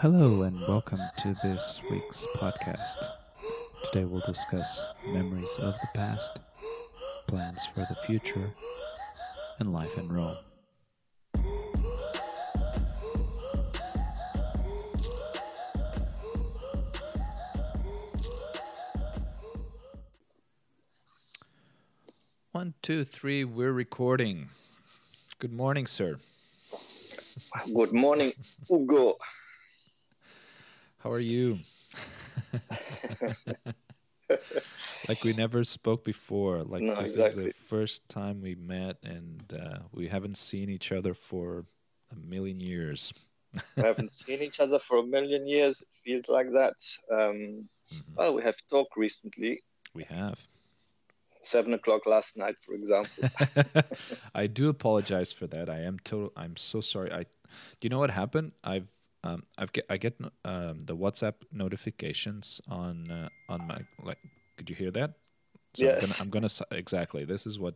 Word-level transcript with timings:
Hello, 0.00 0.44
and 0.44 0.58
welcome 0.66 0.98
to 1.18 1.36
this 1.42 1.82
week's 1.90 2.26
podcast. 2.34 2.96
Today 3.84 4.06
we'll 4.06 4.22
discuss 4.22 4.86
memories 5.06 5.54
of 5.58 5.74
the 5.74 5.88
past, 5.94 6.40
plans 7.26 7.66
for 7.66 7.80
the 7.80 7.96
future, 8.06 8.50
and 9.58 9.74
life 9.74 9.98
in 9.98 10.08
Rome. 10.10 10.38
One, 22.52 22.72
two, 22.80 23.04
three, 23.04 23.44
we're 23.44 23.72
recording. 23.72 24.48
Good 25.38 25.52
morning, 25.52 25.86
sir. 25.86 26.16
Good 27.74 27.92
morning, 27.92 28.32
Ugo. 28.70 29.18
How 31.00 31.10
are 31.12 31.18
you? 31.20 31.58
like 35.08 35.24
we 35.24 35.32
never 35.32 35.64
spoke 35.64 36.04
before. 36.04 36.62
Like 36.62 36.82
No, 36.82 36.94
this 36.94 37.10
exactly. 37.14 37.46
is 37.46 37.54
the 37.54 37.64
first 37.64 38.08
time 38.08 38.40
we 38.42 38.54
met, 38.54 38.96
and 39.02 39.42
uh, 39.52 39.78
we 39.92 40.08
haven't 40.08 40.36
seen 40.36 40.68
each 40.70 40.92
other 40.92 41.14
for 41.14 41.64
a 42.12 42.16
million 42.16 42.60
years. 42.60 43.12
we 43.76 43.82
haven't 43.82 44.12
seen 44.22 44.42
each 44.42 44.60
other 44.60 44.78
for 44.78 44.98
a 44.98 45.02
million 45.06 45.46
years. 45.46 45.80
It 45.80 45.88
feels 46.04 46.28
like 46.28 46.52
that. 46.52 46.74
Um, 47.10 47.68
Mhm. 47.92 48.14
well, 48.14 48.34
we 48.34 48.42
have 48.44 48.56
talked 48.70 48.96
recently. 48.96 49.62
We 49.94 50.04
have. 50.04 50.38
Seven 51.42 51.72
o'clock 51.74 52.06
last 52.06 52.36
night, 52.36 52.54
for 52.64 52.74
example. 52.74 53.24
I 54.34 54.46
do 54.46 54.68
apologize 54.68 55.32
for 55.32 55.46
that. 55.48 55.68
I 55.68 55.80
am 55.80 55.98
total. 56.04 56.30
I'm 56.36 56.56
so 56.56 56.80
sorry. 56.80 57.10
I. 57.10 57.22
Do 57.24 57.82
you 57.82 57.88
know 57.88 57.98
what 57.98 58.10
happened? 58.10 58.52
I've. 58.62 58.86
Um, 59.22 59.42
I've 59.58 59.72
get 59.72 59.84
I 59.90 59.96
get 59.98 60.14
um, 60.44 60.78
the 60.78 60.96
WhatsApp 60.96 61.34
notifications 61.52 62.60
on 62.68 63.10
uh, 63.10 63.28
on 63.48 63.66
my 63.66 63.80
like. 64.02 64.18
Could 64.56 64.70
you 64.70 64.76
hear 64.76 64.90
that? 64.92 65.14
So 65.74 65.84
Yes. 65.84 66.20
I'm 66.20 66.30
gonna, 66.30 66.46
I'm 66.46 66.48
gonna 66.68 66.78
exactly. 66.78 67.24
This 67.24 67.46
is 67.46 67.58
what. 67.58 67.74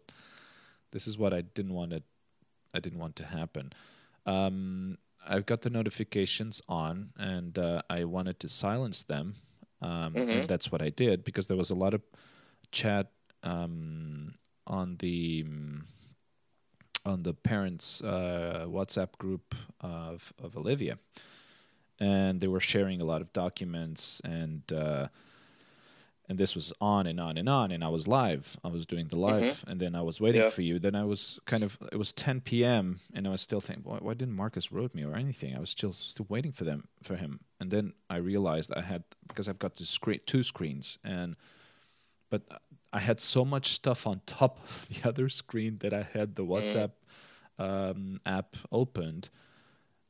This 0.93 1.07
is 1.09 1.19
what 1.19 1.33
I 1.35 1.41
didn't 1.43 1.75
want 1.75 1.91
to. 1.91 2.03
I 2.73 2.81
didn't 2.81 2.99
want 3.01 3.17
to 3.17 3.25
happen. 3.25 3.73
Um, 4.27 4.99
I've 5.27 5.45
got 5.47 5.63
the 5.63 5.71
notifications 5.71 6.63
on, 6.69 7.11
and 7.19 7.59
uh, 7.59 7.83
I 7.91 8.05
wanted 8.05 8.39
to 8.41 8.49
silence 8.49 9.03
them. 9.03 9.37
Um, 9.83 10.15
Mhm. 10.15 10.29
And 10.31 10.49
that's 10.49 10.71
what 10.73 10.81
I 10.81 10.91
did 10.91 11.25
because 11.25 11.47
there 11.47 11.57
was 11.59 11.71
a 11.71 11.75
lot 11.75 11.95
of 11.95 12.03
chat 12.71 13.11
um, 13.43 14.35
on 14.67 14.97
the 14.99 15.45
on 17.05 17.23
the 17.23 17.35
parents' 17.35 18.01
uh, 18.03 18.65
WhatsApp 18.69 19.19
group 19.19 19.55
of 19.81 20.33
of 20.39 20.57
Olivia, 20.57 20.99
and 22.01 22.41
they 22.41 22.49
were 22.49 22.61
sharing 22.61 23.01
a 23.01 23.05
lot 23.05 23.21
of 23.21 23.33
documents 23.33 24.21
and. 24.25 24.63
Uh, 24.73 25.09
and 26.27 26.39
this 26.39 26.55
was 26.55 26.73
on 26.81 27.07
and 27.07 27.21
on 27.21 27.37
and 27.37 27.51
on 27.51 27.71
and 27.71 27.85
i 27.85 27.89
was 27.89 28.09
live. 28.09 28.57
I 28.65 28.69
was 28.69 28.87
doing 28.87 29.09
the 29.09 29.17
live 29.19 29.63
and 29.69 29.79
then 29.79 29.95
i 29.95 30.01
was 30.01 30.23
waiting 30.23 30.41
Yeah. 30.41 30.49
for 30.49 30.63
you. 30.63 30.79
Then 30.79 30.95
i 30.95 31.05
was 31.05 31.39
kind 31.45 31.63
of 31.63 31.77
it 31.93 31.99
was 31.99 32.15
10 32.15 32.41
p.m 32.41 33.01
and 33.13 33.29
i 33.29 33.31
was 33.31 33.43
still 33.43 33.61
thinking 33.61 33.85
why, 33.85 33.99
why 34.01 34.15
didn't 34.15 34.35
markus 34.35 34.73
wrote 34.73 34.95
me 34.95 35.05
or 35.05 35.15
anything? 35.15 35.55
I 35.55 35.61
was 35.61 35.69
still 35.69 35.93
still 35.93 36.25
waiting 36.31 36.51
for 36.53 36.65
them 36.65 36.89
for 37.03 37.17
him. 37.17 37.41
And 37.61 37.71
then 37.71 37.93
i 38.09 38.17
realized 38.17 38.73
i 38.73 38.81
had 38.81 39.05
because 39.29 39.49
i've 39.49 39.59
got 39.59 39.77
screen 39.77 40.21
two 40.25 40.43
screens 40.43 40.99
and 41.05 41.37
but 42.31 42.41
i 42.91 43.01
had 43.01 43.21
so 43.21 43.45
much 43.45 43.75
stuff 43.75 44.07
on 44.07 44.23
top 44.25 44.61
of 44.67 44.89
the 44.89 45.07
other 45.11 45.29
screen 45.29 45.77
that 45.83 45.93
i 45.93 46.05
had 46.15 46.37
the 46.37 46.43
whatsapp 46.53 46.93
um, 47.59 48.19
app 48.25 48.57
opened 48.73 49.29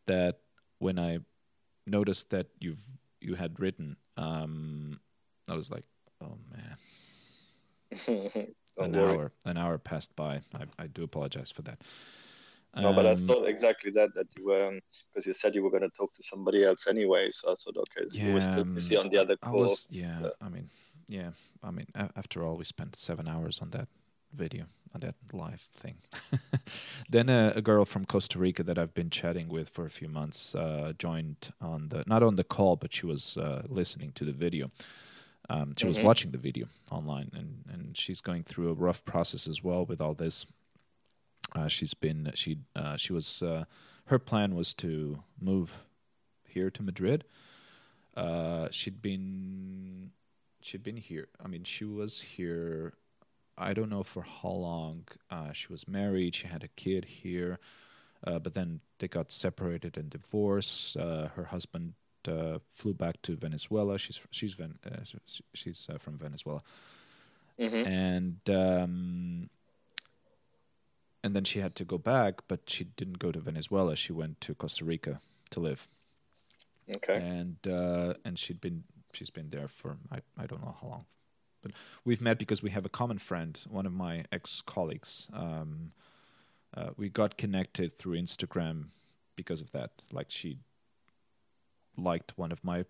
that 0.07 0.39
when 0.79 0.97
i 0.97 1.19
noticed 1.87 2.31
that 2.31 2.49
you've 2.61 2.81
you 3.21 3.35
had 3.35 3.59
written 3.61 3.97
um, 4.17 5.01
i 5.49 5.55
was 5.55 5.71
like 5.71 5.85
oh 6.23 6.37
man 6.53 6.77
an 8.79 8.95
worry. 8.95 9.17
hour 9.19 9.33
an 9.45 9.57
hour 9.57 9.79
passed 9.79 10.15
by 10.17 10.41
i, 10.55 10.65
I 10.79 10.87
do 10.87 11.03
apologize 11.05 11.51
for 11.51 11.63
that 11.63 11.81
No, 12.77 12.93
but 12.93 13.07
I 13.07 13.13
Um, 13.13 13.17
thought 13.27 13.47
exactly 13.47 13.93
that 13.93 14.15
that 14.15 14.27
you 14.37 14.47
were 14.47 14.81
because 15.09 15.27
you 15.29 15.33
said 15.33 15.55
you 15.55 15.63
were 15.63 15.71
going 15.71 15.89
to 15.89 15.97
talk 15.97 16.13
to 16.17 16.23
somebody 16.25 16.65
else 16.65 16.89
anyway. 16.89 17.31
So 17.31 17.53
I 17.53 17.55
thought, 17.55 17.77
okay, 17.87 18.05
so 18.09 18.17
you 18.27 18.33
were 18.35 18.41
still 18.41 18.63
um, 18.63 18.75
busy 18.75 18.97
on 18.97 19.09
the 19.11 19.19
other 19.19 19.37
I 19.43 19.51
call. 19.51 19.61
was, 19.61 19.87
yeah 19.91 20.19
Yeah. 20.25 20.31
i 20.41 20.49
mean 20.49 20.71
yeah 21.07 21.31
i 21.63 21.71
mean 21.71 21.87
after 22.17 22.43
all 22.45 22.57
we 22.57 22.65
spent 22.65 22.97
seven 22.97 23.29
hours 23.29 23.61
on 23.63 23.71
that 23.71 23.89
video 24.35 24.65
on 24.95 25.01
that 25.01 25.15
live 25.33 25.69
thing 25.77 25.97
then 27.09 27.29
a, 27.29 27.53
a 27.57 27.63
girl 27.63 27.85
from 27.85 28.05
costa 28.05 28.39
rica 28.39 28.63
that 28.63 28.79
i've 28.79 28.95
been 28.95 29.11
chatting 29.11 29.49
with 29.49 29.69
for 29.69 29.85
a 29.87 29.91
few 29.91 30.09
months 30.09 30.55
uh, 30.55 30.93
joined 30.99 31.53
on 31.61 31.89
the 31.89 32.05
not 32.07 32.23
on 32.23 32.37
the 32.37 32.45
call 32.45 32.77
but 32.77 32.93
she 32.93 33.07
was 33.07 33.37
uh, 33.37 33.63
listening 33.69 34.13
to 34.13 34.25
the 34.25 34.33
video 34.33 34.71
um, 35.51 35.75
she 35.77 35.87
was 35.87 35.99
Mhm. 35.99 36.05
watching 36.05 36.31
the 36.31 36.39
video 36.39 36.69
online 36.91 37.31
and, 37.35 37.65
and 37.73 37.97
she's 37.97 38.21
going 38.23 38.45
through 38.45 38.71
a 38.71 38.75
rough 38.75 39.05
process 39.05 39.47
as 39.47 39.63
well 39.63 39.85
with 39.85 40.01
all 40.01 40.15
this 40.15 40.47
uh, 41.55 41.69
she's 41.69 41.95
been 41.95 42.31
she 42.35 42.59
uh, 42.75 42.97
she 42.97 43.13
was 43.13 43.43
uh, 43.43 43.65
her 44.07 44.19
plan 44.19 44.55
was 44.55 44.75
to 44.75 45.23
move 45.41 45.85
here 46.49 46.71
to 46.71 46.83
Madrid. 46.83 47.25
Uh, 48.17 48.69
she'd 48.71 49.01
been 49.03 50.11
she'd 50.61 50.83
been 50.83 50.97
here. 50.97 51.29
I 51.45 51.49
mean, 51.49 51.65
she 51.65 51.85
was 51.85 52.21
here. 52.37 52.95
I 53.57 53.73
don't 53.75 53.91
know 53.91 54.03
for 54.03 54.23
how 54.23 54.51
long. 54.51 55.05
Uh, 55.31 55.53
she 55.53 55.69
was 55.69 55.87
married. 55.89 56.35
She 56.35 56.47
had 56.49 56.65
a 56.65 56.69
kid 56.69 57.05
here, 57.05 57.59
uh, 58.27 58.39
but 58.39 58.55
then 58.55 58.81
they 58.99 59.09
got 59.09 59.33
separated 59.33 59.97
and 59.97 60.11
divorced. 60.11 60.97
Uh, 60.97 61.29
her 61.29 61.45
husband 61.45 61.95
uh, 62.29 62.59
flew 62.75 62.95
back 62.95 63.23
to 63.23 63.37
Venezuela. 63.37 63.99
She's 63.99 64.21
she's 64.31 64.55
Ven- 64.55 64.79
uh, 64.85 65.05
she's 65.55 65.87
uh, 65.91 65.99
from 65.99 66.19
Venezuela 66.19 66.63
hmm 67.59 67.85
and 67.85 68.39
um, 68.49 69.49
and 71.23 71.35
then 71.35 71.45
she 71.45 71.61
had 71.61 71.75
to 71.77 71.85
go 71.85 71.99
back, 71.99 72.43
but 72.49 72.69
she 72.69 72.85
didn't 72.85 73.19
go 73.19 73.33
to 73.33 73.41
Venezuela. 73.41 73.97
She 73.97 74.13
went 74.13 74.41
to 74.43 74.55
Costa 74.55 74.85
Rica 74.85 75.21
to 75.51 75.61
live, 75.61 75.89
Okay. 76.97 77.25
and 77.25 77.57
uh, 77.69 78.15
and 78.25 78.39
she'd 78.39 78.61
been 78.61 78.85
she's 79.13 79.31
been 79.31 79.51
there 79.51 79.69
for 79.69 79.97
I, 80.11 80.21
I 80.37 80.47
don't 80.47 80.63
know 80.63 80.77
how 80.81 80.89
long, 80.89 81.07
but 81.65 81.73
we've 82.05 82.21
met 82.21 82.39
because 82.39 82.63
we 82.63 82.71
have 82.71 82.87
a 82.87 82.91
common 82.91 83.19
friend, 83.19 83.59
one 83.69 83.87
of 83.87 83.93
my 83.93 84.25
ex 84.31 84.63
colleagues. 84.65 85.27
Um, 85.33 85.93
uh, 86.77 86.91
we 86.97 87.09
got 87.09 87.37
connected 87.39 87.99
through 87.99 88.21
Instagram 88.21 88.91
because 89.37 89.61
of 89.61 89.73
that. 89.73 89.91
Like 90.13 90.31
she 90.31 90.59
liked 91.97 92.39
one 92.39 92.53
of 92.53 92.63
my 92.65 92.85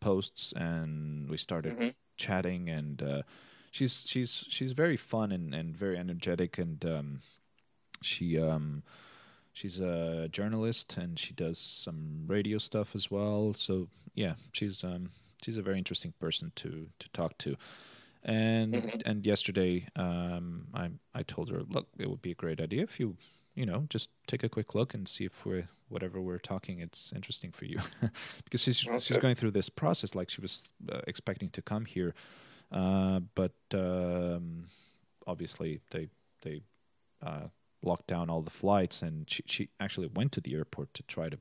posts, 0.00 0.52
and 0.52 1.30
we 1.30 1.38
started 1.38 1.78
hmm 1.78 1.88
chatting 2.18 2.70
and 2.70 3.02
uh, 3.02 3.22
she's 3.70 4.04
she's 4.06 4.44
she's 4.48 4.72
very 4.72 4.96
fun 4.96 5.32
and, 5.32 5.54
and 5.54 5.76
very 5.76 5.98
energetic 5.98 6.58
and 6.58 6.84
um, 6.86 7.20
she 8.02 8.38
um, 8.40 8.82
she's 9.52 9.80
a 9.80 10.28
journalist 10.30 10.96
and 10.96 11.18
she 11.18 11.34
does 11.34 11.58
some 11.58 12.24
radio 12.26 12.58
stuff 12.58 12.94
as 12.94 13.10
well 13.10 13.54
so 13.54 13.88
yeah 14.14 14.34
she's 14.52 14.84
um, 14.84 15.10
she's 15.42 15.56
a 15.58 15.62
very 15.62 15.78
interesting 15.78 16.12
person 16.20 16.52
to 16.56 16.88
to 16.98 17.08
talk 17.10 17.36
to. 17.38 17.56
And 18.22 18.74
Mhm. 18.74 19.02
and 19.06 19.26
yesterday 19.26 19.88
um, 19.96 20.66
I 20.74 20.90
I 21.14 21.22
told 21.22 21.50
her 21.50 21.62
look 21.68 21.88
it 21.98 22.08
would 22.08 22.22
be 22.22 22.32
a 22.32 22.34
great 22.34 22.60
idea 22.60 22.82
if 22.82 22.98
you 23.00 23.16
you 23.54 23.66
know 23.66 23.86
just 23.88 24.10
take 24.26 24.42
a 24.46 24.48
quick 24.48 24.74
look 24.74 24.94
and 24.94 25.08
see 25.08 25.24
if 25.24 25.46
we're 25.46 25.68
whatever 25.88 26.20
we're 26.20 26.38
talking 26.40 26.80
it's 26.80 27.12
interesting 27.12 27.52
for 27.52 27.64
you. 27.66 27.78
Because 28.44 28.62
she's 28.62 28.78
she's 29.00 29.18
going 29.22 29.36
through 29.36 29.52
this 29.52 29.68
process 29.70 30.14
like 30.14 30.30
she 30.30 30.40
was 30.40 30.64
uh, 30.92 31.00
expecting 31.06 31.50
to 31.50 31.62
come 31.62 31.84
here. 31.84 32.14
Uh, 32.72 33.20
but 33.34 33.54
um, 33.74 34.66
obviously 35.26 35.80
they 35.90 36.08
they 36.42 36.62
uh, 37.22 37.48
locked 37.82 38.08
down 38.08 38.28
all 38.30 38.42
the 38.42 38.50
flights 38.50 39.02
and 39.02 39.30
she, 39.30 39.42
she 39.46 39.68
actually 39.78 40.08
went 40.08 40.32
to 40.32 40.40
the 40.40 40.54
airport 40.54 40.92
to 40.94 41.02
try 41.04 41.28
to 41.28 41.38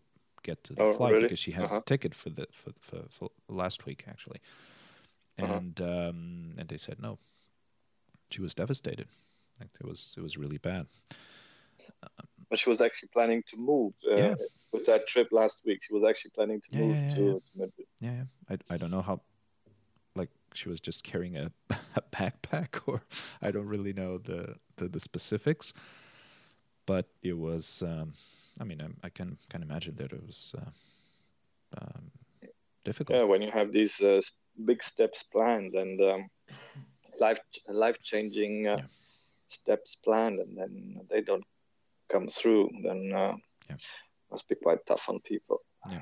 get 0.48 0.64
to 0.64 0.74
the 0.74 0.84
Oh, 0.84 0.92
flight 0.98 1.14
really? 1.14 1.24
because 1.24 1.40
she 1.46 1.52
had 1.52 1.64
Uh-huh. 1.66 1.82
a 1.82 1.84
ticket 1.92 2.14
for 2.16 2.30
the 2.38 2.46
for, 2.52 2.72
for, 2.88 3.00
for 3.10 3.30
last 3.64 3.86
week 3.88 4.02
actually 4.08 4.40
Uh-huh. 5.40 5.60
and 5.60 5.82
um, 5.82 6.54
and 6.60 6.68
they 6.70 6.78
said 6.78 6.98
no 7.02 7.18
she 8.32 8.42
was 8.42 8.54
devastated 8.56 9.08
like 9.60 9.70
it 9.82 9.88
was 9.88 10.14
it 10.18 10.22
was 10.22 10.38
really 10.38 10.58
bad 10.60 10.86
But 12.50 12.60
she 12.60 12.70
was 12.70 12.82
actually 12.82 13.10
planning 13.14 13.44
to 13.52 13.58
move 13.58 13.94
uh, 14.06 14.18
Yeah. 14.18 14.36
with 14.72 14.86
that 14.86 15.08
trip 15.08 15.30
last 15.32 15.64
week. 15.66 15.80
She 15.86 15.94
was 15.94 16.04
actually 16.10 16.32
planning 16.38 16.62
to 16.62 16.68
Yeah, 16.78 16.86
move 16.86 16.98
yeah, 16.98 17.10
yeah, 17.10 17.16
to, 17.16 17.22
yeah. 17.22 17.34
to 17.34 17.52
Madrid. 17.58 17.88
Yeah, 18.00 18.12
yeah. 18.20 18.26
I 18.50 18.74
I 18.74 18.78
don't 18.78 18.92
know 18.92 19.02
how 19.02 19.22
like 20.16 20.30
she 20.54 20.70
was 20.70 20.80
just 20.88 21.04
carrying 21.04 21.36
a, 21.38 21.52
a 21.96 22.02
backpack 22.16 22.82
or 22.88 23.02
I 23.42 23.52
don't 23.52 23.68
really 23.76 23.94
know 23.94 24.18
the, 24.18 24.56
the, 24.78 24.88
the 24.88 25.00
specifics. 25.00 25.74
But 26.86 27.06
it 27.22 27.38
was 27.38 27.82
um 27.82 28.14
I 28.60 28.64
mean 28.64 28.82
I, 28.82 29.08
I 29.08 29.10
can 29.10 29.38
can 29.50 29.62
imagine 29.62 29.96
that 29.98 30.14
it 30.14 30.26
was 30.26 30.54
uh, 30.58 30.72
um, 31.82 32.12
difficult. 32.84 33.18
Yeah, 33.18 33.26
when 33.26 33.42
you 33.42 33.52
have 33.52 33.72
these 33.72 34.02
uh, 34.02 34.22
big 34.66 34.84
steps 34.84 35.24
planned 35.24 35.74
and 35.76 36.00
um, 36.02 36.30
life 37.20 37.40
life 37.70 38.02
changing 38.02 38.68
uh, 38.68 38.78
Yeah. 38.78 38.88
steps 39.46 39.96
planned, 39.96 40.40
and 40.40 40.58
then 40.58 40.72
they 41.10 41.22
don't 41.22 41.46
come 42.10 42.28
through, 42.28 42.70
then 42.84 43.12
uh, 43.14 43.36
Yeah. 43.70 43.78
must 44.32 44.48
be 44.48 44.56
quite 44.56 44.86
tough 44.86 45.10
on 45.10 45.20
people. 45.22 45.60
Yeah. 45.90 46.02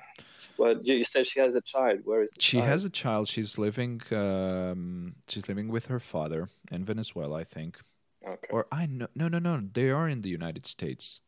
Well, 0.58 0.80
you, 0.84 1.04
said 1.04 1.26
she 1.28 1.40
has 1.40 1.56
a 1.56 1.62
child. 1.62 2.00
Where 2.04 2.24
is 2.24 2.32
She 2.40 2.58
child? 2.58 2.70
has 2.70 2.86
a 2.86 2.90
child. 2.90 3.28
She's 3.28 3.58
living. 3.58 4.02
Um, 4.12 5.16
she's 5.28 5.48
living 5.48 5.68
with 5.70 5.88
her 5.88 6.00
father 6.00 6.50
in 6.72 6.86
Venezuela, 6.86 7.36
I 7.40 7.44
think. 7.44 7.80
Okay. 8.26 8.48
Or 8.52 8.68
I 8.72 8.86
know. 8.86 9.08
No, 9.16 9.28
no, 9.28 9.40
no. 9.40 9.62
They 9.74 9.90
are 9.90 10.08
in 10.08 10.22
the 10.22 10.30
United 10.30 10.66
States. 10.68 11.22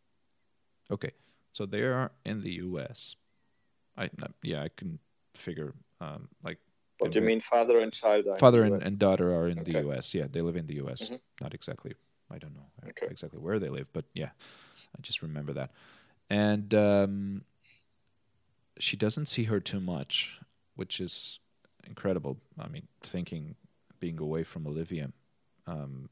Okay, 0.92 1.12
so 1.52 1.66
they 1.66 1.82
are 1.82 2.12
in 2.26 2.42
the 2.42 2.52
U.S. 2.54 3.16
I 3.98 4.10
yeah, 4.44 4.64
I 4.64 4.70
can 4.70 5.00
figure. 5.36 5.74
Um, 6.02 6.30
like 6.44 6.60
what 7.00 7.12
do 7.12 7.20
you 7.20 7.26
mean, 7.26 7.42
father 7.42 7.80
and 7.80 7.92
child? 7.92 8.26
father 8.38 8.62
the 8.70 8.74
and, 8.74 8.84
and 8.84 9.00
daughter 9.00 9.36
are 9.36 9.48
in 9.48 9.64
the 9.64 9.74
U.S. 9.82 10.14
Yeah, 10.14 10.28
they 10.32 10.42
live 10.42 10.56
in 10.56 10.68
the 10.68 10.76
U.S. 10.76 11.10
Mhm. 11.10 11.20
Not 11.42 11.54
exactly. 11.54 11.94
I 12.32 12.38
don't 12.38 12.56
know 12.56 12.68
uh, 12.84 12.90
Okay. 12.90 13.08
exactly 13.10 13.40
where 13.40 13.60
they 13.60 13.70
live, 13.70 13.88
but 13.94 14.06
yeah, 14.14 14.30
I 14.98 15.02
just 15.02 15.22
remember 15.22 15.54
that. 15.54 15.72
And 16.30 16.74
um, 16.74 17.44
she 18.80 18.98
doesn't 18.98 19.28
see 19.28 19.44
her 19.46 19.60
too 19.60 19.80
much, 19.80 20.40
which 20.76 21.00
is 21.00 21.40
incredible. 21.86 22.38
I 22.60 22.68
mean, 22.68 22.88
thinking 23.04 23.56
being 24.00 24.20
away 24.20 24.44
from 24.44 24.66
Olivia 24.68 25.12
um, 25.68 26.10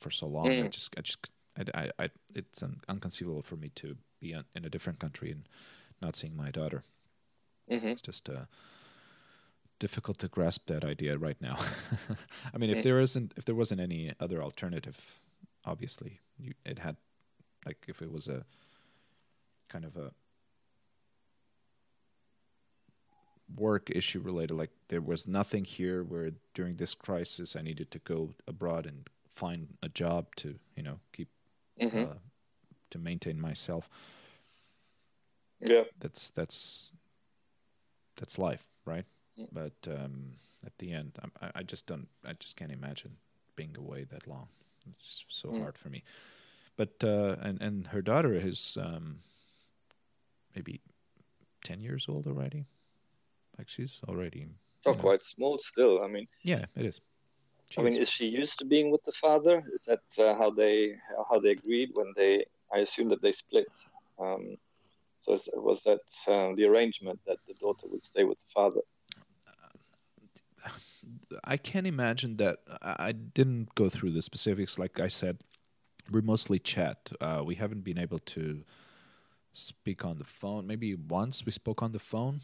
for 0.00 0.10
so 0.10 0.26
long, 0.26 0.46
I 0.46 0.50
Mm. 0.50 0.70
just, 0.70 0.94
I 0.96 1.00
just, 1.02 1.18
I, 1.56 1.64
I, 1.82 1.90
I 2.04 2.10
it's 2.34 2.62
un- 2.62 2.80
unconceivable 2.88 3.42
for 3.42 3.56
me 3.56 3.70
to 3.76 3.96
be 4.20 4.34
on, 4.34 4.44
in 4.54 4.64
a 4.64 4.68
different 4.70 4.98
country 4.98 5.30
and 5.30 5.48
not 6.02 6.16
seeing 6.16 6.36
my 6.36 6.50
daughter. 6.50 6.82
Mhm. 7.70 7.84
It's 7.84 8.02
just 8.02 8.28
uh, 8.28 8.44
difficult 9.78 10.18
to 10.18 10.28
grasp 10.28 10.66
that 10.66 10.84
idea 10.84 11.18
right 11.18 11.40
now. 11.40 11.58
I 12.54 12.58
mean, 12.58 12.70
if 12.70 12.82
there 12.82 13.00
isn't, 13.00 13.32
if 13.36 13.44
there 13.44 13.54
wasn't 13.54 13.80
any 13.80 14.12
other 14.20 14.42
alternative, 14.42 14.98
obviously, 15.64 16.20
you, 16.38 16.52
it 16.64 16.78
had, 16.78 16.96
like, 17.64 17.84
if 17.88 18.00
it 18.02 18.10
was 18.12 18.28
a 18.28 18.44
kind 19.68 19.84
of 19.84 19.96
a 19.96 20.12
work 23.56 23.90
issue 23.90 24.20
related, 24.20 24.54
like 24.54 24.70
there 24.88 25.00
was 25.00 25.26
nothing 25.26 25.64
here 25.64 26.02
where 26.02 26.32
during 26.54 26.76
this 26.76 26.94
crisis 26.94 27.54
I 27.56 27.62
needed 27.62 27.90
to 27.92 27.98
go 28.00 28.34
abroad 28.46 28.86
and 28.86 29.08
find 29.34 29.76
a 29.82 29.88
job 29.88 30.34
to, 30.36 30.58
you 30.76 30.82
know, 30.82 30.98
keep 31.12 31.28
Mhm. 31.80 32.10
uh, 32.10 32.14
to 32.90 32.98
maintain 32.98 33.40
myself. 33.40 33.88
Yeah. 35.60 35.84
that's 35.98 36.30
that's 36.30 36.92
that's 38.16 38.38
life, 38.38 38.66
right? 38.84 39.06
Mm. 39.38 39.48
But 39.52 39.88
um, 39.88 40.32
at 40.64 40.76
the 40.78 40.92
end, 40.92 41.18
I 41.40 41.50
I 41.60 41.62
just 41.62 41.86
don't. 41.86 42.08
I 42.24 42.32
just 42.34 42.56
can't 42.56 42.72
imagine 42.72 43.16
being 43.56 43.76
away 43.76 44.04
that 44.04 44.26
long. 44.26 44.48
It's 44.90 45.24
so 45.28 45.48
Mm. 45.50 45.60
hard 45.60 45.78
for 45.78 45.88
me. 45.90 46.02
But 46.76 47.02
uh, 47.02 47.36
and 47.40 47.60
and 47.62 47.86
her 47.88 48.02
daughter 48.02 48.34
is 48.34 48.76
um, 48.76 49.22
maybe 50.54 50.80
ten 51.64 51.80
years 51.80 52.06
old 52.08 52.26
already. 52.26 52.66
Like 53.58 53.68
she's 53.68 54.00
already. 54.08 54.46
Know- 54.84 54.94
quite 54.94 55.22
small 55.22 55.58
still. 55.58 56.00
I 56.04 56.06
mean, 56.08 56.28
Yeah, 56.44 56.66
it 56.76 56.84
is. 56.86 57.00
She 57.70 57.80
I 57.80 57.84
mean, 57.84 57.96
is. 58.00 58.08
she 58.08 58.26
used 58.28 58.58
to 58.60 58.64
being 58.64 58.90
with 58.90 59.04
the 59.04 59.12
father? 59.12 59.62
Is 59.74 59.84
that 59.86 60.02
uh, 60.18 60.34
how 60.36 60.50
they 60.50 60.96
how 61.30 61.40
they 61.40 61.50
agreed 61.50 61.90
when 61.94 62.12
they? 62.16 62.46
I 62.72 62.78
assume 62.78 63.08
that 63.08 63.22
they 63.22 63.32
split. 63.32 63.68
Um, 64.18 64.56
so 65.20 65.34
is, 65.34 65.48
was 65.54 65.82
that 65.84 66.00
um, 66.28 66.56
the 66.56 66.64
arrangement 66.64 67.20
that 67.26 67.38
the 67.46 67.54
daughter 67.54 67.86
would 67.88 68.02
stay 68.02 68.24
with 68.24 68.38
the 68.38 68.50
father? 68.54 68.80
I 71.44 71.56
can't 71.56 71.86
imagine 71.86 72.36
that. 72.38 72.58
I 72.82 73.08
I 73.08 73.12
didn't 73.12 73.74
go 73.74 73.88
through 73.88 74.12
the 74.12 74.22
specifics. 74.22 74.78
Like 74.78 75.00
I 75.00 75.08
said, 75.08 75.38
we 76.10 76.20
mostly 76.20 76.58
chat. 76.58 77.12
Uh, 77.20 77.42
we 77.44 77.54
haven't 77.56 77.84
been 77.84 77.98
able 77.98 78.18
to 78.20 78.64
speak 79.52 80.04
on 80.04 80.18
the 80.18 80.24
phone. 80.24 80.66
Maybe 80.66 80.94
once 80.94 81.44
we 81.46 81.52
spoke 81.52 81.82
on 81.82 81.92
the 81.92 81.98
phone, 81.98 82.42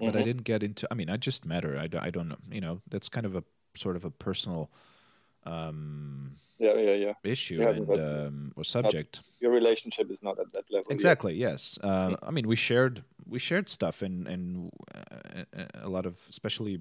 but 0.00 0.16
I 0.16 0.22
Mhm. 0.22 0.24
didn't 0.24 0.44
get 0.44 0.62
into. 0.62 0.86
I 0.90 0.94
mean, 0.94 1.10
I 1.10 1.16
just 1.16 1.44
met 1.44 1.64
her. 1.64 1.78
I, 1.78 1.88
I 2.00 2.10
don't 2.10 2.28
know. 2.28 2.38
You 2.50 2.60
know, 2.60 2.82
that's 2.90 3.08
kind 3.08 3.26
of 3.26 3.34
a 3.36 3.44
sort 3.76 3.96
of 3.96 4.04
a 4.04 4.10
personal 4.10 4.70
um, 5.44 6.36
Yeah, 6.58 6.74
yeah, 6.74 6.94
yeah. 6.94 7.12
issue 7.22 7.60
and 7.62 7.90
um, 8.00 8.52
or 8.56 8.64
subject. 8.64 9.22
Your 9.40 9.52
relationship 9.52 10.10
is 10.10 10.22
not 10.22 10.38
at 10.38 10.52
that 10.52 10.64
level. 10.70 10.86
yet. 10.88 10.92
Exactly. 10.92 11.34
Yes. 11.34 11.78
Uh, 11.82 12.16
I 12.22 12.30
mean, 12.30 12.46
we 12.46 12.56
shared 12.56 13.04
we 13.26 13.38
shared 13.38 13.68
stuff 13.68 14.02
and 14.02 14.26
and 14.28 14.70
uh, 14.94 15.64
a 15.82 15.88
lot 15.88 16.06
of 16.06 16.16
especially 16.30 16.78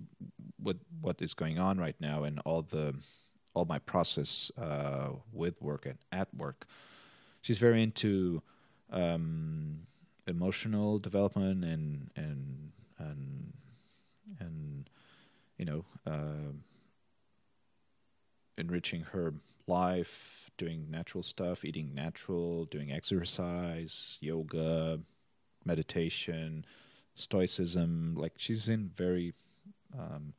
with 0.62 0.78
what 1.02 1.22
is 1.22 1.34
going 1.34 1.60
on 1.60 1.78
right 1.78 1.96
now 2.00 2.24
and 2.24 2.40
all 2.46 2.62
the 2.62 2.94
all 3.54 3.66
my 3.66 3.80
process 3.80 4.52
uh, 4.58 5.10
with 5.32 5.62
work 5.62 5.86
and 5.86 5.98
at 6.12 6.34
work. 6.34 6.66
She's 7.42 7.58
very 7.58 7.84
into 7.84 8.42
um, 8.92 9.88
emotional 10.28 11.00
development 11.00 11.64
and 11.66 12.10
and 12.16 12.72
and 13.00 13.54
and 14.40 14.90
you 15.58 15.66
know 15.66 15.86
uh, 16.08 16.54
enriching 18.58 19.02
her 19.12 19.34
life, 19.68 20.52
doing 20.58 20.90
natural 20.90 21.24
stuff, 21.24 21.64
eating 21.66 21.94
natural, 21.94 22.66
doing 22.66 22.92
exercise, 22.92 24.18
yoga, 24.22 25.00
meditation, 25.66 26.66
stoicism. 27.16 28.16
Like 28.16 28.34
she's 28.38 28.70
in 28.70 28.90
very 28.96 29.34
um, 29.98 30.34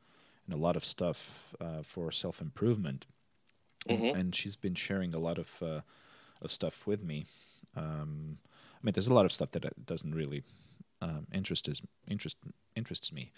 in 0.46 0.52
a 0.52 0.56
lot 0.56 0.76
of 0.76 0.84
stuff 0.84 1.55
uh, 1.61 1.82
for 1.82 2.11
self 2.12 2.40
improvement, 2.40 3.06
Mhm. 3.88 4.14
and 4.14 4.34
she's 4.34 4.56
been 4.56 4.75
sharing 4.75 5.14
a 5.14 5.19
lot 5.19 5.38
of 5.38 5.62
uh, 5.62 5.81
of 6.43 6.52
stuff 6.52 6.87
with 6.87 7.02
me. 7.02 7.26
Um, 7.76 8.38
I 8.75 8.78
mean, 8.82 8.93
there's 8.93 9.06
a 9.08 9.14
lot 9.14 9.25
of 9.25 9.32
stuff 9.32 9.50
that 9.52 9.64
uh, 9.64 9.70
doesn't 9.84 10.14
really 10.14 10.43
um, 11.00 11.26
interest 11.32 11.69
is, 11.69 11.82
interest 12.08 12.37
interests 12.76 13.12
me, 13.12 13.32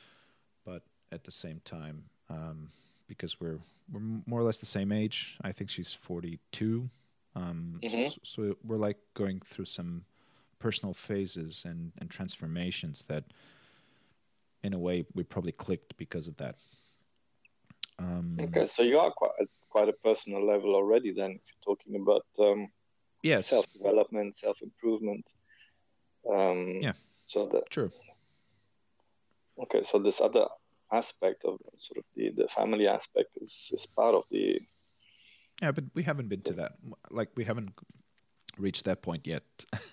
but 0.64 0.82
at 1.12 1.25
the 1.25 1.31
same 1.31 1.61
time, 1.64 2.05
um, 2.28 2.70
because 3.06 3.41
we're 3.41 3.58
we're 3.93 4.00
more 4.26 4.41
or 4.41 4.43
less 4.43 4.58
the 4.58 4.67
same 4.67 4.91
age. 4.91 5.38
I 5.43 5.53
think 5.53 5.70
she's 5.70 5.93
42. 5.93 6.91
Um, 7.37 7.79
Mhm. 7.82 8.11
so, 8.11 8.19
so 8.25 8.56
we're 8.64 8.79
like 8.79 8.99
going 9.14 9.41
through 9.41 9.67
some 9.67 10.05
personal 10.58 10.93
phases 10.93 11.64
and, 11.64 11.93
and 11.99 12.11
transformations 12.11 13.05
that, 13.05 13.25
in 14.64 14.73
a 14.73 14.79
way, 14.79 15.05
we 15.14 15.23
probably 15.23 15.53
clicked 15.53 15.97
because 15.97 16.26
of 16.26 16.37
that. 16.38 16.56
Um, 17.99 18.38
Okay, 18.41 18.67
so 18.67 18.82
you 18.82 18.99
are 18.99 19.12
quite 19.12 19.32
at 19.41 19.49
quite 19.69 19.88
a 19.88 19.93
personal 19.93 20.44
level 20.44 20.75
already. 20.75 21.12
Then, 21.12 21.31
if 21.32 21.43
you're 21.52 21.76
talking 21.76 21.97
about 21.97 22.26
um, 22.38 22.69
Yes. 23.23 23.47
self 23.47 23.67
development, 23.73 24.37
self 24.37 24.62
improvement. 24.62 25.26
Um, 26.29 26.81
Yeah. 26.82 26.94
So 27.26 27.47
that 27.52 27.70
True. 27.70 27.93
okay, 29.59 29.83
so 29.85 29.99
this 29.99 30.21
other 30.21 30.47
aspect 30.93 31.45
of 31.45 31.59
sort 31.78 31.99
of 31.99 32.05
the, 32.14 32.31
the 32.31 32.49
family 32.49 32.87
aspect 32.87 33.31
is, 33.40 33.71
is 33.73 33.87
part 33.87 34.14
of 34.14 34.25
the 34.31 34.61
Yeah, 35.62 35.73
but 35.73 35.85
we 35.95 36.02
haven't 36.02 36.28
been 36.28 36.43
to 36.43 36.52
that. 36.55 36.73
Like 37.11 37.31
we 37.35 37.45
haven't 37.45 37.73
reached 38.59 38.85
that 38.85 39.02
point 39.02 39.26
yet. 39.26 39.43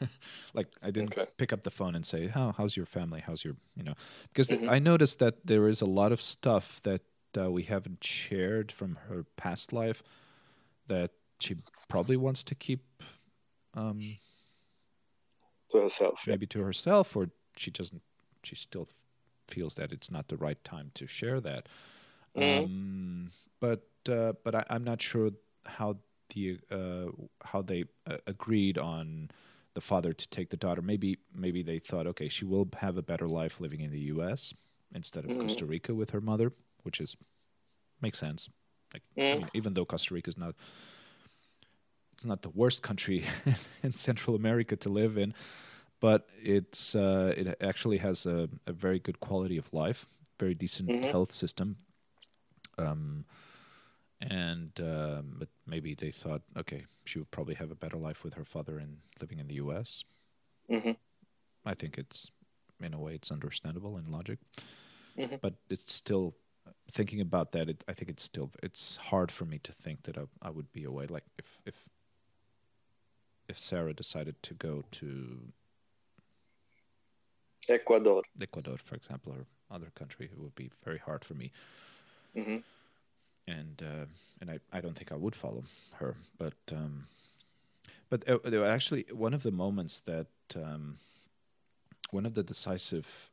like 0.54 0.68
I 0.84 0.92
didn't 0.92 1.12
Okay. 1.12 1.26
pick 1.38 1.54
up 1.54 1.64
the 1.64 1.72
phone 1.72 1.96
and 1.96 2.06
say, 2.06 2.28
"How 2.28 2.52
how's 2.52 2.76
your 2.78 2.86
family? 2.86 3.22
How's 3.26 3.44
your 3.44 3.56
you 3.76 3.84
know?" 3.84 3.96
Because 4.30 4.50
Mhm. 4.50 4.70
I 4.70 4.80
noticed 4.80 5.20
that 5.20 5.46
there 5.46 5.68
is 5.68 5.82
a 5.82 5.86
lot 5.86 6.12
of 6.12 6.22
stuff 6.22 6.82
that 6.84 7.02
uh, 7.38 7.50
we 7.52 7.64
haven't 7.64 8.04
shared 8.04 8.72
from 8.72 8.98
her 9.08 9.26
past 9.38 9.74
life 9.74 10.04
that 10.88 11.12
she 11.40 11.56
probably 11.88 12.18
wants 12.18 12.44
to 12.44 12.56
keep 12.56 12.82
um, 13.74 14.00
to 15.72 15.78
herself. 15.80 16.24
Yeah. 16.28 16.34
maybe 16.34 16.48
to 16.48 16.62
herself, 16.62 17.16
or 17.16 17.30
she 17.58 17.72
doesn't. 17.72 18.02
She 18.44 18.56
still 18.56 18.88
feels 19.54 19.76
that 19.76 19.92
it's 19.92 20.10
not 20.12 20.28
the 20.28 20.38
right 20.38 20.62
time 20.64 20.92
to 20.96 21.06
share 21.08 21.40
that. 21.42 21.68
Mhm. 22.36 22.66
Um, 22.66 23.32
but 23.60 23.84
uh, 24.10 24.34
but 24.44 24.54
I, 24.56 24.64
I'm 24.70 24.84
not 24.84 25.02
sure 25.02 25.32
how 25.66 25.98
the 26.34 26.58
uh, 26.72 27.08
how 27.44 27.62
they 27.62 27.86
uh, 28.08 28.18
agreed 28.28 28.78
on 28.78 29.30
the 29.76 29.82
father 29.82 30.14
to 30.14 30.28
take 30.30 30.50
the 30.50 30.58
daughter. 30.58 30.82
Maybe 30.82 31.18
maybe 31.34 31.64
they 31.64 31.80
thought, 31.80 32.08
okay, 32.08 32.30
she 32.30 32.46
will 32.46 32.68
have 32.78 32.98
a 32.98 33.02
better 33.02 33.28
life 33.28 33.62
living 33.62 33.82
in 33.82 33.92
the 33.92 34.06
U.S. 34.16 34.54
instead 34.94 35.24
of 35.26 35.32
Mhm. 35.32 35.40
Costa 35.44 35.66
Rica 35.66 35.94
with 35.94 36.10
her 36.12 36.22
mother, 36.22 36.52
which 36.84 37.00
is 37.00 37.16
makes 38.02 38.20
sense. 38.20 38.50
Like 38.94 39.04
I 39.32 39.36
Mm. 39.36 39.38
mean, 39.38 39.50
even 39.54 39.74
though 39.74 39.86
Costa 39.86 40.14
Rica 40.14 40.30
is 40.30 40.38
not 40.38 40.56
it's 42.14 42.26
not 42.26 42.42
the 42.42 42.50
worst 42.50 42.84
country 42.84 43.26
in 43.84 43.94
Central 43.96 44.36
America 44.36 44.76
to 44.76 44.90
live 44.90 45.18
in, 45.18 45.34
but 46.04 46.28
it's 46.42 46.96
uh, 46.96 47.34
it 47.38 47.48
actually 47.62 47.98
has 48.00 48.26
a, 48.26 48.50
a 48.68 48.74
very 48.74 49.00
good 49.00 49.20
quality 49.22 49.58
of 49.58 49.72
life, 49.74 50.06
very 50.38 50.54
decent 50.54 50.90
Mhm. 50.90 51.10
health 51.12 51.34
system. 51.34 51.78
Um, 52.78 53.24
and 54.20 54.72
um, 54.80 55.36
but 55.40 55.48
maybe 55.66 55.96
they 55.96 56.12
thought, 56.12 56.42
okay, 56.58 56.86
she 57.06 57.20
would 57.20 57.32
probably 57.32 57.56
have 57.56 57.72
a 57.72 57.76
better 57.76 57.98
life 57.98 58.24
with 58.26 58.34
her 58.34 58.44
father 58.46 58.80
in 58.80 58.98
living 59.22 59.40
in 59.40 59.48
the 59.48 59.56
U.S. 59.66 60.04
Mhm. 60.70 60.98
I 61.66 61.74
think 61.74 61.98
it's 61.98 62.32
in 62.82 62.94
a 62.94 63.00
way 63.00 63.16
it's 63.16 63.32
understandable 63.32 63.98
in 63.98 64.12
logic, 64.12 64.40
Mhm. 65.16 65.40
but 65.40 65.54
it's 65.70 65.94
still 65.94 66.36
thinking 66.92 67.22
about 67.22 67.52
that. 67.54 67.70
It, 67.70 67.84
I 67.88 67.94
think 67.94 68.10
it's 68.10 68.24
still 68.24 68.52
it's 68.62 68.98
hard 69.10 69.32
for 69.32 69.46
me 69.46 69.60
to 69.60 69.72
think 69.72 70.04
that 70.04 70.18
I, 70.18 70.24
I 70.42 70.50
would 70.50 70.72
be 70.74 70.84
away. 70.84 71.08
Like 71.08 71.24
if 71.38 71.62
if 71.66 71.76
if 73.48 73.58
Sarah 73.60 73.94
decided 73.94 74.36
to 74.44 74.54
go 74.54 74.84
to 75.00 75.54
Ecuador. 77.70 78.24
Ecuador, 78.42 78.78
for 78.78 78.96
example, 78.96 79.34
or 79.34 79.46
other 79.76 79.92
country, 79.96 80.30
it 80.32 80.40
would 80.40 80.56
be 80.56 80.72
very 80.84 81.00
hard 81.00 81.24
for 81.26 81.34
me. 81.34 81.52
hmm 82.36 82.58
And 83.48 83.82
uh, 83.82 84.06
and 84.42 84.50
I, 84.52 84.60
I 84.72 84.82
don't 84.82 84.96
think 84.98 85.12
I 85.12 85.16
would 85.16 85.36
follow 85.36 85.64
her, 86.00 86.16
but 86.38 86.54
um, 86.72 87.08
but 88.10 88.28
uh, 88.30 88.38
there 88.44 88.60
were 88.60 88.68
actually 88.68 89.06
one 89.12 89.34
of 89.34 89.44
the 89.44 89.52
moments 89.52 90.02
that 90.02 90.28
um, 90.56 90.98
one 92.12 92.26
of 92.26 92.34
the 92.36 92.44
decisive, 92.44 93.30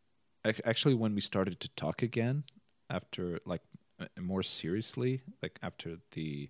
actually 0.64 0.94
when 0.94 1.14
we 1.14 1.20
started 1.20 1.60
to 1.60 1.68
talk 1.70 2.02
again 2.02 2.44
after 2.88 3.40
like 3.44 3.62
uh, 4.00 4.06
more 4.20 4.42
seriously, 4.42 5.20
like 5.42 5.58
after 5.62 5.98
the 6.12 6.48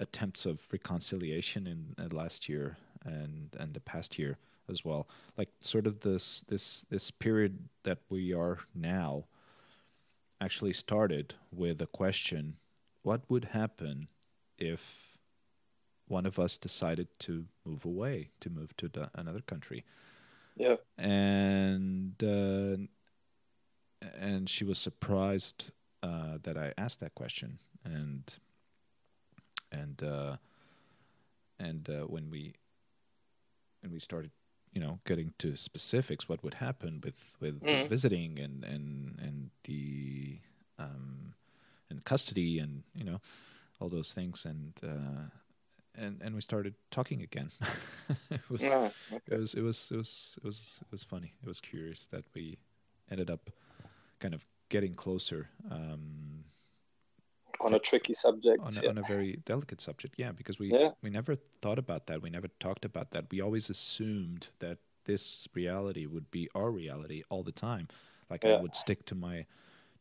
attempts 0.00 0.46
of 0.46 0.60
reconciliation 0.72 1.66
in 1.66 1.94
uh, 1.98 2.08
last 2.14 2.48
year 2.48 2.76
and 3.04 3.56
and 3.58 3.74
the 3.74 3.80
past 3.80 4.18
year 4.18 4.38
as 4.68 4.84
well, 4.84 5.08
like 5.36 5.48
sort 5.60 5.86
of 5.86 6.00
this 6.00 6.44
this 6.48 6.84
this 6.90 7.10
period 7.10 7.68
that 7.84 7.98
we 8.08 8.32
are 8.32 8.58
now 8.74 9.24
actually 10.40 10.72
started 10.72 11.34
with 11.50 11.82
a 11.82 11.86
question 11.86 12.56
what 13.02 13.22
would 13.28 13.46
happen 13.46 14.08
if 14.58 15.18
one 16.08 16.26
of 16.26 16.38
us 16.38 16.58
decided 16.58 17.08
to 17.18 17.44
move 17.64 17.84
away 17.84 18.30
to 18.40 18.50
move 18.50 18.76
to 18.76 18.88
the, 18.88 19.10
another 19.14 19.40
country? 19.40 19.84
Yeah. 20.56 20.76
and 20.98 22.14
uh, 22.22 22.76
and 24.18 24.50
she 24.50 24.64
was 24.64 24.78
surprised 24.78 25.70
uh, 26.02 26.38
that 26.42 26.56
I 26.56 26.72
asked 26.76 27.00
that 27.00 27.14
question. 27.14 27.58
And 27.84 28.24
and 29.70 30.02
uh, 30.02 30.36
and 31.58 31.88
uh, 31.88 32.02
when 32.06 32.30
we 32.30 32.54
and 33.82 33.92
we 33.92 34.00
started 34.00 34.32
you 34.72 34.80
know 34.80 34.98
getting 35.06 35.32
to 35.38 35.56
specifics 35.56 36.28
what 36.28 36.42
would 36.44 36.54
happen 36.54 37.00
with 37.04 37.34
with 37.40 37.62
Mhm. 37.62 37.88
visiting 37.88 38.38
and 38.38 38.64
and 38.64 39.18
and 39.20 39.50
the 39.64 40.38
um 40.78 41.34
and 41.90 42.04
custody 42.04 42.58
and 42.58 42.82
you 42.94 43.04
know 43.04 43.20
all 43.80 43.88
those 43.88 44.12
things. 44.12 44.44
And 44.44 44.72
uh 44.82 45.28
and 45.94 46.20
and 46.22 46.34
we 46.34 46.40
started 46.40 46.74
talking 46.90 47.22
again. 47.22 47.50
It 48.30 48.48
was 48.50 48.62
Ah, 48.62 48.90
it 49.26 49.38
was 49.38 49.54
it 49.54 49.62
was 49.62 49.90
it 49.92 49.96
was 49.96 50.34
it 50.38 50.44
was 50.44 50.78
it 50.82 50.92
was 50.92 51.02
funny. 51.04 51.32
It 51.42 51.48
was 51.48 51.60
curious 51.60 52.06
that 52.10 52.24
we 52.34 52.58
ended 53.10 53.30
up 53.30 53.50
kind 54.20 54.34
of 54.34 54.44
getting 54.68 54.94
closer 54.94 55.48
um 55.70 56.44
on 57.60 57.74
a 57.74 57.78
tricky 57.78 58.14
subject. 58.14 58.60
on 58.62 58.76
a, 58.76 58.80
yeah. 58.82 58.88
on 58.90 58.98
a 58.98 59.02
very 59.02 59.38
delicate 59.44 59.80
subject 59.80 60.14
yeah 60.18 60.32
because 60.32 60.58
we 60.58 60.70
Yeah. 60.70 60.90
we 61.02 61.10
never 61.10 61.36
thought 61.62 61.78
about 61.78 62.06
that 62.06 62.22
we 62.22 62.30
never 62.30 62.48
talked 62.60 62.84
about 62.84 63.10
that 63.10 63.26
we 63.30 63.40
always 63.40 63.68
assumed 63.70 64.48
that 64.60 64.78
this 65.04 65.48
reality 65.54 66.06
would 66.06 66.30
be 66.30 66.48
our 66.54 66.70
reality 66.70 67.22
all 67.30 67.42
the 67.42 67.52
time 67.52 67.88
like 68.30 68.44
i 68.44 68.60
would 68.60 68.74
stick 68.74 69.04
to 69.06 69.14
my 69.14 69.46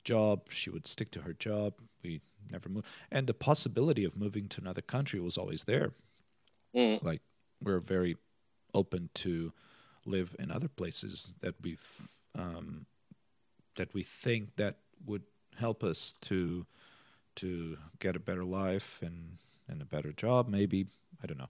job 0.04 0.42
she 0.50 0.70
would 0.70 0.88
stick 0.88 1.12
to 1.12 1.22
her 1.22 1.34
job 1.34 1.74
we 2.04 2.22
never 2.52 2.70
moved 2.70 2.86
and 3.12 3.28
the 3.28 3.34
possibility 3.34 4.04
of 4.06 4.16
moving 4.16 4.48
to 4.48 4.62
another 4.62 4.82
country 4.82 5.20
was 5.20 5.38
always 5.38 5.64
there 5.64 5.94
Mm, 6.76 7.02
like 7.02 7.22
we're 7.64 7.80
very 7.80 8.18
open 8.74 9.10
to 9.16 9.52
live 10.06 10.36
in 10.38 10.52
other 10.52 10.68
places 10.68 11.34
that 11.42 11.56
we 11.62 11.78
um, 12.36 12.86
that 13.78 13.94
we 13.94 14.04
think 14.04 14.58
that 14.58 14.78
would 15.06 15.24
help 15.58 15.84
us 15.84 16.14
to 16.22 16.66
to 17.38 17.78
get 18.00 18.16
a 18.16 18.20
better 18.20 18.44
life 18.46 19.00
and 19.02 19.38
and 19.70 19.82
a 19.82 19.86
better 19.86 20.14
job 20.14 20.48
maybe 20.50 20.88
i 21.24 21.28
don't 21.28 21.40
know 21.40 21.50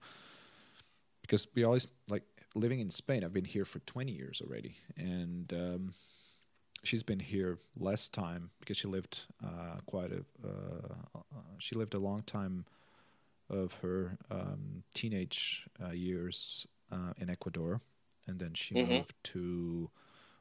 because 1.22 1.46
we 1.54 1.64
always 1.64 1.88
like 2.08 2.24
living 2.54 2.80
in 2.80 2.90
spain 2.90 3.24
i've 3.24 3.32
been 3.34 3.44
here 3.44 3.64
for 3.64 3.80
20 3.80 4.12
years 4.12 4.42
already 4.44 4.76
and 4.96 5.52
um, 5.52 5.94
she's 6.84 7.02
been 7.02 7.20
here 7.20 7.58
less 7.76 8.08
time 8.08 8.50
because 8.60 8.76
she 8.76 8.88
lived 8.88 9.20
uh, 9.44 9.76
quite 9.86 10.12
a 10.12 10.24
uh, 10.46 10.94
uh, 11.16 11.38
she 11.58 11.74
lived 11.76 11.94
a 11.94 11.98
long 11.98 12.22
time 12.22 12.64
of 13.50 13.72
her 13.82 14.18
um, 14.30 14.82
teenage 14.94 15.66
uh, 15.82 15.92
years 15.92 16.66
uh, 16.92 17.12
in 17.18 17.30
Ecuador, 17.30 17.80
and 18.26 18.38
then 18.38 18.54
she 18.54 18.74
Mhm. 18.74 18.88
moved 18.98 19.14
to 19.24 19.90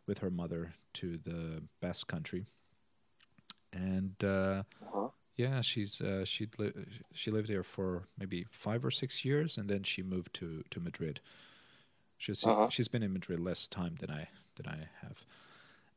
with 0.08 0.20
her 0.20 0.30
mother 0.30 0.74
to 0.96 1.18
the 1.18 1.64
Basque 1.82 2.08
Country, 2.08 2.46
and 3.74 4.16
uh, 4.24 4.64
uh-huh. 4.86 5.10
Yeah, 5.38 5.62
she's 5.62 6.02
uh, 6.02 6.26
she 6.26 6.48
li- 6.58 6.74
she 7.14 7.32
lived 7.32 7.48
there 7.48 7.64
for 7.64 8.08
maybe 8.18 8.46
five 8.52 8.84
or 8.84 8.92
six 8.92 9.24
years, 9.24 9.58
and 9.58 9.70
then 9.70 9.84
she 9.84 10.04
moved 10.04 10.34
to 10.36 10.64
to 10.72 10.80
Madrid. 10.80 11.22
She's 12.18 12.44
Uh-huh. 12.46 12.70
she's 12.70 12.88
been 12.88 13.04
in 13.04 13.14
Madrid 13.14 13.40
less 13.40 13.68
time 13.68 13.96
than 14.00 14.10
I 14.12 14.28
than 14.56 14.68
I 14.68 14.90
have, 15.02 15.26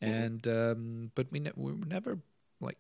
Mhm. 0.02 0.08
and 0.16 0.46
um, 0.46 1.10
but 1.14 1.30
we 1.32 1.40
ne- 1.40 1.52
we 1.56 1.72
were 1.72 1.86
never 1.86 2.18
like 2.60 2.78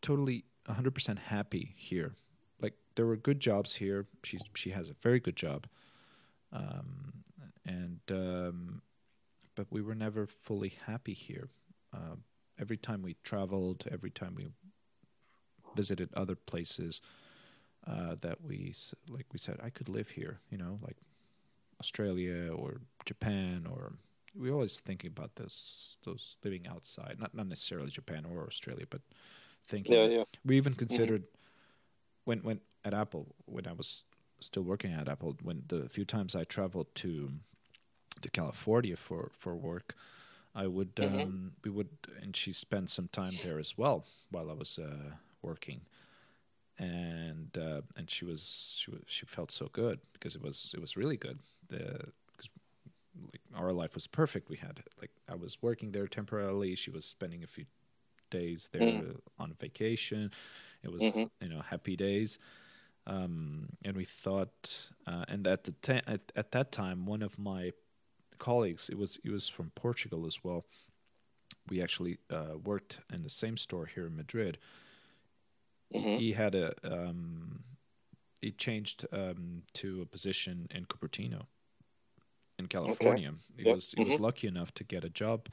totally 0.00 0.44
hundred 0.66 0.94
percent 0.94 1.18
happy 1.18 1.74
here. 1.76 2.14
Like 2.60 2.74
there 2.94 3.06
were 3.06 3.16
good 3.16 3.40
jobs 3.40 3.76
here. 3.76 4.06
She's 4.24 4.42
she 4.54 4.70
has 4.70 4.88
a 4.88 4.94
very 5.02 5.20
good 5.20 5.36
job, 5.36 5.66
um, 6.52 7.24
and 7.66 8.00
um, 8.10 8.82
but 9.54 9.66
we 9.70 9.82
were 9.82 9.94
never 9.94 10.26
fully 10.26 10.72
happy 10.86 11.14
here. 11.14 11.48
Uh, 11.92 12.16
every 12.58 12.76
time 12.76 13.02
we 13.02 13.16
traveled, 13.22 13.84
every 13.90 14.10
time 14.10 14.34
we 14.34 14.46
visited 15.80 16.08
other 16.14 16.36
places 16.36 17.02
uh, 17.86 18.14
that 18.20 18.38
we 18.48 18.74
like 19.16 19.26
we 19.32 19.38
said 19.38 19.56
I 19.62 19.70
could 19.70 19.88
live 19.88 20.08
here, 20.10 20.34
you 20.50 20.58
know, 20.58 20.78
like 20.88 20.96
Australia 21.80 22.52
or 22.52 22.80
Japan 23.04 23.66
or 23.72 23.92
we 24.34 24.50
always 24.50 24.80
thinking 24.80 25.10
about 25.16 25.32
those 25.36 25.96
those 26.04 26.36
living 26.44 26.66
outside, 26.68 27.16
not 27.20 27.34
not 27.34 27.46
necessarily 27.46 27.90
Japan 27.90 28.22
or 28.30 28.46
Australia, 28.46 28.86
but 28.90 29.02
thinking 29.66 29.94
Yeah, 29.94 30.08
yeah. 30.18 30.24
we 30.44 30.56
even 30.56 30.74
considered 30.74 31.24
when 32.24 32.40
when 32.40 32.60
at 32.84 32.94
Apple 32.94 33.26
when 33.46 33.66
I 33.66 33.72
was 33.72 34.04
still 34.40 34.62
working 34.62 34.92
at 34.92 35.08
Apple 35.08 35.36
when 35.42 35.64
the 35.68 35.88
few 35.88 36.04
times 36.04 36.34
I 36.34 36.44
traveled 36.44 36.94
to 36.96 37.32
to 38.22 38.30
California 38.30 38.96
for 38.96 39.30
for 39.38 39.54
work 39.56 39.94
I 40.54 40.66
would 40.66 40.98
Mhm. 40.98 41.20
um, 41.22 41.52
we 41.64 41.70
would 41.70 41.90
and 42.22 42.36
she 42.36 42.52
spent 42.52 42.90
some 42.90 43.08
time 43.08 43.38
there 43.42 43.58
as 43.58 43.78
well 43.78 44.04
while 44.30 44.50
I 44.50 44.54
was 44.54 44.78
uh, 44.78 45.12
working. 45.48 45.80
And 46.78 47.56
uh, 47.58 47.80
and 47.96 48.08
she 48.10 48.24
was 48.24 48.78
she 48.80 48.90
was, 48.92 49.00
she 49.06 49.26
felt 49.26 49.50
so 49.50 49.68
good 49.72 49.98
because 50.12 50.36
it 50.36 50.42
was 50.42 50.72
it 50.74 50.80
was 50.80 50.96
really 50.96 51.16
good. 51.16 51.38
The 51.68 51.82
because 52.30 52.48
like 53.32 53.42
our 53.56 53.72
life 53.72 53.94
was 53.94 54.06
perfect. 54.06 54.48
We 54.48 54.56
had 54.58 54.76
like 55.00 55.10
I 55.28 55.34
was 55.34 55.58
working 55.60 55.92
there 55.92 56.06
temporarily. 56.06 56.76
She 56.76 56.90
was 56.90 57.04
spending 57.04 57.42
a 57.42 57.48
few 57.48 57.64
days 58.30 58.68
there 58.72 58.82
Mm. 58.82 59.20
on 59.38 59.54
vacation. 59.58 60.30
It 60.84 60.92
was 60.92 61.02
Mhm. 61.02 61.30
you 61.40 61.48
know 61.48 61.62
happy 61.62 61.96
days. 61.96 62.38
Um, 63.06 63.70
and 63.84 63.96
we 63.96 64.04
thought 64.04 64.90
uh, 65.06 65.24
and 65.28 65.46
at 65.46 65.64
the 65.64 65.72
ta- 65.82 66.06
at, 66.06 66.30
at 66.36 66.52
that 66.52 66.70
time 66.70 67.06
one 67.06 67.22
of 67.22 67.38
my 67.38 67.72
colleagues 68.38 68.88
it 68.88 68.98
was 68.98 69.18
it 69.24 69.30
was 69.32 69.48
from 69.48 69.70
Portugal 69.74 70.26
as 70.26 70.44
well. 70.44 70.64
We 71.68 71.82
actually 71.82 72.18
uh, 72.30 72.56
worked 72.62 73.00
in 73.12 73.22
the 73.24 73.30
same 73.30 73.56
store 73.56 73.86
here 73.86 74.06
in 74.06 74.16
Madrid 74.16 74.58
Mhm. 75.94 76.18
he 76.18 76.32
had 76.32 76.54
a 76.54 76.74
um, 76.84 77.64
he 78.40 78.52
changed 78.52 79.06
um, 79.12 79.62
to 79.74 80.02
a 80.02 80.06
position 80.06 80.68
in 80.70 80.84
Cupertino 80.86 81.46
in 82.58 82.66
California. 82.66 83.34
He 83.56 83.64
Yep. 83.64 83.74
was 83.74 83.92
he 83.96 84.04
was 84.04 84.14
Mhm. 84.16 84.20
lucky 84.20 84.46
enough 84.46 84.72
to 84.74 84.84
get 84.84 85.04
a 85.04 85.10
job. 85.10 85.48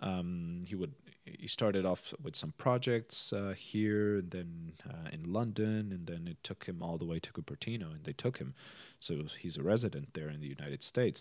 Um, 0.00 0.62
he 0.66 0.74
would 0.74 0.94
he 1.24 1.46
started 1.48 1.84
off 1.84 2.14
with 2.22 2.36
some 2.36 2.52
projects 2.52 3.32
uh, 3.32 3.52
here, 3.52 4.18
and 4.18 4.30
then 4.30 4.72
uh, 4.88 5.08
in 5.12 5.32
London, 5.32 5.92
and 5.92 6.06
then 6.06 6.26
it 6.28 6.42
took 6.42 6.64
him 6.64 6.82
all 6.82 6.96
the 6.98 7.04
way 7.04 7.18
to 7.20 7.32
Cupertino, 7.32 7.90
and 7.94 8.04
they 8.04 8.14
took 8.14 8.38
him. 8.38 8.54
So 9.00 9.24
he's 9.38 9.56
a 9.58 9.62
resident 9.62 10.14
there 10.14 10.30
in 10.30 10.40
the 10.40 10.46
United 10.48 10.82
States, 10.82 11.20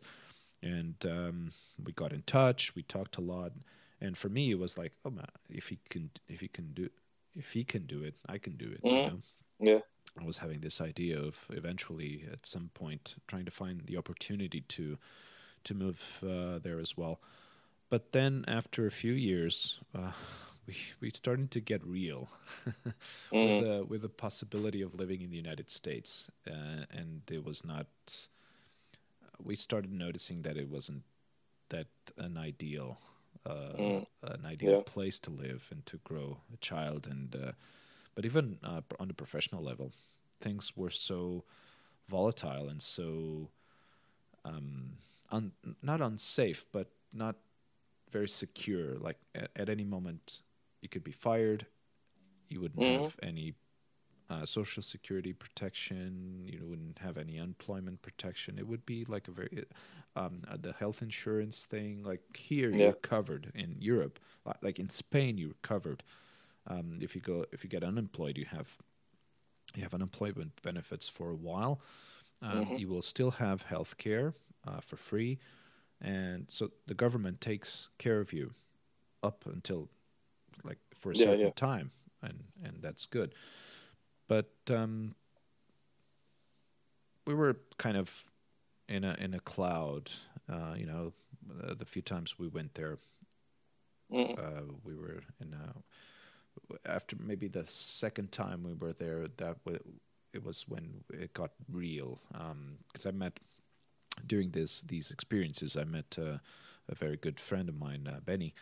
and 0.61 0.95
um, 1.05 1.51
we 1.83 1.91
got 1.91 2.13
in 2.13 2.23
touch. 2.23 2.73
We 2.75 2.83
talked 2.83 3.17
a 3.17 3.21
lot, 3.21 3.51
and 3.99 4.17
for 4.17 4.29
me, 4.29 4.51
it 4.51 4.59
was 4.59 4.77
like, 4.77 4.93
oh 5.03 5.09
man, 5.11 5.27
if 5.49 5.67
he 5.69 5.79
can 5.89 6.11
if 6.27 6.39
he 6.39 6.47
can 6.47 6.73
do 6.73 6.89
if 7.37 7.53
he 7.53 7.63
can 7.63 7.85
do 7.85 8.03
it, 8.03 8.15
I 8.27 8.37
can 8.39 8.57
do 8.57 8.65
it. 8.71 8.81
You 8.83 8.91
Mhm. 8.91 9.11
know? 9.11 9.21
Yeah. 9.59 9.81
I 10.19 10.25
was 10.25 10.37
having 10.37 10.61
this 10.61 10.81
idea 10.81 11.19
of 11.19 11.35
eventually 11.49 12.25
at 12.31 12.45
some 12.45 12.69
point 12.73 13.15
trying 13.27 13.45
to 13.45 13.51
find 13.51 13.81
the 13.85 13.97
opportunity 13.97 14.61
to 14.61 14.97
to 15.63 15.73
move 15.73 16.23
uh, 16.23 16.59
there 16.59 16.79
as 16.79 16.97
well. 16.97 17.19
But 17.89 18.11
then 18.11 18.45
after 18.47 18.85
a 18.87 18.91
few 18.91 19.13
years, 19.13 19.79
uh, 19.93 20.11
we 20.67 20.75
we 21.01 21.09
started 21.11 21.51
to 21.51 21.59
get 21.61 21.85
real 21.85 22.29
with 22.83 22.93
Mm. 23.31 23.59
the 23.59 23.85
with 23.89 24.01
the 24.01 24.09
possibility 24.09 24.81
of 24.83 24.95
living 24.95 25.21
in 25.21 25.29
the 25.29 25.37
United 25.37 25.69
States, 25.69 26.31
uh, 26.47 26.85
and 26.91 27.21
it 27.31 27.43
was 27.45 27.63
not. 27.65 27.87
We 29.43 29.55
started 29.55 29.91
noticing 29.91 30.41
that 30.43 30.57
it 30.57 30.69
wasn't 30.69 31.03
that 31.69 31.87
an 32.17 32.37
ideal, 32.37 32.97
uh, 33.47 33.77
Mm. 33.77 34.05
an 34.23 34.45
ideal 34.45 34.77
Yeah. 34.77 34.81
place 34.83 35.19
to 35.21 35.31
live 35.31 35.67
and 35.71 35.85
to 35.85 35.97
grow 35.97 36.41
a 36.53 36.57
child, 36.57 37.07
and 37.07 37.35
uh, 37.35 37.51
but 38.15 38.25
even 38.25 38.59
uh, 38.63 38.81
on 38.99 39.07
the 39.07 39.13
professional 39.13 39.63
level, 39.63 39.91
things 40.41 40.75
were 40.75 40.89
so 40.91 41.43
volatile 42.07 42.67
and 42.69 42.81
so 42.81 43.49
um, 44.45 44.97
un- 45.31 45.53
not 45.81 46.01
unsafe, 46.01 46.65
but 46.71 46.87
not 47.13 47.35
very 48.11 48.27
secure. 48.29 48.95
Like 48.97 49.17
at, 49.35 49.51
at 49.55 49.69
any 49.69 49.83
moment, 49.83 50.41
you 50.81 50.89
could 50.89 51.03
be 51.03 51.11
fired. 51.11 51.65
You 52.49 52.61
wouldn't 52.61 52.81
Mhm. 52.85 53.03
have 53.03 53.15
any 53.21 53.53
uh, 54.29 54.45
social 54.45 54.83
security 54.83 55.33
protection. 55.33 56.43
You 56.45 56.65
wouldn't 56.67 56.99
have 56.99 57.17
any 57.17 57.37
unemployment 57.39 58.01
protection. 58.01 58.57
It 58.59 58.67
would 58.67 58.85
be 58.85 59.05
like 59.05 59.27
a 59.27 59.31
very 59.31 59.65
um, 60.15 60.41
uh, 60.47 60.57
the 60.59 60.73
health 60.73 61.01
insurance 61.01 61.65
thing. 61.65 62.03
Like 62.03 62.21
here, 62.35 62.71
Yeah. 62.71 62.85
you're 62.87 62.93
covered. 62.95 63.51
In 63.55 63.75
Europe, 63.79 64.19
like 64.61 64.79
in 64.79 64.89
Spain, 64.89 65.37
you're 65.37 65.53
covered. 65.61 66.03
Um, 66.67 66.99
if 67.01 67.15
you 67.15 67.21
go, 67.21 67.45
if 67.51 67.63
you 67.63 67.69
get 67.69 67.83
unemployed, 67.83 68.37
you 68.37 68.45
have 68.45 68.77
you 69.75 69.83
have 69.83 69.93
unemployment 69.93 70.61
benefits 70.61 71.07
for 71.07 71.29
a 71.29 71.35
while. 71.35 71.81
Um, 72.41 72.65
Mhm. 72.65 72.79
You 72.79 72.87
will 72.89 73.01
still 73.01 73.31
have 73.31 73.63
health 73.63 73.97
care 73.97 74.33
uh, 74.67 74.79
for 74.81 74.95
free, 74.97 75.39
and 76.01 76.45
so 76.49 76.71
the 76.85 76.93
government 76.93 77.41
takes 77.41 77.89
care 77.97 78.19
of 78.19 78.31
you 78.33 78.53
up 79.23 79.45
until 79.45 79.89
like 80.63 80.79
for 80.93 81.11
a 81.11 81.15
Yeah, 81.15 81.25
certain 81.25 81.39
yeah. 81.39 81.51
time, 81.55 81.91
and 82.21 82.43
and 82.63 82.81
that's 82.81 83.05
good. 83.07 83.33
But 84.27 84.49
um, 84.69 85.15
we 87.25 87.33
were 87.33 87.57
kind 87.77 87.97
of 87.97 88.11
in 88.87 89.03
a 89.03 89.15
in 89.19 89.33
a 89.33 89.39
cloud. 89.39 90.11
Uh, 90.49 90.75
you 90.77 90.85
know, 90.85 91.13
uh, 91.63 91.73
the 91.73 91.85
few 91.85 92.01
times 92.01 92.39
we 92.39 92.47
went 92.47 92.73
there, 92.75 92.97
Mm. 94.11 94.37
uh, 94.39 94.63
we 94.85 94.95
were 94.95 95.21
in 95.41 95.53
a, 95.53 95.73
after 96.89 97.17
maybe 97.19 97.47
the 97.49 97.65
second 97.67 98.31
time 98.31 98.63
we 98.63 98.73
were 98.73 98.93
there 98.93 99.27
that 99.37 99.61
w- 99.65 99.83
it 100.33 100.43
was 100.43 100.65
when 100.67 101.03
it 101.13 101.33
got 101.33 101.51
real 101.69 102.21
because 102.87 103.05
I 103.05 103.11
met 103.11 103.39
during 104.25 104.51
this 104.51 104.81
these 104.81 105.11
experiences 105.11 105.75
I 105.75 105.83
met 105.83 106.17
uh, 106.17 106.37
a 106.87 106.95
very 106.95 107.17
good 107.17 107.37
friend 107.39 107.67
of 107.67 107.75
mine 107.77 108.07
uh, 108.07 108.21
Benny 108.21 108.53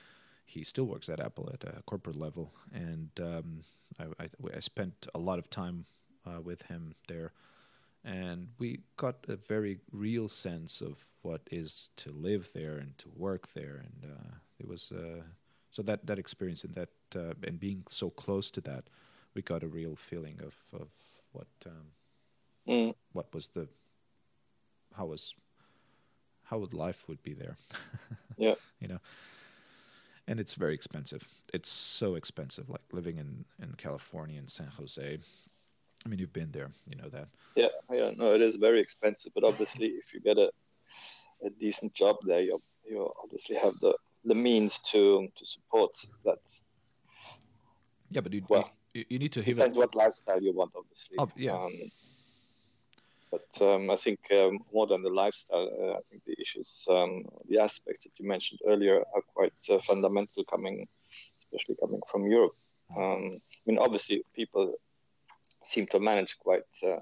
he 0.45 0.63
still 0.63 0.85
works 0.85 1.09
at 1.09 1.19
Apple 1.19 1.49
at 1.53 1.63
a 1.63 1.81
corporate 1.83 2.15
level. 2.15 2.53
And 2.73 3.09
um, 3.19 3.63
I, 3.99 4.05
I, 4.23 4.29
I 4.55 4.59
spent 4.59 5.07
a 5.13 5.19
lot 5.19 5.39
of 5.39 5.49
time 5.49 5.85
uh, 6.25 6.41
with 6.41 6.63
him 6.63 6.93
there. 7.07 7.33
And 8.03 8.49
we 8.59 8.81
got 8.97 9.15
a 9.27 9.35
very 9.35 9.79
real 9.91 10.29
sense 10.29 10.81
of 10.81 11.05
what 11.23 11.41
is 11.51 11.89
to 11.97 12.11
live 12.11 12.49
there 12.53 12.77
and 12.77 12.95
to 12.99 13.09
work 13.15 13.49
there. 13.53 13.83
And 13.83 14.11
uh, 14.11 14.35
it 14.59 14.67
was 14.67 14.91
uh, 14.91 15.23
so 15.71 15.81
that 15.83 16.05
that 16.05 16.19
experience 16.19 16.63
and 16.63 16.75
that 16.75 16.89
uh, 17.15 17.33
and 17.47 17.59
being 17.59 17.83
so 17.89 18.09
close 18.09 18.51
to 18.51 18.61
that 18.61 18.83
we 19.33 19.41
got 19.41 19.63
a 19.63 19.67
real 19.67 19.95
feeling 19.95 20.39
of 20.41 20.55
of 20.81 20.87
what 21.31 21.47
um, 21.65 21.91
Mm. 22.67 22.95
what 23.13 23.31
was 23.33 23.49
the 23.49 23.67
how 24.97 25.05
was 25.05 25.35
how 26.43 26.57
would 26.59 26.73
life 26.73 27.07
would 27.07 27.21
be 27.23 27.33
there. 27.33 27.57
Yeah. 28.37 28.55
you 28.79 28.87
know 28.87 28.99
and 30.27 30.39
it's 30.39 30.55
very 30.55 30.74
expensive 30.74 31.27
it's 31.53 31.70
so 31.70 32.15
expensive 32.15 32.70
like 32.70 32.82
living 32.91 33.17
in 33.17 33.46
in 33.62 33.74
california 33.75 34.39
in 34.39 34.48
san 34.48 34.67
jose 34.67 35.17
i 36.05 36.10
mean 36.10 36.20
you've 36.20 36.34
been 36.34 36.51
there 36.51 36.72
you 36.89 36.96
know 36.96 37.10
that 37.10 37.27
Yeah, 37.55 37.72
yeah, 37.89 38.12
no, 38.17 38.34
it 38.36 38.41
is 38.41 38.58
very 38.58 38.82
expensive, 38.82 39.32
but 39.34 39.44
obviously, 39.46 39.88
if 40.01 40.13
you 40.13 40.20
get 40.20 40.38
a, 40.38 40.50
a 41.48 41.50
decent 41.60 41.94
job 41.94 42.15
there, 42.27 42.41
you 42.41 42.62
you 42.89 42.98
obviously 43.24 43.55
have 43.55 43.75
the, 43.79 43.94
the 44.25 44.36
means 44.36 44.79
to 44.91 45.01
to 45.38 45.46
support 45.46 45.91
that. 46.25 46.39
yeah 48.10 48.22
but 48.22 48.34
you 48.34 48.41
Well, 48.50 48.70
you, 48.94 49.05
you 49.12 49.20
need 49.20 49.32
to 49.34 49.41
have 49.41 49.55
Depends 49.55 49.77
it 49.77 49.79
what 49.79 49.96
lifestyle 49.96 50.41
you 50.48 50.53
want, 50.53 50.72
obviously. 50.75 51.15
Oh, 51.17 51.29
yeah. 51.38 51.55
Um, 51.55 51.72
but 53.32 53.62
um, 53.62 53.89
I 53.89 53.96
think 53.96 54.20
um, 54.32 54.60
more 54.74 54.88
than 54.88 55.01
the 55.01 55.10
lifestyle, 55.10 55.70
uh, 55.82 55.98
I 55.98 56.01
think 56.10 56.24
the 56.25 56.39
issues, 56.39 56.86
um, 56.89 57.20
the 57.50 57.60
aspects 57.60 58.03
that 58.03 58.12
you 58.17 58.27
mentioned 58.27 58.60
earlier, 58.67 59.00
are 59.00 59.22
quite 59.34 59.53
uh, 59.70 59.79
fundamental. 59.79 60.44
Coming, 60.46 60.88
especially 61.38 61.75
coming 61.79 62.01
from 62.10 62.27
Europe. 62.27 62.55
Um, 62.96 63.41
I 63.41 63.62
mean, 63.65 63.80
obviously, 63.80 64.23
people 64.36 64.76
seem 65.63 65.88
to 65.88 65.99
manage 65.99 66.38
quite. 66.38 66.63
Uh, 66.84 66.99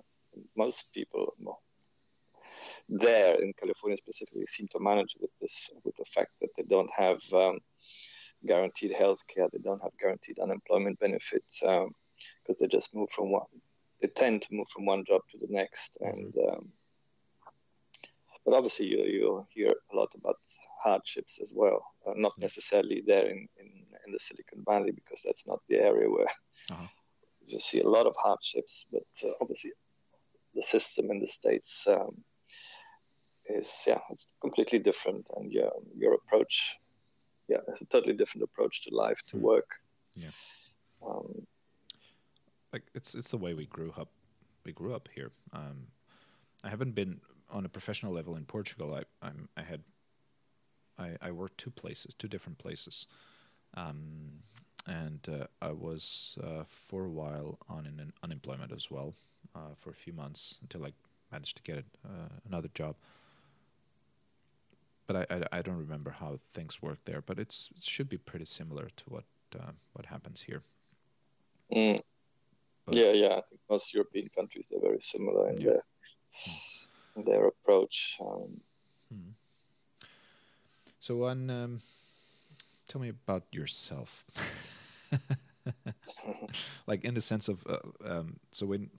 most 0.58 0.91
people 0.93 1.36
well, 1.39 1.62
there 2.89 3.36
in 3.36 3.54
California 3.54 3.97
specifically 3.97 4.47
seem 4.47 4.67
to 4.69 4.80
manage 4.80 5.15
with 5.21 5.30
this, 5.39 5.71
with 5.84 5.95
the 5.97 6.06
fact 6.06 6.32
that 6.41 6.50
they 6.58 6.63
don't 6.63 6.89
have 6.95 7.21
um, 7.34 7.60
guaranteed 8.45 8.93
health 8.93 9.21
care, 9.28 9.47
they 9.52 9.60
don't 9.60 9.82
have 9.84 9.95
guaranteed 10.00 10.39
unemployment 10.39 11.00
benefits 11.00 11.60
because 11.62 12.58
they 12.60 12.67
just 12.67 12.95
move 12.95 13.12
from 13.12 13.32
one. 13.32 13.45
They 14.04 14.10
tend 14.10 14.42
to 14.44 14.54
move 14.54 14.68
from 14.68 14.86
one 14.86 15.06
job 15.06 15.22
to 15.32 15.38
the 15.39 15.48
next, 15.50 15.98
and 16.02 16.36
um, 16.50 16.74
but 18.46 18.54
obviously 18.54 18.88
you 18.88 19.00
you 19.06 19.48
hear 19.56 19.70
a 19.92 19.96
lot 19.96 20.13
about 20.16 20.39
hardships 20.84 21.39
as 21.42 21.54
well. 21.56 21.80
Uh, 22.06 22.13
not 22.18 22.34
necessarily 22.38 23.02
there 23.08 23.28
in, 23.28 23.48
in 23.62 23.70
in 24.06 24.12
the 24.12 24.20
Silicon 24.20 24.62
Valley 24.66 24.92
because 24.92 25.22
that's 25.24 25.48
not 25.48 25.62
the 25.70 25.78
area 25.78 26.10
where 26.10 26.28
Uh-huh. 26.72 26.88
you 27.48 27.60
see 27.60 27.82
a 27.82 27.89
lot 27.89 28.06
of 28.08 28.16
hardships. 28.18 28.88
But 28.92 29.08
uh, 29.24 29.34
obviously, 29.42 29.72
the 30.54 30.63
system 30.63 31.12
in 31.12 31.20
the 31.22 31.28
states 31.28 31.88
um, 31.88 32.26
is 33.46 33.70
yeah, 33.88 34.02
it's 34.12 34.28
completely 34.42 34.80
different, 34.80 35.26
and 35.38 35.52
your 35.52 35.72
your 35.98 36.13
approach, 36.16 36.78
yeah, 37.48 37.62
it's 37.70 37.82
a 37.82 37.86
totally 37.86 38.18
different 38.18 38.44
approach 38.50 38.84
to 38.84 38.96
life, 38.96 39.22
to 39.28 39.38
Hmm. 39.38 39.44
work. 39.52 39.70
Yeah. 40.16 40.32
Um, 41.08 41.48
like 42.73 42.83
it's 42.93 43.15
it's 43.15 43.31
the 43.31 43.38
way 43.38 43.53
we 43.53 43.65
grew 43.67 43.93
up 43.97 44.09
we 44.65 44.71
grew 44.73 44.93
up 44.93 45.07
here. 45.13 45.31
Um 45.53 45.88
i 46.63 46.69
haven't 46.69 46.95
been 46.95 47.21
on 47.49 47.65
a 47.65 47.69
professional 47.69 48.12
level 48.13 48.36
in 48.36 48.45
portugal. 48.45 48.93
I 48.95 49.03
i'm 49.25 49.47
i 49.55 49.62
had 49.62 49.81
i 50.97 51.12
i 51.21 51.31
worked 51.31 51.57
two 51.59 51.71
places 51.71 52.13
two 52.15 52.27
different 52.27 52.57
places. 52.57 53.07
Um 53.75 54.41
and 54.86 55.21
uh, 55.29 55.47
i 55.62 55.71
was 55.71 56.38
uh, 56.43 56.63
for 56.65 57.05
a 57.05 57.09
while 57.09 57.57
on 57.69 57.86
an 57.86 58.12
unemployment 58.21 58.71
as 58.73 58.91
well 58.91 59.13
uh, 59.55 59.75
for 59.79 59.91
a 59.91 59.93
few 59.93 60.12
months 60.13 60.57
until 60.62 60.83
i 60.86 60.91
managed 61.31 61.57
to 61.57 61.63
get 61.63 61.86
uh, 62.05 62.29
another 62.47 62.69
job. 62.73 62.95
But 65.07 65.15
I, 65.15 65.25
I 65.36 65.59
i 65.59 65.62
don't 65.62 65.77
remember 65.77 66.12
how 66.12 66.39
things 66.45 66.81
work 66.81 66.99
there 67.05 67.21
but 67.21 67.39
it's 67.39 67.69
it 67.77 67.83
should 67.83 68.09
be 68.09 68.17
pretty 68.17 68.45
similar 68.45 68.89
to 68.97 69.03
what 69.07 69.25
uh, 69.59 69.71
what 69.93 70.07
happens 70.07 70.41
here. 70.41 70.63
Mm, 71.71 71.99
yeah, 72.91 73.12
yeah. 73.12 73.36
I 73.38 73.41
think 73.41 73.62
most 73.69 73.93
European 73.93 74.30
countries 74.36 74.72
are 74.76 74.82
very 74.82 75.02
similar 75.02 75.50
in 75.50 75.62
Yeah. 75.62 75.69
their 75.72 75.84
in 77.15 77.24
their 77.26 77.48
approach. 77.48 78.17
Um, 78.22 78.62
Hmm. 79.12 79.32
So, 81.00 81.26
on, 81.26 81.50
um, 81.50 81.82
tell 82.88 83.02
me 83.02 83.10
about 83.10 83.43
yourself. 83.52 84.24
like 86.88 87.04
in 87.04 87.13
the 87.13 87.22
sense 87.22 87.48
of, 87.50 87.63
uh, 87.67 87.80
um, 88.06 88.39
so 88.52 88.65
when, 88.65 88.89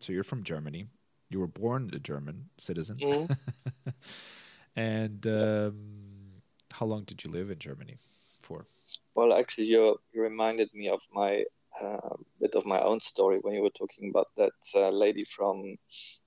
so 0.00 0.12
you're 0.12 0.22
from 0.24 0.44
Germany. 0.44 0.86
You 1.30 1.40
were 1.40 1.48
born 1.48 1.90
a 1.94 1.98
German 1.98 2.50
citizen, 2.58 2.98
Mm. 2.98 3.36
and 4.76 5.26
um, 5.26 6.42
how 6.70 6.86
long 6.86 7.04
did 7.04 7.24
you 7.24 7.30
live 7.30 7.50
in 7.50 7.58
Germany 7.58 7.96
for? 8.42 8.66
Well, 9.14 9.32
actually, 9.32 9.66
you 9.66 9.98
you 10.12 10.22
reminded 10.22 10.72
me 10.74 10.88
of 10.88 11.00
my 11.12 11.44
uh, 11.80 12.16
bit 12.40 12.54
of 12.54 12.66
my 12.66 12.80
own 12.80 13.00
story 13.00 13.38
when 13.40 13.54
you 13.54 13.62
were 13.62 13.78
talking 13.78 14.10
about 14.10 14.28
that 14.36 14.52
uh, 14.74 14.90
lady 14.90 15.24
from 15.24 15.76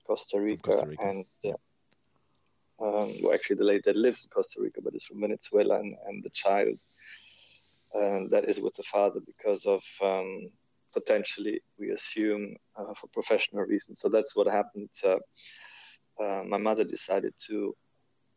Costa 0.06 0.40
Rica, 0.40 0.62
Costa 0.62 0.86
Rica, 0.86 1.08
and 1.08 1.24
uh, 1.44 1.52
um, 2.80 3.12
well, 3.22 3.34
actually 3.34 3.56
the 3.56 3.64
lady 3.64 3.82
that 3.84 3.96
lives 3.96 4.24
in 4.24 4.30
Costa 4.30 4.60
Rica 4.62 4.80
but 4.82 4.94
is 4.94 5.04
from 5.04 5.20
Venezuela, 5.20 5.78
and, 5.78 5.94
and 6.06 6.22
the 6.22 6.30
child 6.30 6.76
uh, 7.94 8.20
that 8.30 8.44
is 8.48 8.60
with 8.60 8.74
the 8.76 8.82
father 8.82 9.20
because 9.26 9.66
of 9.66 9.82
um, 10.02 10.50
potentially 10.92 11.60
we 11.78 11.90
assume 11.90 12.56
uh, 12.76 12.94
for 12.94 13.08
professional 13.08 13.64
reasons. 13.64 14.00
So 14.00 14.08
that's 14.08 14.36
what 14.36 14.46
happened. 14.46 14.90
Uh, 15.04 15.18
uh, 16.22 16.44
my 16.46 16.58
mother 16.58 16.84
decided 16.84 17.34
to 17.48 17.74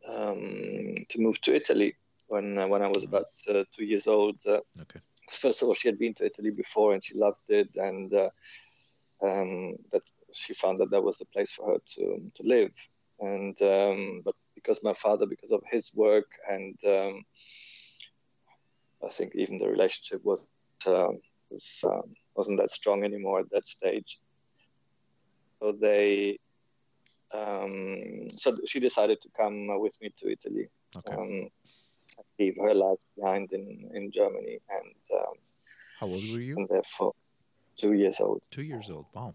um, 0.08 0.94
to 1.08 1.20
move 1.20 1.40
to 1.42 1.54
Italy 1.54 1.94
when 2.28 2.58
uh, 2.58 2.68
when 2.68 2.82
I 2.82 2.88
was 2.88 3.04
about 3.04 3.26
uh, 3.48 3.64
two 3.74 3.84
years 3.84 4.06
old. 4.06 4.36
Uh, 4.46 4.60
Okay. 4.80 5.00
First 5.30 5.62
of 5.62 5.68
all, 5.68 5.74
she 5.74 5.88
had 5.88 5.98
been 5.98 6.14
to 6.14 6.26
Italy 6.26 6.50
before 6.50 6.92
and 6.94 7.04
she 7.04 7.18
loved 7.18 7.48
it, 7.48 7.70
and 7.76 8.12
uh, 8.12 8.30
um, 9.22 9.76
that 9.90 10.02
she 10.32 10.54
found 10.54 10.80
that 10.80 10.90
that 10.90 11.02
was 11.02 11.18
the 11.18 11.26
place 11.26 11.52
for 11.52 11.72
her 11.72 11.78
to 11.94 12.30
to 12.34 12.42
live. 12.42 12.72
And 13.20 13.60
um, 13.62 14.22
but 14.24 14.34
because 14.54 14.82
my 14.82 14.94
father, 14.94 15.26
because 15.26 15.52
of 15.52 15.62
his 15.70 15.94
work, 15.94 16.26
and 16.50 16.76
um, 16.84 17.24
I 19.04 19.08
think 19.08 19.34
even 19.34 19.58
the 19.58 19.68
relationship 19.68 20.24
was 20.24 20.48
um, 20.86 21.20
was 21.50 21.84
um, 21.86 22.14
wasn't 22.34 22.58
that 22.58 22.70
strong 22.70 23.04
anymore 23.04 23.40
at 23.40 23.50
that 23.50 23.66
stage. 23.66 24.18
So 25.60 25.72
they. 25.72 26.38
Um, 27.34 28.28
so 28.28 28.58
she 28.66 28.78
decided 28.78 29.22
to 29.22 29.28
come 29.34 29.80
with 29.80 29.98
me 30.02 30.12
to 30.18 30.30
Italy 30.30 30.68
Okay. 30.96 31.14
Leave 32.38 32.56
her 32.56 32.74
life 32.74 32.98
behind 33.16 33.52
in, 33.52 33.90
in 33.94 34.10
Germany 34.10 34.58
and 34.70 35.20
um, 35.20 35.34
how 35.98 36.06
old 36.06 36.22
were 36.32 36.40
you? 36.40 36.56
and 36.56 36.68
therefore 36.68 37.12
two 37.76 37.92
years 37.92 38.20
old. 38.20 38.42
Two 38.50 38.62
years 38.62 38.90
old. 38.90 39.06
Wow. 39.14 39.34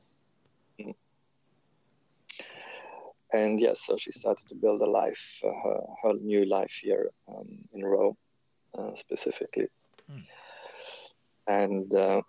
and 3.34 3.60
yes, 3.60 3.82
so 3.86 3.98
she 3.98 4.12
started 4.12 4.48
to 4.50 4.56
build 4.56 4.82
a 4.82 4.90
life, 4.90 5.42
uh, 5.44 5.52
her, 5.63 5.82
her, 6.04 6.13
new 6.13 6.46
life 6.46 6.80
here 6.84 7.12
um, 7.28 7.58
in 7.74 7.84
Rome, 7.84 8.18
uh, 8.78 8.96
specifically, 8.96 9.68
mm. 10.12 10.22
and 11.48 11.94
uh, 11.94 12.22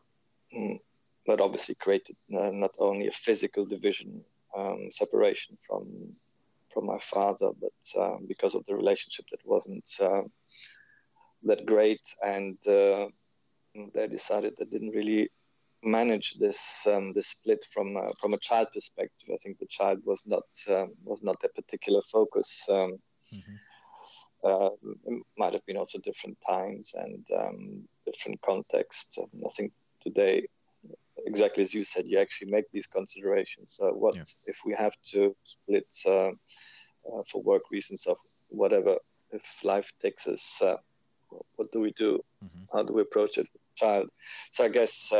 mm, 0.54 0.80
that 1.26 1.40
obviously 1.40 1.74
created 1.74 2.16
uh, 2.34 2.50
not 2.50 2.74
only 2.78 3.06
a 3.06 3.12
physical 3.12 3.64
division, 3.64 4.24
um, 4.56 4.88
separation 4.90 5.56
from 5.66 5.86
from 6.78 6.86
my 6.86 6.98
father, 6.98 7.50
but 7.60 8.00
um, 8.00 8.24
because 8.28 8.54
of 8.54 8.64
the 8.66 8.76
relationship 8.76 9.24
that 9.32 9.40
wasn't 9.44 9.84
um, 10.00 10.30
that 11.42 11.66
great, 11.66 12.00
and 12.24 12.56
uh, 12.68 13.06
they 13.94 14.06
decided 14.06 14.54
they 14.56 14.64
didn't 14.64 14.94
really 14.94 15.28
manage 15.82 16.34
this 16.38 16.86
um, 16.86 17.12
this 17.14 17.28
split 17.28 17.64
from 17.72 17.96
uh, 17.96 18.12
from 18.20 18.32
a 18.32 18.38
child 18.38 18.68
perspective. 18.72 19.28
I 19.32 19.38
think 19.42 19.58
the 19.58 19.66
child 19.66 19.98
was 20.04 20.22
not 20.24 20.44
um, 20.70 20.92
was 21.04 21.20
not 21.22 21.40
their 21.40 21.50
particular 21.54 22.02
focus. 22.02 22.64
Um, 22.70 22.98
mm-hmm. 23.34 23.56
uh, 24.44 24.70
it 25.06 25.22
might 25.36 25.54
have 25.54 25.66
been 25.66 25.76
also 25.76 25.98
different 25.98 26.38
times 26.46 26.94
and 26.94 27.26
um, 27.36 27.88
different 28.06 28.40
contexts. 28.42 29.18
I 29.18 29.50
think 29.56 29.72
today, 30.00 30.46
exactly 31.26 31.62
as 31.62 31.74
you 31.74 31.84
said, 31.84 32.06
you 32.06 32.18
actually 32.18 32.50
make 32.50 32.70
these 32.72 32.86
considerations. 32.86 33.78
Uh, 33.82 33.88
what 33.88 34.14
yeah. 34.16 34.22
if 34.46 34.60
we 34.64 34.74
have 34.74 34.94
to 35.12 35.34
split 35.44 35.88
uh, 36.06 36.28
uh, 36.30 37.22
for 37.30 37.42
work 37.42 37.62
reasons 37.70 38.06
of 38.06 38.16
whatever? 38.48 38.96
If 39.30 39.62
life 39.62 39.92
takes 40.00 40.26
us, 40.26 40.62
uh, 40.62 40.76
what 41.56 41.70
do 41.70 41.80
we 41.80 41.92
do? 41.92 42.24
Mm-hmm. 42.44 42.64
How 42.72 42.82
do 42.82 42.94
we 42.94 43.02
approach 43.02 43.36
it? 43.36 43.46
Child. 43.74 44.08
So 44.52 44.64
I 44.64 44.68
guess 44.68 45.12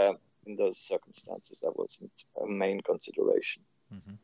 in 0.49 0.57
those 0.57 0.79
circumstances, 0.79 1.61
that 1.61 1.77
wasn't 1.77 2.11
a 2.43 2.47
main 2.47 2.81
consideration. 2.81 3.63
Mm-hmm. 3.95 4.15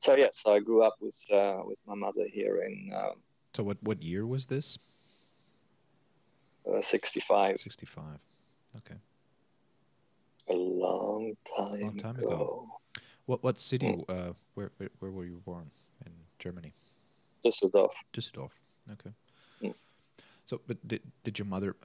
So 0.00 0.16
yes, 0.16 0.18
yeah, 0.18 0.28
so 0.32 0.54
I 0.54 0.60
grew 0.60 0.82
up 0.82 0.96
with 1.00 1.18
uh, 1.32 1.62
with 1.64 1.80
my 1.86 1.94
mother 1.94 2.26
here 2.30 2.62
in. 2.62 2.92
Um, 2.94 3.22
so 3.54 3.62
what 3.62 3.78
what 3.82 4.02
year 4.02 4.26
was 4.26 4.46
this? 4.46 4.78
Uh, 6.70 6.82
Sixty-five. 6.82 7.60
Sixty-five. 7.60 8.18
Okay. 8.76 8.98
A 10.48 10.54
long 10.54 11.34
time, 11.56 11.80
long 11.80 11.96
time 11.96 12.16
ago. 12.16 12.26
ago. 12.26 12.68
What 13.26 13.42
what 13.42 13.60
city? 13.60 13.86
Mm. 13.86 14.04
Uh, 14.08 14.32
where, 14.54 14.70
where, 14.76 14.90
where 15.00 15.10
were 15.10 15.24
you 15.24 15.42
born 15.44 15.70
in 16.04 16.12
Germany? 16.38 16.72
Düsseldorf. 17.44 17.92
Düsseldorf. 18.12 18.52
Okay. 18.92 19.10
Mm. 19.62 19.74
So, 20.44 20.60
but 20.66 20.86
did 20.86 21.02
did 21.24 21.38
your 21.38 21.46
mother 21.46 21.76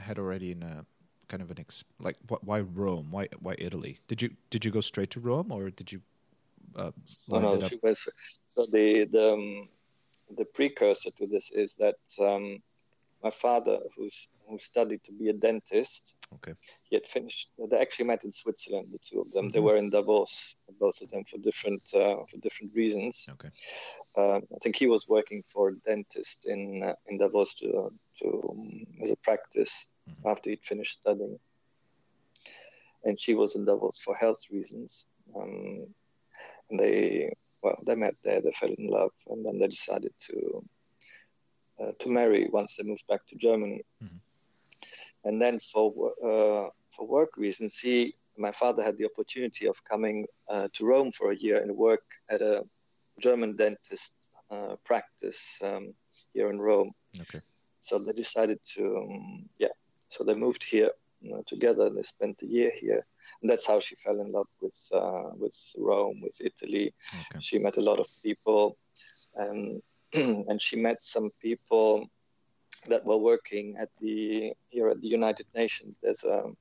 had 0.00 0.18
already 0.18 0.52
in 0.52 0.62
a 0.62 0.84
kind 1.28 1.42
of 1.42 1.50
an 1.50 1.60
ex- 1.60 1.84
like 1.98 2.16
why 2.28 2.60
Rome? 2.60 3.08
Why 3.10 3.28
why 3.40 3.54
Italy? 3.58 3.98
Did 4.08 4.22
you 4.22 4.30
did 4.50 4.64
you 4.64 4.70
go 4.70 4.80
straight 4.80 5.10
to 5.10 5.20
Rome 5.20 5.52
or 5.52 5.70
did 5.70 5.92
you? 5.92 6.00
Uh, 6.74 6.92
no, 7.28 7.56
no. 7.56 7.68
She 7.68 7.78
was 7.82 8.08
so 8.46 8.66
the 8.66 9.04
the 9.04 9.34
um, 9.34 9.68
the 10.36 10.44
precursor 10.44 11.10
to 11.18 11.26
this 11.26 11.50
is 11.52 11.76
that 11.76 11.96
um, 12.20 12.62
my 13.22 13.30
father, 13.30 13.78
who's 13.96 14.28
who 14.48 14.58
studied 14.58 15.02
to 15.04 15.12
be 15.12 15.28
a 15.28 15.32
dentist, 15.32 16.16
okay, 16.34 16.54
he 16.84 16.96
had 16.96 17.06
finished. 17.06 17.50
They 17.70 17.78
actually 17.78 18.06
met 18.06 18.24
in 18.24 18.32
Switzerland. 18.32 18.88
The 18.92 18.98
two 18.98 19.20
of 19.20 19.32
them. 19.32 19.46
Mm-hmm. 19.46 19.52
They 19.52 19.60
were 19.60 19.76
in 19.76 19.90
Davos, 19.90 20.56
both 20.80 21.00
of 21.02 21.10
them 21.10 21.24
for 21.24 21.38
different 21.38 21.82
uh, 21.94 22.24
for 22.28 22.38
different 22.40 22.74
reasons. 22.74 23.26
Okay, 23.32 23.50
uh, 24.16 24.38
I 24.38 24.58
think 24.62 24.76
he 24.76 24.86
was 24.86 25.08
working 25.08 25.42
for 25.42 25.68
a 25.68 25.76
dentist 25.76 26.46
in 26.46 26.82
uh, 26.82 26.94
in 27.06 27.18
Davos 27.18 27.54
to 27.56 27.92
to 28.20 28.26
um, 28.50 28.86
as 29.02 29.10
a 29.10 29.16
practice 29.16 29.88
mm-hmm. 30.08 30.28
after 30.28 30.50
he'd 30.50 30.64
finished 30.64 31.00
studying. 31.00 31.38
And 33.04 33.20
she 33.20 33.34
was 33.34 33.54
in 33.54 33.64
Davos 33.64 34.00
for 34.00 34.16
health 34.16 34.50
reasons. 34.50 35.06
Um, 35.34 35.86
and 36.70 36.80
they, 36.80 37.32
well, 37.62 37.80
they 37.86 37.94
met 37.94 38.16
there, 38.22 38.40
they 38.40 38.52
fell 38.52 38.74
in 38.76 38.88
love, 38.88 39.12
and 39.28 39.44
then 39.44 39.58
they 39.58 39.68
decided 39.68 40.12
to 40.20 40.64
uh, 41.80 41.92
to 41.98 42.08
marry 42.08 42.48
once 42.52 42.76
they 42.76 42.84
moved 42.84 43.06
back 43.06 43.26
to 43.26 43.36
Germany. 43.36 43.84
Mm-hmm. 44.02 44.16
And 45.24 45.40
then 45.40 45.58
for 45.60 46.12
uh, 46.24 46.70
for 46.90 47.06
work 47.06 47.36
reasons, 47.36 47.78
he, 47.78 48.14
my 48.36 48.52
father, 48.52 48.82
had 48.82 48.96
the 48.98 49.06
opportunity 49.06 49.66
of 49.66 49.82
coming 49.84 50.26
uh, 50.48 50.68
to 50.74 50.86
Rome 50.86 51.12
for 51.12 51.32
a 51.32 51.36
year 51.36 51.60
and 51.60 51.76
work 51.76 52.04
at 52.28 52.42
a 52.42 52.64
German 53.20 53.56
dentist 53.56 54.14
uh, 54.50 54.76
practice 54.84 55.58
um, 55.62 55.94
here 56.32 56.50
in 56.50 56.60
Rome. 56.60 56.92
Okay. 57.20 57.40
So 57.80 57.98
they 57.98 58.12
decided 58.12 58.58
to, 58.74 58.96
um, 58.96 59.48
yeah, 59.58 59.74
so 60.08 60.24
they 60.24 60.34
moved 60.34 60.62
here 60.64 60.90
you 61.20 61.30
know, 61.30 61.42
together. 61.46 61.90
They 61.90 62.02
spent 62.02 62.42
a 62.42 62.46
year 62.46 62.72
here, 62.74 63.04
and 63.40 63.50
that's 63.50 63.66
how 63.66 63.80
she 63.80 63.94
fell 63.94 64.20
in 64.20 64.32
love 64.32 64.48
with 64.60 64.78
uh, 64.92 65.30
with 65.36 65.56
Rome, 65.78 66.20
with 66.22 66.40
Italy. 66.40 66.94
Okay. 67.20 67.40
She 67.40 67.58
met 67.58 67.76
a 67.76 67.80
lot 67.80 67.98
of 67.98 68.08
people, 68.22 68.76
and 69.34 69.82
and 70.12 70.60
she 70.60 70.76
met 70.80 71.02
some 71.02 71.30
people 71.40 72.08
that 72.86 73.04
were 73.04 73.16
working 73.16 73.76
at 73.78 73.90
the 74.00 74.52
here 74.68 74.88
at 74.88 75.00
the 75.00 75.08
United 75.08 75.46
Nations. 75.54 75.98
There's 76.02 76.24
a 76.24 76.52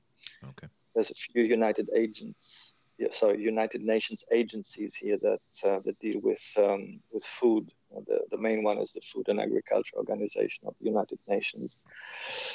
okay. 0.49 0.67
there's 0.93 1.11
a 1.11 1.15
few 1.15 1.43
United 1.43 1.89
agents, 1.95 2.75
sorry, 3.11 3.41
United 3.41 3.81
Nations 3.81 4.25
agencies 4.31 4.95
here 4.95 5.17
that 5.17 5.41
uh, 5.63 5.79
that 5.79 5.99
deal 5.99 6.19
with 6.19 6.43
um, 6.57 6.99
with 7.11 7.25
food 7.25 7.71
the, 8.07 8.19
the 8.31 8.37
main 8.37 8.63
one 8.63 8.77
is 8.77 8.93
the 8.93 9.01
Food 9.01 9.29
and 9.29 9.39
Agriculture 9.39 9.97
Organization 9.97 10.67
of 10.67 10.75
the 10.79 10.85
United 10.85 11.19
Nations. 11.27 11.79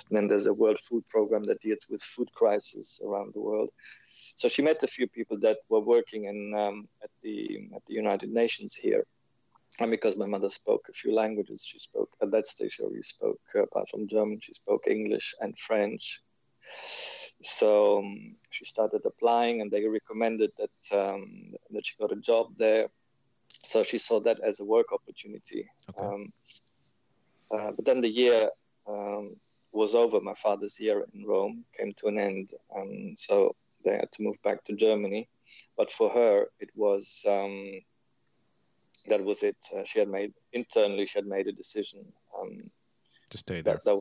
And 0.08 0.16
then 0.16 0.28
there's 0.28 0.46
a 0.46 0.54
World 0.54 0.80
Food 0.80 1.08
Program 1.08 1.44
that 1.44 1.60
deals 1.60 1.86
with 1.90 2.02
food 2.02 2.30
crisis 2.32 3.00
around 3.04 3.34
the 3.34 3.40
world. 3.40 3.70
So 4.10 4.48
she 4.48 4.62
met 4.62 4.82
a 4.82 4.86
few 4.86 5.06
people 5.06 5.38
that 5.40 5.58
were 5.68 5.80
working 5.80 6.24
in 6.24 6.54
um, 6.54 6.88
at 7.02 7.10
the 7.22 7.68
at 7.74 7.84
the 7.86 7.94
United 7.94 8.30
Nations 8.30 8.74
here. 8.74 9.04
And 9.78 9.90
because 9.90 10.16
my 10.16 10.26
mother 10.26 10.50
spoke 10.50 10.86
a 10.88 10.92
few 10.92 11.14
languages, 11.14 11.64
she 11.64 11.78
spoke 11.78 12.10
at 12.20 12.30
that 12.32 12.48
stage 12.48 12.72
she 12.74 12.82
already 12.82 13.02
spoke 13.02 13.40
uh, 13.54 13.62
apart 13.62 13.88
from 13.88 14.08
German, 14.08 14.40
she 14.40 14.52
spoke 14.52 14.84
English 14.86 15.34
and 15.40 15.56
French. 15.58 16.20
So 17.42 18.00
um, 18.00 18.36
she 18.50 18.64
started 18.64 19.02
applying, 19.06 19.62
and 19.62 19.70
they 19.70 19.86
recommended 19.86 20.52
that 20.58 20.98
um, 21.00 21.54
that 21.70 21.86
she 21.86 21.96
got 21.98 22.12
a 22.12 22.16
job 22.16 22.56
there 22.58 22.88
so 23.62 23.82
she 23.82 23.98
saw 23.98 24.20
that 24.20 24.40
as 24.40 24.60
a 24.60 24.64
work 24.64 24.92
opportunity. 24.92 25.68
Okay. 25.90 26.00
Um, 26.00 26.32
uh, 27.50 27.72
but 27.72 27.84
then 27.84 28.00
the 28.00 28.08
year 28.08 28.50
um, 28.86 29.36
was 29.72 29.94
over. 29.94 30.20
My 30.20 30.34
father's 30.34 30.78
year 30.80 31.04
in 31.12 31.24
Rome 31.24 31.64
came 31.76 31.92
to 31.98 32.06
an 32.06 32.18
end, 32.18 32.54
and 32.74 33.18
so 33.18 33.54
they 33.84 33.92
had 33.92 34.10
to 34.12 34.22
move 34.22 34.40
back 34.42 34.64
to 34.64 34.74
Germany. 34.74 35.28
But 35.76 35.92
for 35.92 36.10
her, 36.10 36.46
it 36.58 36.70
was 36.74 37.24
um, 37.28 37.80
that 39.08 39.24
was 39.24 39.42
it. 39.42 39.56
Uh, 39.74 39.84
she 39.84 39.98
had 39.98 40.08
made 40.08 40.32
internally. 40.52 41.06
She 41.06 41.18
had 41.18 41.26
made 41.26 41.46
a 41.48 41.52
decision 41.52 42.04
um, 42.38 42.70
to 43.30 43.38
stay 43.38 43.60
there. 43.60 43.80
That, 43.84 43.84
that, 43.84 44.00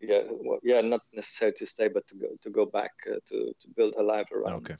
yeah, 0.00 0.22
well, 0.28 0.60
yeah, 0.62 0.80
not 0.80 1.00
necessarily 1.12 1.56
to 1.58 1.66
stay, 1.66 1.88
but 1.88 2.06
to 2.08 2.14
go 2.14 2.28
to 2.42 2.50
go 2.50 2.66
back 2.66 2.92
uh, 3.10 3.16
to 3.28 3.52
to 3.60 3.68
build 3.76 3.94
her 3.96 4.04
life 4.04 4.30
around. 4.32 4.70
Okay 4.70 4.76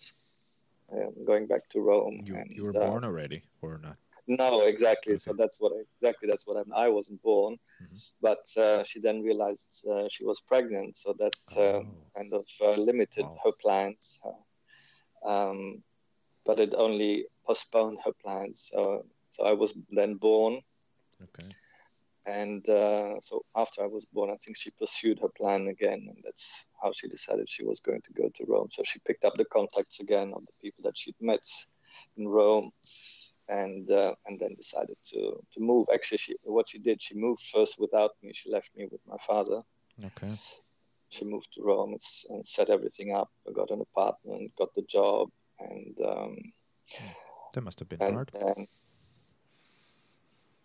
um, 0.92 1.12
going 1.26 1.46
back 1.46 1.68
to 1.70 1.80
Rome. 1.80 2.22
You, 2.24 2.37
and, 2.37 2.50
you 2.50 2.64
were 2.64 2.72
born 2.72 3.04
uh, 3.04 3.08
already, 3.08 3.42
or 3.62 3.78
not? 3.82 3.96
No, 4.26 4.66
exactly. 4.66 5.14
Okay. 5.14 5.18
So 5.18 5.32
that's 5.32 5.61
what 5.61 5.72
I, 5.72 5.82
exactly 6.00 6.28
that's 6.28 6.46
what 6.46 6.56
I, 6.58 6.84
I 6.84 6.88
wasn't 6.88 7.22
born, 7.22 7.56
mm-hmm. 7.82 7.96
but 8.20 8.62
uh, 8.62 8.84
she 8.84 9.00
then 9.00 9.22
realized 9.22 9.87
uh, 9.90 10.06
she 10.11 10.24
was 10.24 10.40
pregnant, 10.40 10.96
so 10.96 11.14
that 11.18 11.32
oh. 11.56 11.87
kind 12.14 12.32
of 12.32 12.46
uh, 12.61 12.74
limited 12.80 13.24
wow. 13.24 13.37
her 13.44 13.52
plans. 13.52 14.20
Um, 15.24 15.82
but 16.44 16.58
it 16.58 16.74
only 16.76 17.26
postponed 17.44 17.98
her 18.04 18.12
plans. 18.22 18.70
So, 18.72 19.04
so 19.38 19.46
I 19.46 19.53
was 19.53 19.72
then 19.90 20.14
born. 20.16 20.61
Okay. 21.22 21.48
And 22.27 22.68
uh, 22.68 23.20
so 23.20 23.44
after 23.57 23.83
I 23.83 23.87
was 23.87 24.05
born, 24.05 24.31
I 24.31 24.37
think 24.37 24.57
she 24.57 24.70
pursued 24.70 25.20
her 25.20 25.29
plan 25.29 25.68
again, 25.68 26.07
and 26.09 26.18
that's 26.24 26.66
how 26.83 26.92
she 26.92 27.09
decided 27.09 27.48
she 27.48 27.64
was 27.64 27.81
going 27.81 28.03
to 28.03 28.12
go 28.12 28.29
to 28.29 28.44
Rome. 28.46 28.68
So 28.70 28.83
she 28.85 28.98
picked 29.07 29.24
up 29.24 29.37
the 29.37 29.46
contacts 29.46 30.01
again 30.01 30.33
of 30.35 30.44
the 30.44 30.53
people 30.61 30.83
that 30.83 30.98
she'd 30.98 31.14
met 31.20 31.40
in 32.16 32.29
Rome, 32.29 32.70
and 33.48 33.90
uh, 33.90 34.14
and 34.27 34.38
then 34.38 34.55
decided 34.57 34.98
to 35.12 35.20
to 35.55 35.61
move. 35.61 35.87
Actually, 35.94 36.18
she, 36.18 36.35
what 36.42 36.68
she 36.68 36.81
did, 36.81 37.01
she 37.01 37.14
moved 37.14 37.46
first 37.46 37.81
without 37.81 38.11
me. 38.22 38.33
She 38.35 38.51
left 38.51 38.70
me 38.77 38.88
with 38.90 39.07
my 39.07 39.18
father. 39.18 39.62
Okay. 40.05 40.33
She 41.11 41.24
moved 41.24 41.51
to 41.55 41.62
Rome 41.62 41.92
and, 41.92 42.01
and 42.31 42.46
set 42.46 42.68
everything 42.68 43.14
up. 43.14 43.31
I 43.48 43.53
got 43.53 43.70
an 43.70 43.81
apartment, 43.81 44.53
got 44.59 44.74
the 44.74 44.83
job, 44.83 45.31
and 45.59 45.96
um, 46.05 46.37
that 47.55 47.62
must 47.62 47.79
have 47.79 47.88
been 47.88 48.03
and, 48.03 48.14
hard. 48.14 48.31
And, 48.35 48.68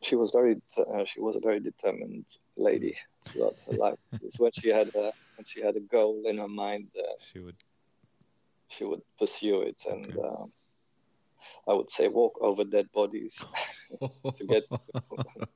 she 0.04 0.16
was 0.16 0.32
very 0.32 0.62
uh, 0.78 1.06
she 1.06 1.22
was 1.22 1.36
a 1.36 1.40
very 1.40 1.60
determined 1.60 2.26
lady 2.58 2.96
throughout 3.28 3.58
her 3.66 3.74
life. 3.74 4.00
when 4.40 4.52
she 4.52 4.70
had 4.70 4.90
a 4.96 5.12
when 5.36 5.46
she 5.46 5.62
had 5.62 5.76
a 5.76 5.80
goal 5.80 6.24
in 6.26 6.38
her 6.38 6.48
mind, 6.48 6.90
uh, 6.98 7.14
she 7.32 7.40
would 7.40 7.56
she 8.70 8.84
would 8.84 9.02
pursue 9.18 9.62
it, 9.62 9.78
and 9.90 10.06
okay. 10.06 10.20
uh, 10.20 10.46
I 11.72 11.74
would 11.74 11.92
say 11.92 12.08
walk 12.08 12.38
over 12.42 12.64
dead 12.64 12.92
bodies 12.92 13.44
to 14.02 14.46
get. 14.48 14.64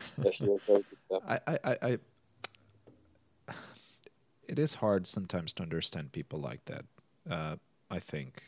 especially 0.00 0.58
I, 1.26 1.40
I, 1.46 1.76
I, 1.82 1.98
it 4.48 4.58
is 4.58 4.74
hard 4.74 5.06
sometimes 5.06 5.52
to 5.54 5.62
understand 5.62 6.12
people 6.12 6.40
like 6.40 6.64
that. 6.66 6.84
Uh, 7.28 7.56
I 7.90 7.98
think, 7.98 8.42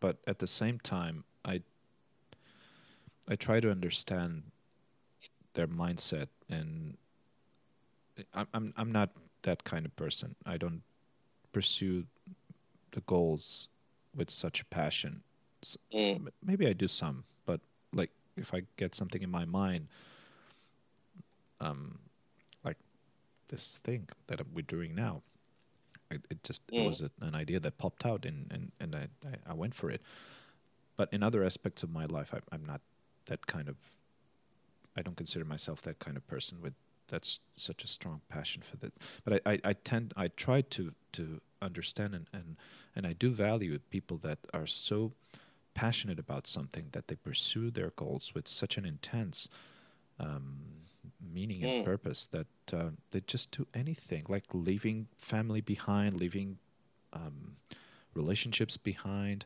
but 0.00 0.18
at 0.26 0.38
the 0.38 0.46
same 0.46 0.78
time, 0.78 1.24
I 1.44 1.62
I 3.30 3.36
try 3.36 3.60
to 3.60 3.70
understand 3.70 4.42
their 5.54 5.68
mindset, 5.68 6.26
and 6.50 6.96
I'm 8.34 8.48
I'm 8.52 8.74
I'm 8.76 8.92
not 8.92 9.10
that 9.42 9.62
kind 9.64 9.86
of 9.86 9.94
person. 9.96 10.34
I 10.44 10.56
don't 10.58 10.82
pursue 11.52 12.04
the 12.90 13.00
goals 13.02 13.68
with 14.14 14.30
such 14.30 14.68
passion. 14.70 15.22
Mm. 15.94 16.28
Maybe 16.44 16.66
I 16.66 16.72
do 16.72 16.88
some, 16.88 17.24
but 17.46 17.60
like 17.92 18.10
if 18.36 18.52
I 18.52 18.62
get 18.76 18.94
something 18.94 19.22
in 19.22 19.30
my 19.30 19.44
mind, 19.44 19.86
um, 21.60 21.98
like 22.64 22.78
this 23.48 23.78
thing 23.84 24.08
that 24.26 24.40
we're 24.52 24.62
doing 24.62 24.94
now, 24.94 25.22
it, 26.10 26.22
it 26.30 26.42
just 26.42 26.62
it 26.68 26.80
Mm. 26.80 26.86
was 26.86 27.00
a, 27.00 27.10
an 27.20 27.34
idea 27.36 27.60
that 27.60 27.78
popped 27.78 28.04
out, 28.04 28.24
and 28.24 28.46
and 28.50 28.72
and 28.80 28.96
I, 28.96 29.06
I 29.24 29.50
I 29.50 29.54
went 29.54 29.74
for 29.74 29.88
it. 29.90 30.02
But 30.96 31.12
in 31.12 31.22
other 31.22 31.44
aspects 31.44 31.82
of 31.82 31.90
my 31.90 32.04
life, 32.06 32.34
I, 32.34 32.40
I'm 32.52 32.64
not 32.64 32.80
that 33.30 33.46
kind 33.46 33.68
of. 33.68 33.76
I 34.96 35.02
don't 35.02 35.16
consider 35.16 35.44
myself 35.44 35.80
that 35.82 35.98
kind 36.00 36.16
of 36.16 36.26
person 36.26 36.60
with 36.60 36.74
that's 37.08 37.40
such 37.56 37.84
a 37.84 37.86
strong 37.86 38.20
passion 38.28 38.62
for 38.62 38.76
that. 38.78 38.92
But 39.24 39.32
I, 39.46 39.52
I, 39.52 39.60
I 39.70 39.72
tend 39.72 40.12
I 40.16 40.28
try 40.28 40.60
to 40.76 40.92
to 41.12 41.40
understand 41.62 42.14
and, 42.14 42.26
and 42.32 42.56
and 42.96 43.06
I 43.06 43.12
do 43.24 43.30
value 43.30 43.78
people 43.90 44.18
that 44.28 44.38
are 44.52 44.66
so 44.66 45.12
passionate 45.74 46.18
about 46.18 46.46
something 46.46 46.86
that 46.92 47.06
they 47.08 47.16
pursue 47.16 47.70
their 47.70 47.90
goals 47.96 48.32
with 48.34 48.48
such 48.48 48.76
an 48.78 48.84
intense 48.84 49.48
um, 50.18 50.58
meaning 51.20 51.62
and 51.62 51.72
Mm. 51.72 51.84
purpose 51.84 52.26
that 52.26 52.46
uh, 52.72 52.90
they 53.12 53.20
just 53.26 53.50
do 53.56 53.66
anything, 53.72 54.24
like 54.28 54.44
leaving 54.52 55.06
family 55.16 55.60
behind, 55.60 56.20
leaving 56.20 56.58
um, 57.12 57.56
relationships 58.14 58.76
behind, 58.76 59.44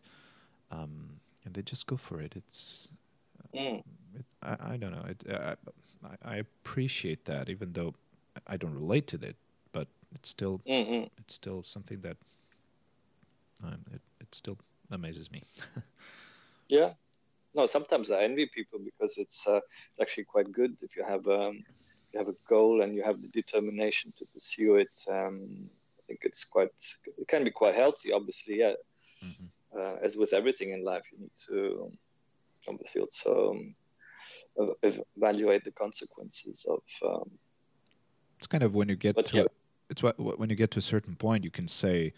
um, 0.70 1.20
and 1.44 1.54
they 1.54 1.62
just 1.62 1.86
go 1.86 1.96
for 1.96 2.20
it. 2.20 2.34
It's 2.36 2.88
Mm. 3.54 3.82
it, 4.18 4.24
I, 4.42 4.74
I 4.74 4.76
don't 4.76 4.92
know. 4.92 5.04
It, 5.08 5.24
uh, 5.30 5.54
I, 6.04 6.34
I 6.34 6.36
appreciate 6.36 7.24
that, 7.26 7.48
even 7.48 7.72
though 7.72 7.94
I 8.46 8.56
don't 8.56 8.74
relate 8.74 9.06
to 9.08 9.16
it, 9.16 9.36
but 9.72 9.88
it's 10.14 10.28
still 10.28 10.60
Mm, 10.66 10.86
mm. 10.88 11.10
it's 11.18 11.34
still 11.34 11.62
something 11.62 12.00
that 12.02 12.16
um, 13.62 13.84
it 13.92 14.00
it 14.20 14.34
still 14.34 14.58
amazes 14.90 15.30
me. 15.30 15.42
Yeah. 16.68 16.94
No, 17.54 17.66
sometimes 17.66 18.10
I 18.10 18.22
envy 18.24 18.46
people 18.52 18.80
because 18.84 19.16
it's 19.16 19.46
uh, 19.46 19.60
it's 19.90 20.00
actually 20.00 20.24
quite 20.24 20.50
good 20.50 20.76
if 20.82 20.96
you 20.96 21.04
have 21.04 21.26
um, 21.28 21.62
you 22.12 22.18
have 22.18 22.28
a 22.28 22.34
goal 22.48 22.82
and 22.82 22.94
you 22.94 23.02
have 23.04 23.20
the 23.22 23.28
determination 23.28 24.12
to 24.18 24.24
pursue 24.34 24.76
it. 24.76 24.90
Um, 25.08 25.70
I 25.98 26.02
think 26.06 26.20
it's 26.24 26.44
quite 26.44 26.70
it 27.18 27.28
can 27.28 27.44
be 27.44 27.50
quite 27.50 27.74
healthy. 27.76 28.12
Obviously, 28.12 28.58
yeah. 28.58 28.74
Mhm. 29.22 29.50
Uh, 29.78 29.96
as 30.02 30.16
with 30.16 30.32
everything 30.32 30.70
in 30.70 30.84
life, 30.84 31.04
you 31.12 31.18
need 31.18 31.36
to 31.48 31.90
obviously 32.68 33.02
also 33.02 33.52
um, 33.52 34.76
ev- 34.82 35.02
evaluate 35.16 35.64
the 35.64 35.72
consequences 35.72 36.66
of. 36.68 36.82
Um, 37.04 37.30
It's 38.38 38.46
kind 38.46 38.62
of 38.62 38.74
when 38.74 38.88
you 38.88 38.96
get 38.96 39.16
to 39.26 39.36
yeah. 39.36 39.42
a, 39.42 39.46
it's 39.90 40.02
what 40.02 40.18
when 40.18 40.50
you 40.50 40.56
get 40.56 40.70
to 40.72 40.78
a 40.78 40.82
certain 40.82 41.16
point, 41.16 41.44
you 41.44 41.50
can 41.50 41.68
say, 41.68 42.12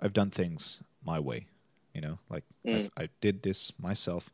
"I've 0.00 0.12
done 0.12 0.30
things 0.30 0.80
my 1.04 1.18
way," 1.20 1.46
you 1.94 2.00
know, 2.00 2.18
like 2.30 2.44
Mm. 2.66 2.74
I've, 2.76 2.90
I 3.04 3.08
did 3.20 3.42
this 3.42 3.72
myself, 3.78 4.30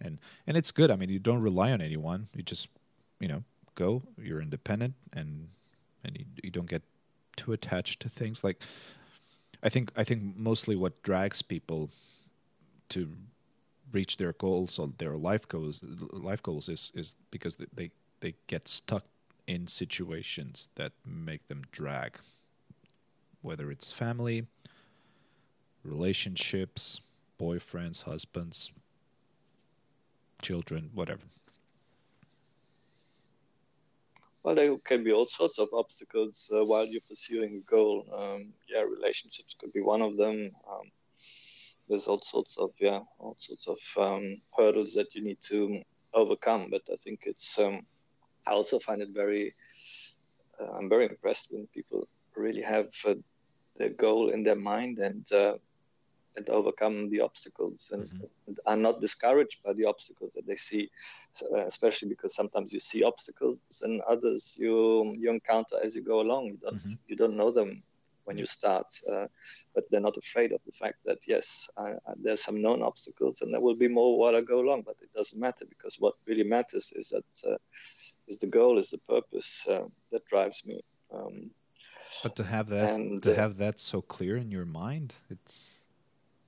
and 0.00 0.18
and 0.46 0.56
it's 0.56 0.72
good. 0.72 0.90
I 0.90 0.96
mean, 0.96 1.08
you 1.08 1.18
don't 1.18 1.42
rely 1.42 1.72
on 1.72 1.80
anyone. 1.80 2.28
You 2.34 2.42
just 2.42 2.68
you 3.20 3.28
know 3.28 3.44
go. 3.74 4.02
You're 4.16 4.42
independent, 4.42 4.94
and 5.12 5.48
and 6.04 6.16
you, 6.18 6.24
you 6.44 6.50
don't 6.50 6.68
get 6.70 6.82
too 7.36 7.52
attached 7.52 8.00
to 8.00 8.08
things. 8.08 8.44
Like 8.44 8.62
I 9.62 9.68
think 9.68 9.92
I 9.96 10.04
think 10.04 10.36
mostly 10.36 10.76
what 10.76 11.02
drags 11.02 11.42
people 11.42 11.90
to 12.90 13.08
reach 13.92 14.16
their 14.16 14.32
goals 14.32 14.78
or 14.78 14.90
their 14.98 15.16
life 15.16 15.46
goals 15.48 15.82
life 16.12 16.42
goals 16.42 16.68
is 16.68 16.92
is 16.94 17.16
because 17.30 17.56
they 17.56 17.90
they, 18.20 18.34
get 18.46 18.68
stuck 18.68 19.04
in 19.48 19.66
situations 19.66 20.68
that 20.76 20.92
make 21.04 21.48
them 21.48 21.62
drag 21.72 22.16
whether 23.42 23.70
it's 23.70 23.90
family 23.90 24.46
relationships 25.84 27.00
boyfriends 27.40 28.04
husbands 28.04 28.70
children 30.40 30.90
whatever 30.94 31.24
well, 34.42 34.56
there 34.56 34.76
can 34.78 35.04
be 35.04 35.12
all 35.12 35.26
sorts 35.26 35.58
of 35.58 35.68
obstacles 35.72 36.50
uh, 36.54 36.64
while 36.64 36.84
you're 36.84 37.00
pursuing 37.08 37.62
a 37.62 37.70
goal. 37.70 38.04
Um, 38.12 38.52
yeah, 38.68 38.80
relationships 38.80 39.54
could 39.58 39.72
be 39.72 39.80
one 39.80 40.02
of 40.02 40.16
them. 40.16 40.50
Um, 40.68 40.90
there's 41.88 42.06
all 42.08 42.20
sorts 42.22 42.56
of 42.58 42.70
yeah, 42.80 43.00
all 43.18 43.36
sorts 43.38 43.66
of 43.68 43.78
um, 44.02 44.36
hurdles 44.56 44.94
that 44.94 45.14
you 45.14 45.22
need 45.24 45.38
to 45.48 45.82
overcome. 46.14 46.68
But 46.70 46.82
I 46.92 46.96
think 46.96 47.20
it's. 47.26 47.58
Um, 47.58 47.80
I 48.46 48.52
also 48.52 48.78
find 48.78 49.02
it 49.02 49.10
very. 49.14 49.54
Uh, 50.60 50.72
I'm 50.78 50.88
very 50.88 51.06
impressed 51.06 51.48
when 51.50 51.66
people 51.74 52.06
really 52.36 52.62
have 52.62 52.88
uh, 53.06 53.14
their 53.76 53.90
goal 53.90 54.30
in 54.30 54.42
their 54.42 54.56
mind 54.56 54.98
and 54.98 55.24
uh, 55.32 55.54
and 56.36 56.48
overcome 56.48 57.08
the 57.10 57.20
obstacles 57.20 57.90
and, 57.92 58.08
Mhm. 58.10 58.28
and 58.46 58.58
are 58.66 58.76
not 58.76 59.00
discouraged 59.00 59.62
by 59.64 59.72
the 59.74 59.86
obstacles 59.86 60.32
that 60.34 60.46
they 60.46 60.56
see, 60.56 60.90
uh, 61.52 61.66
especially 61.66 62.08
because 62.08 62.34
sometimes 62.34 62.72
you 62.72 62.80
see 62.80 63.02
obstacles 63.04 63.60
and 63.82 64.00
others 64.02 64.56
you 64.58 65.14
you 65.18 65.30
encounter 65.30 65.76
as 65.84 65.94
you 65.96 66.02
go 66.02 66.20
along. 66.20 66.44
You 66.46 66.58
don't 66.64 66.82
Mhm. 66.84 66.98
you 67.08 67.16
don't 67.16 67.36
know 67.36 67.50
them 67.52 67.82
when 68.32 68.38
you 68.38 68.46
start, 68.46 68.86
uh, 69.12 69.26
but 69.74 69.84
they're 69.90 70.00
not 70.00 70.16
afraid 70.16 70.52
of 70.52 70.62
the 70.64 70.72
fact 70.72 70.98
that 71.04 71.18
yes, 71.26 71.68
I, 71.76 71.90
I, 72.06 72.12
there's 72.16 72.42
some 72.42 72.62
known 72.62 72.82
obstacles 72.82 73.42
and 73.42 73.52
there 73.52 73.60
will 73.60 73.74
be 73.74 73.88
more 73.88 74.18
while 74.18 74.34
I 74.34 74.40
go 74.40 74.60
along, 74.60 74.82
but 74.82 74.96
it 75.02 75.12
doesn't 75.14 75.40
matter 75.40 75.64
because 75.68 75.96
what 76.00 76.14
really 76.26 76.44
matters 76.44 76.92
is 76.96 77.10
that 77.10 77.50
uh, 77.50 77.56
is 78.28 78.38
the 78.38 78.46
goal, 78.46 78.78
is 78.78 78.90
the 78.90 78.98
purpose 78.98 79.66
uh, 79.68 79.84
that 80.10 80.26
drives 80.26 80.66
me. 80.66 80.80
Um, 81.14 81.50
but 82.22 82.36
to 82.36 82.44
have 82.44 82.68
that 82.68 82.94
and 82.94 83.22
to 83.22 83.34
have 83.34 83.58
that 83.58 83.80
so 83.80 84.00
clear 84.00 84.36
in 84.36 84.50
your 84.50 84.64
mind 84.64 85.14
it's 85.28 85.74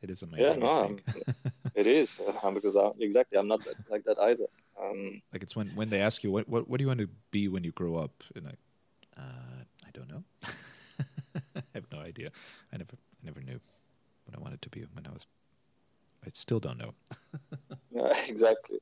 it 0.01 0.09
is 0.09 0.23
amazing 0.23 0.47
yeah, 0.47 0.55
no, 0.55 0.97
I 1.17 1.41
it 1.75 1.87
is 1.87 2.21
uh, 2.21 2.51
because 2.51 2.77
I, 2.77 2.91
exactly 3.01 3.39
I'm 3.39 3.49
not 3.49 3.65
that, 3.65 3.77
like 3.91 4.05
that 4.05 4.19
either. 4.19 4.47
Um, 4.81 5.21
like 5.33 5.43
it's 5.43 5.57
when 5.57 5.69
when 5.75 5.91
they 5.91 6.01
ask 6.01 6.23
you 6.25 6.31
what 6.31 6.49
what, 6.49 6.69
what 6.69 6.79
do 6.79 6.83
you 6.85 6.89
want 6.89 7.01
to 7.01 7.09
be 7.31 7.49
when 7.49 7.65
you 7.65 7.73
grow 7.73 7.97
up 7.97 8.23
and 8.35 8.45
like 8.45 8.59
uh, 9.17 9.61
i 9.87 9.91
don't 9.93 10.09
know 10.09 10.25
i 11.57 11.63
have 11.75 11.85
no 11.93 11.99
idea 11.99 12.31
i 12.73 12.77
never 12.77 12.93
i 12.95 13.25
never 13.25 13.41
knew 13.41 13.61
what 14.25 14.37
i 14.37 14.41
wanted 14.41 14.61
to 14.63 14.69
be 14.71 14.85
when 14.95 15.07
i 15.07 15.11
was 15.11 15.27
i 16.27 16.29
still 16.33 16.61
don't 16.61 16.79
know 16.79 16.93
Yeah, 17.91 18.13
exactly. 18.29 18.81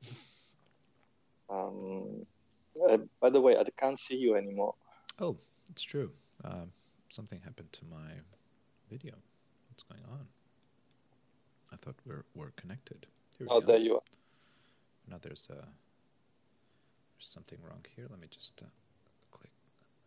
Um, 1.50 2.24
uh, 2.88 2.96
by 3.20 3.28
the 3.28 3.40
way, 3.40 3.56
I 3.58 3.64
can't 3.78 3.98
see 4.00 4.16
you 4.16 4.36
anymore. 4.36 4.74
oh 5.18 5.36
it's 5.70 5.82
true 5.82 6.10
um, 6.44 6.72
something 7.10 7.40
happened 7.44 7.70
to 7.72 7.84
my 7.90 8.10
video 8.90 9.14
what's 9.68 9.82
going 9.82 10.02
on 10.10 10.26
i 11.72 11.76
thought 11.76 11.96
we're 12.06 12.24
we're 12.34 12.52
connected 12.56 13.06
Here 13.38 13.46
we 13.46 13.54
Oh, 13.54 13.60
go. 13.60 13.66
there 13.66 13.78
you 13.78 13.94
are. 13.96 14.02
now 15.08 15.18
there's 15.20 15.46
uh 15.50 15.54
there's 17.14 17.28
something 17.36 17.58
wrong 17.66 17.84
here 17.94 18.06
let 18.10 18.18
me 18.20 18.28
just 18.30 18.62
uh, 18.62 18.66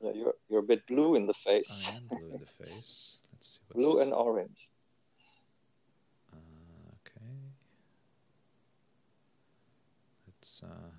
Yeah, 0.01 0.11
you're 0.13 0.33
you're 0.49 0.59
a 0.59 0.63
bit 0.63 0.85
blue 0.87 1.15
in 1.15 1.25
the 1.25 1.33
face. 1.33 1.91
i 1.93 1.97
am 1.97 2.07
blue 2.07 2.31
in 2.33 2.39
the 2.39 2.65
face 2.65 3.17
let's 3.31 3.47
see 3.53 3.59
what's 3.69 3.73
blue 3.73 3.99
and 4.01 4.13
orange. 4.13 4.69
Uh, 6.33 6.37
okay. 7.01 7.35
Let's 10.27 10.61
uh, 10.63 10.91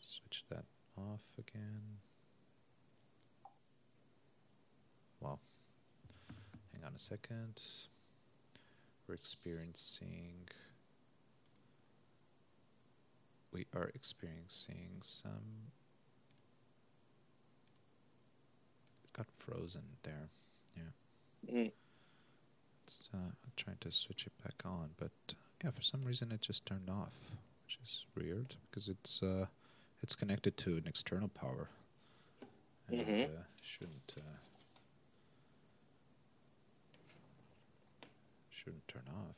switch 0.00 0.44
that 0.50 0.64
off 0.96 1.22
again. 1.38 1.98
Well, 5.20 5.40
hang 6.72 6.84
on 6.84 6.92
a 6.94 6.98
second. 6.98 7.60
We're 9.06 9.14
experiencing. 9.14 10.48
We 13.52 13.66
are 13.74 13.90
experiencing 13.94 15.00
some. 15.02 15.70
It 19.03 19.03
got 19.16 19.26
frozen 19.38 19.82
there. 20.02 20.28
Mm. 21.52 21.70
It's, 22.86 23.08
uh, 23.12 23.18
I'm 23.18 23.52
trying 23.56 23.76
to 23.82 23.92
switch 23.92 24.26
it 24.26 24.32
back 24.42 24.54
on, 24.64 24.90
but 24.98 25.10
yeah, 25.62 25.70
for 25.70 25.82
some 25.82 26.02
reason 26.04 26.32
it 26.32 26.40
just 26.40 26.64
turned 26.64 26.88
off, 26.88 27.12
which 27.66 27.78
is 27.84 28.04
weird 28.16 28.54
because 28.70 28.88
it's 28.88 29.22
uh, 29.22 29.44
it's 30.02 30.14
connected 30.16 30.56
to 30.58 30.76
an 30.78 30.84
external 30.86 31.28
power, 31.28 31.68
and 32.88 32.98
Mhm. 33.00 33.24
uh, 33.24 33.42
shouldn't 33.62 34.12
uh, 34.16 34.20
shouldn't 38.50 38.88
turn 38.88 39.04
off. 39.14 39.36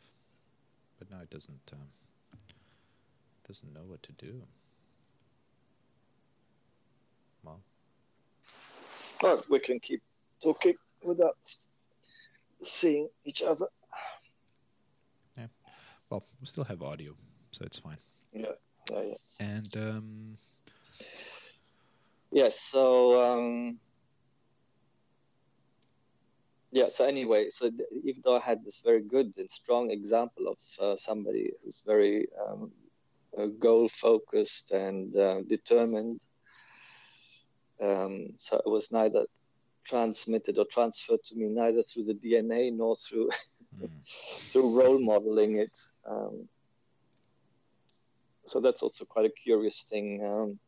But 1.00 1.10
now 1.10 1.18
it 1.22 1.30
doesn't 1.30 1.72
um, 1.72 1.88
doesn't 3.48 3.72
know 3.74 3.84
what 3.84 4.02
to 4.04 4.12
do. 4.12 4.42
Well, 7.42 7.60
Well, 9.22 9.42
we 9.48 9.58
can 9.58 9.80
keep 9.80 10.02
talking 10.42 10.74
without 11.02 11.36
seeing 12.62 13.08
each 13.24 13.42
other. 13.42 13.66
Yeah. 15.36 15.46
Well, 16.10 16.24
we 16.40 16.46
still 16.46 16.64
have 16.64 16.82
audio, 16.82 17.14
so 17.50 17.64
it's 17.64 17.78
fine. 17.78 17.98
Yeah, 18.32 18.52
yeah, 18.90 19.02
yeah. 19.02 19.14
And 19.40 19.76
um, 19.76 20.38
Yes. 22.36 22.60
So 22.60 23.22
um, 23.22 23.78
yeah. 26.70 26.88
So 26.88 27.06
anyway, 27.06 27.50
so 27.50 27.70
even 28.04 28.20
though 28.22 28.36
I 28.36 28.40
had 28.40 28.64
this 28.64 28.80
very 28.80 29.00
good 29.00 29.32
and 29.38 29.50
strong 29.50 29.90
example 29.90 30.48
of 30.48 30.58
uh, 30.78 30.96
somebody 30.96 31.52
who's 31.62 31.82
very 31.86 32.28
um, 32.46 32.72
uh, 33.38 33.46
goal 33.46 33.88
focused 33.88 34.72
and 34.72 35.16
uh, 35.16 35.42
determined, 35.48 36.20
um, 37.80 38.28
so 38.36 38.56
it 38.64 38.68
was 38.68 38.92
neither 38.92 39.26
transmitted 39.84 40.58
or 40.58 40.66
transferred 40.66 41.22
to 41.24 41.36
me 41.36 41.48
neither 41.48 41.82
through 41.82 42.04
the 42.04 42.14
DNA 42.14 42.72
nor 42.72 42.96
through 42.96 43.30
mm, 43.80 43.88
through 44.50 44.78
role 44.78 44.98
modeling 44.98 45.56
it. 45.58 45.78
Um, 46.08 46.48
so 48.44 48.60
that's 48.60 48.82
also 48.82 49.04
quite 49.04 49.26
a 49.26 49.30
curious 49.30 49.82
thing. 49.82 50.24
Um, 50.24 50.58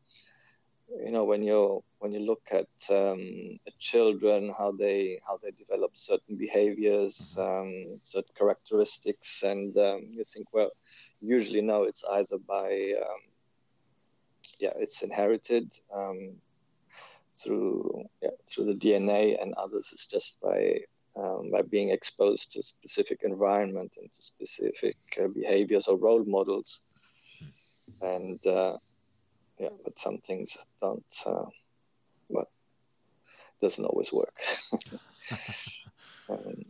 you 1.05 1.11
know, 1.11 1.25
when 1.25 1.43
you 1.43 1.83
when 1.99 2.13
you 2.13 2.21
look 2.21 2.43
at, 2.51 2.69
um, 2.91 3.59
children, 3.79 4.53
how 4.57 4.73
they 4.73 5.21
how 5.27 5.37
they 5.37 5.51
develop 5.51 5.93
certain 5.95 6.37
behaviors, 6.37 7.37
um, 7.39 7.99
certain 8.03 8.33
characteristics, 8.37 9.43
and 9.43 9.77
um, 9.77 10.09
you 10.11 10.25
think, 10.25 10.47
well, 10.53 10.71
usually 11.21 11.61
no, 11.61 11.83
it's 11.85 12.05
either 12.13 12.39
by 12.39 12.95
um, 13.01 13.21
yeah, 14.59 14.73
it's 14.77 15.03
inherited 15.03 15.73
um, 15.95 16.33
through 17.43 18.05
yeah, 18.23 18.31
through 18.49 18.67
the 18.67 18.75
DNA, 18.75 19.41
and 19.41 19.55
others 19.55 19.91
it's 19.93 20.07
just 20.07 20.41
by 20.41 20.81
um, 21.17 21.51
by 21.51 21.63
being 21.63 21.91
exposed 21.91 22.53
to 22.53 22.63
specific 22.63 23.21
environment 23.23 23.93
and 24.01 24.13
to 24.13 24.23
specific 24.23 24.97
uh, 25.23 25.29
behaviors 25.29 25.89
or 25.89 25.97
role 25.97 26.25
models. 26.25 26.81
And 28.01 28.45
uh, 28.47 28.77
yeah, 29.59 29.71
but 29.85 29.99
some 29.99 30.19
things 30.19 30.57
don't, 30.81 31.17
uh, 31.27 31.47
but 32.31 32.47
doesn't 33.61 33.85
always 33.85 34.13
work. 34.13 34.37
um, 36.31 36.65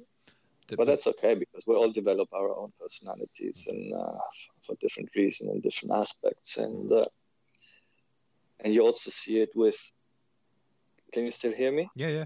but 0.77 0.87
that's 0.87 1.07
okay 1.07 1.35
because 1.35 1.67
we 1.67 1.75
all 1.75 1.91
develop 1.91 2.29
our 2.33 2.55
own 2.57 2.73
personalities 2.79 3.67
and 3.69 3.95
uh, 3.95 4.19
for 4.63 4.77
different 4.81 5.09
reasons 5.17 5.51
and 5.51 5.63
different 5.63 5.95
aspects. 5.95 6.59
And 6.59 6.91
uh, 6.93 7.07
and 8.61 8.75
you 8.75 8.83
also 8.83 9.11
see 9.11 9.41
it 9.41 9.51
with. 9.55 9.79
Can 11.13 11.25
you 11.25 11.31
still 11.31 11.53
hear 11.53 11.73
me? 11.73 11.89
yeah, 11.95 12.09
yeah, 12.09 12.25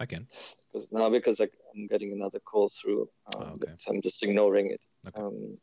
I 0.00 0.06
can. 0.06 0.26
because 0.72 0.92
now 0.92 1.08
because 1.10 1.40
I, 1.40 1.48
I'm 1.74 1.86
getting 1.86 2.12
another 2.12 2.40
call 2.40 2.68
through, 2.68 3.08
um, 3.34 3.42
Oh, 3.42 3.54
okay. 3.54 3.72
I'm 3.88 4.00
just 4.02 4.22
ignoring 4.22 4.70
it. 4.70 4.80
Okay. 5.06 5.20
Um, 5.20 5.58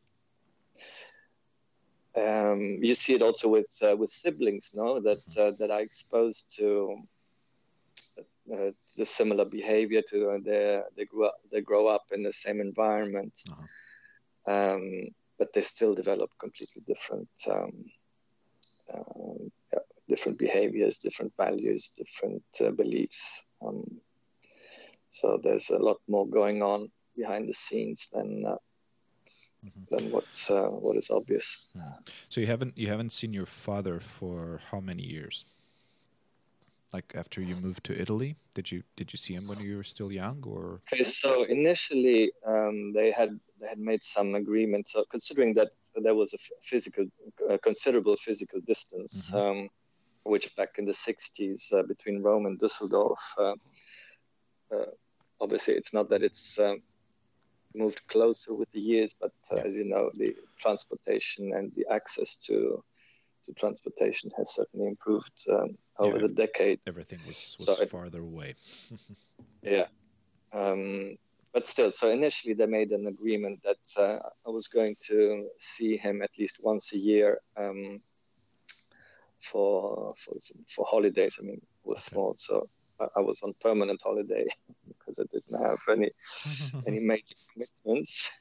um, 2.18 2.80
you 2.82 2.94
see 2.96 3.14
it 3.16 3.22
also 3.22 3.50
with 3.50 3.68
uh, 3.82 3.96
with 3.96 4.10
siblings, 4.10 4.72
no, 4.74 5.00
that 5.02 5.20
Mm-hmm. 5.30 5.42
uh, 5.42 5.52
that 5.60 5.72
are 5.72 5.82
exposed 5.82 6.56
to 6.58 6.98
uh, 8.54 8.72
the 8.98 9.06
similar 9.06 9.46
behavior 9.46 10.02
to 10.10 10.30
uh, 10.32 10.38
they 10.44 10.82
they 10.96 11.06
grow 11.06 11.28
up, 11.28 11.36
they 11.52 11.62
grow 11.62 11.88
up 11.88 12.06
in 12.12 12.24
the 12.24 12.32
same 12.34 12.62
environment, 12.62 13.34
Uh-huh. 13.52 13.68
um, 14.54 15.08
but 15.38 15.52
they 15.54 15.62
still 15.62 15.94
develop 15.94 16.32
completely 16.40 16.84
different. 16.88 17.28
Um, 17.48 17.74
um, 18.94 19.52
yeah, 19.74 19.80
different 20.08 20.38
behaviors, 20.38 21.00
different 21.00 21.34
values, 21.38 21.90
different 21.98 22.44
uh, 22.62 22.72
beliefs. 22.72 23.44
Um, 23.66 23.84
so 25.12 25.40
there's 25.42 25.70
a 25.70 25.80
lot 25.80 25.98
more 26.08 26.28
going 26.28 26.62
on 26.62 26.92
behind 27.16 27.48
the 27.50 27.54
scenes 27.54 28.10
than 28.14 28.46
uh, 28.46 28.58
Mhm. 29.66 29.88
than 29.90 30.12
what's 30.12 30.52
uh, 30.52 30.70
what 30.70 30.98
is 30.98 31.10
obvious. 31.10 31.70
So 32.30 32.42
you 32.42 32.48
haven't 32.48 32.78
you 32.78 32.88
haven't 32.88 33.14
seen 33.14 33.34
your 33.34 33.48
father 33.48 34.00
for 34.00 34.62
how 34.72 34.80
many 34.80 35.04
years? 35.04 35.46
Like 36.94 37.16
after 37.16 37.42
you 37.42 37.56
moved 37.56 37.84
to 37.86 38.00
Italy, 38.00 38.36
did 38.54 38.72
you 38.72 38.84
did 38.96 39.12
you 39.12 39.18
see 39.18 39.34
him 39.34 39.48
when 39.48 39.60
you 39.60 39.78
were 39.78 39.84
still 39.84 40.12
young, 40.12 40.44
or 40.46 40.82
Okay, 40.94 41.04
so 41.04 41.44
initially 41.44 42.32
um, 42.46 42.94
they 42.94 43.12
had 43.12 43.40
they 43.60 43.68
had 43.68 43.80
made 43.80 44.04
some 44.04 44.36
agreements. 44.36 44.92
So 44.94 45.04
considering 45.10 45.56
that 45.56 45.70
there 45.96 46.16
was 46.16 46.34
a 46.34 46.38
physical, 46.62 47.06
a 47.50 47.58
considerable 47.58 48.18
physical 48.18 48.62
distance, 48.62 49.32
Mhm. 49.32 49.40
um, 49.40 49.70
which 50.26 50.56
back 50.56 50.78
in 50.80 50.86
the 50.86 50.92
'60s 50.92 51.72
uh, 51.74 51.84
between 51.84 52.22
Rome 52.22 52.46
and 52.48 52.60
Düsseldorf, 52.60 53.18
uh, 53.38 53.54
uh, 54.76 54.86
obviously 55.40 55.76
it's 55.76 55.94
not 55.94 56.10
that 56.10 56.24
it's 56.24 56.60
um, 56.60 56.82
moved 57.76 58.02
closer 58.08 58.54
with 58.56 58.72
the 58.72 58.80
years, 58.80 59.14
but 59.20 59.32
uh, 59.52 59.58
Yeah. 59.58 59.64
as 59.68 59.76
you 59.76 59.86
know, 59.86 60.10
the 60.16 60.36
transportation 60.60 61.54
and 61.54 61.72
the 61.76 61.86
access 61.90 62.36
to 62.48 62.84
to 63.46 63.54
transportation 63.54 64.32
has 64.38 64.56
certainly 64.56 64.88
improved 64.88 65.38
um, 65.52 65.78
over 66.00 66.18
Yeah. 66.18 66.24
the 66.28 66.34
decade. 66.46 66.80
everything 66.88 67.20
was 67.28 67.56
was 67.60 67.66
So 67.68 67.74
it- 67.84 67.90
farther 67.92 68.22
away? 68.22 68.56
Yeah. 69.62 69.88
Um, 70.54 71.18
but 71.54 71.68
still, 71.68 71.92
so 71.92 72.10
initially 72.10 72.54
they 72.56 72.66
made 72.80 72.92
an 72.92 73.06
agreement 73.08 73.58
that 73.64 73.84
uh, 74.06 74.20
I 74.48 74.50
was 74.50 74.68
going 74.68 74.96
to 75.10 75.48
see 75.60 75.98
him 75.98 76.22
at 76.22 76.32
least 76.40 76.64
once 76.64 76.94
a 76.94 76.98
year 76.98 77.40
um, 77.58 78.02
for 79.52 80.14
for 80.18 80.34
for 80.76 80.86
holidays. 80.90 81.38
I 81.40 81.44
mean, 81.46 81.60
it 81.62 81.86
was 81.86 82.02
Okay. 82.08 82.12
small, 82.12 82.34
so 82.38 82.68
I, 83.00 83.08
I 83.18 83.22
was 83.22 83.42
on 83.44 83.54
permanent 83.62 84.02
holiday 84.04 84.46
because 84.88 85.20
I 85.20 85.26
didn't 85.32 85.68
have 85.68 85.80
any 85.90 86.12
any 86.88 87.00
major 87.00 87.36
commitments. 87.54 88.32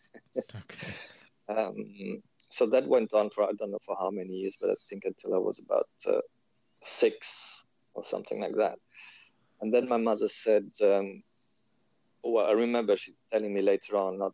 okay. 0.54 0.94
Um, 1.48 2.22
so 2.50 2.66
that 2.68 2.86
went 2.88 3.12
on 3.14 3.30
for 3.30 3.44
I 3.44 3.52
don't 3.58 3.70
know 3.70 3.78
for 3.84 3.96
how 3.98 4.10
many 4.10 4.32
years, 4.32 4.56
but 4.60 4.70
I 4.70 4.74
think 4.88 5.04
until 5.04 5.34
I 5.34 5.38
was 5.38 5.60
about 5.64 5.88
uh, 6.06 6.20
six 6.82 7.64
or 7.94 8.04
something 8.04 8.40
like 8.40 8.56
that. 8.56 8.78
And 9.60 9.72
then 9.72 9.88
my 9.88 9.98
mother 9.98 10.28
said, 10.28 10.70
um, 10.82 11.22
"Well, 12.24 12.46
I 12.46 12.52
remember 12.52 12.96
she 12.96 13.12
telling 13.30 13.52
me 13.54 13.62
later 13.62 13.96
on, 13.96 14.18
not 14.18 14.32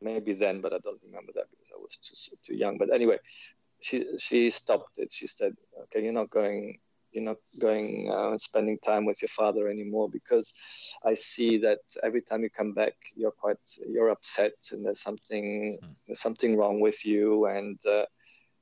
maybe 0.00 0.32
then, 0.32 0.60
but 0.60 0.72
I 0.72 0.78
don't 0.78 1.02
remember 1.02 1.32
that 1.34 1.46
because 1.50 1.70
I 1.74 1.78
was 1.78 1.96
too 1.98 2.36
too 2.44 2.56
young. 2.56 2.78
But 2.78 2.92
anyway, 2.92 3.18
she 3.86 3.96
she 4.26 4.38
stopped 4.50 4.94
it. 5.02 5.10
She 5.18 5.26
said, 5.26 5.52
"Okay, 5.84 6.00
you're 6.04 6.20
not 6.22 6.30
going." 6.30 6.78
You're 7.16 7.30
not 7.34 7.42
going 7.60 8.10
uh, 8.10 8.30
and 8.30 8.40
spending 8.40 8.76
time 8.90 9.04
with 9.06 9.22
your 9.22 9.28
father 9.40 9.68
anymore 9.68 10.08
because 10.18 10.48
I 11.10 11.14
see 11.14 11.58
that 11.66 11.78
every 12.02 12.22
time 12.28 12.42
you 12.42 12.50
come 12.50 12.72
back, 12.74 12.94
you're 13.14 13.36
quite 13.44 13.62
you're 13.94 14.10
upset 14.16 14.58
and 14.72 14.80
there's 14.84 15.00
something 15.08 15.78
Hmm. 15.80 15.92
there's 16.06 16.22
something 16.26 16.52
wrong 16.58 16.76
with 16.86 17.00
you 17.12 17.46
and 17.56 17.78
uh, 17.86 18.06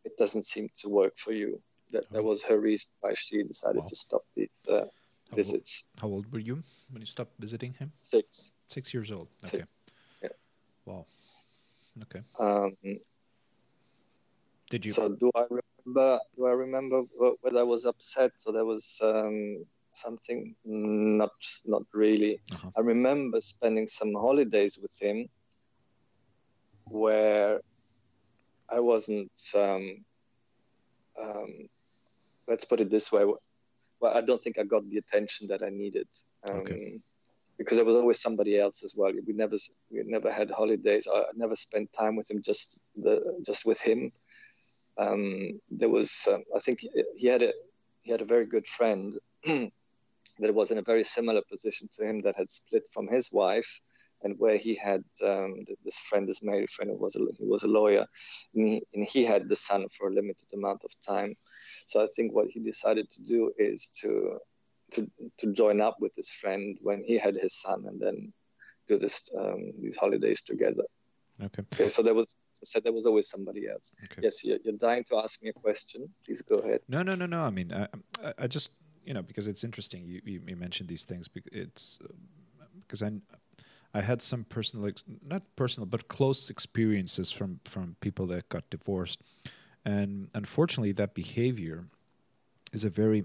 it 0.04 0.14
doesn't 0.18 0.44
seem 0.54 0.66
to 0.82 0.86
work 1.00 1.14
for 1.24 1.32
you. 1.32 1.50
That 1.92 2.04
that 2.12 2.20
Oh. 2.22 2.28
was 2.30 2.40
her 2.50 2.58
reason 2.70 2.90
why 3.00 3.12
she 3.16 3.36
decided 3.52 3.80
Wow. 3.82 3.88
to 3.92 3.96
stop 3.96 4.24
these 4.36 4.58
uh, 4.68 4.84
How, 5.30 5.36
visits. 5.40 5.88
how 6.02 6.08
old 6.14 6.26
were 6.32 6.44
you 6.50 6.56
when 6.92 7.00
you 7.00 7.06
stopped 7.16 7.34
visiting 7.40 7.72
him? 7.80 7.88
Six. 8.02 8.52
Six 8.66 8.92
years 8.94 9.10
old. 9.10 9.28
Six. 9.44 9.54
Okay. 9.54 9.66
Yeah. 10.24 10.34
Wow. 10.84 11.06
Okay. 12.04 12.22
Um, 12.38 12.76
Did 14.72 14.86
you? 14.86 14.92
so 14.92 15.10
do 15.10 15.30
I 15.34 15.44
remember? 15.50 16.18
Do 16.34 16.46
I 16.46 16.52
remember 16.52 17.02
wh- 17.20 17.36
whether 17.44 17.58
I 17.58 17.62
was 17.62 17.84
upset 17.84 18.30
So 18.38 18.52
there 18.52 18.64
was 18.64 18.98
um, 19.02 19.66
something? 19.92 20.54
Not 20.64 21.36
not 21.66 21.82
really. 21.92 22.40
Uh-huh. 22.52 22.70
I 22.78 22.80
remember 22.80 23.40
spending 23.42 23.86
some 23.86 24.14
holidays 24.14 24.78
with 24.80 24.96
him 24.98 25.28
where 26.86 27.60
I 28.70 28.80
wasn't. 28.80 29.30
Um, 29.54 30.04
um, 31.22 31.68
let's 32.48 32.64
put 32.64 32.80
it 32.80 32.88
this 32.88 33.12
way. 33.12 33.26
Well, 34.00 34.16
I 34.16 34.22
don't 34.22 34.42
think 34.42 34.58
I 34.58 34.64
got 34.64 34.88
the 34.88 34.96
attention 34.96 35.48
that 35.48 35.62
I 35.62 35.68
needed. 35.68 36.08
Um, 36.48 36.60
Okay. 36.60 36.98
Because 37.58 37.76
there 37.76 37.84
was 37.84 37.96
always 37.96 38.20
somebody 38.22 38.58
else 38.58 38.82
as 38.82 38.94
well. 38.96 39.12
We 39.26 39.34
never 39.34 39.56
we 39.90 40.02
never 40.06 40.32
had 40.32 40.50
holidays. 40.50 41.06
I 41.06 41.24
never 41.34 41.54
spent 41.54 41.92
time 41.92 42.16
with 42.16 42.30
him. 42.30 42.40
Just 42.42 42.80
the 42.96 43.14
just 43.44 43.66
with 43.66 43.82
him. 43.82 44.10
Um, 44.98 45.60
there 45.70 45.88
was. 45.88 46.28
Um, 46.30 46.42
I 46.54 46.58
think 46.58 46.80
he 47.16 47.26
had 47.26 47.42
a 47.42 47.52
he 48.02 48.10
had 48.10 48.20
a 48.20 48.26
very 48.26 48.46
good 48.46 48.66
friend 48.66 49.18
that 49.44 50.54
was 50.54 50.70
in 50.70 50.78
a 50.78 50.82
very 50.82 51.04
similar 51.04 51.42
position 51.50 51.88
to 51.94 52.06
him 52.06 52.20
that 52.22 52.36
had 52.36 52.50
split 52.50 52.84
from 52.92 53.08
his 53.08 53.32
wife 53.32 53.80
and 54.22 54.38
where 54.38 54.56
he 54.56 54.74
had 54.74 55.02
um, 55.24 55.64
this 55.84 55.98
friend, 55.98 56.28
this 56.28 56.42
married 56.42 56.70
friend, 56.70 56.90
who 56.90 56.96
was 56.96 57.16
a, 57.16 57.20
he 57.38 57.44
was 57.44 57.62
a 57.64 57.68
lawyer, 57.68 58.06
and 58.54 58.68
he, 58.68 58.82
and 58.94 59.04
he 59.04 59.24
had 59.24 59.48
the 59.48 59.56
son 59.56 59.86
for 59.88 60.08
a 60.08 60.12
limited 60.12 60.46
amount 60.54 60.82
of 60.84 60.90
time. 61.06 61.34
So 61.86 62.02
I 62.02 62.08
think 62.14 62.32
what 62.32 62.48
he 62.48 62.60
decided 62.60 63.10
to 63.10 63.22
do 63.22 63.52
is 63.58 63.88
to 64.00 64.38
to 64.92 65.10
to 65.38 65.52
join 65.52 65.80
up 65.80 65.96
with 66.00 66.14
his 66.14 66.30
friend 66.30 66.78
when 66.82 67.02
he 67.02 67.18
had 67.18 67.34
his 67.34 67.54
son, 67.60 67.84
and 67.86 68.00
then 68.00 68.32
do 68.88 68.98
this 68.98 69.30
um, 69.36 69.72
these 69.80 69.96
holidays 69.96 70.42
together. 70.42 70.84
Okay. 71.42 71.62
Okay, 71.74 71.88
so 71.88 72.02
there 72.02 72.14
was 72.14 72.36
I 72.62 72.64
said 72.64 72.84
there 72.84 72.92
was 72.92 73.06
always 73.06 73.28
somebody 73.28 73.68
else. 73.68 73.92
Okay. 74.04 74.22
Yes, 74.22 74.44
you're, 74.44 74.58
you're 74.64 74.74
dying 74.74 75.02
to 75.08 75.16
ask 75.16 75.42
me 75.42 75.48
a 75.48 75.52
question. 75.52 76.06
Please 76.24 76.42
go 76.42 76.56
ahead. 76.58 76.80
No, 76.88 77.02
no, 77.02 77.16
no, 77.16 77.26
no. 77.26 77.40
I 77.40 77.50
mean, 77.50 77.72
I, 77.72 77.88
I, 78.38 78.46
just 78.46 78.70
you 79.04 79.12
know 79.12 79.22
because 79.22 79.48
it's 79.48 79.64
interesting. 79.64 80.04
You, 80.06 80.20
you, 80.24 80.40
you 80.46 80.56
mentioned 80.56 80.88
these 80.88 81.04
things. 81.04 81.28
It's 81.46 81.98
because 82.86 83.02
I, 83.02 83.10
I 83.92 84.00
had 84.00 84.22
some 84.22 84.44
personal, 84.44 84.86
ex- 84.86 85.02
not 85.26 85.42
personal, 85.56 85.86
but 85.86 86.06
close 86.06 86.50
experiences 86.50 87.32
from 87.32 87.58
from 87.64 87.96
people 88.00 88.28
that 88.28 88.48
got 88.48 88.70
divorced, 88.70 89.20
and 89.84 90.28
unfortunately, 90.32 90.92
that 90.92 91.14
behavior 91.14 91.86
is 92.72 92.84
a 92.84 92.90
very 92.90 93.24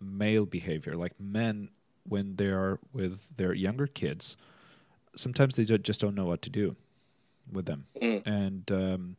male 0.00 0.46
behavior. 0.46 0.96
Like 0.96 1.12
men, 1.20 1.68
when 2.08 2.34
they 2.34 2.46
are 2.48 2.80
with 2.92 3.20
their 3.36 3.54
younger 3.54 3.86
kids, 3.86 4.36
sometimes 5.14 5.54
they 5.54 5.64
just 5.64 6.00
don't 6.00 6.16
know 6.16 6.26
what 6.26 6.42
to 6.42 6.50
do 6.50 6.74
with 7.50 7.66
them, 7.66 7.86
Mm. 8.00 8.22
and 8.26 8.70
um, 8.70 9.16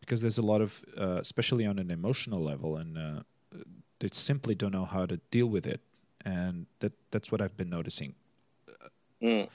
because 0.00 0.20
there's 0.20 0.38
a 0.38 0.42
lot 0.42 0.60
of, 0.60 0.82
uh, 0.98 1.18
especially 1.20 1.64
on 1.66 1.78
an 1.78 1.90
emotional 1.90 2.42
level, 2.42 2.76
and 2.76 2.98
uh, 2.98 3.22
they 4.00 4.08
simply 4.12 4.54
don't 4.54 4.72
know 4.72 4.84
how 4.84 5.06
to 5.06 5.18
deal 5.30 5.46
with 5.46 5.66
it, 5.66 5.80
and 6.24 6.66
that 6.80 6.92
that's 7.10 7.30
what 7.30 7.40
I've 7.40 7.56
been 7.56 7.70
noticing. 7.70 8.14
Mm. 9.22 9.48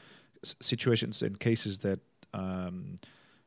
S- 0.44 0.56
situations 0.62 1.22
and 1.22 1.40
cases 1.40 1.80
that 1.80 2.00
um, 2.34 2.96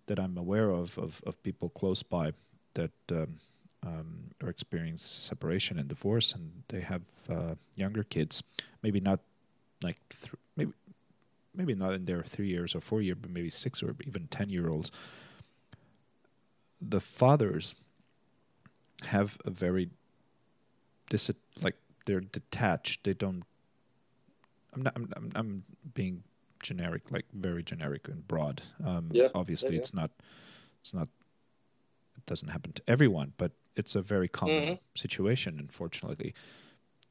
that 0.06 0.18
I'm 0.18 0.36
aware 0.36 0.70
of, 0.70 0.98
of 0.98 1.22
of 1.26 1.40
people 1.42 1.68
close 1.70 2.02
by 2.02 2.32
that 2.74 2.90
um, 3.10 3.36
um, 3.82 4.30
are 4.42 4.50
experience 4.50 5.02
separation 5.02 5.78
and 5.78 5.88
divorce, 5.88 6.34
and 6.34 6.62
they 6.68 6.80
have 6.80 7.02
uh, 7.28 7.54
younger 7.76 8.02
kids, 8.04 8.42
maybe 8.82 9.00
not 9.00 9.20
like 9.82 9.98
th- 10.10 10.34
maybe 11.54 11.74
not 11.74 11.92
in 11.94 12.04
their 12.04 12.22
three 12.22 12.48
years 12.48 12.74
or 12.74 12.80
four 12.80 13.00
year, 13.02 13.14
but 13.14 13.30
maybe 13.30 13.50
six 13.50 13.82
or 13.82 13.94
even 14.06 14.26
ten 14.28 14.50
year 14.50 14.68
olds. 14.68 14.90
The 16.80 17.00
fathers 17.00 17.74
have 19.06 19.36
a 19.44 19.50
very 19.50 19.90
dis 21.10 21.30
like 21.60 21.76
they're 22.06 22.20
detached. 22.20 23.04
They 23.04 23.14
don't. 23.14 23.42
I'm 24.74 24.82
not. 24.82 24.92
I'm. 24.96 25.12
I'm, 25.16 25.32
I'm 25.34 25.64
being 25.94 26.22
generic, 26.62 27.10
like 27.10 27.26
very 27.32 27.62
generic 27.62 28.08
and 28.08 28.26
broad. 28.26 28.62
Um, 28.84 29.10
Yeah, 29.12 29.28
Obviously, 29.34 29.70
yeah, 29.70 29.74
yeah. 29.74 29.80
it's 29.80 29.94
not. 29.94 30.10
It's 30.80 30.94
not. 30.94 31.08
It 32.16 32.26
doesn't 32.26 32.48
happen 32.48 32.72
to 32.72 32.82
everyone, 32.88 33.32
but 33.36 33.52
it's 33.76 33.94
a 33.94 34.02
very 34.02 34.28
common 34.28 34.66
Mhm. 34.68 34.78
situation. 34.94 35.58
Unfortunately, 35.58 36.34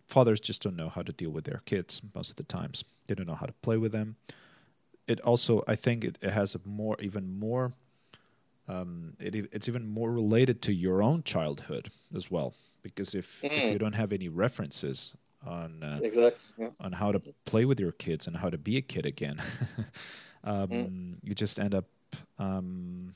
fathers 0.10 0.40
just 0.40 0.62
don't 0.64 0.76
know 0.76 0.90
how 0.90 1.04
to 1.04 1.12
deal 1.12 1.30
with 1.30 1.46
their 1.46 1.62
kids 1.66 2.02
most 2.16 2.30
of 2.32 2.36
the 2.36 2.44
times. 2.44 2.84
They 3.08 3.16
don't 3.16 3.28
know 3.28 3.36
how 3.36 3.46
to 3.46 3.54
play 3.62 3.78
with 3.78 3.92
them. 3.92 4.16
It 5.08 5.20
also, 5.22 5.64
I 5.68 5.76
think, 5.76 6.04
it, 6.04 6.18
it 6.22 6.32
has 6.32 6.56
a 6.56 6.60
more, 6.66 6.98
even 7.00 7.40
more. 7.40 7.74
Um, 8.68 9.14
it, 9.20 9.36
it's 9.36 9.68
even 9.68 9.88
more 9.88 10.12
related 10.12 10.62
to 10.64 10.74
your 10.74 11.02
own 11.02 11.24
childhood 11.24 11.90
as 12.16 12.30
well, 12.30 12.54
because 12.84 13.16
if, 13.16 13.44
if 13.44 13.52
Mm. 13.52 13.72
you 13.72 13.78
don't 13.80 13.96
have 13.96 14.12
any 14.14 14.30
references 14.30 15.14
on 15.46 15.84
uh, 15.84 16.00
Exactly. 16.04 16.44
Yeah. 16.58 16.70
on 16.80 16.92
how 16.94 17.12
to 17.12 17.20
play 17.46 17.66
with 17.66 17.80
your 17.80 17.92
kids 17.94 18.28
and 18.28 18.38
how 18.38 18.50
to 18.50 18.58
be 18.58 18.78
a 18.78 18.82
kid 18.82 19.06
again. 19.06 19.42
um, 20.44 21.18
You 21.24 21.34
just 21.36 21.60
end 21.60 21.74
up 21.74 21.86
um, 22.38 23.16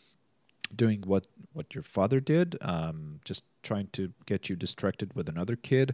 doing 0.76 1.04
what 1.06 1.28
what 1.54 1.74
your 1.76 1.84
father 1.84 2.20
did, 2.20 2.58
um, 2.62 3.20
just 3.26 3.44
trying 3.62 3.88
to 3.94 4.12
get 4.26 4.50
you 4.50 4.56
distracted 4.56 5.14
with 5.16 5.30
another 5.30 5.56
kid, 5.56 5.94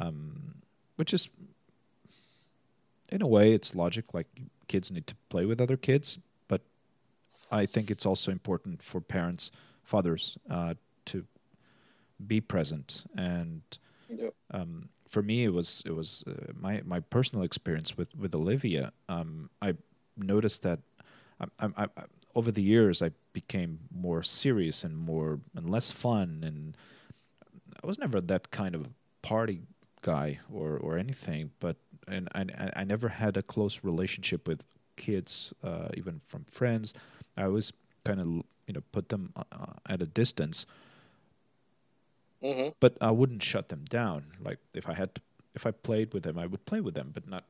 um, 0.00 0.54
which 0.96 1.12
is, 1.12 1.28
in 3.08 3.22
a 3.22 3.26
way, 3.26 3.52
it's 3.52 3.74
logic. 3.74 4.14
Like 4.14 4.26
kids 4.68 4.90
need 4.90 5.06
to 5.06 5.14
play 5.28 5.44
with 5.44 5.60
other 5.60 5.76
kids, 5.76 6.18
but 6.48 6.62
I 7.50 7.66
think 7.66 7.90
it's 7.90 8.06
also 8.06 8.30
important 8.30 8.82
for 8.82 9.00
parents, 9.00 9.50
fathers, 9.82 10.38
uh, 10.50 10.74
to 11.06 11.24
be 12.24 12.40
present 12.40 13.02
and 13.16 13.62
um, 14.52 14.88
for 15.08 15.22
me 15.22 15.44
it 15.44 15.52
was 15.52 15.82
it 15.84 15.94
was 15.94 16.24
uh, 16.26 16.52
my 16.58 16.80
my 16.84 17.00
personal 17.00 17.44
experience 17.44 17.96
with 17.96 18.08
with 18.16 18.34
Olivia. 18.34 18.92
Um, 19.08 19.50
I 19.60 19.74
noticed 20.16 20.62
that 20.62 20.80
I, 21.40 21.66
I, 21.76 21.84
I, 21.84 21.86
over 22.34 22.50
the 22.50 22.62
years 22.62 23.02
I 23.02 23.10
became 23.32 23.80
more 23.94 24.22
serious 24.22 24.84
and 24.84 24.96
more 24.96 25.40
and 25.54 25.68
less 25.68 25.90
fun, 25.90 26.42
and 26.42 26.76
I 27.82 27.86
was 27.86 27.98
never 27.98 28.20
that 28.20 28.50
kind 28.50 28.74
of 28.74 28.88
party 29.20 29.60
guy 30.02 30.40
or 30.52 30.76
or 30.78 30.98
anything. 30.98 31.50
But 31.60 31.76
and 32.08 32.28
I 32.34 32.46
I- 32.76 32.84
never 32.84 33.08
had 33.08 33.36
a 33.36 33.42
close 33.42 33.80
relationship 33.84 34.48
with 34.48 34.62
kids, 34.96 35.52
uh, 35.64 35.88
even 35.94 36.20
from 36.28 36.44
friends. 36.50 36.94
I 37.36 37.44
always 37.44 37.72
kind 38.04 38.20
of 38.20 38.26
you 38.66 38.74
know 38.74 38.82
put 38.92 39.08
them 39.08 39.32
uh, 39.36 39.44
uh, 39.52 39.74
at 39.88 40.02
a 40.02 40.06
distance 40.06 40.66
hmm 42.42 42.72
but 42.80 42.96
I 43.00 43.10
wouldn't 43.10 43.42
shut 43.42 43.68
them 43.68 43.84
down. 43.88 44.24
Like 44.40 44.58
if 44.74 44.88
I 44.88 44.94
had 44.94 45.14
to, 45.14 45.20
if 45.54 45.66
I 45.66 45.70
played 45.70 46.12
with 46.12 46.22
them, 46.24 46.38
I 46.38 46.46
would 46.46 46.64
play 46.66 46.80
with 46.80 46.94
them, 46.94 47.10
but 47.14 47.28
not, 47.28 47.44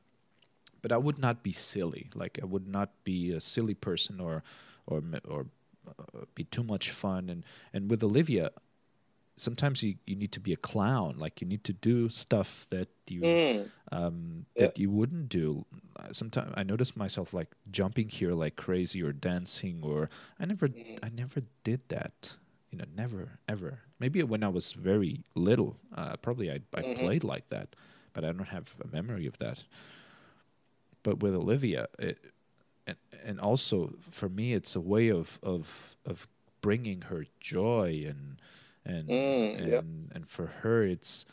but 0.81 0.91
I 0.91 0.97
would 0.97 1.17
not 1.19 1.43
be 1.43 1.51
silly. 1.53 2.09
Like 2.15 2.39
I 2.41 2.45
would 2.45 2.67
not 2.67 2.91
be 3.03 3.31
a 3.31 3.41
silly 3.41 3.73
person 3.75 4.19
or, 4.19 4.43
or 4.87 5.03
or 5.27 5.47
uh, 5.87 6.25
be 6.35 6.45
too 6.45 6.63
much 6.63 6.91
fun. 6.91 7.29
And 7.29 7.45
and 7.73 7.89
with 7.89 8.03
Olivia, 8.03 8.51
sometimes 9.37 9.81
you 9.83 9.95
you 10.05 10.15
need 10.15 10.31
to 10.31 10.39
be 10.39 10.53
a 10.53 10.57
clown. 10.57 11.17
Like 11.17 11.41
you 11.41 11.47
need 11.47 11.63
to 11.65 11.73
do 11.73 12.09
stuff 12.09 12.65
that 12.69 12.89
you 13.07 13.21
Mm. 13.21 13.69
um, 13.91 14.45
Yeah. 14.55 14.67
that 14.67 14.77
you 14.79 14.89
wouldn't 14.89 15.29
do. 15.29 15.65
Sometimes 16.11 16.53
I 16.55 16.63
notice 16.63 16.95
myself 16.95 17.33
like 17.33 17.51
jumping 17.71 18.09
here 18.09 18.33
like 18.33 18.55
crazy 18.55 19.01
or 19.03 19.11
dancing 19.13 19.81
or 19.83 20.09
I 20.39 20.45
never 20.45 20.69
Mm. 20.69 20.99
I 21.03 21.09
never 21.09 21.41
did 21.63 21.81
that. 21.89 22.35
You 22.71 22.77
know, 22.79 22.85
never 22.95 23.39
ever. 23.47 23.79
Maybe 23.99 24.23
when 24.23 24.43
I 24.43 24.47
was 24.49 24.73
very 24.73 25.23
little, 25.35 25.77
uh, 25.95 26.15
probably 26.17 26.49
I 26.51 26.59
I 26.73 26.81
Mhm. 26.81 26.95
played 26.95 27.23
like 27.23 27.49
that, 27.49 27.75
but 28.13 28.23
I 28.23 28.31
don't 28.31 28.47
have 28.49 28.75
a 28.83 28.87
memory 28.87 29.27
of 29.27 29.37
that. 29.37 29.63
But 31.03 31.19
with 31.21 31.35
Olivia, 31.35 31.87
it, 31.99 32.17
and 32.87 32.97
and 33.23 33.39
also 33.39 33.93
for 34.09 34.29
me, 34.29 34.53
it's 34.53 34.75
a 34.75 34.81
way 34.81 35.09
of 35.09 35.39
of 35.43 35.95
of 36.05 36.27
bringing 36.61 37.01
her 37.03 37.25
joy 37.39 38.05
and 38.07 38.37
and 38.85 39.07
Mm, 39.09 39.57
and 39.59 39.67
yeah. 39.71 39.81
and 40.15 40.29
for 40.29 40.47
her, 40.61 40.83
it's 40.83 41.25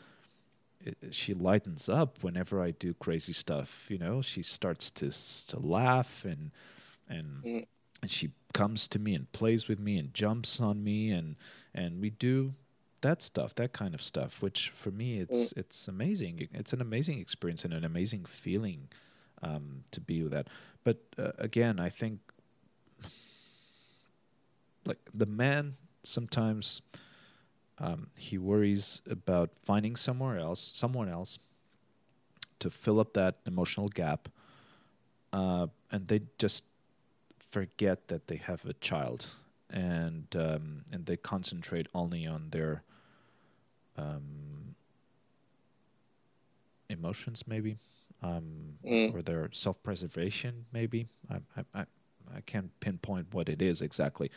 it, 0.83 0.97
she 1.11 1.33
lightens 1.33 1.87
up 1.89 2.23
whenever 2.23 2.61
I 2.61 2.71
do 2.71 2.93
crazy 2.93 3.33
stuff. 3.33 3.85
You 3.89 3.97
know, 3.97 4.21
she 4.21 4.41
starts 4.43 4.89
to 4.91 5.11
to 5.47 5.59
laugh 5.59 6.25
and 6.25 6.51
and 7.07 7.43
Mm. 7.43 7.67
and 8.01 8.11
she 8.11 8.31
comes 8.53 8.87
to 8.89 8.99
me 8.99 9.13
and 9.15 9.31
plays 9.31 9.67
with 9.67 9.79
me 9.79 9.97
and 9.97 10.13
jumps 10.13 10.59
on 10.59 10.83
me 10.83 11.11
and 11.11 11.35
and 11.73 12.01
we 12.01 12.09
do 12.09 12.53
that 13.01 13.21
stuff, 13.21 13.55
that 13.55 13.73
kind 13.73 13.93
of 13.95 14.01
stuff. 14.01 14.41
Which 14.41 14.69
for 14.69 14.91
me, 14.91 15.19
it's 15.19 15.51
it's 15.57 15.87
amazing. 15.87 16.47
It's 16.53 16.73
an 16.73 16.81
amazing 16.81 17.19
experience 17.19 17.65
and 17.65 17.73
an 17.73 17.83
amazing 17.83 18.25
feeling 18.25 18.89
um, 19.43 19.83
to 19.91 19.99
be 20.01 20.21
with 20.23 20.31
that. 20.33 20.47
But 20.83 20.97
uh, 21.17 21.31
again, 21.37 21.79
I 21.79 21.89
think 21.89 22.19
like 24.85 24.99
the 25.13 25.25
man 25.25 25.75
sometimes 26.03 26.81
um, 27.81 28.07
he 28.15 28.37
worries 28.37 29.01
about 29.09 29.49
finding 29.63 29.95
somewhere 29.95 30.37
else, 30.37 30.61
someone 30.73 31.09
else, 31.09 31.39
to 32.59 32.69
fill 32.69 32.99
up 32.99 33.13
that 33.13 33.37
emotional 33.45 33.89
gap, 33.89 34.29
uh, 35.33 35.65
and 35.91 36.07
they 36.07 36.21
just 36.37 36.63
forget 37.49 38.07
that 38.09 38.27
they 38.27 38.37
have 38.37 38.63
a 38.65 38.73
child, 38.73 39.27
and 39.69 40.27
um, 40.35 40.83
and 40.91 41.05
they 41.07 41.17
concentrate 41.17 41.87
only 41.93 42.27
on 42.27 42.49
their 42.51 42.83
um, 43.97 44.75
emotions, 46.89 47.43
maybe, 47.47 47.77
um, 48.21 48.77
Mm. 48.85 49.13
or 49.13 49.21
their 49.21 49.49
self-preservation, 49.51 50.65
maybe. 50.71 51.07
I, 51.29 51.37
I 51.57 51.81
I 51.81 51.85
I 52.37 52.41
can't 52.41 52.71
pinpoint 52.79 53.33
what 53.33 53.49
it 53.49 53.61
is 53.61 53.81
exactly 53.81 54.29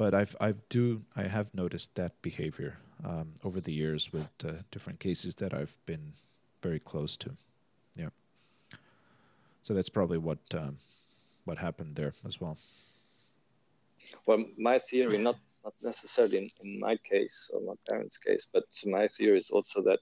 but 0.00 0.14
I've 0.14 0.34
I 0.40 0.54
do 0.70 1.02
I 1.14 1.24
have 1.28 1.48
noticed 1.52 1.94
that 1.94 2.12
behavior 2.22 2.78
um, 3.04 3.34
over 3.44 3.60
the 3.60 3.72
years 3.72 4.10
with 4.14 4.30
uh, 4.42 4.52
different 4.72 4.98
cases 4.98 5.34
that 5.34 5.52
I've 5.52 5.76
been 5.84 6.14
very 6.62 6.80
close 6.80 7.18
to. 7.18 7.30
Yeah. 7.94 8.08
So 9.62 9.74
that's 9.74 9.90
probably 9.90 10.16
what 10.16 10.38
um, 10.54 10.78
what 11.44 11.58
happened 11.58 11.96
there 11.96 12.14
as 12.26 12.40
well. 12.40 12.56
Well, 14.24 14.42
my 14.56 14.78
theory, 14.78 15.18
not 15.18 15.36
not 15.64 15.74
necessarily 15.82 16.38
in, 16.38 16.48
in 16.64 16.80
my 16.80 16.96
case 16.96 17.50
or 17.52 17.60
my 17.60 17.76
parents' 17.86 18.16
case, 18.16 18.48
but 18.50 18.64
my 18.86 19.06
theory 19.06 19.36
is 19.36 19.50
also 19.50 19.82
that 19.82 20.00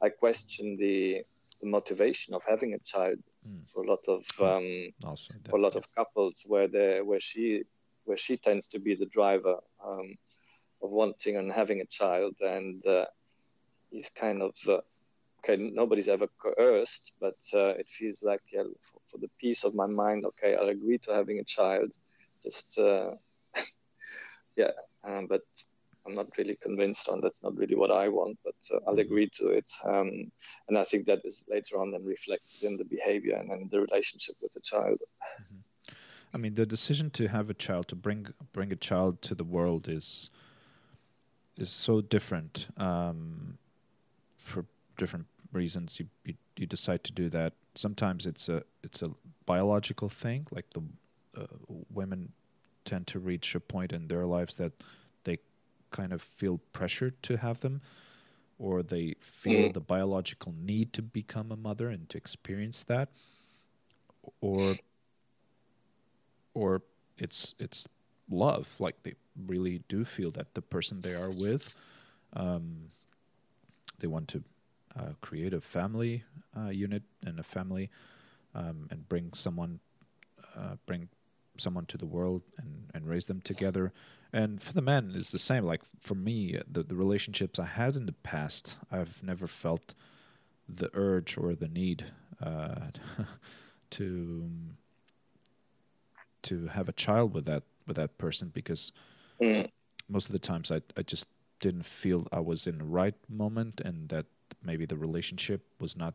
I 0.00 0.10
question 0.10 0.76
the 0.76 1.24
the 1.60 1.68
motivation 1.68 2.34
of 2.36 2.42
having 2.44 2.74
a 2.74 2.78
child 2.92 3.18
Mm. 3.48 3.64
for 3.72 3.82
a 3.84 3.88
lot 3.92 4.04
of 4.16 4.22
um, 4.50 4.92
Also, 5.02 5.32
for 5.48 5.56
a 5.56 5.62
lot 5.62 5.74
of 5.74 5.84
couples 5.94 6.44
where 6.46 6.68
they 6.68 7.00
where 7.00 7.20
she 7.20 7.64
where 8.04 8.16
she 8.16 8.36
tends 8.36 8.68
to 8.68 8.78
be 8.78 8.94
the 8.94 9.06
driver 9.06 9.56
um, 9.84 10.16
of 10.82 10.90
wanting 10.90 11.36
and 11.36 11.52
having 11.52 11.80
a 11.80 11.86
child, 11.86 12.34
and 12.40 12.84
uh, 12.86 13.06
he's 13.90 14.10
kind 14.10 14.42
of 14.42 14.54
uh, 14.68 14.80
okay. 15.38 15.56
Nobody's 15.56 16.08
ever 16.08 16.28
coerced, 16.38 17.12
but 17.20 17.38
uh, 17.54 17.74
it 17.78 17.88
feels 17.88 18.22
like 18.22 18.42
yeah, 18.52 18.64
for, 18.80 19.00
for 19.06 19.18
the 19.18 19.30
peace 19.38 19.64
of 19.64 19.74
my 19.74 19.86
mind, 19.86 20.24
okay, 20.24 20.56
I'll 20.56 20.68
agree 20.68 20.98
to 20.98 21.14
having 21.14 21.38
a 21.38 21.44
child. 21.44 21.92
Just 22.42 22.78
uh, 22.78 23.12
yeah, 24.56 24.72
um, 25.04 25.26
but 25.26 25.42
I'm 26.06 26.14
not 26.14 26.36
really 26.38 26.56
convinced 26.56 27.08
on. 27.08 27.20
That's 27.20 27.42
not 27.42 27.56
really 27.56 27.76
what 27.76 27.90
I 27.90 28.08
want, 28.08 28.38
but 28.44 28.54
uh, 28.72 28.78
I'll 28.86 28.94
mm-hmm. 28.94 29.00
agree 29.00 29.30
to 29.34 29.48
it. 29.48 29.70
Um, 29.84 30.32
and 30.68 30.78
I 30.78 30.84
think 30.84 31.06
that 31.06 31.20
is 31.24 31.44
later 31.48 31.80
on 31.80 31.90
then 31.90 32.04
reflected 32.04 32.62
in 32.62 32.76
the 32.76 32.84
behavior 32.84 33.36
and 33.36 33.50
in 33.52 33.68
the 33.70 33.80
relationship 33.80 34.36
with 34.40 34.52
the 34.52 34.60
child. 34.60 34.98
Mm-hmm. 35.42 35.60
I 36.32 36.38
mean, 36.38 36.54
the 36.54 36.66
decision 36.66 37.10
to 37.10 37.28
have 37.28 37.50
a 37.50 37.54
child, 37.54 37.88
to 37.88 37.96
bring 37.96 38.28
bring 38.52 38.72
a 38.72 38.76
child 38.76 39.22
to 39.22 39.34
the 39.34 39.44
world, 39.44 39.88
is 39.88 40.30
is 41.56 41.70
so 41.70 42.00
different 42.00 42.68
um, 42.76 43.58
for 44.36 44.64
different 44.96 45.26
reasons. 45.52 45.98
You, 45.98 46.06
you 46.24 46.34
you 46.56 46.66
decide 46.66 47.04
to 47.04 47.12
do 47.12 47.28
that. 47.30 47.54
Sometimes 47.74 48.26
it's 48.26 48.48
a 48.48 48.62
it's 48.82 49.02
a 49.02 49.10
biological 49.46 50.08
thing, 50.08 50.46
like 50.50 50.70
the 50.70 50.82
uh, 51.36 51.46
women 51.92 52.32
tend 52.84 53.06
to 53.08 53.18
reach 53.18 53.54
a 53.54 53.60
point 53.60 53.92
in 53.92 54.08
their 54.08 54.26
lives 54.26 54.54
that 54.56 54.72
they 55.24 55.38
kind 55.90 56.12
of 56.12 56.22
feel 56.22 56.60
pressured 56.72 57.20
to 57.22 57.36
have 57.36 57.60
them 57.60 57.80
or 58.58 58.82
they 58.82 59.14
feel 59.20 59.68
mm. 59.68 59.72
the 59.72 59.80
biological 59.80 60.54
need 60.60 60.92
to 60.92 61.02
become 61.02 61.50
a 61.50 61.56
mother 61.56 61.88
and 61.88 62.08
to 62.08 62.16
experience 62.18 62.82
that 62.84 63.08
or 64.40 64.74
or 66.54 66.82
it's 67.18 67.54
it's 67.58 67.86
love 68.30 68.68
like 68.78 69.02
they 69.02 69.14
really 69.46 69.82
do 69.88 70.04
feel 70.04 70.30
that 70.30 70.54
the 70.54 70.62
person 70.62 71.00
they 71.00 71.14
are 71.14 71.30
with 71.30 71.74
um, 72.34 72.90
they 73.98 74.06
want 74.06 74.28
to 74.28 74.42
uh, 74.98 75.12
create 75.20 75.54
a 75.54 75.60
family 75.60 76.24
uh, 76.56 76.68
unit 76.68 77.02
and 77.24 77.38
a 77.38 77.42
family 77.42 77.90
um, 78.54 78.88
and 78.90 79.08
bring 79.08 79.32
someone 79.34 79.80
uh, 80.56 80.76
bring 80.86 81.08
someone 81.56 81.86
to 81.86 81.98
the 81.98 82.06
world 82.06 82.42
and, 82.58 82.90
and 82.94 83.08
raise 83.08 83.26
them 83.26 83.40
together. 83.40 83.92
And 84.32 84.62
for 84.62 84.72
the 84.72 84.82
men, 84.82 85.12
it's 85.14 85.30
the 85.30 85.38
same. 85.38 85.64
Like 85.64 85.82
for 86.00 86.14
me, 86.14 86.58
the, 86.70 86.82
the 86.82 86.94
relationships 86.94 87.58
I 87.58 87.66
had 87.66 87.96
in 87.96 88.06
the 88.06 88.12
past, 88.12 88.76
I've 88.90 89.22
never 89.22 89.46
felt 89.46 89.94
the 90.68 90.90
urge 90.94 91.36
or 91.36 91.54
the 91.54 91.68
need 91.68 92.06
uh, 92.42 92.76
to 93.90 94.50
to 96.42 96.66
have 96.68 96.88
a 96.88 96.92
child 96.92 97.34
with 97.34 97.46
that 97.46 97.62
with 97.86 97.96
that 97.96 98.16
person 98.18 98.50
because 98.54 98.92
mm. 99.40 99.68
most 100.08 100.26
of 100.26 100.32
the 100.32 100.38
times 100.38 100.70
I 100.70 100.82
I 100.96 101.02
just 101.02 101.28
didn't 101.60 101.84
feel 101.84 102.26
I 102.32 102.40
was 102.40 102.66
in 102.66 102.78
the 102.78 102.84
right 102.84 103.14
moment 103.28 103.80
and 103.84 104.08
that 104.08 104.26
maybe 104.62 104.86
the 104.86 104.96
relationship 104.96 105.62
was 105.80 105.96
not 105.96 106.14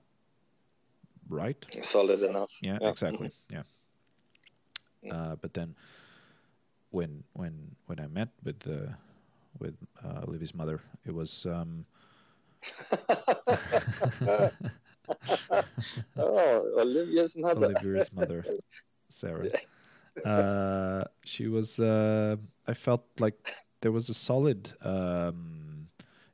right 1.29 1.65
solid 1.81 2.21
enough 2.21 2.53
yeah, 2.61 2.77
yeah. 2.81 2.89
exactly 2.89 3.29
mm-hmm. 3.29 3.55
yeah 3.55 3.63
uh, 5.11 5.35
but 5.35 5.53
then 5.53 5.75
when 6.91 7.23
when 7.33 7.75
when 7.87 7.99
I 7.99 8.07
met 8.07 8.29
with 8.43 8.59
the 8.59 8.95
with 9.59 9.75
uh, 10.03 10.21
Olivia's 10.27 10.55
mother, 10.55 10.81
it 11.05 11.13
was. 11.13 11.45
Um, 11.45 11.85
oh, 16.17 16.73
Olivia's 16.79 17.35
mother. 17.37 17.67
Olivia's 17.83 18.13
mother, 18.13 18.45
Sarah. 19.09 19.49
Uh, 20.23 21.03
she 21.23 21.47
was. 21.47 21.79
Uh, 21.79 22.37
I 22.67 22.73
felt 22.73 23.05
like 23.19 23.55
there 23.81 23.91
was 23.91 24.09
a 24.09 24.13
solid. 24.13 24.73
Um, 24.81 25.87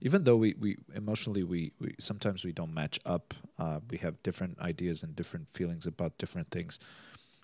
even 0.03 0.23
though 0.23 0.37
we, 0.37 0.55
we 0.59 0.77
emotionally 0.95 1.43
we, 1.43 1.73
we 1.79 1.93
sometimes 1.99 2.43
we 2.43 2.51
don't 2.51 2.73
match 2.73 2.99
up. 3.05 3.33
Uh, 3.59 3.79
we 3.89 3.97
have 3.97 4.21
different 4.23 4.59
ideas 4.59 5.03
and 5.03 5.15
different 5.15 5.47
feelings 5.53 5.85
about 5.85 6.17
different 6.17 6.49
things 6.51 6.79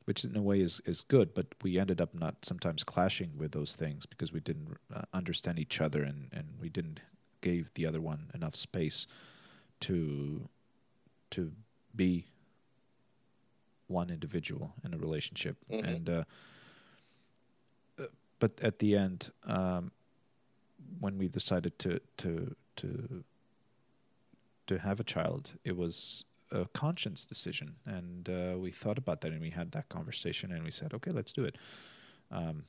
which 0.06 0.24
in 0.24 0.38
a 0.38 0.42
way 0.42 0.62
is, 0.62 0.82
is 0.86 1.02
good, 1.02 1.34
but 1.34 1.48
we 1.64 1.78
ended 1.78 2.00
up 2.00 2.14
not 2.16 2.34
sometimes 2.46 2.82
clashing 2.82 3.30
with 3.38 3.52
those 3.52 3.76
things 3.76 4.06
because 4.06 4.32
we 4.32 4.40
didn't 4.40 4.78
uh, 4.96 5.02
understand 5.14 5.60
each 5.60 5.82
other 5.82 6.02
and, 6.02 6.30
and 6.32 6.48
we 6.62 6.70
didn't 6.70 7.02
gave 7.42 7.70
the 7.74 7.86
other 7.86 8.00
one 8.00 8.32
enough 8.34 8.56
space 8.56 9.06
to 9.82 10.48
to 11.30 11.52
be 11.96 12.26
one 13.88 14.10
individual 14.10 14.74
in 14.84 14.94
a 14.94 14.98
relationship 14.98 15.58
mm-hmm. 15.72 15.86
and 15.86 16.10
uh, 16.10 16.24
uh, 18.00 18.06
but 18.40 18.52
at 18.62 18.80
the 18.80 18.96
end 18.96 19.32
um, 19.46 19.92
when 21.00 21.18
we 21.18 21.28
decided 21.28 21.78
to 21.80 22.00
to 22.18 22.56
to 22.76 23.24
to 24.68 24.78
have 24.80 25.00
a 25.00 25.04
child 25.04 25.54
it 25.64 25.76
was 25.76 26.24
a 26.52 26.66
conscience 26.74 27.26
decision, 27.26 27.76
and 27.86 28.30
uh, 28.30 28.58
we 28.58 28.72
thought 28.72 28.98
about 28.98 29.22
that, 29.22 29.32
and 29.32 29.42
we 29.42 29.50
had 29.50 29.72
that 29.72 29.90
conversation, 29.90 30.52
and 30.52 30.64
we 30.64 30.72
said, 30.72 30.94
okay, 30.94 31.12
let's 31.12 31.34
do 31.34 31.44
it. 31.44 31.58
Um, 32.32 32.64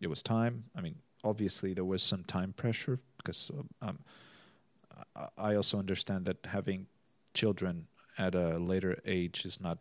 it 0.00 0.08
was 0.08 0.22
time. 0.22 0.64
I 0.76 0.80
mean, 0.80 0.96
obviously 1.22 1.74
there 1.74 1.84
was 1.84 2.02
some 2.02 2.24
time 2.24 2.52
pressure 2.52 2.98
because 3.16 3.50
um, 3.80 3.98
I 5.36 5.54
also 5.54 5.78
understand 5.78 6.26
that 6.26 6.38
having 6.44 6.86
children 7.32 7.86
at 8.18 8.34
a 8.34 8.58
later 8.58 9.00
age 9.04 9.44
is 9.44 9.60
not 9.60 9.78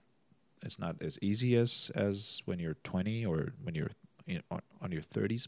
it's 0.63 0.79
not 0.79 0.95
as 1.01 1.19
easy 1.21 1.55
as 1.55 1.91
as 1.93 2.41
when 2.45 2.59
you're 2.59 2.77
20 2.83 3.25
or 3.25 3.53
when 3.61 3.75
you're 3.75 3.91
on, 4.49 4.61
on 4.81 4.91
your 4.91 5.01
30s. 5.01 5.47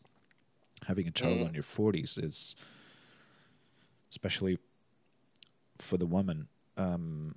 Having 0.87 1.07
a 1.07 1.11
child 1.11 1.39
mm. 1.39 1.47
on 1.47 1.53
your 1.53 1.63
40s 1.63 2.21
is 2.21 2.55
especially 4.11 4.59
for 5.79 5.97
the 5.97 6.05
woman 6.05 6.47
um, 6.77 7.35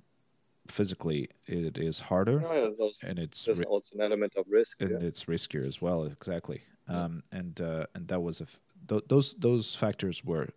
physically 0.67 1.29
it 1.45 1.77
is 1.77 1.99
harder 1.99 2.43
oh, 2.45 2.91
and 3.03 3.19
it's 3.19 3.47
ri- 3.47 3.65
also 3.65 3.95
an 3.95 4.01
element 4.01 4.33
of 4.37 4.45
risk 4.49 4.81
and 4.81 4.91
yes. 4.91 5.01
it's 5.01 5.25
riskier 5.25 5.65
as 5.65 5.81
well 5.81 6.05
exactly 6.05 6.61
um, 6.87 7.23
and 7.31 7.59
uh, 7.59 7.85
and 7.93 8.07
that 8.07 8.21
was 8.21 8.39
a 8.39 8.43
f- 8.43 8.59
th- 8.87 9.03
those 9.07 9.33
those 9.35 9.75
factors 9.75 10.23
were 10.23 10.49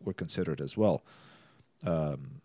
were 0.00 0.12
considered 0.12 0.60
as 0.60 0.76
well 0.76 1.02
um, 1.84 2.40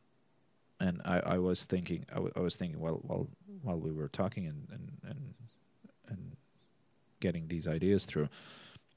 and 0.80 1.02
I, 1.06 1.20
I 1.20 1.38
was 1.38 1.66
thinking 1.66 2.06
I, 2.12 2.16
w- 2.16 2.34
I 2.36 2.40
was 2.40 2.56
thinking 2.56 2.80
while 2.80 3.00
while 3.04 3.28
while 3.62 3.80
we 3.80 3.92
were 3.92 4.08
talking 4.08 4.48
and 4.48 4.68
and 4.72 4.92
and, 5.04 5.34
and 6.08 6.38
getting 7.20 7.48
these 7.48 7.68
ideas 7.68 8.06
through 8.06 8.30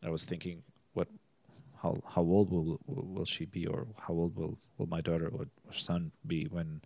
I 0.04 0.10
was 0.10 0.24
thinking 0.24 0.62
what 0.94 1.08
how 1.82 1.98
how 2.06 2.22
old 2.22 2.50
will, 2.50 2.80
will, 2.86 3.06
will 3.06 3.24
she 3.24 3.44
be 3.44 3.66
or 3.66 3.86
how 4.00 4.14
old 4.14 4.36
will 4.36 4.58
will 4.78 4.86
my 4.86 5.00
daughter 5.00 5.28
or 5.28 5.46
son 5.72 6.12
be 6.26 6.44
when 6.44 6.82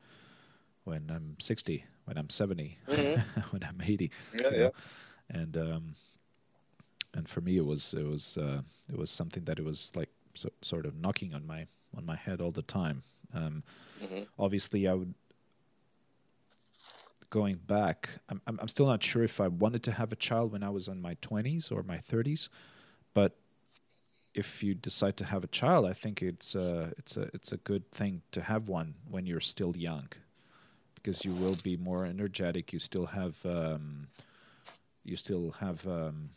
when 0.86 1.11
I'm 1.11 1.36
60, 1.40 1.84
when 2.05 2.16
I'm 2.16 2.30
70, 2.30 2.78
mm-hmm. 2.88 3.40
when 3.51 3.64
I'm 3.64 3.82
80. 3.84 4.11
Yeah, 4.32 4.51
yeah. 4.55 4.68
And 5.28 5.57
um, 5.57 5.94
and 7.12 7.28
for 7.28 7.40
me, 7.40 7.57
it 7.57 7.66
was 7.66 7.92
it 7.92 8.07
was 8.07 8.38
uh, 8.38 8.62
it 8.88 8.97
was 8.97 9.11
something 9.11 9.44
that 9.44 9.59
it 9.59 9.64
was 9.64 9.90
like 9.97 10.11
so, 10.34 10.49
sort 10.62 10.86
of 10.86 10.97
knocking 10.97 11.34
on 11.34 11.44
my 11.47 11.66
on 11.97 12.07
my 12.07 12.14
head 12.14 12.40
all 12.40 12.53
the 12.53 12.62
time. 12.62 13.03
Um, 13.35 13.62
mm-hmm. 14.03 14.22
Obviously, 14.39 14.87
I 14.89 14.95
would 14.95 15.14
going 17.31 17.57
back. 17.66 18.09
I'm 18.29 18.41
I'm 18.47 18.68
still 18.68 18.87
not 18.87 19.03
sure 19.03 19.22
if 19.22 19.41
I 19.41 19.49
wanted 19.49 19.83
to 19.85 19.93
have 19.93 20.12
a 20.12 20.16
child 20.16 20.53
when 20.53 20.62
I 20.62 20.70
was 20.70 20.89
in 20.89 21.01
my 21.01 21.16
20s 21.16 21.72
or 21.72 21.83
my 21.83 21.99
30s, 21.99 22.49
but 23.14 23.37
if 24.35 24.62
you 24.62 24.74
decide 24.74 25.16
to 25.16 25.24
have 25.24 25.43
a 25.43 25.49
child, 25.49 25.87
I 25.87 25.95
think 25.95 26.22
it's 26.22 26.55
a, 26.55 26.93
it's 26.99 27.16
a 27.16 27.22
it's 27.33 27.53
a 27.53 27.57
good 27.57 27.91
thing 27.91 28.22
to 28.33 28.43
have 28.43 28.68
one 28.68 28.95
when 29.11 29.27
you're 29.27 29.41
still 29.41 29.74
young 29.77 30.09
because 30.95 31.24
you 31.24 31.33
will 31.33 31.57
be 31.64 31.77
more 31.77 32.05
energetic. 32.05 32.72
You 32.72 32.79
still 32.79 33.07
have 33.07 33.35
um, 33.45 34.09
you 35.05 35.16
still 35.16 35.53
have. 35.61 35.87
Um, 35.87 36.31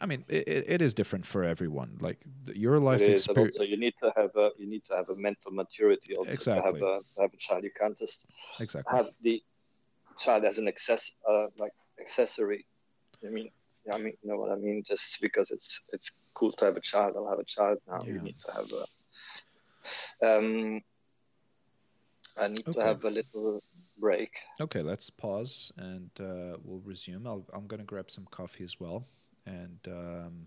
I 0.00 0.06
mean, 0.06 0.24
it, 0.28 0.64
it 0.68 0.82
is 0.82 0.94
different 0.94 1.26
for 1.26 1.42
everyone. 1.42 1.98
Like 2.00 2.18
your 2.54 2.78
life 2.78 3.00
experience. 3.00 3.56
So 3.56 3.64
you 3.64 3.76
need 3.76 3.94
to 4.02 4.12
have 4.16 4.30
a 4.36 4.50
you 4.58 4.66
need 4.66 4.84
to 4.86 4.94
have 4.94 5.08
a 5.08 5.16
mental 5.16 5.52
maturity 5.52 6.16
also 6.16 6.30
exactly. 6.30 6.60
to 6.60 6.66
have 6.66 6.76
a 6.76 7.00
to 7.00 7.20
have 7.20 7.34
a 7.34 7.36
child. 7.36 7.64
You 7.64 7.70
can't 7.78 7.98
just 7.98 8.30
exactly. 8.60 8.96
have 8.96 9.10
the 9.22 9.42
child 10.16 10.44
as 10.44 10.58
an 10.58 10.68
access 10.68 11.12
uh, 11.28 11.46
like 11.58 11.72
accessory. 12.00 12.64
I 13.26 13.30
mean, 13.30 13.50
I 13.92 13.98
mean, 13.98 14.14
you 14.22 14.30
know 14.30 14.38
what 14.38 14.52
I 14.52 14.56
mean. 14.56 14.82
Just 14.86 15.20
because 15.20 15.50
it's 15.50 15.80
it's 15.92 16.12
cool 16.34 16.52
to 16.52 16.64
have 16.66 16.76
a 16.76 16.80
child, 16.80 17.14
I'll 17.16 17.28
have 17.28 17.40
a 17.40 17.44
child 17.44 17.78
now. 17.88 18.02
Yeah. 18.04 18.12
You 18.14 18.20
need 18.20 18.36
to 18.46 18.52
have 18.52 18.68
a. 18.72 18.84
Um, 20.20 20.82
I 22.40 22.48
need 22.48 22.68
okay. 22.68 22.72
to 22.72 22.84
have 22.84 23.04
a 23.04 23.10
little 23.10 23.62
break. 23.98 24.30
Okay, 24.60 24.82
let's 24.82 25.10
pause 25.10 25.72
and 25.76 26.10
uh, 26.20 26.56
we'll 26.62 26.82
resume. 26.84 27.26
i 27.26 27.56
am 27.56 27.66
going 27.66 27.80
to 27.80 27.86
grab 27.86 28.10
some 28.10 28.26
coffee 28.30 28.64
as 28.64 28.78
well. 28.78 29.04
And 29.48 29.78
um, 29.88 30.46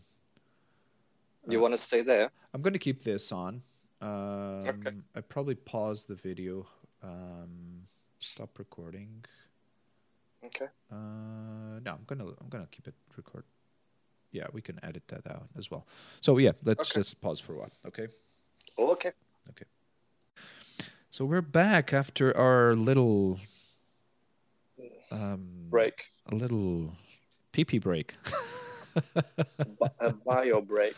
you 1.48 1.60
uh, 1.60 1.62
want 1.62 1.74
to 1.74 1.78
stay 1.78 2.02
there? 2.02 2.30
I'm 2.54 2.62
going 2.62 2.74
to 2.74 2.80
keep 2.80 3.04
this 3.04 3.32
on. 3.32 3.62
Um, 4.02 4.10
okay. 4.68 4.92
I 5.16 5.22
probably 5.22 5.56
pause 5.56 6.06
the 6.06 6.16
video. 6.16 6.66
Um, 7.04 7.84
stop 8.20 8.58
recording. 8.60 9.26
Okay. 10.46 10.66
Uh, 10.92 11.80
no, 11.86 11.92
I'm 11.92 12.04
gonna 12.08 12.26
I'm 12.26 12.50
gonna 12.50 12.68
keep 12.72 12.88
it 12.88 12.96
record. 13.16 13.44
Yeah, 14.32 14.48
we 14.54 14.62
can 14.62 14.80
edit 14.84 15.04
that 15.10 15.30
out 15.30 15.48
as 15.58 15.70
well. 15.70 15.86
So 16.22 16.38
yeah, 16.38 16.52
let's 16.64 16.92
okay. 16.92 17.02
just 17.02 17.22
pause 17.22 17.40
for 17.40 17.54
a 17.54 17.58
while. 17.58 17.72
Okay. 17.86 18.08
Okay. 18.80 19.12
Okay. 19.50 19.66
So 21.12 21.26
we're 21.26 21.42
back 21.42 21.94
after 21.94 22.36
our 22.36 22.76
little 22.76 23.40
um, 25.12 25.48
break. 25.70 26.06
A 26.32 26.36
little 26.36 26.96
pee 27.52 27.66
pee 27.66 27.80
break. 27.80 28.16
a 30.00 30.12
bio 30.26 30.62
break, 30.62 30.96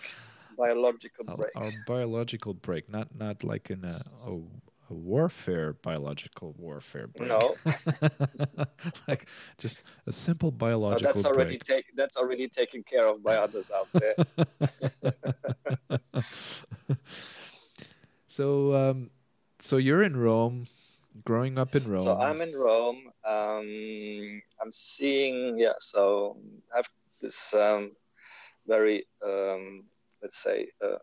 biological 0.57 1.25
break. 1.35 1.51
our 1.55 1.71
biological 1.87 2.53
break, 2.53 2.89
not 2.89 3.07
not 3.15 3.43
like 3.43 3.69
in 3.69 3.83
a, 3.85 3.99
a, 4.27 4.39
a 4.89 4.93
warfare 4.93 5.73
biological 5.81 6.53
warfare 6.57 7.07
break. 7.07 7.29
No. 7.29 7.55
like 9.07 9.27
just 9.57 9.83
a 10.07 10.13
simple 10.13 10.51
No, 10.51 10.57
biological 10.57 11.13
that's 11.13 11.25
already 11.25 11.57
break. 11.57 11.63
take, 11.63 11.85
that's 11.95 12.17
already 12.17 12.47
taken 12.47 12.83
care 12.83 13.07
of 13.07 13.23
by 13.23 13.37
others 13.37 13.71
out 13.71 13.87
there. 13.93 14.15
so 18.27 18.73
um, 18.75 19.09
so 19.59 19.77
you're 19.77 20.03
in 20.03 20.17
Rome, 20.17 20.67
growing 21.23 21.57
up 21.57 21.75
in 21.75 21.89
Rome. 21.89 22.01
So 22.01 22.19
I'm 22.19 22.41
in 22.41 22.53
Rome. 22.55 23.09
Um, 23.25 24.41
I'm 24.61 24.71
seeing, 24.71 25.57
yeah. 25.57 25.73
So 25.79 26.37
I 26.73 26.77
have 26.77 26.87
this 27.24 27.55
um, 27.55 27.93
very, 28.67 29.07
um, 29.26 29.86
let's 30.24 30.43
say, 30.43 30.67
uh, 30.84 30.99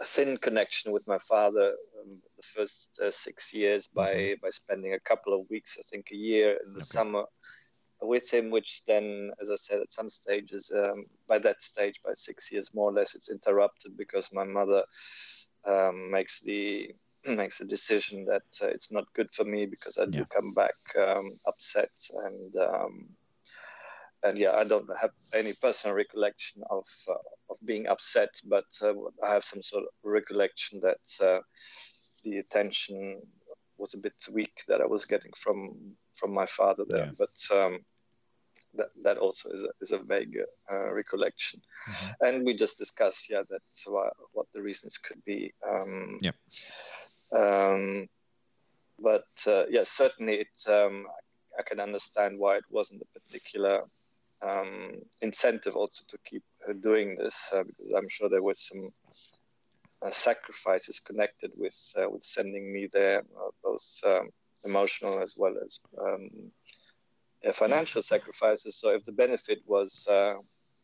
a 0.00 0.04
thin 0.04 0.38
connection 0.38 0.92
with 0.92 1.06
my 1.08 1.18
father. 1.18 1.74
Um, 2.00 2.20
the 2.36 2.42
first 2.42 3.00
uh, 3.04 3.12
six 3.12 3.54
years 3.54 3.88
by 3.88 4.36
by 4.42 4.50
spending 4.50 4.94
a 4.94 5.00
couple 5.00 5.34
of 5.34 5.48
weeks, 5.50 5.78
I 5.80 5.84
think 5.90 6.08
a 6.12 6.16
year 6.16 6.58
in 6.66 6.74
the 6.74 6.82
Okay. 6.82 6.96
summer 6.96 7.24
with 8.02 8.32
him, 8.32 8.50
which 8.50 8.84
then, 8.86 9.32
as 9.40 9.50
I 9.50 9.56
said, 9.56 9.80
at 9.80 9.92
some 9.92 10.10
stages, 10.10 10.72
um, 10.76 11.06
by 11.28 11.38
that 11.40 11.62
stage, 11.62 12.00
by 12.04 12.12
six 12.14 12.52
years 12.52 12.74
more 12.74 12.90
or 12.90 12.94
less, 12.94 13.14
it's 13.14 13.30
interrupted 13.30 13.96
because 13.96 14.34
my 14.34 14.44
mother 14.44 14.84
um, 15.66 16.10
makes 16.10 16.40
the 16.42 16.94
makes 17.28 17.60
a 17.60 17.66
decision 17.66 18.26
that 18.26 18.42
uh, 18.62 18.68
it's 18.68 18.92
not 18.92 19.04
good 19.14 19.30
for 19.32 19.44
me 19.44 19.66
because 19.66 19.98
I 19.98 20.06
do 20.06 20.24
Yeah. 20.24 20.26
come 20.26 20.54
back 20.54 20.74
um, 20.98 21.32
upset 21.46 21.90
and 22.26 22.56
um, 22.56 23.08
and 24.24 24.38
yeah, 24.38 24.52
I 24.52 24.64
don't 24.64 24.88
have 25.00 25.10
any 25.34 25.52
personal 25.52 25.96
recollection 25.96 26.62
of 26.70 26.86
uh, 27.08 27.14
of 27.50 27.56
being 27.64 27.86
upset, 27.88 28.30
but 28.44 28.64
uh, 28.82 28.94
I 29.24 29.32
have 29.32 29.44
some 29.44 29.62
sort 29.62 29.84
of 29.84 29.90
recollection 30.04 30.80
that 30.80 31.06
uh, 31.20 31.40
the 32.24 32.38
attention 32.38 33.20
was 33.78 33.94
a 33.94 33.98
bit 33.98 34.14
weak 34.32 34.62
that 34.68 34.80
I 34.80 34.86
was 34.86 35.06
getting 35.06 35.32
from 35.36 35.96
from 36.14 36.32
my 36.32 36.46
father 36.46 36.84
there, 36.86 37.06
Yeah. 37.06 37.12
but. 37.18 37.56
Um, 37.58 37.84
that, 38.74 38.88
that 39.02 39.18
also 39.18 39.50
is 39.50 39.64
a, 39.64 39.68
is 39.82 39.92
a 39.92 39.98
vague 39.98 40.38
uh, 40.70 40.90
recollection, 40.92 41.60
Mhm. 41.90 42.14
and 42.20 42.46
we 42.46 42.54
just 42.54 42.78
discussed, 42.78 43.28
yeah, 43.28 43.42
that's 43.50 43.86
why, 43.86 44.08
what 44.32 44.46
the 44.54 44.62
reasons 44.62 44.96
could 44.96 45.22
be. 45.26 45.52
Um, 45.62 46.18
Yep. 46.22 46.34
um, 47.36 48.08
but 48.98 49.28
uh, 49.46 49.64
yeah, 49.68 49.84
certainly 49.84 50.40
it. 50.40 50.70
Um, 50.70 51.06
I 51.58 51.62
can 51.62 51.80
understand 51.80 52.38
why 52.38 52.56
it 52.56 52.64
wasn't 52.70 53.02
a 53.02 53.20
particular 53.20 53.84
um, 54.42 54.92
incentive 55.22 55.76
also 55.76 56.04
to 56.08 56.18
keep 56.24 56.42
doing 56.80 57.16
this 57.16 57.52
uh, 57.54 57.62
because 57.64 57.92
I'm 57.96 58.08
sure 58.08 58.28
there 58.28 58.42
were 58.42 58.54
some 58.54 58.90
uh, 60.02 60.10
sacrifices 60.10 61.00
connected 61.00 61.52
with 61.56 61.76
uh, 61.98 62.08
with 62.10 62.22
sending 62.22 62.72
me 62.72 62.88
there, 62.92 63.20
uh, 63.20 63.50
both 63.62 64.00
um, 64.06 64.28
emotional 64.64 65.20
as 65.22 65.36
well 65.38 65.54
as 65.64 65.80
um, 66.00 66.28
uh, 67.46 67.52
financial 67.52 68.02
sacrifices. 68.02 68.76
So 68.76 68.90
if 68.94 69.04
the 69.04 69.12
benefit 69.12 69.60
was 69.66 70.06
uh, 70.10 70.34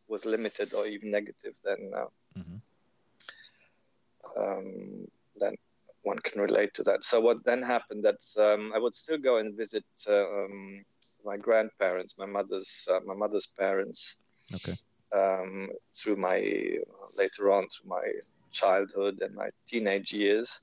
was 0.09 0.25
limited 0.27 0.73
or 0.75 0.87
even 0.87 1.11
negative, 1.11 1.55
then 1.65 1.91
uh, 1.97 2.07
Mhm. 2.37 2.63
um, 4.37 5.07
then 5.37 5.55
one 6.03 6.19
can 6.19 6.41
relate 6.41 6.75
to 6.75 6.83
that. 6.85 7.05
So 7.05 7.21
what 7.21 7.45
then 7.45 7.63
happened 7.63 8.05
that 8.05 8.23
um, 8.39 8.73
I 8.75 8.79
would 8.79 8.95
still 8.95 9.19
go 9.19 9.39
and 9.39 9.57
visit 9.57 9.85
um, 10.09 10.85
my 11.25 11.37
grandparents, 11.37 12.19
my 12.19 12.27
mother's 12.27 12.87
uh, 12.91 13.01
my 13.07 13.15
mother's 13.15 13.47
parents, 13.47 14.23
Okay. 14.55 14.75
um, 15.15 15.69
through 15.95 16.17
my 16.17 16.39
later 17.17 17.51
on 17.53 17.67
through 17.69 17.91
my 17.91 18.03
childhood 18.53 19.19
and 19.21 19.35
my 19.35 19.51
teenage 19.69 20.13
years. 20.13 20.61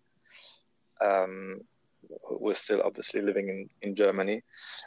Um, 1.02 1.62
we're 2.30 2.54
still 2.54 2.82
obviously 2.86 3.22
living 3.22 3.50
in, 3.50 3.68
in 3.82 3.96
Germany, 3.96 4.42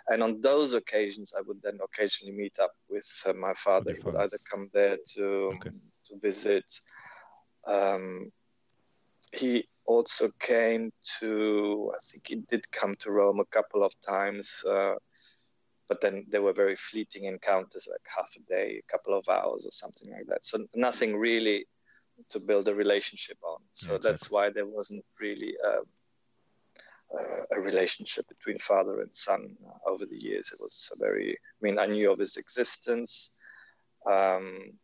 and 0.08 0.22
on 0.22 0.40
those 0.40 0.72
occasions, 0.74 1.34
I 1.36 1.42
would 1.46 1.60
then 1.62 1.78
occasionally 1.82 2.32
meet 2.36 2.58
up 2.60 2.70
with 2.88 3.08
uh, 3.26 3.32
my 3.32 3.54
father. 3.54 3.92
He 3.92 4.00
would 4.02 4.16
either 4.16 4.38
come 4.50 4.70
there 4.72 4.98
to 5.14 5.52
Okay. 5.56 5.70
to 6.06 6.18
visit. 6.20 6.64
Um, 7.66 8.30
he 9.34 9.66
also 9.84 10.28
came 10.38 10.92
to. 11.18 11.92
I 11.94 11.98
think 12.08 12.26
he 12.28 12.36
did 12.36 12.70
come 12.70 12.94
to 13.00 13.10
Rome 13.10 13.40
a 13.40 13.46
couple 13.46 13.82
of 13.84 13.92
times, 14.00 14.64
uh, 14.68 14.94
but 15.88 16.00
then 16.00 16.26
they 16.28 16.38
were 16.38 16.52
very 16.52 16.76
fleeting 16.76 17.24
encounters, 17.24 17.88
like 17.90 18.00
half 18.16 18.32
a 18.36 18.40
day, 18.48 18.82
a 18.82 18.92
couple 18.92 19.16
of 19.16 19.28
hours, 19.28 19.66
or 19.66 19.70
something 19.70 20.10
like 20.12 20.26
that. 20.26 20.44
So 20.44 20.66
nothing 20.74 21.16
really 21.16 21.66
to 22.30 22.40
build 22.40 22.68
a 22.68 22.74
relationship 22.74 23.38
on. 23.42 23.58
So 23.72 23.92
Yeah, 23.92 23.98
that's 24.02 24.30
why 24.30 24.50
there 24.50 24.66
wasn't 24.66 25.04
really. 25.20 25.54
Um, 25.66 25.84
uh, 27.16 27.42
a 27.56 27.60
relationship 27.60 28.28
between 28.28 28.58
father 28.58 29.00
and 29.00 29.14
son 29.14 29.56
over 29.86 30.04
the 30.04 30.16
years. 30.16 30.52
It 30.52 30.60
was 30.60 30.90
a 30.94 30.98
very, 30.98 31.30
I 31.32 31.58
mean, 31.62 31.78
I 31.78 31.86
knew 31.86 32.12
of 32.12 32.18
his 32.18 32.36
existence. 32.36 33.30
Um, 34.06 34.78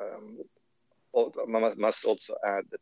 um, 0.00 0.38
I 1.14 1.58
must- 1.58 1.78
must 1.78 2.04
also 2.04 2.34
add 2.44 2.64
that 2.70 2.80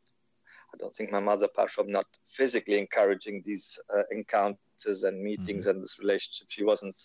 I 0.74 0.76
don't 0.78 0.94
think 0.94 1.10
my 1.10 1.20
mother, 1.20 1.46
apart 1.46 1.70
from 1.70 1.90
not 1.90 2.06
physically 2.24 2.78
encouraging 2.78 3.42
these 3.42 3.78
uh, 3.94 4.02
encounters 4.10 4.60
and 4.86 5.22
meetings 5.22 5.66
and 5.66 5.82
this 5.82 5.98
relationship, 5.98 6.48
she 6.50 6.64
wasn't 6.64 6.98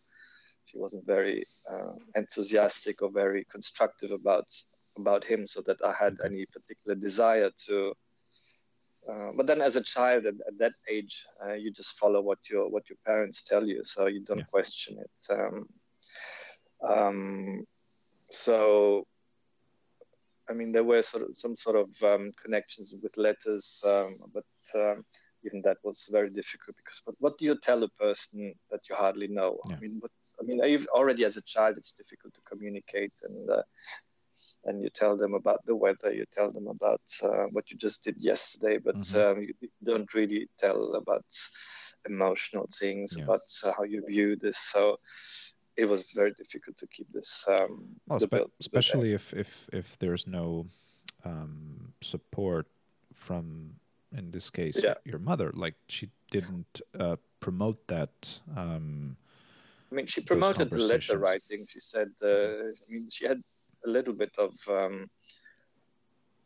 she 0.66 0.78
wasn't 0.78 1.06
very 1.06 1.46
uh, 1.70 1.94
enthusiastic 2.16 3.02
or 3.02 3.12
very 3.12 3.46
constructive 3.52 4.12
about 4.12 4.48
about 4.98 5.24
him, 5.26 5.46
so 5.48 5.62
that 5.62 5.78
I 5.84 5.94
had 5.94 6.18
any 6.24 6.46
particular 6.46 6.96
desire 6.96 7.52
to 7.68 7.94
uh, 9.08 9.32
but 9.36 9.46
then, 9.46 9.62
as 9.62 9.76
a 9.76 9.84
child 9.84 10.26
at, 10.26 10.34
at 10.48 10.58
that 10.58 10.74
age, 10.90 11.26
uh, 11.46 11.54
you 11.54 11.72
just 11.72 12.00
follow 12.00 12.22
what 12.22 12.40
your 12.50 12.70
what 12.70 12.90
your 12.90 12.98
parents 13.06 13.44
tell 13.44 13.68
you, 13.68 13.86
so 13.86 14.08
you 14.08 14.22
don't 14.22 14.38
Yeah. 14.38 14.44
question 14.52 14.98
it. 15.00 15.34
Um, 15.34 15.70
um, 16.82 17.68
so, 18.30 19.06
I 20.50 20.54
mean, 20.54 20.72
there 20.72 20.84
were 20.84 21.04
sort 21.04 21.30
of 21.30 21.38
some 21.38 21.56
sort 21.56 21.76
of 21.76 21.90
um, 22.04 22.32
connections 22.42 22.96
with 23.02 23.16
letters, 23.18 23.82
um, 23.86 24.16
but 24.34 24.46
um, 24.74 25.06
even 25.46 25.62
that 25.62 25.78
was 25.84 26.10
very 26.12 26.30
difficult 26.30 26.76
because 26.78 27.02
what, 27.06 27.16
what 27.20 27.38
do 27.38 27.46
you 27.46 27.56
tell 27.58 27.84
a 27.84 27.90
person 27.90 28.54
that 28.72 28.82
you 28.90 28.96
hardly 28.96 29.28
know? 29.28 29.60
Yeah. 29.70 29.76
I 29.76 29.80
mean, 29.80 29.98
what, 30.00 30.12
I 30.40 30.44
mean, 30.44 30.60
already 30.90 31.24
as 31.24 31.38
a 31.38 31.42
child, 31.44 31.78
it's 31.78 31.94
difficult 31.94 32.34
to 32.36 32.42
communicate 32.42 33.14
and. 33.24 33.50
Uh, 33.50 33.64
and 34.68 34.82
you 34.84 34.90
tell 34.90 35.16
them 35.16 35.34
about 35.36 35.62
the 35.66 35.76
weather, 35.76 36.12
you 36.14 36.26
tell 36.32 36.50
them 36.52 36.68
about 36.68 37.02
uh, 37.24 37.46
what 37.54 37.70
you 37.70 37.78
just 37.78 38.04
did 38.04 38.18
yesterday, 38.18 38.78
but 38.80 38.96
Mhm. 38.96 39.16
um, 39.22 39.42
you 39.44 39.54
don't 39.84 40.12
really 40.14 40.50
tell 40.58 40.96
about 40.96 41.26
emotional 42.10 42.68
things, 42.80 43.16
Yeah. 43.16 43.24
about 43.24 43.48
uh, 43.64 43.72
how 43.78 43.84
you 43.84 44.02
view 44.06 44.36
this. 44.36 44.58
So 44.74 45.00
it 45.78 45.86
was 45.86 46.12
very 46.12 46.34
difficult 46.34 46.78
to 46.78 46.88
keep 46.88 47.08
this. 47.14 47.46
Um, 47.48 47.96
Well, 48.08 48.20
spe- 48.20 48.52
especially 48.60 49.14
if, 49.14 49.34
if 49.34 49.70
if 49.72 49.98
there's 50.00 50.26
no 50.28 50.66
um, 51.24 51.94
support 52.02 52.66
from, 53.14 53.80
in 54.18 54.32
this 54.32 54.50
case, 54.50 54.78
Yeah. 54.82 54.96
your 55.04 55.20
mother. 55.20 55.52
Like 55.54 55.76
she 55.88 56.10
didn't 56.32 56.82
uh, 57.00 57.18
promote 57.40 57.88
that. 57.88 58.40
Um, 58.56 59.18
I 59.92 59.96
mean, 59.96 60.08
she 60.08 60.22
promoted 60.22 60.70
the 60.70 60.78
letter 60.78 61.18
writing. 61.18 61.66
She 61.68 61.80
said, 61.80 62.10
uh, 62.22 62.28
I 62.28 62.88
mean, 62.90 63.10
she 63.10 63.28
had 63.28 63.42
a 63.86 63.90
little 63.90 64.14
bit 64.14 64.34
of. 64.38 64.54
Um, 64.68 65.10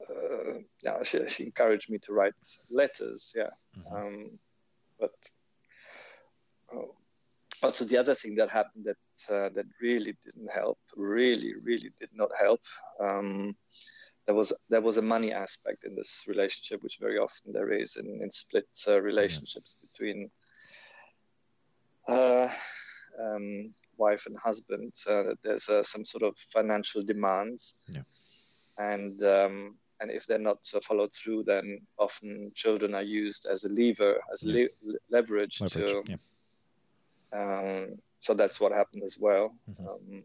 uh, 0.09 0.59
yeah, 0.81 1.03
she, 1.03 1.27
she 1.27 1.43
encouraged 1.45 1.89
me 1.89 1.97
to 1.99 2.13
write 2.13 2.33
letters. 2.69 3.33
Yeah, 3.35 3.51
Mhm. 3.77 3.93
um, 3.95 4.39
but 4.99 5.13
oh, 6.73 6.95
also 7.63 7.85
the 7.85 7.97
other 7.97 8.15
thing 8.15 8.35
that 8.35 8.49
happened 8.49 8.85
that 8.85 9.33
uh, 9.35 9.49
that 9.49 9.65
really 9.81 10.15
didn't 10.23 10.51
help, 10.51 10.79
really, 10.95 11.53
really 11.63 11.91
did 11.99 12.09
not 12.13 12.31
help. 12.39 12.61
Um, 12.99 13.55
there 14.29 14.35
was 14.35 14.53
there 14.69 14.81
was 14.81 14.97
a 14.99 15.01
money 15.01 15.33
aspect 15.33 15.85
in 15.85 15.95
this 15.95 16.25
relationship, 16.27 16.83
which 16.83 16.99
very 17.01 17.17
often 17.17 17.51
there 17.51 17.71
is 17.71 17.95
in, 17.95 18.05
in 18.21 18.29
split 18.29 18.67
uh, 18.87 19.01
relationships 19.01 19.77
between 19.81 20.29
uh, 22.07 22.47
um, 23.19 23.73
wife 23.97 24.27
and 24.27 24.37
husband. 24.37 24.93
Uh, 25.09 25.33
there's 25.43 25.67
uh, 25.67 25.81
some 25.83 26.05
sort 26.05 26.21
of 26.21 26.37
financial 26.37 27.01
demands, 27.01 27.81
Yeah. 27.91 28.03
and 28.77 29.23
um, 29.23 29.75
and 29.99 30.11
if 30.11 30.27
they're 30.27 30.37
not 30.51 30.59
uh, 30.75 30.79
followed 30.79 31.11
through, 31.15 31.45
then 31.45 31.79
often 31.97 32.51
children 32.53 32.93
are 32.93 33.01
used 33.23 33.47
as 33.47 33.63
a 33.63 33.69
lever, 33.69 34.21
as 34.31 34.43
Yeah. 34.43 34.67
le- 34.83 34.99
leverage, 35.09 35.59
leverage. 35.59 35.71
to. 35.73 36.03
Yeah. 36.05 36.19
Um, 37.33 37.97
so 38.19 38.35
that's 38.35 38.61
what 38.61 38.73
happened 38.73 39.01
as 39.03 39.17
well, 39.17 39.55
Mhm. 39.71 40.23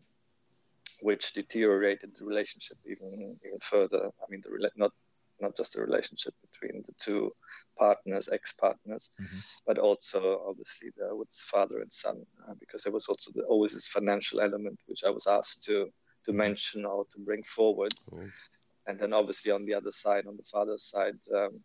Which 1.02 1.32
deteriorated 1.32 2.14
the 2.16 2.24
relationship 2.24 2.78
even 2.86 3.38
even 3.46 3.58
further. 3.60 4.10
I 4.22 4.24
mean, 4.30 4.42
the 4.42 4.70
not 4.76 4.92
not 5.40 5.56
just 5.56 5.72
the 5.74 5.82
relationship 5.82 6.32
between 6.48 6.82
the 6.86 6.94
two 6.98 7.34
partners, 7.76 8.28
ex-partners, 8.28 9.10
Mhm. 9.20 9.40
but 9.66 9.78
also 9.78 10.44
obviously 10.48 10.90
the, 10.96 11.14
with 11.14 11.30
father 11.32 11.80
and 11.80 11.92
son, 11.92 12.24
uh, 12.48 12.54
because 12.60 12.84
there 12.84 12.92
was 12.92 13.08
also 13.08 13.32
the, 13.32 13.42
always 13.42 13.74
this 13.74 13.88
financial 13.88 14.40
element 14.40 14.78
which 14.86 15.04
I 15.04 15.10
was 15.10 15.26
asked 15.26 15.64
to 15.64 15.92
to 16.24 16.32
mention 16.32 16.84
or 16.86 17.04
to 17.12 17.18
bring 17.20 17.42
forward. 17.42 17.94
Cool. 18.08 18.24
And 18.86 18.98
then 18.98 19.12
obviously 19.12 19.50
on 19.52 19.64
the 19.66 19.74
other 19.74 19.92
side, 19.92 20.26
on 20.26 20.36
the 20.36 20.42
father's 20.44 20.84
side, 20.84 21.18
um, 21.34 21.64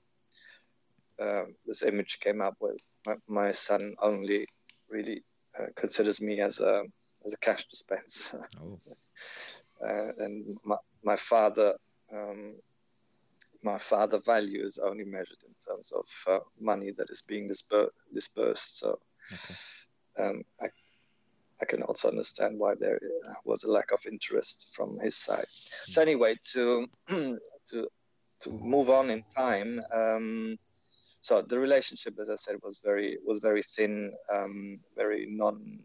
uh, 1.19 1.45
this 1.65 1.83
image 1.83 2.19
came 2.19 2.41
up 2.41 2.55
where 2.59 2.75
my, 3.05 3.15
my 3.27 3.51
son 3.51 3.95
only 4.01 4.47
really 4.89 5.23
uh, 5.57 5.67
considers 5.75 6.21
me 6.21 6.41
as 6.41 6.59
a 6.59 6.83
as 7.25 7.33
a 7.33 7.37
cash 7.37 7.65
dispenser. 7.65 8.47
Oh. 8.61 8.79
Uh, 9.81 10.11
and 10.19 10.45
my, 10.65 10.75
my 11.05 11.15
father 11.15 11.73
um, 12.11 12.55
my 13.63 13.77
father 13.77 14.19
value 14.19 14.65
is 14.65 14.77
only 14.77 15.03
measured 15.03 15.37
in 15.47 15.53
terms 15.65 15.91
of 15.91 16.05
uh, 16.27 16.39
money 16.59 16.91
that 16.91 17.09
is 17.09 17.21
being 17.21 17.49
disper- 17.49 17.89
dispersed. 18.13 18.79
So 18.79 18.99
okay. 19.31 20.29
um, 20.29 20.43
I, 20.61 20.67
I 21.61 21.65
can 21.65 21.81
also 21.83 22.09
understand 22.09 22.55
why 22.57 22.75
there 22.75 22.99
was 23.43 23.63
a 23.63 23.71
lack 23.71 23.91
of 23.91 24.05
interest 24.05 24.75
from 24.75 24.99
his 24.99 25.15
side. 25.15 25.45
Mm. 25.45 25.93
So 25.93 26.01
anyway, 26.01 26.35
to 26.53 26.87
to 27.07 27.87
to 28.41 28.49
move 28.49 28.89
on 28.89 29.09
in 29.09 29.23
time. 29.35 29.81
Um, 29.93 30.57
so 31.21 31.41
the 31.41 31.59
relationship, 31.59 32.13
as 32.21 32.29
I 32.29 32.35
said, 32.35 32.55
was 32.63 32.79
very 32.79 33.17
was 33.25 33.41
very 33.41 33.61
thin, 33.61 34.13
um, 34.33 34.79
very 34.95 35.27
non, 35.29 35.79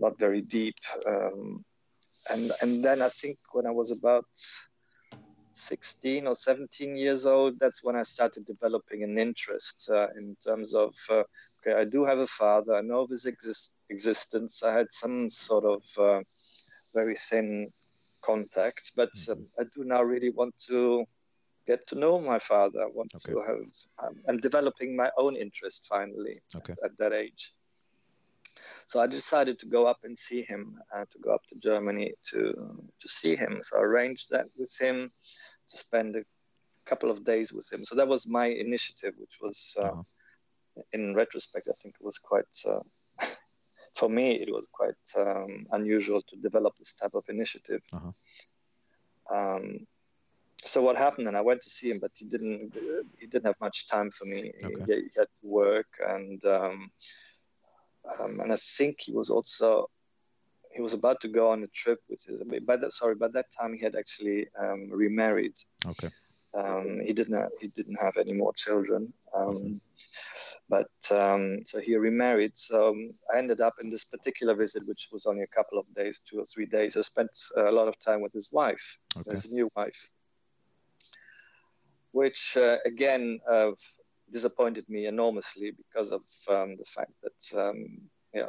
not 0.00 0.18
very 0.18 0.40
deep. 0.40 0.76
Um, 1.06 1.64
and 2.30 2.50
and 2.62 2.84
then 2.84 3.02
I 3.02 3.08
think 3.08 3.38
when 3.52 3.66
I 3.66 3.70
was 3.70 3.90
about 3.90 4.26
16 5.58 6.26
or 6.26 6.36
17 6.36 6.96
years 6.96 7.26
old, 7.26 7.58
that's 7.58 7.82
when 7.82 7.96
I 7.96 8.02
started 8.02 8.46
developing 8.46 9.02
an 9.02 9.18
interest 9.18 9.90
uh, 9.92 10.08
in 10.16 10.36
terms 10.44 10.74
of, 10.74 10.94
uh, 11.10 11.24
okay, 11.60 11.74
I 11.78 11.84
do 11.84 12.04
have 12.04 12.18
a 12.18 12.26
father, 12.26 12.76
I 12.76 12.80
know 12.80 13.00
of 13.00 13.10
his 13.10 13.26
exist- 13.26 13.74
existence, 13.90 14.62
I 14.62 14.72
had 14.72 14.92
some 14.92 15.28
sort 15.28 15.64
of 15.64 15.82
uh, 15.98 16.22
very 16.94 17.16
thin 17.16 17.72
contact, 18.22 18.92
but 18.96 19.12
mm-hmm. 19.14 19.42
I 19.60 19.64
do 19.74 19.84
now 19.84 20.02
really 20.02 20.30
want 20.30 20.54
to 20.68 21.04
get 21.66 21.86
to 21.88 21.98
know 21.98 22.20
my 22.20 22.38
father. 22.38 22.82
I 22.82 22.86
want 22.86 23.12
okay. 23.16 23.32
to 23.32 23.40
have, 23.40 23.66
um, 24.02 24.14
I'm 24.28 24.38
developing 24.38 24.96
my 24.96 25.10
own 25.18 25.36
interest 25.36 25.86
finally 25.86 26.40
okay. 26.56 26.74
at, 26.84 26.92
at 26.92 26.98
that 26.98 27.12
age. 27.12 27.52
So 28.88 29.00
I 29.00 29.06
decided 29.06 29.58
to 29.58 29.66
go 29.66 29.86
up 29.86 30.00
and 30.04 30.18
see 30.18 30.40
him, 30.40 30.80
uh, 30.94 31.04
to 31.10 31.18
go 31.18 31.30
up 31.34 31.44
to 31.48 31.56
Germany 31.56 32.14
to 32.30 32.38
to 33.00 33.08
see 33.08 33.36
him. 33.36 33.60
So 33.62 33.76
I 33.76 33.82
arranged 33.82 34.30
that 34.30 34.46
with 34.56 34.74
him 34.80 35.12
to 35.68 35.76
spend 35.76 36.16
a 36.16 36.24
couple 36.86 37.10
of 37.10 37.22
days 37.22 37.52
with 37.52 37.70
him. 37.70 37.84
So 37.84 37.94
that 37.96 38.08
was 38.08 38.26
my 38.26 38.46
initiative, 38.46 39.12
which 39.18 39.36
was, 39.42 39.76
uh, 39.78 39.82
uh-huh. 39.82 40.82
in 40.94 41.14
retrospect, 41.14 41.68
I 41.68 41.76
think 41.80 41.96
it 42.00 42.04
was 42.10 42.18
quite. 42.18 42.54
Uh, 42.66 42.84
for 44.00 44.08
me, 44.08 44.26
it 44.44 44.50
was 44.50 44.66
quite 44.72 45.04
um, 45.18 45.66
unusual 45.72 46.22
to 46.22 46.36
develop 46.36 46.72
this 46.78 46.94
type 46.94 47.14
of 47.14 47.24
initiative. 47.28 47.82
Uh-huh. 47.92 48.12
Um, 49.36 49.86
so 50.64 50.82
what 50.82 50.96
happened 50.96 51.28
and 51.28 51.36
i 51.36 51.40
went 51.40 51.62
to 51.62 51.70
see 51.70 51.88
him 51.88 52.00
but 52.00 52.10
he 52.14 52.24
didn't 52.24 52.74
he 53.20 53.26
didn't 53.28 53.46
have 53.46 53.60
much 53.60 53.86
time 53.88 54.10
for 54.10 54.24
me 54.24 54.50
okay. 54.64 54.84
he, 54.86 54.94
he, 55.06 55.10
had 55.16 55.30
to 55.40 55.46
work 55.46 55.86
and 56.14 56.44
um, 56.44 56.90
um, 58.18 58.40
and 58.40 58.52
I 58.52 58.56
think 58.56 59.00
he 59.00 59.12
was 59.12 59.30
also 59.30 59.90
he 60.72 60.82
was 60.82 60.94
about 60.94 61.20
to 61.22 61.28
go 61.28 61.50
on 61.50 61.62
a 61.62 61.66
trip 61.68 62.00
with 62.08 62.24
his. 62.24 62.42
By 62.66 62.76
that, 62.76 62.92
sorry, 62.92 63.14
by 63.14 63.28
that 63.28 63.46
time 63.58 63.72
he 63.74 63.80
had 63.80 63.94
actually 63.94 64.46
um, 64.58 64.88
remarried. 64.90 65.54
Okay. 65.86 66.08
Um, 66.54 67.00
he 67.00 67.12
didn't 67.12 67.34
have, 67.34 67.50
he 67.60 67.68
didn't 67.68 67.96
have 67.96 68.16
any 68.16 68.32
more 68.32 68.52
children, 68.54 69.12
um, 69.34 69.80
but 70.68 70.90
um, 71.10 71.60
so 71.64 71.78
he 71.78 71.94
remarried. 71.96 72.52
So 72.54 72.90
um, 72.90 73.14
I 73.32 73.38
ended 73.38 73.60
up 73.60 73.74
in 73.82 73.90
this 73.90 74.04
particular 74.04 74.54
visit, 74.54 74.86
which 74.86 75.08
was 75.12 75.26
only 75.26 75.42
a 75.42 75.46
couple 75.46 75.78
of 75.78 75.92
days, 75.94 76.20
two 76.20 76.40
or 76.40 76.46
three 76.46 76.66
days. 76.66 76.96
I 76.96 77.02
spent 77.02 77.30
a 77.56 77.70
lot 77.70 77.86
of 77.86 77.98
time 77.98 78.22
with 78.22 78.32
his 78.32 78.50
wife, 78.50 78.98
okay. 79.16 79.30
his 79.30 79.52
new 79.52 79.70
wife, 79.76 80.12
which 82.12 82.56
uh, 82.56 82.78
again 82.84 83.40
uh, 83.48 83.72
disappointed 84.32 84.88
me 84.88 85.06
enormously 85.06 85.72
because 85.72 86.12
of 86.12 86.22
um, 86.50 86.76
the 86.76 86.84
fact 86.84 87.12
that 87.22 87.60
um, 87.60 88.00
yeah 88.34 88.48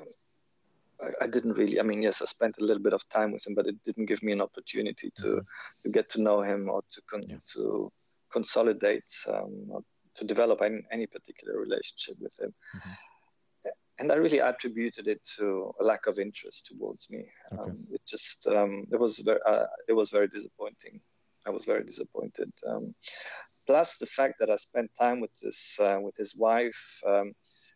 I, 1.01 1.25
I, 1.25 1.27
didn't 1.27 1.53
really 1.53 1.79
I 1.79 1.83
mean 1.83 2.01
yes 2.01 2.21
I 2.21 2.25
spent 2.25 2.57
a 2.59 2.63
little 2.63 2.83
bit 2.83 2.93
of 2.93 3.07
time 3.09 3.31
with 3.31 3.45
him 3.47 3.55
but 3.55 3.67
it 3.67 3.81
didn't 3.83 4.07
give 4.07 4.23
me 4.23 4.31
an 4.31 4.41
opportunity 4.41 5.11
to 5.17 5.27
mm-hmm. 5.27 5.83
to 5.83 5.89
get 5.89 6.09
to 6.11 6.21
know 6.21 6.41
him 6.41 6.69
or 6.69 6.83
to 6.91 7.01
con- 7.09 7.23
yeah. 7.27 7.37
to 7.53 7.91
consolidate 8.31 9.11
um, 9.27 9.83
to 10.15 10.25
develop 10.25 10.61
any, 10.61 10.81
any, 10.91 11.07
particular 11.07 11.57
relationship 11.57 12.15
with 12.21 12.37
him 12.39 12.53
mm-hmm. 12.75 13.69
and 13.99 14.11
I 14.11 14.15
really 14.15 14.39
attributed 14.39 15.07
it 15.07 15.21
to 15.37 15.73
a 15.79 15.83
lack 15.83 16.07
of 16.07 16.19
interest 16.19 16.67
towards 16.67 17.09
me 17.09 17.25
okay. 17.53 17.61
Um, 17.61 17.87
it 17.91 18.01
just 18.05 18.47
um, 18.47 18.85
it 18.91 18.99
was 18.99 19.19
very 19.19 19.39
uh, 19.45 19.65
it 19.87 19.93
was 19.93 20.11
very 20.11 20.27
disappointing 20.27 21.01
I 21.47 21.51
was 21.51 21.65
very 21.65 21.83
disappointed. 21.83 22.51
Um, 22.67 22.95
plus 23.69 23.97
the 23.97 24.05
fact 24.07 24.39
that 24.39 24.49
I 24.49 24.55
spent 24.55 24.89
time 24.99 25.19
with 25.21 25.35
this 25.43 25.79
uh, 25.79 25.99
with 26.01 26.17
his 26.17 26.35
wife. 26.35 26.83
Um, 27.05 27.33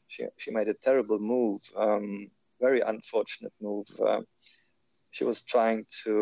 she 0.07 0.25
she 0.37 0.49
made 0.49 0.67
a 0.67 0.73
terrible 0.73 1.19
move, 1.19 1.61
um, 1.77 2.31
very 2.59 2.81
unfortunate 2.81 3.53
move. 3.61 3.87
Uh, 3.99 4.21
she 5.11 5.23
was 5.23 5.43
trying 5.43 5.85
to. 6.03 6.13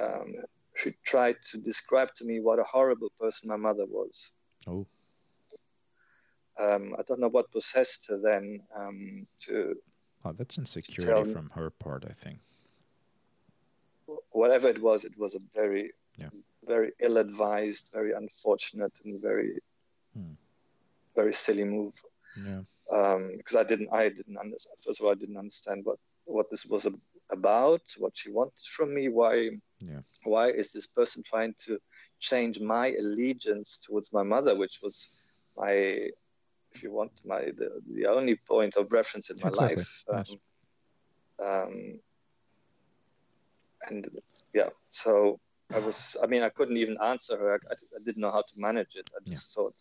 Um, 0.00 0.28
she 0.76 0.90
tried 1.04 1.38
to 1.50 1.58
describe 1.58 2.14
to 2.18 2.24
me 2.24 2.38
what 2.38 2.60
a 2.60 2.70
horrible 2.74 3.10
person 3.20 3.48
my 3.48 3.56
mother 3.56 3.86
was. 3.98 4.30
Oh. 4.68 4.86
Um, 6.56 6.94
I 6.98 7.02
don't 7.02 7.18
know 7.18 7.34
what 7.36 7.50
possessed 7.50 8.06
her 8.10 8.18
then 8.18 8.62
um, 8.76 9.26
to. 9.44 9.74
Oh, 10.24 10.32
that's 10.32 10.56
insecurity 10.56 11.32
from 11.32 11.50
her 11.50 11.70
part, 11.70 12.04
I 12.08 12.12
think. 12.12 12.38
Whatever 14.30 14.68
it 14.68 14.80
was, 14.80 15.04
it 15.04 15.18
was 15.18 15.34
a 15.34 15.40
very 15.52 15.92
yeah 16.16 16.30
very 16.66 16.92
ill-advised, 17.00 17.90
very 17.92 18.12
unfortunate, 18.12 18.92
and 19.04 19.20
very 19.20 19.58
hmm. 20.16 20.34
very 21.14 21.32
silly 21.32 21.64
move. 21.64 21.94
Yeah. 22.36 22.60
Because 22.88 23.54
um, 23.54 23.60
I 23.60 23.64
didn't, 23.64 23.88
I 23.92 24.08
didn't 24.08 24.38
understand. 24.38 24.78
First 24.84 25.00
of 25.00 25.06
all, 25.06 25.12
I 25.12 25.16
didn't 25.16 25.36
understand 25.36 25.84
what 25.84 25.98
what 26.24 26.50
this 26.50 26.66
was 26.66 26.86
about, 27.30 27.82
what 27.98 28.16
she 28.16 28.30
wanted 28.30 28.64
from 28.64 28.94
me. 28.94 29.08
Why, 29.08 29.50
yeah. 29.80 30.00
why 30.24 30.48
is 30.48 30.72
this 30.72 30.86
person 30.86 31.22
trying 31.22 31.54
to 31.66 31.78
change 32.20 32.60
my 32.60 32.92
allegiance 32.98 33.78
towards 33.78 34.12
my 34.12 34.22
mother, 34.22 34.56
which 34.56 34.80
was 34.82 35.10
my, 35.56 35.72
if 36.72 36.82
you 36.82 36.92
want, 36.92 37.12
my 37.24 37.40
the, 37.56 37.80
the 37.92 38.06
only 38.06 38.36
point 38.36 38.76
of 38.76 38.92
reference 38.92 39.30
in 39.30 39.38
my 39.40 39.48
exactly. 39.48 39.76
life. 39.76 40.04
Um, 40.08 40.24
yes. 40.26 40.36
um, 41.40 42.00
and 43.88 44.08
yeah, 44.54 44.70
so 44.88 45.40
I 45.74 45.78
was, 45.78 46.16
I 46.22 46.26
mean, 46.26 46.42
I 46.42 46.48
couldn't 46.48 46.76
even 46.78 46.96
answer 47.02 47.36
her. 47.36 47.54
I, 47.54 47.74
I 47.74 47.98
didn't 48.04 48.22
know 48.22 48.30
how 48.30 48.42
to 48.42 48.54
manage 48.56 48.96
it. 48.96 49.10
I 49.14 49.28
just 49.28 49.52
yeah. 49.52 49.62
thought, 49.62 49.74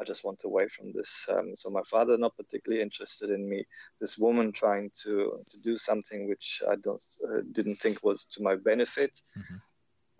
I 0.00 0.04
just 0.04 0.24
want 0.24 0.44
away 0.44 0.68
from 0.68 0.92
this. 0.92 1.28
Um, 1.28 1.54
so 1.54 1.70
my 1.70 1.82
father 1.82 2.16
not 2.16 2.36
particularly 2.36 2.82
interested 2.82 3.30
in 3.30 3.48
me. 3.48 3.64
This 4.00 4.18
woman 4.18 4.52
trying 4.52 4.90
to 5.02 5.44
to 5.50 5.60
do 5.60 5.76
something 5.76 6.28
which 6.28 6.62
I 6.68 6.76
don't 6.76 7.02
uh, 7.28 7.42
didn't 7.52 7.76
think 7.76 8.04
was 8.04 8.24
to 8.32 8.42
my 8.42 8.54
benefit. 8.56 9.20
Mm-hmm. 9.36 9.56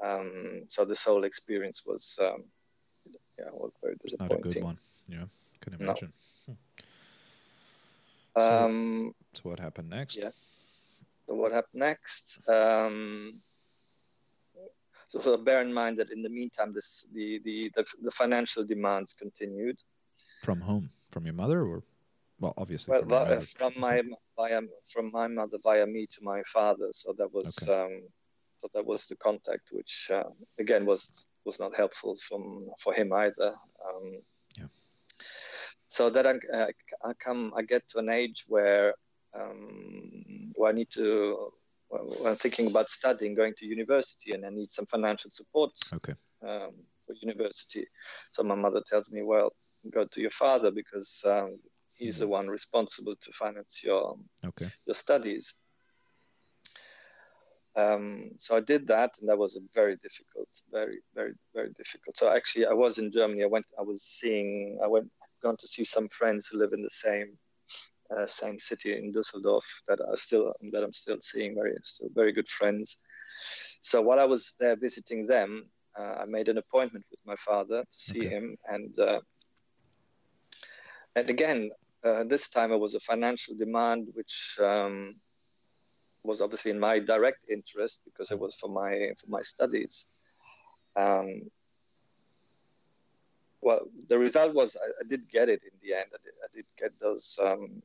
Um, 0.01 0.63
so 0.69 0.85
this 0.85 1.05
whole 1.05 1.25
experience 1.25 1.85
was, 1.87 2.19
um, 2.23 2.45
yeah, 3.39 3.51
was 3.53 3.77
very 3.83 3.97
disappointing. 4.03 4.37
Not 4.37 4.47
a 4.47 4.55
good 4.55 4.65
one. 4.65 4.79
Yeah, 5.09 5.25
can 5.61 5.75
imagine. 5.75 6.13
No. 6.47 6.55
Hmm. 6.55 6.59
So, 8.37 8.65
um, 8.65 9.15
so, 9.33 9.41
what 9.45 9.61
happened 9.61 9.91
next? 9.91 10.17
Yeah. 10.17 10.31
So 11.27 11.35
what 11.35 11.53
happened 11.53 11.81
next? 11.81 12.41
Um, 12.49 13.41
so, 15.09 15.21
so 15.21 15.37
bear 15.37 15.63
in 15.63 15.73
mind 15.73 15.99
that 15.99 16.11
in 16.11 16.23
the 16.23 16.29
meantime, 16.29 16.73
this 16.73 17.09
the, 17.13 17.41
the, 17.45 17.71
the, 17.75 17.85
the 18.03 18.11
financial 18.11 18.65
demands 18.65 19.15
continued. 19.15 19.79
From 20.43 20.61
whom? 20.61 20.91
From 21.11 21.25
your 21.25 21.35
mother, 21.35 21.63
or 21.63 21.83
well, 22.41 22.55
obviously 22.57 22.93
well, 22.93 23.01
from, 23.01 23.09
via, 23.09 23.41
from 23.41 23.73
my 23.77 24.03
via 24.37 24.61
from 24.85 25.11
my 25.11 25.27
mother 25.27 25.59
via 25.63 25.87
me 25.87 26.07
to 26.13 26.23
my 26.23 26.43
father. 26.43 26.89
So 26.93 27.15
that 27.19 27.33
was 27.33 27.57
okay. 27.63 27.73
um, 27.73 28.03
so 28.59 28.69
that 28.75 28.85
was 28.85 29.07
the 29.07 29.17
contact, 29.17 29.71
which 29.73 30.11
uh, 30.13 30.31
again 30.59 30.85
was 30.85 31.27
was 31.45 31.59
not 31.59 31.75
helpful 31.75 32.17
from 32.17 32.61
for 32.79 32.93
him 32.93 33.13
either. 33.13 33.55
Um, 33.89 34.21
yeah. 34.57 34.67
So 35.89 36.11
that 36.11 36.27
I, 36.27 36.35
uh, 36.53 36.67
I 37.05 37.13
come, 37.15 37.55
I 37.57 37.63
get 37.63 37.89
to 37.91 37.99
an 37.99 38.11
age 38.11 38.45
where 38.49 38.95
um, 39.35 40.53
where 40.55 40.71
I 40.71 40.75
need 40.75 40.91
to 40.91 41.51
when 41.89 42.35
thinking 42.37 42.71
about 42.71 42.89
studying, 42.89 43.35
going 43.35 43.55
to 43.59 43.67
university, 43.67 44.33
and 44.33 44.45
I 44.45 44.51
need 44.51 44.71
some 44.71 44.87
financial 44.87 45.31
support 45.31 45.71
okay. 45.93 46.15
um, 46.43 46.73
for 47.07 47.15
university. 47.21 47.87
So 48.33 48.43
my 48.43 48.55
mother 48.55 48.83
tells 48.87 49.11
me, 49.11 49.23
well, 49.23 49.53
go 49.91 50.05
to 50.05 50.21
your 50.21 50.31
father 50.31 50.71
because 50.71 51.23
um, 51.27 51.59
he's 51.95 52.17
mm-hmm. 52.17 52.25
the 52.25 52.29
one 52.29 52.49
responsible 52.49 53.15
to 53.21 53.33
finance 53.33 53.83
your 53.85 54.19
okay. 54.47 54.69
your 54.87 54.95
studies. 54.95 55.55
Um, 57.77 58.31
so 58.39 58.57
I 58.57 58.61
did 58.61 58.89
that, 58.89 59.13
and 59.21 59.29
that 59.29 59.39
was 59.39 59.61
very 59.73 59.97
difficult, 59.97 60.49
very, 60.73 60.99
very, 61.15 61.35
very 61.55 61.71
difficult. 61.77 62.17
So 62.17 62.35
actually, 62.35 62.67
I 62.67 62.73
was 62.73 62.99
in 62.99 63.13
Germany. 63.13 63.45
I 63.45 63.47
went. 63.47 63.67
I 63.79 63.83
was 63.83 64.03
seeing. 64.03 64.79
I 64.83 64.89
went 64.89 65.11
gone 65.43 65.57
to 65.59 65.67
see 65.67 65.85
some 65.85 66.09
friends 66.09 66.49
who 66.49 66.59
live 66.59 66.73
in 66.73 66.83
the 66.83 66.91
same 66.91 67.39
uh, 68.17 68.27
same 68.27 68.59
city 68.59 68.97
in 68.97 69.13
Düsseldorf 69.13 69.65
that 69.87 70.01
are 70.01 70.17
still 70.17 70.53
that 70.73 70.83
I'm 70.83 70.93
still 70.93 71.19
seeing 71.21 71.55
very 71.55 71.75
still 71.83 72.11
very 72.15 72.33
good 72.33 72.49
friends. 72.49 72.97
So 73.81 74.03
while 74.03 74.19
I 74.19 74.25
was 74.25 74.55
there 74.59 74.77
visiting 74.77 75.27
them, 75.27 75.69
uh, 75.99 76.19
I 76.23 76.25
made 76.25 76.49
an 76.49 76.59
appointment 76.59 77.05
with 77.11 77.21
my 77.27 77.37
father 77.37 77.83
to 77.83 77.99
see 77.99 78.27
okay. 78.27 78.29
him, 78.29 78.57
and 78.67 78.99
uh, 78.99 79.21
and 81.17 81.29
again 81.29 81.71
uh, 82.05 82.25
this 82.25 82.49
time 82.49 82.73
it 82.73 82.79
was 82.79 82.95
a 82.95 83.01
financial 83.01 83.55
demand 83.57 84.09
which 84.15 84.59
um, 84.63 85.17
was 86.23 86.41
obviously 86.41 86.71
in 86.71 86.79
my 86.79 86.99
direct 86.99 87.49
interest 87.51 88.03
because 88.05 88.31
it 88.31 88.39
was 88.39 88.55
for 88.57 88.69
my 88.69 89.11
for 89.19 89.31
my 89.31 89.41
studies. 89.41 90.07
Um, 90.97 91.51
well, 93.61 93.81
the 94.09 94.19
result 94.19 94.55
was 94.55 94.77
I, 94.77 94.87
I, 95.01 95.05
did 95.09 95.29
get 95.29 95.49
it 95.49 95.63
in 95.63 95.77
the 95.83 95.95
end. 95.95 96.11
I 96.13 96.19
did, 96.23 96.35
I 96.43 96.49
did 96.55 96.67
get 96.79 96.99
those 96.99 97.39
um, 97.43 97.83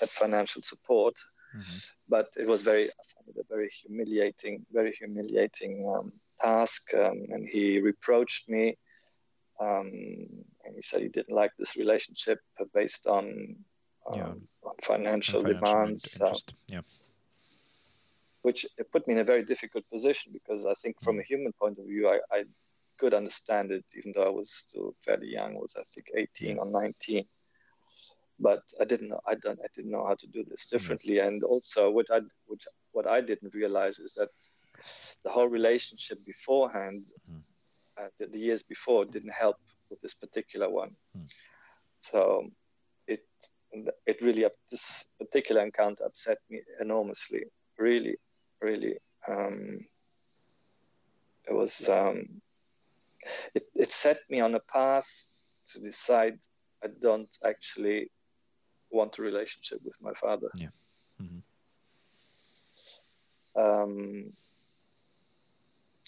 that 0.00 0.08
financial 0.08 0.62
support, 0.62 1.14
mm-hmm. 1.56 1.78
but 2.08 2.28
it 2.36 2.46
was 2.46 2.62
very 2.62 2.84
I 2.84 3.02
found 3.14 3.28
it 3.28 3.40
a 3.40 3.44
very 3.48 3.70
humiliating, 3.70 4.66
very 4.72 4.92
humiliating 4.92 5.88
um, 5.88 6.12
task. 6.40 6.94
Um, 6.94 7.26
and 7.30 7.46
he 7.48 7.80
reproached 7.80 8.48
me, 8.48 8.76
um, 9.60 9.90
and 10.64 10.74
he 10.74 10.82
said 10.82 11.02
he 11.02 11.08
didn't 11.08 11.34
like 11.34 11.52
this 11.58 11.76
relationship 11.76 12.40
based 12.74 13.06
on, 13.06 13.56
yeah. 14.14 14.24
Um, 14.24 14.48
on 14.64 14.74
financial, 14.82 15.42
financial 15.42 15.60
demands. 15.60 16.20
Uh, 16.20 16.34
yeah. 16.68 16.80
Which 18.42 18.66
put 18.90 19.06
me 19.06 19.14
in 19.14 19.20
a 19.20 19.24
very 19.24 19.44
difficult 19.44 19.84
position 19.88 20.32
because 20.32 20.66
I 20.66 20.74
think, 20.74 21.00
from 21.00 21.20
a 21.20 21.22
human 21.22 21.52
point 21.52 21.78
of 21.78 21.86
view, 21.86 22.08
I, 22.08 22.18
I 22.36 22.44
could 22.98 23.14
understand 23.14 23.70
it, 23.70 23.84
even 23.96 24.12
though 24.14 24.26
I 24.26 24.30
was 24.30 24.50
still 24.50 24.94
fairly 25.00 25.28
young. 25.28 25.56
I 25.56 25.60
was 25.60 25.76
I 25.78 25.84
think 25.84 26.08
18 26.16 26.58
or 26.58 26.66
19 26.66 27.24
but 28.42 28.62
I 28.80 28.84
didn't 28.84 29.08
know 29.08 29.20
I 29.26 29.36
don't 29.36 29.60
I 29.60 29.68
didn't 29.74 29.92
know 29.92 30.04
how 30.06 30.16
to 30.16 30.26
do 30.26 30.44
this 30.44 30.66
differently. 30.68 31.16
Mm-hmm. 31.16 31.28
And 31.28 31.44
also 31.44 31.90
what 31.90 32.06
I 32.10 32.20
which 32.46 32.64
what 32.90 33.06
I 33.06 33.20
didn't 33.20 33.54
realize 33.54 33.98
is 33.98 34.14
that 34.14 34.30
the 35.24 35.30
whole 35.30 35.48
relationship 35.48 36.18
beforehand, 36.26 37.06
mm. 37.30 37.40
uh, 37.98 38.08
the, 38.18 38.26
the, 38.26 38.38
years 38.38 38.62
before, 38.64 39.04
didn't 39.04 39.32
help 39.32 39.56
with 39.90 40.00
this 40.00 40.14
particular 40.14 40.68
one. 40.68 40.96
Mm. 41.16 41.32
So 42.00 42.48
it 43.06 43.20
it 44.06 44.20
really 44.20 44.46
this 44.70 45.04
particular 45.18 45.62
encounter 45.62 46.04
upset 46.04 46.38
me 46.50 46.60
enormously. 46.80 47.44
Really, 47.78 48.16
really. 48.60 48.96
Um, 49.28 49.86
it 51.48 51.54
was 51.54 51.88
um, 51.88 52.42
it, 53.54 53.64
it 53.74 53.92
set 53.92 54.18
me 54.28 54.40
on 54.40 54.54
a 54.54 54.60
path 54.60 55.32
to 55.72 55.80
decide 55.80 56.38
I 56.82 56.88
don't 57.00 57.30
actually 57.44 58.10
want 58.92 59.18
a 59.18 59.22
relationship 59.22 59.80
with 59.84 60.00
my 60.02 60.12
father. 60.12 60.50
Yeah. 60.54 60.68
Mm-hmm. 61.20 61.40
Um, 63.60 64.32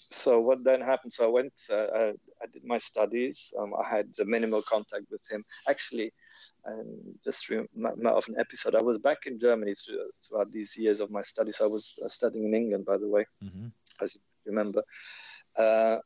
so 0.09 0.39
what 0.39 0.63
then 0.63 0.81
happened? 0.81 1.13
So 1.13 1.25
I 1.25 1.31
went, 1.31 1.53
uh, 1.69 1.87
I, 1.93 2.03
I, 2.41 2.47
did 2.51 2.63
my 2.63 2.77
studies. 2.77 3.53
Um, 3.59 3.73
I 3.73 3.87
had 3.87 4.07
the 4.15 4.25
minimal 4.25 4.61
contact 4.61 5.05
with 5.11 5.29
him. 5.29 5.43
Actually, 5.69 6.13
um, 6.65 6.99
just 7.23 7.49
remember 7.49 8.09
of 8.09 8.27
an 8.29 8.35
episode. 8.39 8.75
I 8.75 8.81
was 8.81 8.97
back 8.97 9.19
in 9.25 9.39
Germany 9.39 9.75
through, 9.75 10.09
throughout 10.27 10.51
these 10.51 10.77
years 10.77 10.99
of 11.01 11.11
my 11.11 11.21
studies. 11.21 11.59
I 11.61 11.67
was 11.67 11.99
uh, 12.03 12.07
studying 12.07 12.45
in 12.45 12.53
England, 12.53 12.85
by 12.85 12.97
the 12.97 13.07
way, 13.07 13.25
mm-hmm. 13.43 13.67
as 14.01 14.15
you 14.15 14.21
remember. 14.45 14.83
Uh, 15.55 15.97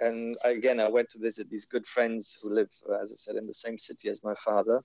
and 0.00 0.36
again, 0.44 0.80
I 0.80 0.88
went 0.88 1.10
to 1.10 1.18
visit 1.18 1.48
these 1.48 1.66
good 1.66 1.86
friends 1.86 2.38
who 2.42 2.52
live, 2.52 2.70
uh, 2.88 3.02
as 3.02 3.12
I 3.12 3.16
said, 3.16 3.36
in 3.36 3.46
the 3.46 3.54
same 3.54 3.78
city 3.78 4.08
as 4.08 4.24
my 4.24 4.34
father 4.34 4.82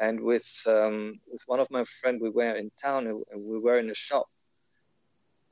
and 0.00 0.20
with 0.20 0.62
um, 0.66 1.20
with 1.30 1.42
one 1.46 1.60
of 1.60 1.70
my 1.70 1.84
friends 1.84 2.22
we 2.22 2.30
were 2.30 2.54
in 2.54 2.70
town 2.82 3.06
and 3.06 3.24
we 3.36 3.58
were 3.58 3.78
in 3.78 3.90
a 3.90 3.94
shop 3.94 4.26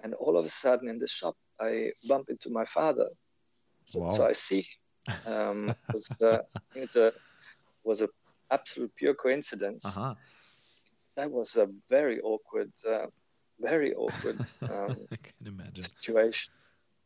and 0.02 0.14
all 0.14 0.36
of 0.36 0.44
a 0.44 0.48
sudden 0.48 0.88
in 0.88 0.98
the 0.98 1.08
shop 1.08 1.36
i 1.60 1.90
bump 2.08 2.28
into 2.28 2.50
my 2.50 2.64
father 2.64 3.08
wow. 3.94 4.10
so 4.10 4.26
i 4.26 4.32
see 4.32 4.66
um, 5.26 5.74
was 5.92 6.20
uh, 6.20 6.42
it 6.74 6.94
a, 6.96 7.12
was 7.84 8.02
a 8.02 8.08
absolute 8.50 8.94
pure 8.94 9.14
coincidence 9.14 9.84
uh-huh. 9.84 10.14
that 11.16 11.30
was 11.30 11.56
a 11.56 11.68
very 11.88 12.20
awkward 12.20 12.72
uh, 12.88 13.06
very 13.60 13.94
awkward 13.94 14.40
um, 14.70 14.96
I 15.10 15.16
can 15.16 15.46
imagine. 15.46 15.82
situation 15.82 16.52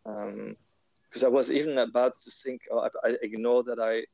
because 0.05 1.22
um, 1.22 1.26
I 1.26 1.28
was 1.28 1.51
even 1.51 1.78
about 1.78 2.20
to 2.20 2.30
think 2.30 2.62
oh, 2.70 2.88
I, 3.05 3.09
I 3.09 3.16
ignore 3.22 3.62
that 3.64 3.78
I 3.80 4.05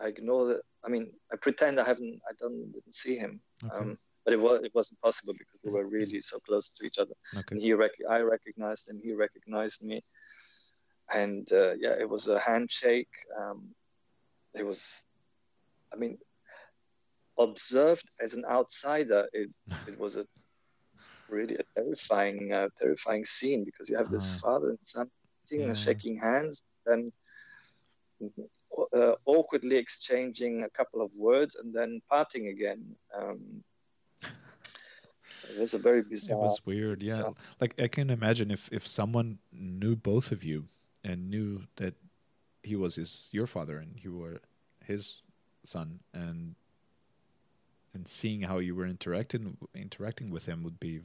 I 0.00 0.08
ignore 0.08 0.46
that. 0.48 0.62
I 0.84 0.88
mean, 0.88 1.12
I 1.32 1.36
pretend 1.36 1.80
I 1.80 1.86
haven't, 1.86 2.20
I 2.28 2.32
don't 2.40 2.72
didn't 2.72 2.94
see 2.94 3.16
him. 3.16 3.40
Okay. 3.64 3.74
Um, 3.76 3.98
but 4.24 4.34
it 4.34 4.40
was 4.40 4.60
it 4.62 4.74
wasn't 4.74 5.00
possible 5.00 5.32
because 5.32 5.58
we 5.64 5.70
were 5.70 5.86
really 5.86 6.20
so 6.20 6.38
close 6.40 6.68
to 6.70 6.86
each 6.86 6.98
other. 6.98 7.14
Okay. 7.34 7.54
And 7.54 7.62
he 7.62 7.72
rec- 7.72 8.06
I 8.08 8.20
recognized 8.20 8.90
him, 8.90 9.00
he 9.02 9.14
recognized 9.14 9.82
me, 9.82 10.02
and 11.12 11.50
uh, 11.52 11.72
yeah, 11.78 11.94
it 11.98 12.08
was 12.08 12.28
a 12.28 12.38
handshake. 12.38 13.08
Um, 13.40 13.68
it 14.54 14.66
was, 14.66 15.04
I 15.92 15.96
mean, 15.96 16.18
observed 17.38 18.04
as 18.20 18.34
an 18.34 18.44
outsider, 18.44 19.28
it 19.32 19.48
it 19.86 19.98
was 19.98 20.16
a 20.16 20.26
really 21.30 21.56
a 21.56 21.62
terrifying, 21.74 22.52
uh, 22.52 22.68
terrifying 22.78 23.24
scene 23.24 23.64
because 23.64 23.88
you 23.88 23.96
have 23.96 24.10
this 24.10 24.42
uh, 24.42 24.46
father 24.46 24.70
and 24.70 24.78
son 24.82 25.10
yeah. 25.50 25.72
shaking 25.72 26.18
hands, 26.18 26.62
and 26.86 27.12
uh, 28.92 29.14
awkwardly 29.24 29.76
exchanging 29.76 30.62
a 30.62 30.70
couple 30.70 31.00
of 31.00 31.10
words 31.16 31.56
and 31.56 31.74
then 31.74 32.00
parting 32.08 32.48
again. 32.48 32.84
Um, 33.14 33.62
it 34.22 35.58
was 35.58 35.74
a 35.74 35.78
very 35.78 36.02
bizarre. 36.02 36.38
It 36.38 36.42
was 36.42 36.60
weird, 36.66 37.02
yeah. 37.02 37.30
Like 37.60 37.74
I 37.80 37.88
can 37.88 38.10
imagine 38.10 38.50
if 38.50 38.68
if 38.70 38.86
someone 38.86 39.38
knew 39.52 39.96
both 39.96 40.30
of 40.30 40.44
you 40.44 40.68
and 41.02 41.30
knew 41.30 41.62
that 41.76 41.94
he 42.62 42.76
was 42.76 42.96
his 42.96 43.28
your 43.32 43.46
father 43.46 43.78
and 43.78 43.98
you 44.02 44.16
were 44.16 44.40
his 44.84 45.22
son 45.64 46.00
and 46.12 46.54
and 47.94 48.06
seeing 48.06 48.42
how 48.42 48.58
you 48.58 48.74
were 48.74 48.86
interacting 48.86 49.56
interacting 49.74 50.30
with 50.30 50.46
him 50.46 50.62
would 50.62 50.78
be 50.78 51.00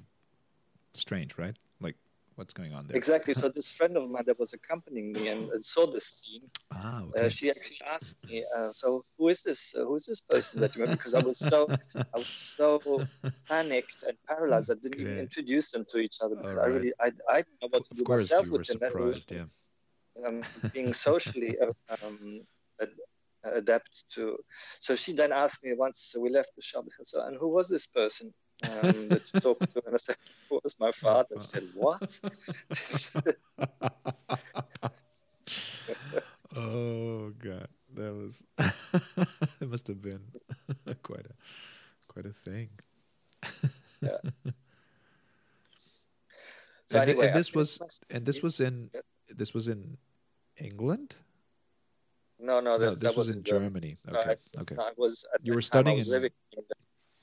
strange, 0.93 1.38
right? 1.38 1.55
What's 2.36 2.53
going 2.53 2.73
on 2.73 2.88
there. 2.88 2.97
Exactly. 2.97 3.34
so 3.34 3.49
this 3.55 3.71
friend 3.71 3.95
of 3.97 4.09
mine 4.09 4.23
that 4.25 4.39
was 4.39 4.53
accompanying 4.53 5.13
me 5.13 5.27
and, 5.27 5.49
and 5.51 5.63
saw 5.63 5.86
this 5.86 6.05
scene, 6.05 6.49
ah, 6.71 6.99
uh, 6.99 7.03
okay. 7.05 7.25
uh, 7.25 7.29
she 7.29 7.49
actually 7.49 7.81
asked 7.86 8.17
me, 8.27 8.43
uh, 8.57 8.71
"So 8.71 9.05
who 9.17 9.29
is 9.29 9.43
this? 9.43 9.75
Uh, 9.77 9.86
who 9.86 9.95
is 9.95 10.05
this 10.05 10.21
person 10.21 10.61
that 10.61 10.75
you 10.75 10.81
met?" 10.84 10.91
Because 10.91 11.13
I 11.13 11.21
was 11.21 11.38
so 11.38 11.67
I 11.95 12.17
was 12.17 12.27
so 12.27 13.05
panicked 13.49 14.03
and 14.07 14.17
paralyzed. 14.27 14.71
I 14.71 14.75
didn't 14.75 14.99
even 14.99 15.19
introduce 15.19 15.71
them 15.71 15.86
to 15.89 15.99
each 15.99 16.17
other 16.21 16.36
because 16.36 16.57
right. 16.57 16.65
I 16.65 16.75
really 16.75 16.93
I, 16.99 17.11
I 17.29 17.38
didn't 17.43 17.61
know 17.61 17.69
what 17.69 17.86
to 17.88 17.95
do 17.95 18.03
myself 18.07 18.47
with 18.49 18.67
them. 18.67 18.79
Surprised, 18.79 19.31
yeah. 19.31 19.45
Um, 20.25 20.43
being 20.73 20.93
socially 20.93 21.57
uh, 21.59 21.95
um, 22.05 22.41
adapt 23.43 24.09
to. 24.13 24.38
So 24.79 24.95
she 24.95 25.13
then 25.13 25.31
asked 25.31 25.63
me 25.63 25.73
once 25.73 26.15
we 26.19 26.29
left 26.29 26.51
the 26.55 26.61
shop. 26.61 26.86
So, 27.03 27.25
and 27.25 27.38
who 27.38 27.49
was 27.49 27.69
this 27.69 27.88
person? 27.88 28.34
Um, 28.64 29.08
that 29.08 29.34
you 29.34 29.39
talked 29.39 29.72
to, 29.74 29.82
and 29.86 29.95
I 29.95 29.97
said, 29.97 30.16
"What 30.49 30.64
was 30.64 30.80
my 30.80 30.91
father?" 30.91 31.36
I 31.38 31.41
said, 31.41 31.64
"What?" 31.74 32.20
oh 36.56 37.30
god, 37.39 37.68
that 37.95 38.14
was 38.14 38.43
it. 39.62 39.68
Must 39.68 39.88
have 39.88 40.01
been 40.01 40.22
quite 41.04 41.26
a 41.26 41.34
quite 42.08 42.26
a 42.26 42.34
thing. 42.34 42.70
yeah. 44.01 44.18
So 46.86 46.99
and, 46.99 47.10
anyway, 47.10 47.28
and 47.28 47.36
this 47.36 47.54
was 47.54 47.80
and 48.10 48.26
this 48.26 48.41
was 48.41 48.60
in 48.60 48.91
this 49.30 49.54
was 49.54 49.68
in 49.68 49.97
England. 50.58 51.16
No, 52.39 52.60
no, 52.60 52.78
that, 52.78 52.86
no, 52.86 52.91
this 52.91 52.99
that 52.99 53.16
was, 53.16 53.28
was 53.28 53.38
in 53.38 53.43
Germany. 53.43 53.97
Germany. 54.06 54.20
Okay, 54.22 54.38
no, 54.54 54.60
I, 54.60 54.62
okay. 54.62 54.76
No, 54.76 54.84
I 54.84 54.91
was. 54.97 55.26
you 55.41 55.54
were 55.54 55.62
studying 55.62 55.99
in. 55.99 56.10
Living 56.10 56.32
in 56.58 56.64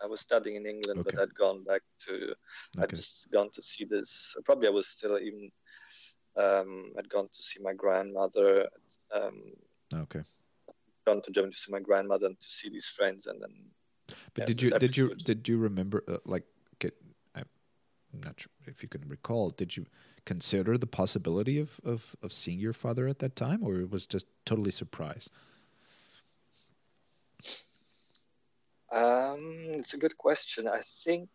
I 0.03 0.07
was 0.07 0.21
studying 0.21 0.57
in 0.57 0.67
England, 0.67 1.01
okay. 1.01 1.11
but 1.13 1.23
I'd 1.23 1.35
gone 1.35 1.65
back 1.65 1.83
to, 2.07 2.15
okay. 2.15 2.83
I'd 2.83 2.91
just 2.91 3.31
gone 3.31 3.51
to 3.53 3.63
see 3.63 3.85
this. 3.85 4.37
Probably 4.45 4.69
I 4.69 4.71
was 4.71 4.89
still 4.89 5.19
even, 5.19 5.51
um, 6.37 6.93
I'd 6.99 7.09
gone 7.09 7.29
to 7.33 7.43
see 7.43 7.63
my 7.63 7.75
grandmother. 7.75 8.69
Um, 9.15 9.43
okay. 9.95 10.23
Gone 11.07 11.23
to 11.23 11.33
Germany 11.33 11.53
to 11.53 11.59
see 11.59 11.73
my 11.73 11.81
grandmother 11.81 12.27
and 12.27 12.41
to 12.41 12.49
see 12.49 12.69
these 12.69 12.89
friends, 12.89 13.27
and 13.27 13.41
then. 13.41 13.55
But 14.35 14.43
yeah, 14.43 14.47
did 14.47 14.63
you 14.63 14.71
did 14.79 14.97
you 14.97 15.15
did 15.15 15.49
you 15.49 15.59
remember 15.59 16.05
uh, 16.09 16.19
like 16.25 16.45
get? 16.79 16.95
I'm 18.13 18.21
not 18.23 18.41
sure 18.41 18.51
if 18.67 18.83
you 18.83 18.89
can 18.89 19.09
recall. 19.09 19.51
Did 19.51 19.77
you 19.77 19.87
consider 20.25 20.77
the 20.77 20.87
possibility 20.87 21.59
of, 21.59 21.81
of, 21.85 22.17
of 22.23 22.33
seeing 22.33 22.59
your 22.59 22.73
father 22.73 23.07
at 23.07 23.21
that 23.21 23.37
time, 23.37 23.63
or 23.63 23.77
it 23.77 23.91
was 23.91 24.07
just 24.07 24.27
totally 24.45 24.71
surprise? 24.71 25.31
Um, 28.93 29.71
it's 29.75 29.95
a 29.95 29.99
good 29.99 30.17
question. 30.19 30.67
I 30.67 30.81
think 31.05 31.29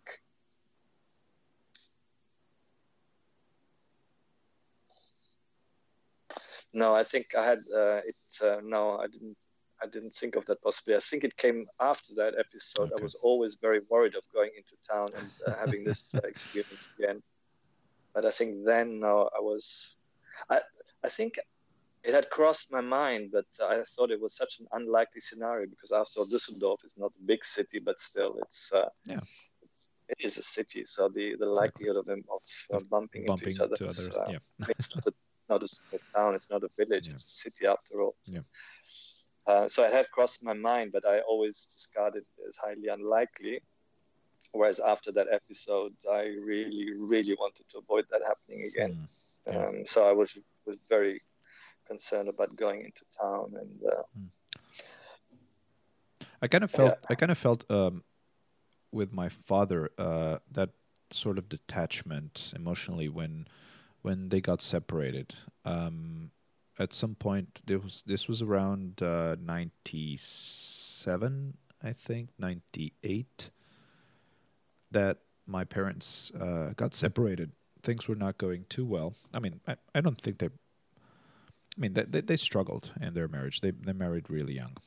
no. 6.74 6.93
I 6.93 7.03
think 7.03 7.28
I 7.38 7.45
had 7.45 7.60
uh, 7.74 8.01
it. 8.06 8.16
Uh, 8.43 8.60
no, 8.64 8.97
I 8.97 9.08
didn't. 9.08 9.38
I 9.82 9.88
didn't 9.88 10.14
think 10.16 10.36
of 10.36 10.45
that 10.45 10.62
possibility. 10.62 10.97
I 10.97 11.08
think 11.10 11.24
it 11.24 11.38
came 11.38 11.66
after 11.80 12.14
that 12.16 12.34
episode. 12.38 12.91
Okay. 12.91 12.99
I 12.99 13.03
was 13.03 13.16
always 13.16 13.56
very 13.56 13.82
worried 13.89 14.16
of 14.16 14.24
going 14.34 14.51
into 14.58 14.76
town 14.89 15.10
and 15.18 15.30
uh, 15.47 15.58
having 15.60 15.84
this 15.84 16.16
uh, 16.16 16.22
experience 16.24 16.89
again. 16.97 17.22
But 18.14 18.26
I 18.26 18.32
think 18.32 18.66
then 18.66 19.01
uh, 19.03 19.26
I 19.38 19.41
was, 19.41 19.97
I, 20.49 20.62
I 21.03 21.10
think 21.10 21.38
it 22.06 22.14
had 22.14 22.30
crossed 22.30 22.72
my 22.72 22.82
mind, 22.82 23.32
but 23.32 23.45
I 23.62 23.82
thought 23.84 24.12
it 24.12 24.22
was 24.22 24.36
such 24.36 24.60
an 24.60 24.68
unlikely 24.72 25.22
scenario 25.22 25.68
because 25.68 25.91
after 25.91 26.20
all, 26.20 26.28
Düsseldorf 26.28 26.86
is 26.86 26.95
not 26.97 27.12
a 27.20 27.26
big 27.26 27.43
city, 27.43 27.80
but 27.80 27.99
still, 27.99 28.38
it's 28.41 28.72
uh, 28.74 28.89
yeah. 29.06 29.20
It's, 29.64 29.89
it 30.08 30.18
is 30.20 30.38
a 30.38 30.43
city, 30.43 30.86
so 30.86 31.10
the, 31.10 31.36
the 31.39 31.47
likelihood 31.47 31.95
of 31.97 32.06
them 32.06 32.24
of 32.32 32.41
uh, 32.72 32.80
bumping, 32.91 33.26
bumping, 33.26 33.47
into 33.47 33.49
each 33.49 33.60
other, 33.60 33.76
is, 33.88 34.12
uh, 34.12 34.26
yeah. 34.30 34.38
it's, 34.70 34.95
not 34.95 35.08
a, 35.08 35.14
it's 35.64 35.84
not 35.91 35.99
a 35.99 36.18
town, 36.18 36.36
it's 36.36 36.51
not 36.51 36.64
a 36.64 36.70
village, 36.78 37.08
yeah. 37.08 37.14
it's 37.14 37.26
a 37.26 37.30
city 37.30 37.66
after 37.66 38.01
all. 38.01 38.16
Yeah. 38.26 38.41
Uh, 39.47 39.68
so 39.68 39.84
it 39.84 39.93
had 39.93 40.10
crossed 40.12 40.43
my 40.43 40.53
mind, 40.53 40.91
but 40.91 41.08
I 41.08 41.20
always 41.20 41.66
discarded 41.66 42.24
it 42.38 42.47
as 42.47 42.58
highly 42.58 42.88
unlikely. 42.88 43.62
Whereas 44.51 44.80
after 44.80 45.12
that 45.14 45.28
episode, 45.32 45.93
I 46.12 46.36
really, 46.39 46.93
really 46.97 47.36
wanted 47.39 47.68
to 47.70 47.80
avoid 47.80 48.06
that 48.12 48.22
happening 48.26 48.66
again. 48.66 49.08
Mm, 49.47 49.53
yeah. 49.53 49.66
um, 49.66 49.86
so 49.86 50.08
I 50.08 50.14
was 50.14 50.39
was 50.66 50.80
very 50.89 51.22
concerned 51.86 52.30
about 52.30 52.56
going 52.56 52.82
into 52.86 53.04
town, 53.22 53.54
and 53.60 53.80
uh, 53.92 54.04
mm. 54.18 54.30
I 56.42 56.48
kind 56.48 56.64
of 56.64 56.72
felt 56.72 56.98
yeah. 57.02 57.08
I 57.10 57.16
kind 57.16 57.32
of 57.32 57.38
felt 57.38 57.70
um, 57.70 58.04
with 58.92 59.14
my 59.14 59.30
father 59.30 59.92
uh, 59.98 60.38
that 60.52 60.70
sort 61.12 61.38
of 61.38 61.50
detachment 61.50 62.54
emotionally 62.56 63.10
when 63.10 63.48
when 64.02 64.30
they 64.30 64.42
got 64.42 64.62
separated. 64.62 65.34
Um, 65.64 66.32
at 66.78 66.94
some 66.94 67.16
point, 67.16 67.62
this 67.66 67.82
was 67.82 68.04
this 68.06 68.28
was 68.28 68.42
around 68.42 69.02
uh, 69.02 69.36
ninety 69.40 70.18
seven, 70.18 71.58
I 71.82 71.94
think, 71.94 72.30
ninety 72.38 72.94
eight 73.04 73.50
that 74.92 75.20
my 75.48 75.64
parents 75.64 76.32
uh, 76.40 76.74
got 76.76 76.94
separated. 76.94 77.52
Things 77.82 78.08
were 78.08 78.16
not 78.16 78.38
going 78.38 78.66
too 78.68 78.86
well. 78.86 79.14
I 79.34 79.40
mean, 79.40 79.62
I, 79.68 79.76
I 79.94 80.02
don't 80.02 80.20
think 80.20 80.40
they. 80.40 80.50
I 81.78 81.82
mean, 81.82 81.93
they, 81.93 82.03
they, 82.03 82.21
they 82.21 82.38
struggled 82.38 82.91
in 83.01 83.13
their 83.13 83.28
marriage. 83.28 83.61
They 83.61 83.71
they 83.71 83.93
married 83.93 84.30
really 84.30 84.53
young, 84.53 84.78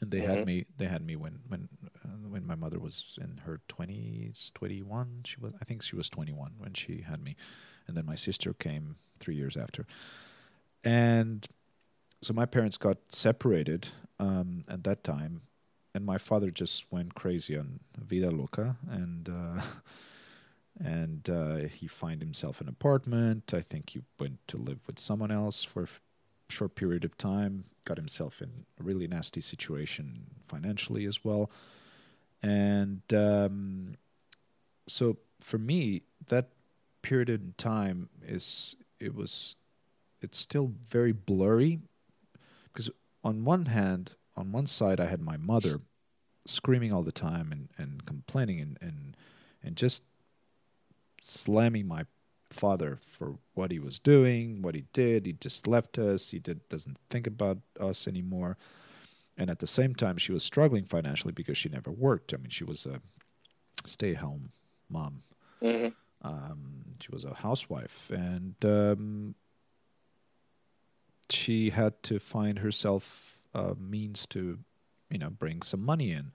and 0.00 0.10
they 0.10 0.20
mm-hmm. 0.20 0.30
had 0.30 0.46
me. 0.46 0.66
They 0.76 0.86
had 0.86 1.04
me 1.04 1.16
when 1.16 1.40
when 1.48 1.68
uh, 2.04 2.28
when 2.28 2.46
my 2.46 2.54
mother 2.54 2.78
was 2.78 3.18
in 3.20 3.38
her 3.44 3.60
twenties, 3.68 4.52
twenty 4.54 4.82
one. 4.82 5.22
She 5.24 5.36
was, 5.40 5.52
I 5.60 5.64
think, 5.64 5.82
she 5.82 5.96
was 5.96 6.10
twenty 6.10 6.32
one 6.32 6.52
when 6.58 6.74
she 6.74 7.02
had 7.02 7.22
me, 7.22 7.36
and 7.86 7.96
then 7.96 8.06
my 8.06 8.14
sister 8.14 8.52
came 8.52 8.96
three 9.18 9.34
years 9.34 9.56
after, 9.56 9.86
and 10.84 11.46
so 12.20 12.34
my 12.34 12.46
parents 12.46 12.76
got 12.76 12.98
separated 13.10 13.88
um, 14.18 14.64
at 14.68 14.84
that 14.84 15.04
time, 15.04 15.42
and 15.94 16.04
my 16.04 16.18
father 16.18 16.50
just 16.50 16.84
went 16.90 17.14
crazy 17.14 17.56
on 17.56 17.80
vida 17.96 18.30
loca 18.30 18.76
and 18.90 19.28
uh, 19.28 19.62
and 20.78 21.28
uh, 21.28 21.56
he 21.68 21.86
find 21.86 22.20
himself 22.20 22.60
an 22.60 22.68
apartment. 22.68 23.52
I 23.52 23.60
think 23.60 23.90
he 23.90 24.02
went 24.18 24.46
to 24.48 24.56
live 24.56 24.80
with 24.86 24.98
someone 24.98 25.30
else 25.30 25.64
for 25.64 25.82
a 25.84 25.88
short 26.48 26.74
period 26.74 27.04
of 27.04 27.16
time. 27.18 27.64
Got 27.84 27.96
himself 27.96 28.40
in 28.40 28.64
a 28.78 28.82
really 28.82 29.08
nasty 29.08 29.40
situation 29.40 30.26
financially 30.46 31.04
as 31.04 31.24
well. 31.24 31.50
And 32.42 33.02
um, 33.12 33.96
so 34.86 35.16
for 35.40 35.58
me 35.58 36.02
that 36.28 36.48
period 37.02 37.28
in 37.28 37.54
time 37.56 38.08
is 38.22 38.76
it 39.00 39.14
was 39.14 39.56
it's 40.20 40.38
still 40.38 40.72
very 40.88 41.12
blurry. 41.12 41.80
Because 42.72 42.90
on 43.24 43.44
one 43.44 43.66
hand 43.66 44.14
on 44.36 44.52
one 44.52 44.66
side 44.66 45.00
I 45.00 45.06
had 45.06 45.20
my 45.20 45.36
mother 45.36 45.80
screaming 46.46 46.92
all 46.92 47.02
the 47.02 47.12
time 47.12 47.50
and, 47.50 47.68
and 47.76 48.06
complaining 48.06 48.60
and, 48.60 48.78
and 48.80 49.16
and 49.62 49.76
just 49.76 50.02
slamming 51.20 51.86
my 51.86 52.04
father 52.50 52.98
for 53.06 53.34
what 53.54 53.70
he 53.70 53.78
was 53.78 53.98
doing, 53.98 54.62
what 54.62 54.74
he 54.74 54.84
did. 54.92 55.26
He 55.26 55.32
just 55.32 55.66
left 55.66 55.98
us. 55.98 56.30
He 56.30 56.38
did 56.38 56.66
doesn't 56.68 56.98
think 57.10 57.26
about 57.26 57.58
us 57.78 58.08
anymore. 58.08 58.56
And 59.36 59.50
at 59.50 59.60
the 59.60 59.66
same 59.66 59.94
time, 59.94 60.16
she 60.16 60.32
was 60.32 60.42
struggling 60.42 60.84
financially 60.84 61.32
because 61.32 61.56
she 61.56 61.68
never 61.68 61.90
worked. 61.92 62.34
I 62.34 62.38
mean, 62.38 62.50
she 62.50 62.64
was 62.64 62.86
a 62.86 63.00
stay-at-home 63.86 64.50
mom. 64.88 65.22
Mm-hmm. 65.62 65.88
Um, 66.22 66.84
she 67.00 67.08
was 67.12 67.24
a 67.24 67.34
housewife, 67.34 68.10
and 68.10 68.56
um, 68.64 69.36
she 71.30 71.70
had 71.70 72.02
to 72.04 72.18
find 72.18 72.58
herself 72.58 73.42
a 73.54 73.76
means 73.76 74.26
to, 74.28 74.58
you 75.10 75.18
know, 75.18 75.30
bring 75.30 75.62
some 75.62 75.84
money 75.84 76.10
in. 76.10 76.32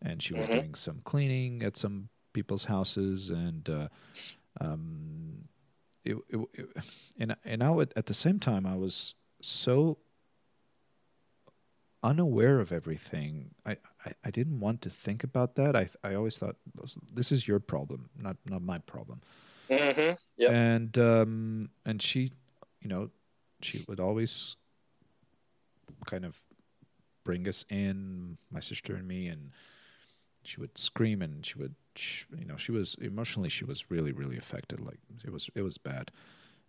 And 0.00 0.22
she 0.22 0.34
was 0.34 0.44
mm-hmm. 0.44 0.52
doing 0.52 0.74
some 0.74 1.00
cleaning 1.02 1.62
at 1.62 1.76
some 1.76 2.10
people's 2.38 2.66
houses, 2.66 3.30
and 3.30 3.64
uh, 3.68 3.88
um, 4.60 5.48
it, 6.04 6.16
it, 6.28 6.38
it, 6.52 6.66
and 7.20 7.30
and 7.52 7.60
I 7.62 7.70
would, 7.76 7.90
at 7.96 8.06
the 8.06 8.18
same 8.24 8.38
time 8.38 8.64
I 8.74 8.76
was 8.76 9.14
so 9.40 9.98
unaware 12.02 12.60
of 12.60 12.72
everything. 12.72 13.54
I, 13.64 13.72
I, 14.04 14.12
I 14.26 14.30
didn't 14.30 14.60
want 14.60 14.78
to 14.82 14.90
think 14.90 15.24
about 15.24 15.54
that. 15.56 15.72
I 15.74 15.88
I 16.04 16.14
always 16.14 16.36
thought 16.38 16.56
this 17.18 17.32
is 17.32 17.48
your 17.48 17.60
problem, 17.60 18.10
not 18.26 18.36
not 18.44 18.62
my 18.62 18.78
problem. 18.78 19.18
Mm-hmm. 19.70 20.14
Yeah. 20.36 20.50
And 20.50 20.92
um 20.98 21.70
and 21.88 22.02
she, 22.02 22.32
you 22.82 22.88
know, 22.92 23.10
she 23.62 23.84
would 23.88 24.00
always 24.00 24.56
kind 26.04 26.24
of 26.24 26.40
bring 27.24 27.48
us 27.48 27.64
in, 27.68 28.38
my 28.50 28.60
sister 28.60 28.94
and 28.94 29.08
me, 29.08 29.26
and 29.32 29.50
she 30.44 30.60
would 30.60 30.78
scream 30.78 31.22
and 31.22 31.44
she 31.44 31.58
would, 31.58 31.74
you 32.36 32.44
know, 32.44 32.56
she 32.56 32.72
was 32.72 32.94
emotionally, 33.00 33.48
she 33.48 33.64
was 33.64 33.90
really, 33.90 34.12
really 34.12 34.36
affected. 34.36 34.80
Like 34.80 34.98
it 35.24 35.32
was, 35.32 35.48
it 35.54 35.62
was 35.62 35.78
bad. 35.78 36.10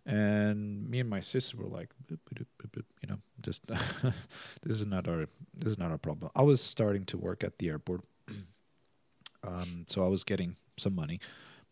And 0.06 0.88
me 0.88 1.00
and 1.00 1.10
my 1.10 1.20
sister 1.20 1.56
were 1.56 1.66
like, 1.66 1.90
boop, 2.10 2.18
boop, 2.34 2.46
boop, 2.70 2.84
you 3.02 3.08
know, 3.08 3.18
just 3.42 3.66
this 4.62 4.80
is 4.80 4.86
not 4.86 5.06
our, 5.06 5.26
this 5.54 5.72
is 5.72 5.78
not 5.78 5.90
our 5.90 5.98
problem. 5.98 6.30
I 6.34 6.42
was 6.42 6.60
starting 6.62 7.04
to 7.06 7.18
work 7.18 7.44
at 7.44 7.58
the 7.58 7.68
airport, 7.68 8.02
um, 9.46 9.84
so 9.86 10.04
I 10.04 10.08
was 10.08 10.24
getting 10.24 10.56
some 10.76 10.94
money. 10.94 11.20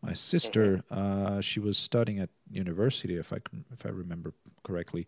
My 0.02 0.12
sister, 0.12 0.82
uh, 0.90 1.40
she 1.40 1.58
was 1.58 1.78
studying 1.78 2.18
at 2.18 2.28
university, 2.50 3.16
if 3.16 3.32
I 3.32 3.38
can, 3.38 3.64
if 3.72 3.86
I 3.86 3.88
remember 3.88 4.34
correctly, 4.62 5.06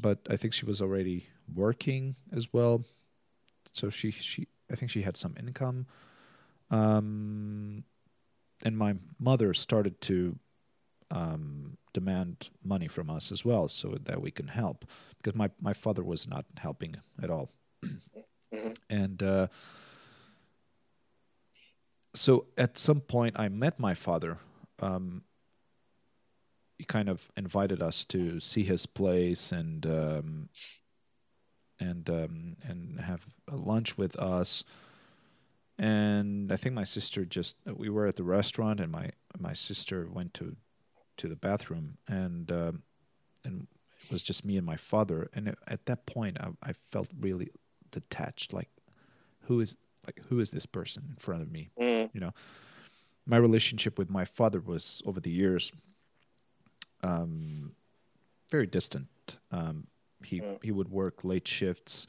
but 0.00 0.18
I 0.28 0.36
think 0.36 0.52
she 0.52 0.66
was 0.66 0.82
already 0.82 1.26
working 1.54 2.16
as 2.32 2.52
well. 2.52 2.84
So 3.72 3.90
she 3.90 4.10
she 4.10 4.48
I 4.70 4.74
think 4.74 4.90
she 4.90 5.02
had 5.02 5.16
some 5.16 5.34
income. 5.38 5.86
Um, 6.70 7.84
and 8.64 8.76
my 8.76 8.96
mother 9.18 9.54
started 9.54 10.00
to 10.02 10.38
um, 11.10 11.76
demand 11.92 12.48
money 12.64 12.88
from 12.88 13.10
us 13.10 13.30
as 13.30 13.44
well, 13.44 13.68
so 13.68 13.98
that 14.04 14.20
we 14.20 14.30
can 14.30 14.48
help. 14.48 14.84
Because 15.18 15.36
my 15.36 15.50
my 15.60 15.72
father 15.72 16.02
was 16.02 16.28
not 16.28 16.44
helping 16.56 16.96
at 17.22 17.30
all, 17.30 17.50
mm-hmm. 17.84 18.72
and 18.90 19.22
uh, 19.22 19.46
so 22.14 22.46
at 22.56 22.78
some 22.78 23.00
point 23.00 23.38
I 23.38 23.48
met 23.48 23.78
my 23.78 23.94
father. 23.94 24.38
Um, 24.80 25.22
he 26.78 26.84
kind 26.84 27.08
of 27.08 27.30
invited 27.36 27.80
us 27.80 28.04
to 28.04 28.40
see 28.40 28.62
his 28.64 28.84
place 28.86 29.52
and 29.52 29.86
um, 29.86 30.48
and 31.78 32.08
um, 32.10 32.56
and 32.62 33.00
have 33.00 33.26
a 33.48 33.56
lunch 33.56 33.96
with 33.96 34.16
us. 34.16 34.64
And 35.78 36.52
I 36.52 36.56
think 36.56 36.74
my 36.74 36.84
sister 36.84 37.24
just 37.24 37.56
we 37.66 37.88
were 37.88 38.06
at 38.06 38.16
the 38.16 38.22
restaurant, 38.22 38.80
and 38.80 38.90
my 38.90 39.10
my 39.38 39.52
sister 39.52 40.08
went 40.10 40.32
to 40.34 40.56
to 41.18 41.28
the 41.28 41.36
bathroom, 41.36 41.98
and 42.08 42.50
um, 42.50 42.82
and 43.44 43.66
it 44.02 44.12
was 44.12 44.22
just 44.22 44.44
me 44.44 44.56
and 44.56 44.64
my 44.64 44.76
father. 44.76 45.28
And 45.34 45.48
it, 45.48 45.58
at 45.66 45.86
that 45.86 46.06
point, 46.06 46.38
I, 46.40 46.48
I 46.62 46.72
felt 46.90 47.08
really 47.20 47.50
detached. 47.90 48.52
Like, 48.52 48.70
who 49.42 49.60
is 49.60 49.76
like 50.06 50.22
who 50.28 50.40
is 50.40 50.50
this 50.50 50.66
person 50.66 51.04
in 51.10 51.16
front 51.16 51.42
of 51.42 51.50
me? 51.50 51.70
Mm. 51.78 52.10
You 52.14 52.20
know, 52.20 52.32
my 53.26 53.36
relationship 53.36 53.98
with 53.98 54.08
my 54.08 54.24
father 54.24 54.60
was 54.60 55.02
over 55.04 55.20
the 55.20 55.30
years 55.30 55.72
um, 57.02 57.72
very 58.50 58.66
distant. 58.66 59.38
Um, 59.50 59.86
he 60.24 60.40
mm. 60.40 60.62
he 60.62 60.72
would 60.72 60.88
work 60.88 61.24
late 61.24 61.46
shifts. 61.46 62.06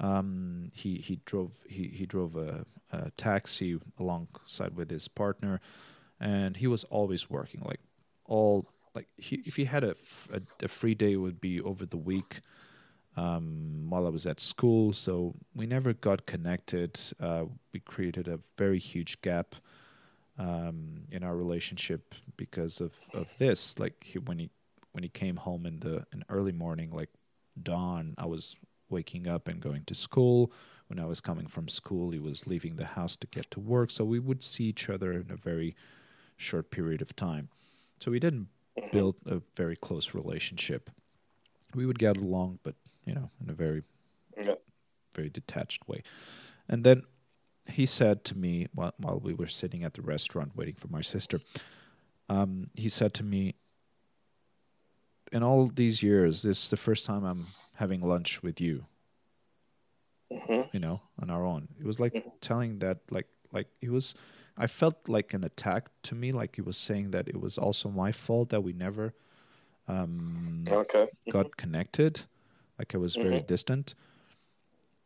Um, 0.00 0.70
he 0.74 0.96
he 0.96 1.20
drove 1.24 1.52
he 1.68 1.88
he 1.88 2.06
drove 2.06 2.36
a, 2.36 2.64
a, 2.90 3.10
taxi 3.12 3.78
alongside 3.98 4.74
with 4.74 4.90
his 4.90 5.06
partner, 5.08 5.60
and 6.20 6.56
he 6.56 6.66
was 6.66 6.84
always 6.84 7.30
working. 7.30 7.62
Like 7.64 7.80
all 8.26 8.64
like 8.94 9.08
he, 9.16 9.42
if 9.44 9.56
he 9.56 9.64
had 9.64 9.84
a, 9.84 9.94
a, 10.32 10.64
a 10.64 10.68
free 10.68 10.94
day, 10.94 11.16
would 11.16 11.40
be 11.40 11.60
over 11.60 11.86
the 11.86 11.96
week. 11.96 12.40
Um, 13.14 13.88
while 13.90 14.06
I 14.06 14.08
was 14.08 14.26
at 14.26 14.40
school, 14.40 14.94
so 14.94 15.34
we 15.54 15.66
never 15.66 15.92
got 15.92 16.24
connected. 16.24 16.98
Uh, 17.20 17.44
we 17.74 17.80
created 17.80 18.26
a 18.26 18.40
very 18.56 18.78
huge 18.78 19.20
gap 19.20 19.54
um, 20.38 21.02
in 21.10 21.22
our 21.22 21.36
relationship 21.36 22.14
because 22.38 22.80
of, 22.80 22.92
of 23.12 23.28
this. 23.38 23.78
Like 23.78 24.02
he, 24.04 24.18
when 24.18 24.38
he 24.38 24.50
when 24.92 25.02
he 25.02 25.08
came 25.08 25.36
home 25.36 25.66
in 25.66 25.80
the 25.80 26.06
in 26.12 26.24
early 26.28 26.52
morning, 26.52 26.90
like 26.90 27.10
dawn, 27.60 28.14
I 28.18 28.26
was 28.26 28.56
waking 28.92 29.26
up 29.26 29.48
and 29.48 29.60
going 29.60 29.84
to 29.86 29.94
school. 29.94 30.52
When 30.88 31.00
I 31.00 31.06
was 31.06 31.20
coming 31.20 31.46
from 31.48 31.68
school, 31.68 32.10
he 32.10 32.18
was 32.20 32.46
leaving 32.46 32.76
the 32.76 32.84
house 32.84 33.16
to 33.16 33.26
get 33.26 33.50
to 33.52 33.60
work. 33.60 33.90
So 33.90 34.04
we 34.04 34.18
would 34.20 34.42
see 34.42 34.64
each 34.64 34.90
other 34.90 35.12
in 35.12 35.30
a 35.30 35.36
very 35.36 35.74
short 36.36 36.70
period 36.70 37.02
of 37.02 37.16
time. 37.16 37.48
So 38.00 38.10
we 38.10 38.20
didn't 38.20 38.48
Mm-hmm. 38.78 38.88
build 38.96 39.16
a 39.26 39.42
very 39.54 39.76
close 39.76 40.14
relationship. 40.14 40.90
We 41.74 41.84
would 41.84 41.98
get 41.98 42.16
along, 42.16 42.58
but 42.62 42.74
you 43.04 43.14
know, 43.14 43.30
in 43.42 43.50
a 43.50 43.52
very, 43.52 43.82
very 45.14 45.28
detached 45.28 45.86
way. 45.86 46.02
And 46.68 46.84
then 46.84 47.02
he 47.66 47.84
said 47.84 48.24
to 48.24 48.38
me 48.38 48.68
while, 48.74 48.94
while 48.96 49.20
we 49.20 49.34
were 49.34 49.46
sitting 49.46 49.84
at 49.84 49.92
the 49.94 50.02
restaurant 50.02 50.56
waiting 50.56 50.74
for 50.74 50.88
my 50.88 51.02
sister, 51.02 51.40
um, 52.30 52.70
he 52.74 52.88
said 52.88 53.12
to 53.14 53.22
me, 53.24 53.56
"In 55.32 55.42
all 55.42 55.66
these 55.68 56.02
years, 56.02 56.42
this 56.42 56.64
is 56.64 56.70
the 56.70 56.76
first 56.76 57.06
time 57.06 57.24
I'm 57.24 57.44
having 57.76 58.00
lunch 58.02 58.42
with 58.42 58.60
you. 58.60 58.86
hmm 60.30 60.62
You 60.72 60.80
know, 60.80 61.02
on 61.20 61.30
our 61.30 61.44
own." 61.44 61.68
It 61.78 61.84
was 61.86 62.00
like 62.00 62.14
Mhm. 62.14 62.32
telling 62.40 62.78
that, 62.80 63.00
like, 63.10 63.28
like 63.52 63.68
it 63.80 63.90
was. 63.90 64.14
I 64.56 64.66
felt 64.66 65.08
like 65.08 65.32
an 65.34 65.44
attack 65.44 65.88
to 66.02 66.14
me, 66.14 66.30
like 66.32 66.56
he 66.56 66.62
was 66.62 66.76
saying 66.76 67.10
that 67.12 67.26
it 67.28 67.40
was 67.40 67.56
also 67.56 67.88
my 67.90 68.12
fault 68.12 68.50
that 68.50 68.60
we 68.62 68.72
never 68.74 69.14
um, 69.88 70.64
Okay. 70.70 71.08
got 71.30 71.56
connected, 71.56 72.22
like 72.78 72.94
I 72.94 72.98
was 72.98 73.16
very 73.16 73.40
Mhm. 73.40 73.46
distant. 73.46 73.94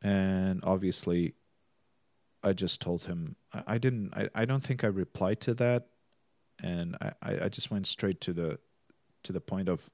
And 0.03 0.61
obviously, 0.65 1.35
I 2.43 2.53
just 2.53 2.81
told 2.81 3.05
him 3.05 3.37
I, 3.53 3.63
I 3.75 3.79
didn't. 3.79 4.15
I, 4.15 4.29
I 4.35 4.45
don't 4.45 4.63
think 4.63 4.85
I 4.85 4.89
replied 4.89 5.41
to 5.43 5.55
that, 5.55 5.89
and 6.63 6.97
I, 7.01 7.13
I, 7.23 7.45
I 7.45 7.49
just 7.49 7.71
went 7.71 7.87
straight 7.87 8.21
to 8.23 8.33
the 8.33 8.59
to 9.25 9.33
the 9.33 9.41
point 9.41 9.69
of, 9.69 9.91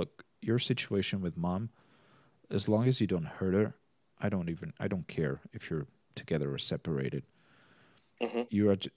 look, 0.00 0.24
your 0.40 0.58
situation 0.58 1.20
with 1.20 1.36
mom, 1.36 1.68
as 2.50 2.68
long 2.68 2.86
as 2.88 3.00
you 3.00 3.06
don't 3.06 3.26
hurt 3.26 3.52
her, 3.54 3.74
I 4.18 4.28
don't 4.30 4.48
even 4.48 4.72
I 4.80 4.88
don't 4.88 5.06
care 5.06 5.40
if 5.52 5.70
you're 5.70 5.86
together 6.14 6.52
or 6.52 6.58
separated. 6.58 7.24
Mhm. 8.20 8.46
You 8.50 8.70
are. 8.70 8.76
j- 8.76 8.90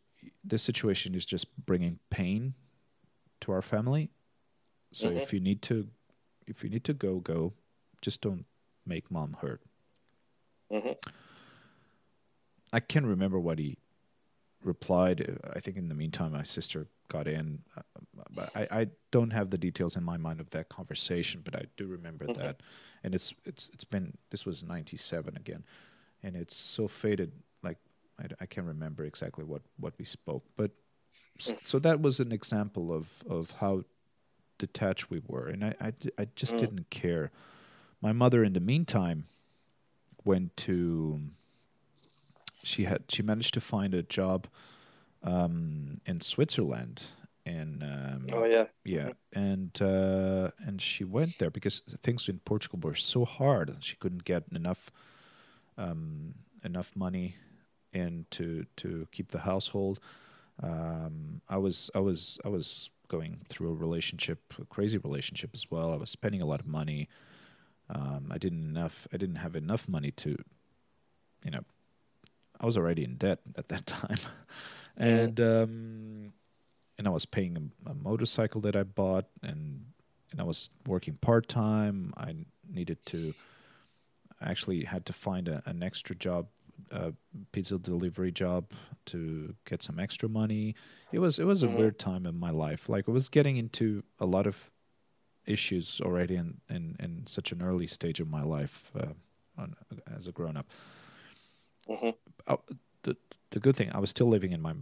This 0.44 0.64
situation 0.64 1.16
is 1.16 1.26
just 1.26 1.46
bringing 1.66 2.00
pain 2.10 2.54
to 3.42 3.52
our 3.52 3.62
family. 3.62 4.10
So 4.94 5.10
Mhm. 5.10 5.18
if 5.22 5.34
you 5.34 5.42
need 5.42 5.62
to, 5.64 5.90
if 6.48 6.64
you 6.64 6.70
need 6.70 6.86
to 6.86 6.94
go, 6.94 7.20
go. 7.20 7.54
Just 8.02 8.22
don't 8.22 8.46
make 8.86 9.12
mom 9.12 9.34
hurt. 9.42 9.62
hmm 10.72 10.94
I 12.72 12.80
can't 12.80 13.06
remember 13.06 13.40
what 13.40 13.60
he 13.60 13.78
replied. 14.66 15.40
I 15.56 15.60
think 15.60 15.78
in 15.78 15.90
the 15.90 15.96
meantime, 15.96 16.32
my 16.34 16.44
sister 16.44 16.88
got 17.10 17.28
in. 17.28 17.64
Uh, 17.78 17.82
But 18.30 18.50
I, 18.56 18.82
I 18.82 18.88
don't 19.12 19.32
have 19.32 19.50
the 19.50 19.58
details 19.58 19.96
in 19.98 20.04
my 20.04 20.18
mind 20.18 20.40
of 20.40 20.50
that 20.52 20.70
conversation, 20.70 21.42
but 21.44 21.56
I 21.56 21.66
do 21.78 21.86
remember 21.88 22.26
Mhm. 22.28 22.34
that. 22.36 22.62
And 23.04 23.14
it's 23.16 23.34
it's 23.46 23.70
it's 23.74 23.84
been 23.86 24.18
this 24.30 24.46
was 24.46 24.64
'97 24.64 25.36
again, 25.38 25.64
and 26.24 26.36
it's 26.36 26.56
so 26.56 26.88
faded. 26.88 27.32
Like 27.62 27.78
I, 28.20 28.26
I 28.42 28.46
can't 28.46 28.68
remember 28.68 29.04
exactly 29.06 29.44
what 29.44 29.62
what 29.78 29.94
we 30.00 30.06
spoke, 30.06 30.44
but 30.56 30.72
so 31.64 31.80
that 31.80 32.02
was 32.02 32.20
an 32.20 32.32
example 32.32 32.92
of 32.94 33.10
of 33.28 33.52
how 33.60 33.84
detached 34.58 35.10
we 35.10 35.20
were, 35.28 35.48
and 35.48 35.64
I 35.66 35.76
I, 35.82 35.94
I 36.18 36.28
just 36.36 36.54
Mm. 36.56 36.60
didn't 36.60 36.90
care. 36.90 37.32
My 38.02 38.12
mother, 38.14 38.44
in 38.44 38.54
the 38.54 38.60
meantime, 38.60 39.28
went 40.26 40.56
to 40.58 41.20
she 42.64 42.84
had 42.84 43.04
she 43.10 43.22
managed 43.24 43.54
to 43.54 43.62
find 43.62 43.94
a 43.94 44.04
job 44.04 44.48
um, 45.24 46.02
in 46.06 46.22
Switzerland 46.22 47.04
and 47.46 47.84
um, 47.84 48.28
Oh 48.32 48.46
yeah. 48.46 48.66
yeah 48.86 49.10
and 49.34 49.80
uh, 49.82 50.52
and 50.60 50.82
she 50.82 51.04
went 51.04 51.40
there 51.40 51.50
because 51.50 51.82
things 52.02 52.28
in 52.30 52.40
Portugal 52.40 52.80
were 52.82 52.96
so 52.96 53.26
hard. 53.26 53.76
She 53.82 53.96
couldn't 53.96 54.24
get 54.24 54.44
enough 54.54 54.92
um, 55.78 56.36
enough 56.64 56.92
money 56.96 57.36
in 57.92 58.26
to 58.32 58.66
to 58.78 59.08
keep 59.12 59.32
the 59.32 59.40
household. 59.40 60.00
Um, 60.62 61.42
I 61.50 61.58
was 61.58 61.90
I 61.96 62.00
was 62.00 62.40
I 62.46 62.50
was 62.50 62.90
going 63.10 63.42
through 63.50 63.70
a 63.70 63.76
relationship 63.76 64.54
a 64.62 64.66
crazy 64.66 64.98
relationship 64.98 65.52
as 65.54 65.70
well. 65.70 65.92
I 65.94 65.98
was 65.98 66.10
spending 66.10 66.42
a 66.42 66.46
lot 66.46 66.60
of 66.60 66.68
money. 66.68 67.10
Um, 67.90 68.32
I 68.32 68.38
didn't 68.38 68.64
enough 68.64 69.08
I 69.14 69.18
didn't 69.18 69.36
have 69.38 69.56
enough 69.56 69.88
money 69.88 70.12
to 70.12 70.38
you 71.44 71.52
know 71.52 71.64
I 72.64 72.66
was 72.66 72.78
already 72.78 73.04
in 73.04 73.18
debt 73.18 73.40
at 73.58 73.68
that 73.68 73.86
time. 74.00 74.18
And 74.96 75.40
um, 75.42 76.34
and 76.98 77.08
I 77.08 77.10
was 77.12 77.26
paying 77.26 77.72
a, 77.86 77.92
a 77.92 77.94
motorcycle 77.94 78.62
that 78.62 78.76
I 78.76 78.84
bought 78.84 79.26
and 79.42 79.86
and 80.32 80.40
I 80.42 80.46
was 80.46 80.70
working 80.88 81.16
part 81.22 81.48
time 81.48 82.14
I 82.16 82.36
needed 82.68 83.06
to 83.08 83.34
I 84.42 84.50
actually 84.52 84.84
had 84.86 85.06
to 85.08 85.14
find 85.14 85.48
a, 85.48 85.62
an 85.66 85.84
extra 85.84 86.16
job 86.16 86.48
a 86.92 87.14
pizza 87.52 87.78
delivery 87.78 88.32
job 88.32 88.72
to 89.06 89.56
get 89.66 89.82
some 89.84 90.00
extra 90.00 90.30
money. 90.30 90.76
It 91.12 91.20
was 91.20 91.40
it 91.40 91.46
was 91.46 91.64
a 91.64 91.68
Mhm. 91.68 91.78
weird 91.78 91.98
time 92.00 92.26
in 92.26 92.40
my 92.40 92.52
life. 92.52 92.88
Like 92.90 93.10
I 93.10 93.12
was 93.12 93.30
getting 93.30 93.58
into 93.58 94.04
a 94.20 94.26
lot 94.26 94.48
of 94.48 94.72
issues 95.46 96.00
already 96.02 96.36
in, 96.36 96.62
in, 96.70 96.96
in 97.00 97.28
such 97.28 97.52
an 97.52 97.62
early 97.62 97.88
stage 97.88 98.20
of 98.22 98.30
my 98.30 98.44
life 98.44 98.92
uh, 98.96 99.14
on, 99.58 99.76
as 100.18 100.28
a 100.28 100.32
grown 100.32 100.56
up. 100.56 100.68
Hmm 101.88 102.10
Oh, 102.48 102.60
the 103.04 103.16
the 103.52 103.60
good 103.60 103.76
thing 103.76 103.92
I 103.94 104.00
was 104.00 104.10
still 104.10 104.28
living 104.28 104.52
in 104.52 104.62
my 104.62 104.74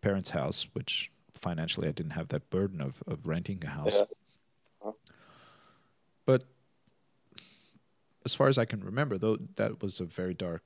parents' 0.00 0.30
house, 0.30 0.66
which 0.72 1.10
financially 1.34 1.88
I 1.88 1.92
didn't 1.92 2.12
have 2.12 2.28
that 2.28 2.50
burden 2.50 2.80
of, 2.80 3.02
of 3.06 3.26
renting 3.26 3.62
a 3.64 3.68
house. 3.68 3.96
Yeah. 3.96 4.04
Uh-huh. 4.82 4.92
But 6.26 6.44
as 8.24 8.34
far 8.34 8.48
as 8.48 8.58
I 8.58 8.64
can 8.64 8.84
remember, 8.84 9.18
though, 9.18 9.38
that 9.56 9.82
was 9.82 9.98
a 10.00 10.04
very 10.04 10.34
dark 10.34 10.62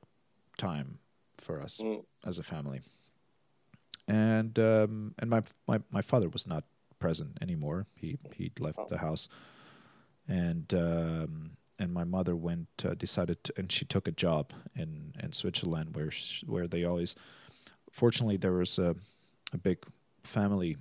time 0.59 0.99
for 1.39 1.61
us 1.61 1.81
Mm. 1.83 2.05
as 2.25 2.39
a 2.39 2.43
family. 2.43 2.81
And 4.09 4.59
um, 4.59 5.15
and 5.19 5.29
my, 5.31 5.43
my 5.67 5.81
my 5.91 6.03
father 6.03 6.29
was 6.29 6.47
not 6.47 6.65
present 6.99 7.39
anymore. 7.41 7.87
He 7.95 8.19
he'd 8.37 8.61
left 8.61 8.79
Oh. 8.79 8.87
the 8.89 8.99
house, 8.99 9.29
and 10.29 10.73
um, 10.75 11.57
and 11.79 11.93
my 11.93 12.05
mother 12.05 12.35
went 12.37 12.69
uh, 12.85 12.95
decided 12.95 13.43
to, 13.45 13.53
and 13.57 13.71
she 13.71 13.85
took 13.85 14.09
a 14.09 14.13
job 14.13 14.53
in 14.75 15.15
in 15.23 15.33
Switzerland 15.33 15.95
where 15.97 16.11
sh 16.11 16.45
where 16.47 16.67
they 16.69 16.85
always. 16.85 17.15
Fortunately, 17.93 18.37
there 18.37 18.53
was 18.53 18.79
a 18.79 18.95
a 19.53 19.59
big 19.59 19.79
family 20.25 20.77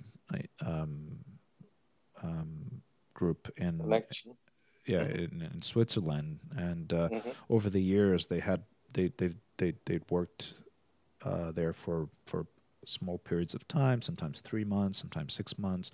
um, 0.60 1.18
um, 2.22 2.82
group 3.14 3.52
in 3.56 3.78
Connection. 3.78 4.36
yeah 4.86 5.04
in, 5.04 5.42
in 5.54 5.62
Switzerland, 5.62 6.40
and 6.56 6.92
uh, 6.92 7.08
hmm 7.08 7.30
over 7.48 7.70
the 7.70 7.82
years 7.82 8.26
they 8.26 8.40
had 8.40 8.62
they 8.92 9.08
they 9.18 9.30
they 9.58 9.74
they'd 9.86 10.10
worked 10.10 10.54
uh, 11.22 11.52
there 11.52 11.72
for 11.72 12.08
for 12.26 12.46
small 12.84 13.18
periods 13.18 13.54
of 13.54 13.66
time, 13.68 14.00
sometimes 14.02 14.40
three 14.40 14.64
months, 14.64 14.98
sometimes 14.98 15.34
six 15.34 15.58
months, 15.58 15.90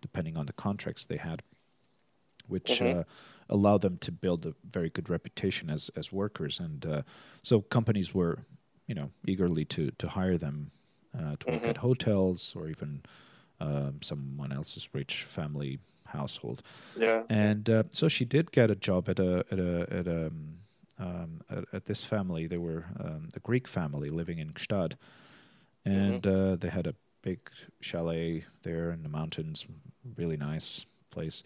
depending 0.00 0.36
on 0.36 0.46
the 0.46 0.52
contracts 0.54 1.04
they 1.04 1.18
had, 1.18 1.42
which 2.46 2.80
Mhm. 2.80 3.04
Allowed 3.52 3.80
them 3.82 3.98
to 3.98 4.12
build 4.12 4.46
a 4.46 4.54
very 4.70 4.88
good 4.90 5.10
reputation 5.10 5.70
as 5.70 5.90
as 5.96 6.12
workers, 6.12 6.60
and 6.60 6.86
uh, 6.86 7.02
so 7.42 7.60
companies 7.60 8.14
were 8.14 8.38
you 8.86 8.94
know 8.94 9.10
eagerly 9.26 9.64
to 9.64 9.90
to 9.98 10.08
hire 10.08 10.38
them 10.38 10.70
uh, 11.18 11.34
to 11.40 11.50
work 11.50 11.62
Mhm. 11.62 11.68
at 11.70 11.76
hotels 11.78 12.54
or 12.56 12.68
even 12.68 13.02
um, 13.60 13.98
someone 14.02 14.52
else's 14.52 14.88
rich 14.94 15.24
family 15.24 15.78
household 16.06 16.62
Yeah. 16.96 17.22
and 17.28 17.68
uh, 17.70 17.82
so 17.90 18.08
she 18.08 18.24
did 18.24 18.50
get 18.52 18.70
a 18.70 18.74
job 18.74 19.08
at 19.08 19.18
a 19.18 19.44
at 19.50 19.58
a 19.58 19.86
at 19.98 20.06
a 20.06 20.26
um, 20.28 20.58
um, 20.98 21.40
at, 21.50 21.64
at 21.72 21.84
this 21.86 22.04
family. 22.04 22.46
They 22.46 22.58
were 22.58 22.84
um, 23.04 23.28
a 23.34 23.40
Greek 23.40 23.66
family 23.68 24.10
living 24.10 24.38
in 24.38 24.52
Gstaad, 24.52 24.92
and 25.84 26.26
uh, 26.26 26.56
they 26.56 26.68
had 26.68 26.86
a 26.86 26.94
big 27.22 27.38
chalet 27.80 28.44
there 28.62 28.90
in 28.92 29.02
the 29.02 29.08
mountains, 29.08 29.66
really 30.16 30.36
nice 30.36 30.86
place. 31.10 31.42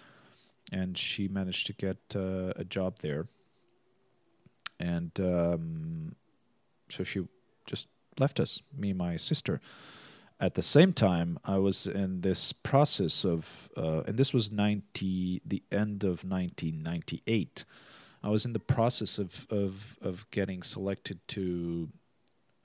And 0.81 0.99
she 0.99 1.29
managed 1.29 1.67
to 1.69 1.73
get 1.73 1.99
uh, 2.17 2.53
a 2.57 2.65
job 2.65 2.99
there, 2.99 3.27
and 4.81 5.13
um, 5.21 6.17
so 6.89 7.05
she 7.05 7.29
just 7.65 7.87
left 8.19 8.41
us, 8.41 8.63
me 8.77 8.91
and 8.91 8.99
my 8.99 9.17
sister. 9.17 9.61
At 10.41 10.55
the 10.55 10.63
same 10.63 10.93
time, 10.93 11.39
I 11.45 11.59
was 11.59 11.87
in 11.87 12.23
this 12.23 12.53
process 12.53 13.25
of, 13.25 13.69
uh, 13.77 14.03
and 14.09 14.17
this 14.19 14.35
was 14.35 14.51
ninety, 14.51 15.41
the 15.47 15.63
end 15.71 16.03
of 16.05 16.25
nineteen 16.25 16.83
ninety 16.83 17.23
eight. 17.27 17.65
I 18.21 18.31
was 18.31 18.45
in 18.45 18.53
the 18.53 18.75
process 18.75 19.19
of 19.19 19.47
of 19.51 19.97
of 20.03 20.27
getting 20.33 20.65
selected 20.65 21.19
to 21.29 21.89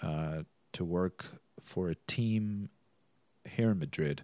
uh, 0.01 0.43
to 0.73 0.83
work 0.83 1.25
for 1.61 1.89
a 1.89 1.95
team 2.07 2.69
here 3.45 3.71
in 3.71 3.79
Madrid, 3.79 4.23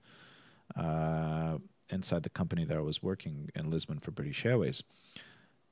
uh, 0.75 1.59
inside 1.89 2.23
the 2.23 2.29
company 2.29 2.65
that 2.65 2.77
I 2.77 2.81
was 2.81 3.01
working 3.03 3.49
in 3.55 3.69
Lisbon 3.69 3.99
for 3.99 4.11
British 4.11 4.45
Airways, 4.45 4.83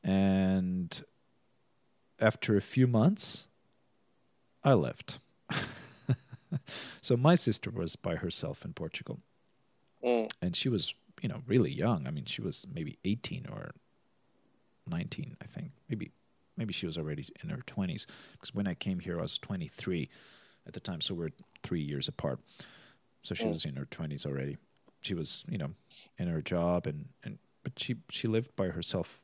and 0.04 1.04
after 2.20 2.56
a 2.56 2.62
few 2.62 2.88
months, 2.88 3.48
I 4.64 4.74
left. 4.74 5.20
so 7.02 7.18
my 7.18 7.36
sister 7.36 7.70
was 7.72 7.96
by 7.96 8.16
herself 8.16 8.64
in 8.66 8.74
Portugal, 8.74 9.20
Mm. 10.04 10.30
and 10.42 10.56
she 10.56 10.68
was, 10.70 10.94
you 11.22 11.30
know, 11.30 11.42
really 11.48 11.72
young. 11.72 12.06
I 12.08 12.12
mean, 12.12 12.26
she 12.26 12.42
was 12.42 12.66
maybe 12.72 12.98
eighteen 13.06 13.46
or 13.50 13.72
nineteen, 14.86 15.38
I 15.42 15.46
think, 15.46 15.72
maybe 15.90 16.12
maybe 16.58 16.74
she 16.74 16.86
was 16.86 16.98
already 17.00 17.26
in 17.42 17.50
her 17.50 17.64
20s 17.66 18.06
because 18.34 18.54
when 18.54 18.68
I 18.68 18.76
came 18.76 19.00
here, 19.00 19.18
I 19.18 19.24
was 19.24 19.40
23 19.40 20.08
at 20.68 20.74
the 20.74 20.80
time, 20.80 21.02
so 21.02 21.16
we're 21.16 21.32
three 21.64 21.82
years 21.82 22.08
apart. 22.08 22.40
So 23.24 23.34
she 23.34 23.46
Mm. 23.46 23.50
was 23.50 23.66
in 23.66 23.76
her 23.76 23.86
20s 23.88 24.24
already. 24.24 24.58
She 25.04 25.14
was, 25.14 25.44
you 25.50 25.58
know, 25.58 25.72
in 26.18 26.28
her 26.28 26.42
job, 26.42 26.88
and, 26.88 27.10
and 27.24 27.38
but 27.64 27.74
she 27.78 27.96
she 28.10 28.28
lived 28.28 28.56
by 28.56 28.68
herself 28.68 29.20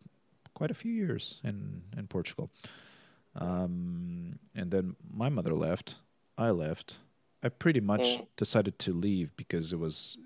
quite 0.53 0.71
a 0.71 0.73
few 0.73 0.91
years 0.91 1.39
in 1.43 1.83
in 1.97 2.07
Portugal. 2.07 2.49
Um, 3.35 4.39
and 4.55 4.71
then 4.71 4.95
my 5.09 5.29
mother 5.29 5.53
left. 5.53 5.95
I 6.37 6.49
left. 6.51 6.97
I 7.43 7.49
pretty 7.49 7.79
much 7.79 8.01
Mm. 8.17 8.27
decided 8.37 8.77
to 8.79 8.93
leave 8.93 9.29
because 9.37 9.71
it 9.73 9.79
was 9.79 10.17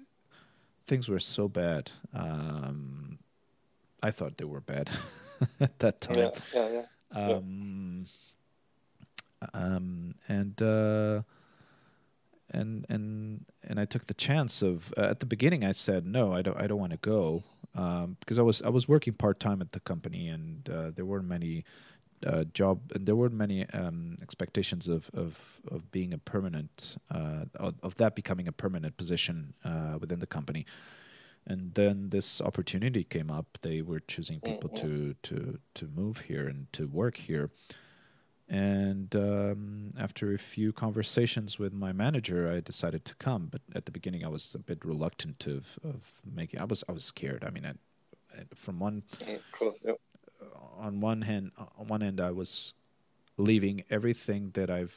things 0.88 1.08
were 1.10 1.20
so 1.20 1.48
bad. 1.48 1.92
Um, 2.14 3.20
I 4.02 4.12
thought 4.12 4.38
they 4.38 4.46
were 4.46 4.62
bad 4.62 4.90
at 5.60 5.78
that 5.80 6.02
time. 6.02 6.18
Yeah, 6.18 6.30
yeah, 6.54 6.70
yeah. 6.70 6.86
Yeah. 7.16 7.36
Um, 7.38 8.06
um, 9.54 10.16
and 10.28 10.62
uh, 10.62 11.22
and 12.54 12.86
and 12.90 13.46
and 13.64 13.80
I 13.80 13.86
took 13.86 14.08
the 14.08 14.14
chance 14.14 14.62
of 14.62 14.94
uh, 14.98 15.02
at 15.02 15.20
the 15.20 15.26
beginning. 15.26 15.64
I 15.64 15.72
said 15.74 16.06
no, 16.06 16.34
I 16.34 16.42
don't. 16.42 16.58
I 16.58 16.68
don't 16.68 16.80
want 16.80 16.92
to 16.92 16.98
go 17.00 17.44
um, 17.76 18.18
because 18.20 18.40
I 18.40 18.44
was 18.44 18.62
I 18.62 18.70
was 18.70 18.88
working 18.88 19.14
part 19.14 19.40
time 19.40 19.62
at 19.62 19.72
the 19.72 19.80
company, 19.80 20.28
and 20.30 20.70
uh, 20.70 20.92
there 20.96 21.06
weren't 21.06 21.28
many 21.28 21.64
uh, 22.26 22.46
job 22.54 22.80
and 22.96 23.06
there 23.06 23.16
weren't 23.16 23.34
many 23.34 23.66
um, 23.72 24.18
expectations 24.22 24.88
of, 24.88 25.10
of 25.14 25.60
of 25.72 25.92
being 25.92 26.14
a 26.14 26.18
permanent 26.18 26.98
uh, 27.12 27.46
of, 27.56 27.76
of 27.84 27.96
that 27.96 28.16
becoming 28.16 28.48
a 28.48 28.52
permanent 28.52 28.96
position 28.98 29.54
uh, 29.66 29.98
within 30.00 30.20
the 30.20 30.28
company. 30.28 30.66
And 31.46 31.74
then 31.74 32.10
this 32.10 32.40
opportunity 32.40 33.04
came 33.04 33.30
up. 33.30 33.58
They 33.62 33.82
were 33.82 34.00
choosing 34.00 34.40
people 34.40 34.70
Mhm. 34.70 34.82
to 34.82 35.14
to 35.24 35.60
to 35.74 35.88
move 35.88 36.20
here 36.30 36.48
and 36.48 36.72
to 36.74 36.88
work 36.88 37.18
here. 37.18 37.50
And 38.50 39.16
um, 39.16 39.92
after 39.98 40.34
a 40.34 40.38
few 40.38 40.74
conversations 40.74 41.58
with 41.58 41.74
my 41.74 41.92
manager, 41.94 42.52
I 42.52 42.60
decided 42.60 43.06
to 43.06 43.16
come. 43.16 43.48
But 43.50 43.62
at 43.74 43.86
the 43.86 43.92
beginning, 43.92 44.24
I 44.26 44.28
was 44.28 44.54
a 44.54 44.60
bit 44.60 44.84
reluctant 44.86 45.48
of, 45.48 45.80
of 45.84 46.02
making. 46.26 46.60
I 46.60 46.66
was 46.66 46.84
I 46.88 46.92
was 46.92 47.06
scared. 47.06 47.44
I 47.46 47.50
mean, 47.50 47.66
I, 47.66 47.70
I- 48.38 48.44
from 48.56 48.80
one 48.80 49.04
course, 49.52 49.80
yeah. 49.84 49.94
on 50.78 51.00
one 51.00 51.22
hand, 51.22 51.52
on 51.58 51.88
one 51.88 52.04
end, 52.04 52.20
I 52.20 52.32
was 52.32 52.74
leaving 53.38 53.84
everything 53.90 54.52
that 54.54 54.70
I've 54.70 54.96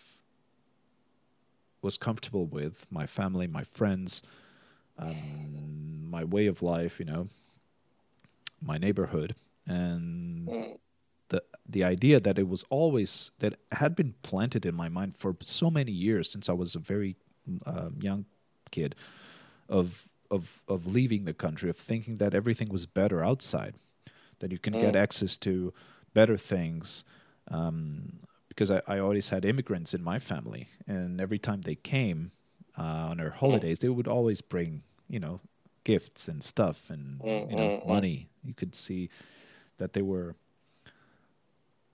was 1.82 1.96
comfortable 1.96 2.46
with, 2.46 2.84
my 2.90 3.06
family, 3.06 3.46
my 3.46 3.62
friends, 3.62 4.22
um, 4.98 6.10
my 6.10 6.24
way 6.24 6.46
of 6.46 6.62
life, 6.62 6.98
you 6.98 7.04
know, 7.04 7.28
my 8.60 8.76
neighborhood, 8.76 9.34
and 9.66 10.48
Mm, 10.48 10.76
the 11.28 11.42
the 11.68 11.84
idea 11.84 12.20
that 12.20 12.38
it 12.38 12.48
was 12.48 12.64
always 12.70 13.30
that 13.40 13.54
had 13.72 13.96
been 13.96 14.14
planted 14.22 14.64
in 14.66 14.74
my 14.74 14.88
mind 14.88 15.16
for 15.16 15.36
so 15.42 15.70
many 15.70 15.92
years 15.92 16.30
since 16.30 16.48
I 16.48 16.52
was 16.52 16.74
a 16.74 16.78
very 16.78 17.16
um, 17.66 17.96
young 18.00 18.24
kid 18.70 18.94
of 19.68 20.08
of 20.30 20.62
of 20.68 20.86
leaving 20.86 21.24
the 21.24 21.34
country 21.34 21.70
of 21.70 21.76
thinking 21.76 22.18
that 22.18 22.34
everything 22.34 22.68
was 22.68 22.86
better 22.86 23.22
outside 23.24 23.74
that 24.40 24.52
you 24.52 24.58
can 24.58 24.72
get 24.74 24.94
Mm. 24.94 25.02
access 25.02 25.36
to 25.38 25.72
better 26.14 26.36
things 26.36 27.04
um, 27.50 28.20
because 28.48 28.70
I, 28.70 28.82
I 28.86 28.98
always 28.98 29.28
had 29.28 29.44
immigrants 29.44 29.94
in 29.94 30.02
my 30.02 30.18
family 30.18 30.68
and 30.86 31.20
every 31.20 31.38
time 31.38 31.62
they 31.62 31.74
came 31.76 32.32
uh, 32.78 33.08
on 33.10 33.18
their 33.18 33.30
holidays 33.30 33.78
they 33.80 33.88
would 33.88 34.08
always 34.08 34.40
bring 34.40 34.82
you 35.08 35.20
know 35.20 35.40
gifts 35.84 36.28
and 36.28 36.42
stuff 36.42 36.90
and 36.90 37.20
Mm, 37.22 37.50
you 37.50 37.56
know 37.56 37.70
mm, 37.70 37.82
mm. 37.82 37.88
money 37.88 38.28
you 38.44 38.54
could 38.54 38.74
see 38.74 39.08
that 39.78 39.92
they 39.92 40.02
were 40.02 40.34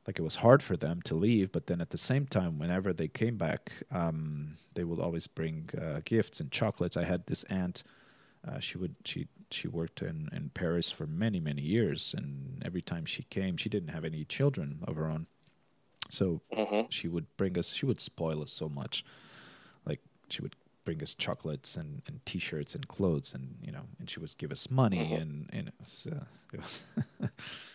like 0.06 0.18
it 0.18 0.22
was 0.22 0.36
hard 0.36 0.62
for 0.62 0.76
them 0.76 1.00
to 1.02 1.14
leave 1.14 1.52
but 1.52 1.66
then 1.66 1.80
at 1.80 1.90
the 1.90 1.98
same 1.98 2.26
time 2.26 2.58
whenever 2.58 2.92
they 2.92 3.08
came 3.08 3.36
back 3.36 3.72
um, 3.90 4.56
they 4.74 4.84
would 4.84 4.98
always 5.00 5.26
bring 5.26 5.68
uh, 5.80 6.00
gifts 6.04 6.40
and 6.40 6.50
chocolates 6.50 6.96
i 6.96 7.04
had 7.04 7.26
this 7.26 7.44
aunt 7.44 7.82
uh, 8.46 8.58
she 8.58 8.76
would 8.78 8.94
she 9.04 9.28
she 9.50 9.68
worked 9.68 10.02
in, 10.02 10.28
in 10.32 10.50
paris 10.54 10.90
for 10.90 11.06
many 11.06 11.38
many 11.40 11.62
years 11.62 12.14
and 12.16 12.62
every 12.64 12.82
time 12.82 13.04
she 13.04 13.22
came 13.24 13.56
she 13.56 13.68
didn't 13.68 13.90
have 13.90 14.04
any 14.04 14.24
children 14.24 14.78
of 14.86 14.96
her 14.96 15.06
own 15.06 15.26
so 16.10 16.40
mhm. 16.52 16.86
she 16.90 17.08
would 17.08 17.26
bring 17.36 17.56
us 17.58 17.72
she 17.72 17.86
would 17.86 18.00
spoil 18.00 18.42
us 18.42 18.50
so 18.50 18.68
much 18.68 19.04
like 19.86 20.00
she 20.28 20.42
would 20.42 20.56
bring 20.84 21.00
us 21.00 21.14
chocolates 21.14 21.76
and, 21.76 22.02
and 22.08 22.18
t-shirts 22.26 22.74
and 22.74 22.88
clothes 22.88 23.34
and 23.34 23.56
you 23.62 23.70
know 23.70 23.82
and 24.00 24.10
she 24.10 24.18
would 24.18 24.34
give 24.36 24.50
us 24.50 24.68
money 24.70 24.98
Mhm. 24.98 25.20
and 25.22 25.50
and 25.52 25.68
it 25.68 25.74
was, 25.80 26.08
uh, 26.10 26.24
it 26.52 26.60
was 26.60 26.80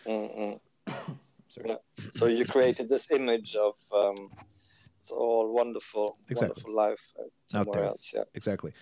Mm, 0.06 0.60
mm. 0.86 1.18
Sorry. 1.48 1.70
Yeah. 1.70 1.76
So 2.12 2.26
you 2.26 2.44
created 2.44 2.88
this 2.88 3.10
image 3.10 3.56
of 3.56 3.74
um, 3.94 4.30
it's 5.00 5.10
all 5.10 5.52
wonderful, 5.52 6.16
Exactly. 6.28 6.48
wonderful 6.48 6.74
life 6.74 7.12
uh, 7.18 7.22
somewhere 7.46 7.80
there. 7.80 7.84
else. 7.90 8.12
Yeah. 8.14 8.24
exactly 8.34 8.72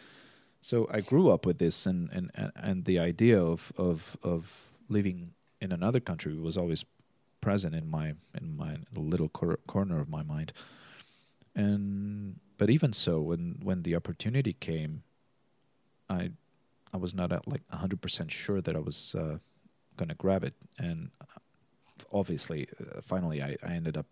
so 0.62 0.88
i 0.90 1.00
grew 1.00 1.30
up 1.30 1.44
with 1.46 1.58
this 1.58 1.86
and 1.86 2.10
and 2.12 2.30
and- 2.56 2.84
the 2.86 2.98
idea 2.98 3.38
of 3.40 3.72
of 3.76 4.16
of 4.22 4.40
living 4.88 5.18
in 5.60 5.70
another 5.72 6.00
country 6.00 6.34
was 6.34 6.56
always 6.56 6.84
present 7.40 7.74
in 7.74 7.86
my 7.88 8.14
in 8.40 8.56
my 8.56 8.72
little 8.94 9.28
cor- 9.28 9.60
corner 9.68 10.00
of 10.00 10.08
my 10.08 10.22
mind 10.22 10.52
and 11.54 12.36
but 12.58 12.70
even 12.70 12.92
so 12.92 13.20
when 13.20 13.60
when 13.62 13.82
the 13.82 13.94
opportunity 13.94 14.52
came 14.54 15.02
i 16.08 16.30
i 16.92 16.96
was 16.96 17.14
not 17.14 17.32
at 17.32 17.46
like 17.46 17.62
100% 17.72 18.30
sure 18.30 18.60
that 18.60 18.74
i 18.76 18.78
was 18.80 19.14
uh, 19.14 19.38
going 19.96 20.08
to 20.08 20.14
grab 20.14 20.42
it 20.44 20.54
and 20.78 21.10
obviously 22.12 22.68
uh, 22.80 23.00
finally 23.02 23.42
i 23.42 23.56
i 23.62 23.72
ended 23.72 23.96
up 23.96 24.06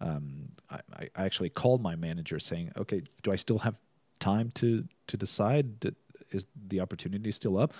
um, 0.00 0.50
I, 0.70 0.80
I 1.16 1.24
actually 1.24 1.48
called 1.50 1.82
my 1.82 1.96
manager 1.96 2.38
saying, 2.38 2.72
"Okay, 2.76 3.02
do 3.22 3.32
I 3.32 3.36
still 3.36 3.58
have 3.58 3.74
time 4.20 4.50
to 4.54 4.84
to 5.08 5.16
decide? 5.16 5.80
D- 5.80 5.94
Is 6.30 6.46
the 6.68 6.80
opportunity 6.80 7.32
still 7.32 7.58
up?" 7.58 7.72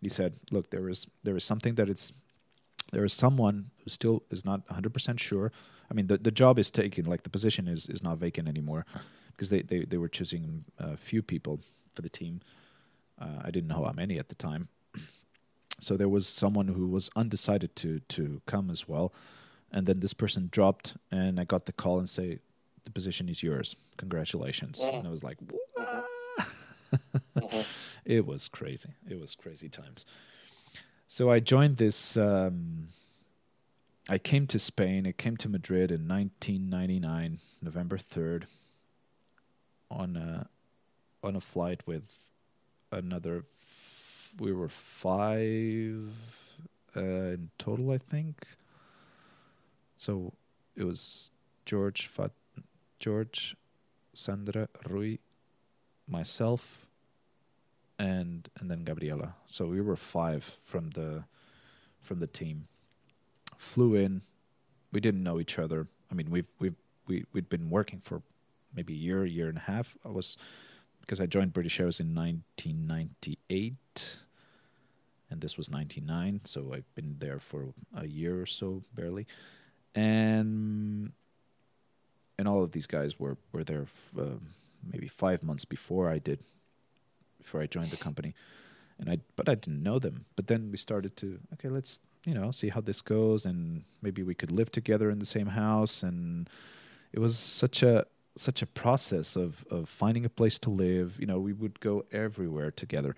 He 0.00 0.08
said, 0.08 0.34
"Look, 0.50 0.70
there 0.70 0.88
is 0.88 1.06
there 1.24 1.36
is 1.36 1.44
something 1.44 1.74
that 1.76 1.88
it's 1.88 2.12
there 2.92 3.04
is 3.04 3.12
someone 3.12 3.70
who 3.82 3.90
still 3.90 4.22
is 4.30 4.44
not 4.44 4.66
100% 4.68 5.18
sure. 5.18 5.50
I 5.90 5.94
mean, 5.94 6.06
the 6.06 6.18
the 6.18 6.30
job 6.30 6.58
is 6.58 6.70
taken, 6.70 7.06
like 7.06 7.22
the 7.22 7.30
position 7.30 7.66
is 7.68 7.88
is 7.88 8.02
not 8.02 8.18
vacant 8.18 8.48
anymore, 8.48 8.84
because 9.32 9.48
they 9.48 9.62
they 9.62 9.84
they 9.84 9.98
were 9.98 10.08
choosing 10.08 10.64
a 10.78 10.96
few 10.96 11.22
people 11.22 11.58
for 11.94 12.02
the 12.02 12.10
team. 12.10 12.40
Uh, 13.20 13.40
I 13.46 13.50
didn't 13.50 13.68
know 13.68 13.84
how 13.84 13.92
many 13.92 14.18
at 14.18 14.28
the 14.28 14.34
time." 14.36 14.68
So 15.80 15.96
there 15.96 16.08
was 16.08 16.26
someone 16.26 16.68
who 16.68 16.86
was 16.86 17.10
undecided 17.16 17.74
to 17.76 18.00
to 18.00 18.40
come 18.46 18.70
as 18.70 18.88
well, 18.88 19.12
and 19.72 19.86
then 19.86 20.00
this 20.00 20.14
person 20.14 20.48
dropped, 20.50 20.96
and 21.10 21.38
I 21.40 21.44
got 21.44 21.66
the 21.66 21.72
call 21.72 21.98
and 21.98 22.08
say, 22.08 22.38
"The 22.84 22.90
position 22.90 23.28
is 23.28 23.42
yours. 23.42 23.76
Congratulations!" 23.96 24.78
Mm. 24.80 24.98
And 24.98 25.06
I 25.06 25.10
was 25.10 25.22
like, 25.22 25.38
Mhm. 25.76 27.66
"It 28.04 28.24
was 28.26 28.48
crazy. 28.48 28.90
It 29.08 29.18
was 29.20 29.34
crazy 29.34 29.68
times." 29.68 30.06
So 31.08 31.30
I 31.30 31.40
joined 31.40 31.76
this. 31.76 32.16
Um, 32.16 32.88
I 34.08 34.18
came 34.18 34.46
to 34.48 34.58
Spain. 34.58 35.06
I 35.06 35.12
came 35.12 35.36
to 35.38 35.48
Madrid 35.48 35.90
in 35.90 36.06
1999, 36.06 37.40
November 37.62 37.98
3rd, 37.98 38.46
on 39.90 40.16
a 40.16 40.48
on 41.22 41.36
a 41.36 41.40
flight 41.40 41.80
with 41.86 42.32
another. 42.92 43.44
We 44.38 44.52
were 44.52 44.68
five 44.68 46.12
uh, 46.96 47.00
in 47.00 47.50
total, 47.58 47.90
I 47.90 47.98
think. 47.98 48.46
So 49.96 50.32
it 50.76 50.84
was 50.84 51.30
George, 51.64 52.06
Fat, 52.06 52.32
George, 52.98 53.56
Sandra, 54.12 54.68
Rui, 54.88 55.18
myself, 56.08 56.86
and 57.98 58.48
and 58.58 58.70
then 58.70 58.84
Gabriela. 58.84 59.34
So 59.46 59.66
we 59.66 59.80
were 59.80 59.96
five 59.96 60.56
from 60.60 60.90
the 60.90 61.24
from 62.02 62.20
the 62.20 62.26
team. 62.26 62.68
Flew 63.56 63.94
in. 63.94 64.22
We 64.92 65.00
didn't 65.00 65.22
know 65.22 65.40
each 65.40 65.58
other. 65.58 65.86
I 66.10 66.14
mean, 66.14 66.30
we've 66.30 66.46
we've 66.58 66.76
we 67.06 67.24
we'd 67.32 67.48
been 67.48 67.70
working 67.70 68.00
for 68.04 68.22
maybe 68.74 68.94
a 68.94 68.96
year, 68.96 69.24
year 69.24 69.48
and 69.48 69.58
a 69.58 69.72
half. 69.72 69.96
I 70.04 70.08
was 70.08 70.36
because 71.00 71.20
I 71.20 71.26
joined 71.26 71.52
British 71.52 71.78
Airways 71.78 72.00
in 72.00 72.14
1998, 72.14 74.18
and 75.34 75.42
this 75.42 75.58
was 75.58 75.68
99. 75.68 76.42
So 76.44 76.72
I've 76.72 76.94
been 76.94 77.16
there 77.18 77.40
for 77.40 77.74
a 77.92 78.06
year 78.06 78.40
or 78.40 78.46
so, 78.46 78.84
barely, 78.94 79.26
and 79.94 81.12
and 82.38 82.48
all 82.48 82.62
of 82.62 82.70
these 82.70 82.86
guys 82.86 83.18
were 83.18 83.36
were 83.52 83.64
there 83.64 83.82
f- 83.82 84.18
uh, 84.18 84.38
maybe 84.92 85.08
five 85.08 85.42
months 85.42 85.64
before 85.64 86.08
I 86.08 86.18
did, 86.20 86.38
before 87.42 87.60
I 87.60 87.66
joined 87.66 87.88
the 87.88 87.96
company, 87.96 88.32
and 89.00 89.10
I 89.10 89.18
but 89.34 89.48
I 89.48 89.56
didn't 89.56 89.82
know 89.82 89.98
them. 89.98 90.24
But 90.36 90.46
then 90.46 90.70
we 90.70 90.76
started 90.76 91.16
to 91.16 91.40
okay, 91.54 91.68
let's 91.68 91.98
you 92.24 92.34
know 92.34 92.52
see 92.52 92.68
how 92.68 92.80
this 92.80 93.02
goes, 93.02 93.44
and 93.44 93.82
maybe 94.00 94.22
we 94.22 94.36
could 94.36 94.52
live 94.52 94.70
together 94.70 95.10
in 95.10 95.18
the 95.18 95.26
same 95.26 95.48
house, 95.48 96.04
and 96.04 96.48
it 97.12 97.18
was 97.18 97.36
such 97.36 97.82
a 97.82 98.06
such 98.36 98.62
a 98.62 98.66
process 98.66 99.34
of 99.34 99.64
of 99.68 99.88
finding 99.88 100.24
a 100.24 100.30
place 100.40 100.60
to 100.60 100.70
live. 100.70 101.18
You 101.18 101.26
know, 101.26 101.40
we 101.40 101.52
would 101.52 101.80
go 101.80 102.04
everywhere 102.12 102.70
together, 102.70 103.16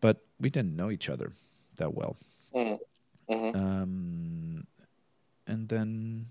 but 0.00 0.16
we 0.40 0.50
didn't 0.50 0.74
know 0.74 0.90
each 0.90 1.08
other 1.08 1.32
that 1.76 1.94
well. 1.94 2.16
Mhm. 2.54 2.78
Mhm. 3.28 3.54
Um, 3.54 4.66
and 5.46 5.68
then 5.68 6.26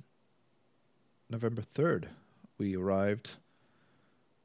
November 1.29 1.61
third. 1.61 2.09
We 2.57 2.75
arrived, 2.75 3.31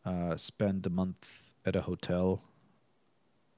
uh, 0.05 0.37
spent 0.37 0.87
a 0.87 0.91
month 0.91 1.43
at 1.67 1.77
a 1.77 1.83
hotel, 1.83 2.43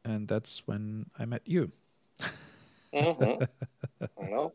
and 0.05 0.27
that's 0.29 0.67
when 0.67 1.07
I 1.19 1.25
met 1.25 1.43
you. 1.47 1.71
Mm-hmm. 2.93 3.45
I 4.19 4.27
know. 4.29 4.53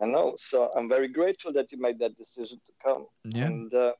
I 0.00 0.06
know. 0.06 0.34
So 0.36 0.70
I'm 0.74 0.88
very 0.88 1.08
grateful 1.08 1.52
that 1.52 1.70
you 1.72 1.78
made 1.78 1.98
that 1.98 2.16
decision 2.16 2.58
to 2.66 2.72
come 2.82 3.06
Yeah. 3.24 3.46
and 3.46 3.72
uh, 3.74 3.92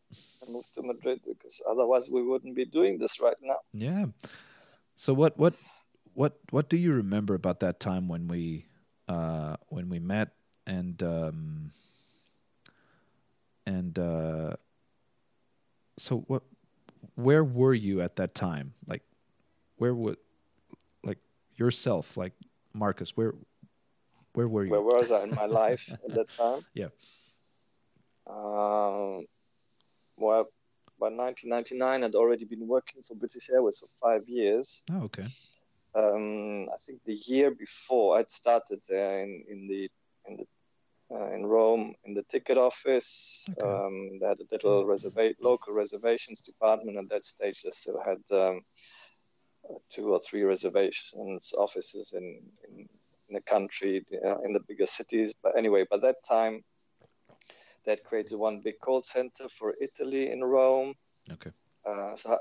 move 0.49 0.65
to 0.73 0.83
Madrid 0.83 1.21
because 1.27 1.61
otherwise 1.69 2.09
we 2.11 2.23
wouldn't 2.23 2.57
be 2.57 2.65
doing 2.65 2.99
this 2.99 3.21
right 3.21 3.37
now. 3.43 3.59
Yeah. 3.75 4.07
So 4.97 5.13
what 5.13 5.37
what 5.39 5.53
what 6.15 6.39
what 6.51 6.69
do 6.69 6.77
you 6.77 6.93
remember 6.93 7.35
about 7.35 7.61
that 7.61 7.81
time 7.81 8.09
when 8.09 8.29
we 8.29 8.67
uh 9.09 9.57
when 9.69 9.89
we 9.89 9.99
met 9.99 10.31
and 10.67 11.03
um 11.03 11.71
and 13.67 13.99
uh 13.99 14.57
so 15.99 16.19
what 16.27 16.43
where 17.15 17.45
were 17.45 17.75
you 17.75 18.01
at 18.01 18.17
that 18.17 18.35
time? 18.35 18.75
Like 18.87 19.03
where 19.77 19.95
would 19.95 20.19
like 21.05 21.19
yourself, 21.57 22.17
like 22.17 22.33
Markus, 22.73 23.17
where 23.17 23.35
where 24.35 24.49
were 24.49 24.65
you? 24.65 24.71
Where 24.71 24.99
was 24.99 25.11
I 25.11 25.25
in 25.25 25.35
my 25.35 25.47
life 25.47 25.91
at 26.05 26.15
that 26.15 26.29
time? 26.37 26.65
Yeah. 26.75 26.89
Um, 28.27 29.27
well, 30.17 30.47
by 31.01 31.09
1999, 31.09 32.05
I'd 32.05 32.15
already 32.15 32.45
been 32.45 32.67
working 32.69 33.03
for 33.03 33.15
British 33.17 33.51
Airways 33.51 33.81
for 33.81 33.89
five 33.89 34.29
years. 34.29 34.85
oh, 34.93 35.05
okay. 35.05 35.27
Um, 35.95 36.69
I 36.73 36.77
think 36.77 37.03
the 37.05 37.19
year 37.27 37.51
before, 37.51 38.19
I'd 38.19 38.31
started 38.31 38.81
there 38.89 39.23
in, 39.23 39.45
in 39.49 39.69
the 39.69 39.91
in 40.27 40.37
the 40.37 40.47
uh, 41.13 41.35
in 41.35 41.45
Rome 41.45 41.95
in 42.05 42.15
the 42.15 42.23
ticket 42.25 42.59
office. 42.59 43.49
Okay. 43.51 43.69
Um, 43.69 44.19
they 44.21 44.27
had 44.27 44.41
a 44.41 44.47
little 44.53 44.85
reserva- 44.85 45.35
local 45.41 45.75
reservations 45.75 46.41
department. 46.41 46.99
At 46.99 47.09
that 47.09 47.25
stage, 47.25 47.63
they 47.63 47.71
still 47.71 48.01
had 48.01 48.23
um, 48.31 48.61
two 49.91 50.13
or 50.13 50.21
three 50.21 50.43
reservations 50.45 51.53
offices 51.59 52.13
in, 52.13 52.41
in 52.69 52.89
in 53.31 53.35
the 53.35 53.41
country, 53.43 54.05
uh, 54.25 54.41
in 54.41 54.53
the 54.53 54.61
bigger 54.61 54.87
cities. 54.87 55.33
But 55.43 55.57
anyway, 55.57 55.87
by 55.89 55.99
that 55.99 56.17
time, 56.25 56.65
that 57.87 58.05
created 58.05 58.37
one 58.37 58.61
big 58.61 58.79
call 58.81 59.03
center 59.03 59.49
for 59.49 59.75
Italy 59.81 60.31
in 60.31 60.43
Rome. 60.43 60.95
Okay. 61.31 61.51
Uh, 61.87 62.15
so 62.17 62.39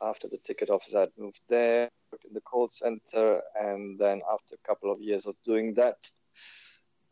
after 0.00 0.28
the 0.28 0.38
ticket 0.38 0.68
office, 0.68 0.94
I'd 0.94 1.10
moved 1.16 1.40
there, 1.48 1.88
in 2.26 2.32
the 2.32 2.40
call 2.40 2.68
center, 2.68 3.40
and 3.54 3.98
then 3.98 4.20
after 4.32 4.54
a 4.54 4.66
couple 4.66 4.92
of 4.92 5.00
years 5.00 5.26
of 5.26 5.36
doing 5.42 5.74
that, 5.74 5.98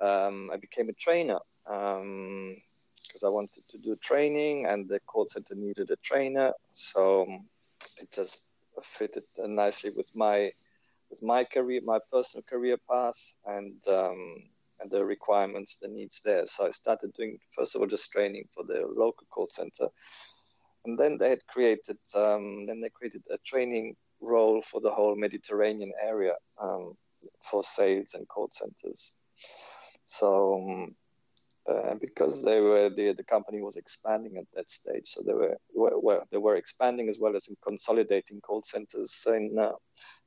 um, 0.01 0.51
I 0.53 0.57
became 0.57 0.89
a 0.89 0.95
trainer 0.95 1.39
because 1.65 3.25
I 3.25 3.29
wanted 3.29 3.67
to 3.69 3.79
do 3.79 3.97
training, 3.97 4.67
and 4.67 4.89
the 4.89 5.01
call 5.01 5.27
center 5.29 5.55
needed 5.55 5.91
a 5.91 5.97
trainer. 5.97 6.53
So 6.73 7.23
um, 7.23 7.45
it 8.01 8.11
just 8.13 8.49
fitted 8.83 9.25
nicely 9.39 9.91
with 9.91 10.15
my 10.15 10.53
with 11.11 11.23
my 11.23 11.45
career, 11.45 11.81
my 11.85 11.99
personal 12.13 12.45
career 12.45 12.77
path, 12.89 13.37
and 13.47 13.77
um, 13.89 14.45
and 14.81 14.91
the 14.91 15.05
requirements, 15.05 15.77
the 15.77 15.89
needs 15.89 16.21
there. 16.25 16.47
So 16.47 16.67
I 16.67 16.71
started 16.71 17.13
doing 17.13 17.39
first 17.51 17.75
of 17.75 17.81
all 17.81 17.87
just 17.87 18.11
training 18.13 18.45
for 18.51 18.65
the 18.65 18.87
local 18.87 19.27
call 19.31 19.47
center, 19.47 19.89
and 20.85 20.99
then 20.99 21.19
they 21.19 21.31
had 21.31 21.47
created 21.47 21.99
um, 22.15 22.65
then 22.67 22.81
they 22.81 22.91
created 22.91 23.23
a 23.31 23.39
training 23.39 23.97
role 24.21 24.63
for 24.63 24.81
the 24.81 24.91
whole 24.91 25.17
Mediterranean 25.17 25.93
area 26.03 26.35
um, 26.61 26.95
for 27.43 27.63
sales 27.63 28.15
and 28.15 28.27
call 28.29 28.49
centers. 28.53 29.19
So 30.05 30.55
um, 30.55 30.95
uh, 31.69 31.95
because 32.01 32.43
they 32.43 32.61
were 32.61 32.89
the 32.91 33.13
the 33.13 33.25
company 33.25 33.61
was 33.61 33.77
expanding 33.77 34.37
at 34.39 34.47
that 34.55 34.71
stage, 34.71 35.07
so 35.07 35.23
they 35.25 35.35
were 35.35 35.57
well 35.75 36.27
they 36.31 36.39
were 36.39 36.57
expanding 36.57 37.09
as 37.09 37.19
well 37.21 37.37
as 37.37 37.49
in 37.49 37.57
consolidating 37.63 38.41
call 38.41 38.63
centers 38.63 39.27
in, 39.29 39.57
uh, 39.59 39.73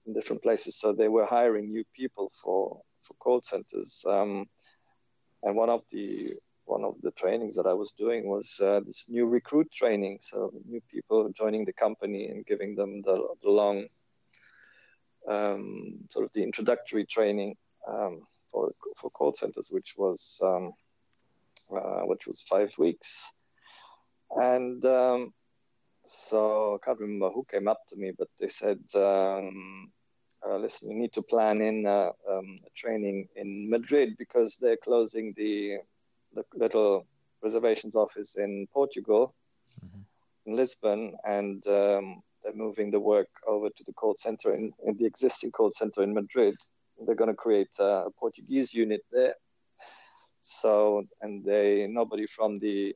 in 0.05 0.13
different 0.13 0.41
places. 0.41 0.79
So 0.79 0.93
they 0.93 1.09
were 1.09 1.25
hiring 1.25 1.65
new 1.65 1.83
people 1.93 2.29
for 2.41 2.81
for 3.01 3.13
call 3.15 3.41
centers. 3.41 4.05
Um, 4.07 4.45
and 5.41 5.55
one 5.55 5.69
of 5.69 5.83
the 5.91 6.31
one 6.65 6.83
of 6.83 6.95
the 7.01 7.11
trainings 7.11 7.55
that 7.55 7.65
I 7.67 7.73
was 7.73 7.91
doing 7.91 8.27
was 8.27 8.59
uh, 8.61 8.81
this 8.85 9.09
new 9.09 9.25
recruit 9.25 9.71
training. 9.71 10.19
So 10.21 10.51
new 10.65 10.81
people 10.89 11.29
joining 11.29 11.65
the 11.65 11.73
company 11.73 12.27
and 12.27 12.45
giving 12.45 12.75
them 12.75 13.01
the, 13.01 13.27
the 13.41 13.49
long 13.49 13.87
um, 15.27 15.99
sort 16.09 16.25
of 16.25 16.31
the 16.33 16.43
introductory 16.43 17.05
training 17.05 17.55
um, 17.87 18.21
for 18.49 18.71
for 18.95 19.09
call 19.09 19.33
centers, 19.33 19.69
which 19.71 19.95
was 19.97 20.39
um, 20.43 20.73
uh, 21.71 22.01
which 22.01 22.27
was 22.27 22.41
five 22.41 22.73
weeks. 22.77 23.31
And 24.31 24.83
um, 24.85 25.33
so 26.05 26.75
I 26.75 26.85
can't 26.85 26.99
remember 26.99 27.29
who 27.29 27.45
came 27.49 27.67
up 27.67 27.81
to 27.89 27.95
me, 27.95 28.11
but 28.17 28.27
they 28.39 28.47
said, 28.47 28.79
um, 28.95 29.91
uh, 30.45 30.57
"Listen, 30.57 30.89
we 30.89 30.95
need 30.95 31.13
to 31.13 31.21
plan 31.21 31.61
in 31.61 31.85
uh, 31.85 32.11
um, 32.29 32.57
a 32.65 32.69
training 32.75 33.27
in 33.35 33.69
Madrid 33.69 34.15
because 34.17 34.57
they're 34.57 34.77
closing 34.77 35.33
the 35.37 35.77
the 36.33 36.43
little 36.55 37.05
reservations 37.41 37.95
office 37.95 38.37
in 38.37 38.67
Portugal, 38.73 39.33
in 40.45 40.55
Lisbon, 40.55 41.15
and 41.25 41.65
um, 41.67 42.21
they're 42.43 42.53
moving 42.53 42.91
the 42.91 42.99
work 42.99 43.29
over 43.47 43.69
to 43.69 43.83
the 43.85 43.93
call 43.93 44.15
center 44.17 44.53
in, 44.53 44.71
in 44.85 44.97
the 44.97 45.05
existing 45.05 45.51
call 45.51 45.71
center 45.71 46.03
in 46.03 46.13
Madrid. 46.13 46.55
They're 47.05 47.15
going 47.15 47.29
to 47.29 47.35
create 47.35 47.69
a 47.79 48.09
Portuguese 48.19 48.73
unit 48.73 49.01
there. 49.11 49.35
So, 50.39 51.05
and 51.21 51.43
they 51.45 51.87
nobody 51.87 52.27
from 52.27 52.59
the 52.59 52.95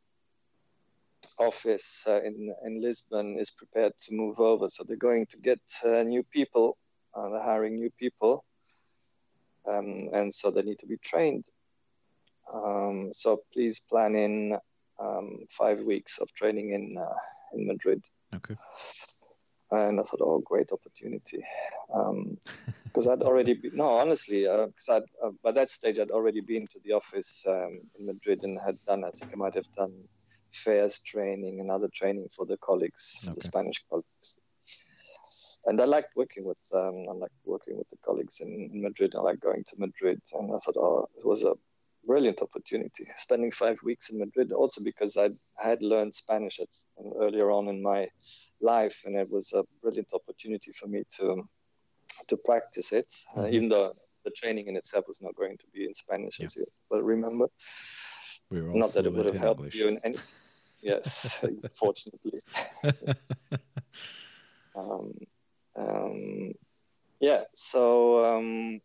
office 1.40 2.06
uh, 2.08 2.22
in 2.22 2.54
in 2.66 2.82
Lisbon 2.82 3.38
is 3.40 3.52
prepared 3.52 3.94
to 4.02 4.16
move 4.16 4.40
over. 4.40 4.68
So 4.68 4.84
they're 4.84 4.98
going 4.98 5.28
to 5.28 5.38
get 5.38 5.62
uh, 5.86 6.04
new 6.04 6.24
people. 6.24 6.78
Uh, 7.14 7.30
they're 7.30 7.42
hiring 7.42 7.76
new 7.76 7.90
people, 7.98 8.44
um, 9.66 10.10
and 10.14 10.34
so 10.34 10.52
they 10.52 10.62
need 10.62 10.80
to 10.80 10.86
be 10.88 10.98
trained. 10.98 11.46
Um, 12.53 13.11
so 13.14 13.41
please 13.53 13.80
plan 13.80 14.15
in 14.15 14.57
um, 14.99 15.45
five 15.49 15.82
weeks 15.82 16.19
of 16.19 16.34
training 16.34 16.72
in 16.74 16.98
uh, 16.98 17.14
in 17.53 17.68
Madrid. 17.68 18.03
Okay. 18.36 18.56
And 19.69 19.99
I 19.99 20.03
thought, 20.03 20.22
oh, 20.22 20.40
great 20.40 20.72
opportunity, 20.72 21.44
because 22.86 23.07
I'd 23.10 23.22
already 23.22 23.53
been, 23.53 23.76
no, 23.76 23.98
honestly, 23.98 24.44
because 24.44 24.88
I'd 24.90 25.03
uh, 25.24 25.32
by 25.44 25.52
that 25.52 25.69
stage 25.69 25.99
I'd 25.99 26.11
already 26.11 26.40
been 26.40 26.68
to 26.68 26.80
the 26.86 26.94
office 26.94 27.44
um, 27.48 27.82
in 27.99 28.06
Madrid 28.06 28.44
and 28.44 28.57
had 28.65 28.78
done, 28.88 29.03
I 29.03 29.11
think 29.11 29.32
I 29.34 29.36
might 29.38 29.56
have 29.56 29.69
done 29.76 29.91
fares 30.52 30.99
training 30.99 31.60
and 31.60 31.69
other 31.69 31.90
training 31.94 32.30
for 32.34 32.45
the 32.45 32.57
colleagues, 32.57 33.18
Okay. 33.26 33.34
the 33.36 33.41
Spanish 33.41 33.84
colleagues. 33.90 34.40
And 35.65 35.82
I 35.82 35.86
liked 35.86 36.15
working 36.15 36.45
with 36.45 36.64
um, 36.74 37.06
I 37.10 37.14
liked 37.14 37.36
working 37.44 37.78
with 37.78 37.90
the 37.90 37.98
colleagues 38.06 38.40
in, 38.40 38.69
in 38.74 38.82
Madrid. 38.82 39.15
I 39.15 39.19
like 39.19 39.41
going 39.41 39.65
to 39.68 39.76
Madrid, 39.80 40.22
and 40.34 40.56
I 40.56 40.57
thought, 40.60 40.78
oh, 40.78 41.10
it 41.18 41.26
was 41.26 41.44
a 41.44 41.56
brilliant 42.08 42.42
opportunity. 42.42 43.04
Spending 43.26 43.52
five 43.52 43.78
weeks 43.84 44.10
in 44.10 44.20
Madrid, 44.20 44.52
also 44.52 44.84
because 44.84 45.18
I 45.18 45.30
had 45.70 45.82
learned 45.82 46.14
Spanish 46.16 46.60
at, 46.60 46.70
earlier 47.20 47.52
on 47.52 47.68
in 47.68 47.82
my 47.82 48.08
life, 48.62 48.98
and 49.06 49.16
it 49.16 49.30
was 49.30 49.54
a 49.54 49.64
brilliant 49.82 50.12
opportunity 50.14 50.72
for 50.72 50.88
me 50.88 51.04
to 51.18 51.44
to 52.30 52.38
practice 52.38 52.90
it, 52.94 53.10
uh, 53.36 53.42
Mhm. 53.42 53.54
even 53.54 53.70
though 53.70 53.94
the 54.26 54.32
training 54.32 54.68
in 54.68 54.76
itself 54.78 55.06
was 55.08 55.22
not 55.22 55.36
going 55.36 55.58
to 55.58 55.68
be 55.74 55.82
in 55.86 55.94
Spanish, 55.94 56.40
as 56.42 56.56
you 56.56 56.66
well 56.90 57.02
remember. 57.02 57.48
We 58.50 58.62
were 58.62 58.74
Not 58.74 58.94
that 58.94 59.06
it 59.06 59.14
would 59.14 59.26
have 59.26 59.38
helped 59.48 59.60
English. 59.60 59.76
you 59.76 59.88
in 59.90 59.98
any. 60.04 60.18
Yes, 60.82 61.44
fortunately. 61.84 62.40
um, 64.76 65.14
um, 65.76 66.54
yeah. 67.20 67.44
So. 67.56 67.84
Um, 68.26 68.82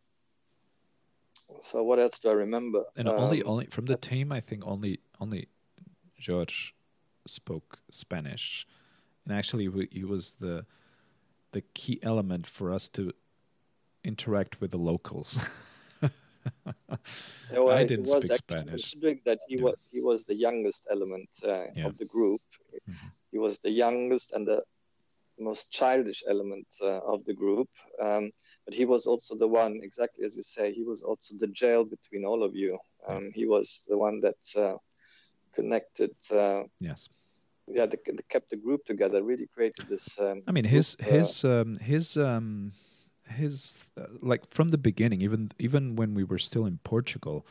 so 1.62 1.82
what 1.82 1.98
else 1.98 2.18
do 2.18 2.30
I 2.30 2.32
remember? 2.34 2.84
And 2.96 3.08
only 3.08 3.42
Um, 3.42 3.48
only 3.48 3.66
from 3.66 3.86
the 3.86 3.96
team, 3.96 4.32
I 4.32 4.40
think 4.40 4.66
only 4.66 5.00
only 5.20 5.48
George 6.18 6.74
spoke 7.26 7.78
Spanish, 7.90 8.66
and 9.24 9.34
actually 9.34 9.68
he 9.90 10.04
was 10.04 10.32
the 10.40 10.66
the 11.52 11.62
key 11.74 11.98
element 12.02 12.46
for 12.46 12.72
us 12.72 12.88
to 12.90 13.12
interact 14.04 14.60
with 14.60 14.70
the 14.70 14.78
locals. 14.78 15.38
Yeah, 16.02 16.08
well, 17.58 17.70
I 17.70 17.84
didn't 17.84 18.08
was 18.08 18.24
speak 18.24 18.36
Spanish. 18.36 18.90
Considering 18.90 19.20
that 19.24 19.38
he 19.48 19.56
Yeah. 19.56 19.62
was 19.64 19.76
he 19.92 20.00
was 20.00 20.24
the 20.26 20.34
youngest 20.34 20.88
element 20.90 21.28
uh, 21.44 21.66
Yeah. 21.74 21.86
of 21.86 21.96
the 21.98 22.04
group, 22.06 22.42
Mhm. 22.88 23.12
he 23.30 23.38
was 23.38 23.58
the 23.58 23.70
youngest 23.70 24.32
and 24.32 24.46
the 24.46 24.62
most 25.38 25.72
childish 25.72 26.22
element 26.28 26.66
uh, 26.82 27.00
of 27.00 27.24
the 27.24 27.34
group. 27.34 27.68
Um, 28.00 28.30
but 28.64 28.74
he 28.74 28.84
was 28.84 29.06
also 29.06 29.36
the 29.36 29.48
one, 29.48 29.80
exactly 29.82 30.24
as 30.24 30.36
you 30.36 30.42
say, 30.42 30.72
he 30.72 30.84
was 30.84 31.02
also 31.02 31.34
the 31.38 31.48
jail 31.48 31.84
between 31.84 32.24
all 32.24 32.42
of 32.42 32.54
you. 32.54 32.78
Um, 33.08 33.30
he 33.34 33.46
was 33.46 33.84
the 33.88 33.98
one 33.98 34.20
that 34.20 34.42
uh, 34.56 34.76
connected. 35.54 36.14
Uh, 36.32 36.64
yes, 36.80 37.08
yeah, 37.66 37.86
the, 37.86 37.98
the, 38.06 38.22
kept 38.28 38.50
the 38.50 38.56
group 38.56 38.84
together. 38.84 39.22
Really 39.22 39.48
created 39.54 39.86
this. 39.88 40.20
Um, 40.20 40.42
I 40.46 40.52
mean 40.52 40.64
his 40.64 40.94
group, 40.96 41.10
uh, 41.10 41.14
his 41.16 41.44
um, 41.44 41.78
his 41.78 42.16
um, 42.16 42.72
his 43.28 43.84
uh, 43.96 44.06
like 44.20 44.42
from 44.50 44.68
the 44.68 44.78
beginning, 44.78 45.22
even 45.22 45.50
even 45.58 45.96
when 45.96 46.14
we 46.14 46.24
were 46.24 46.38
still 46.38 46.66
in 46.66 46.78
Portugal, 46.84 47.46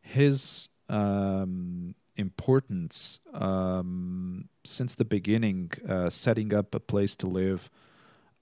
his 0.00 0.68
um, 0.88 1.94
importance 2.16 3.20
um, 3.34 4.48
since 4.64 4.94
the 4.94 5.04
beginning, 5.04 5.70
uh, 5.88 6.10
setting 6.10 6.52
up 6.54 6.74
a 6.74 6.80
place 6.80 7.16
to 7.16 7.26
live, 7.26 7.70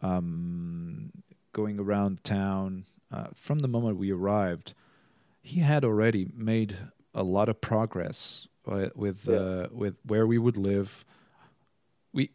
um, 0.02 1.12
going 1.52 1.78
around 1.78 2.24
town. 2.24 2.84
Uh, 3.12 3.28
from 3.34 3.58
the 3.60 3.68
moment 3.68 3.96
we 3.96 4.10
arrived, 4.12 4.74
he 5.42 5.60
had 5.60 5.84
already 5.84 6.30
made 6.36 6.76
a 7.14 7.22
lot 7.22 7.48
of 7.48 7.60
progress 7.60 8.46
uh, 8.66 8.88
with 8.94 9.26
Yeah. 9.26 9.34
uh, 9.36 9.68
with 9.72 9.96
where 10.04 10.26
we 10.26 10.38
would 10.38 10.56
live. 10.56 11.04
We 12.12 12.30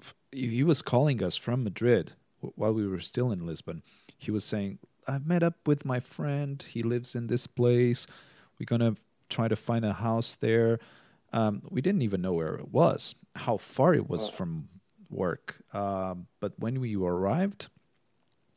f- 0.00 0.14
he 0.32 0.62
was 0.64 0.82
calling 0.82 1.22
us 1.22 1.36
from 1.36 1.64
Madrid 1.64 2.12
while 2.40 2.72
we 2.72 2.86
were 2.86 3.00
still 3.00 3.30
in 3.32 3.44
Lisbon. 3.46 3.82
He 4.16 4.30
was 4.30 4.44
saying, 4.44 4.78
"I've 5.06 5.26
met 5.26 5.42
up 5.42 5.66
with 5.66 5.84
my 5.84 6.00
friend. 6.00 6.62
He 6.62 6.82
lives 6.82 7.14
in 7.14 7.26
this 7.26 7.46
place. 7.46 8.06
We're 8.58 8.66
gonna 8.66 8.96
try 9.28 9.48
to 9.48 9.56
find 9.56 9.84
a 9.84 9.92
house 9.92 10.34
there." 10.34 10.78
Um, 11.32 11.62
we 11.68 11.80
didn't 11.82 12.02
even 12.02 12.22
know 12.22 12.32
where 12.32 12.54
it 12.54 12.72
was, 12.72 13.14
how 13.34 13.58
far 13.58 13.94
it 13.94 14.08
was 14.08 14.28
from 14.28 14.68
work. 15.10 15.62
Um, 15.72 16.26
but 16.40 16.58
when 16.58 16.80
we 16.80 16.96
arrived, 16.96 17.68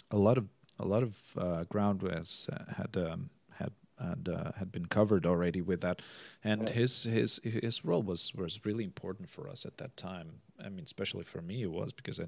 a 0.09 0.17
lot 0.17 0.37
of 0.37 0.47
a 0.79 0.85
lot 0.85 1.03
of 1.03 1.17
uh, 1.37 1.63
ground 1.65 2.01
was 2.01 2.47
uh, 2.51 2.73
had 2.73 2.97
um, 2.97 3.29
had 3.51 3.71
had 3.99 4.29
uh, 4.29 4.51
had 4.57 4.71
been 4.71 4.85
covered 4.87 5.25
already 5.25 5.61
with 5.61 5.81
that, 5.81 6.01
and 6.43 6.69
his 6.69 7.03
his 7.03 7.39
his 7.43 7.85
role 7.85 8.01
was 8.01 8.33
was 8.33 8.65
really 8.65 8.83
important 8.83 9.29
for 9.29 9.47
us 9.47 9.65
at 9.65 9.77
that 9.77 9.95
time. 9.97 10.41
I 10.63 10.69
mean, 10.69 10.85
especially 10.85 11.23
for 11.23 11.41
me, 11.41 11.63
it 11.63 11.71
was 11.71 11.93
because 11.93 12.19
I 12.19 12.25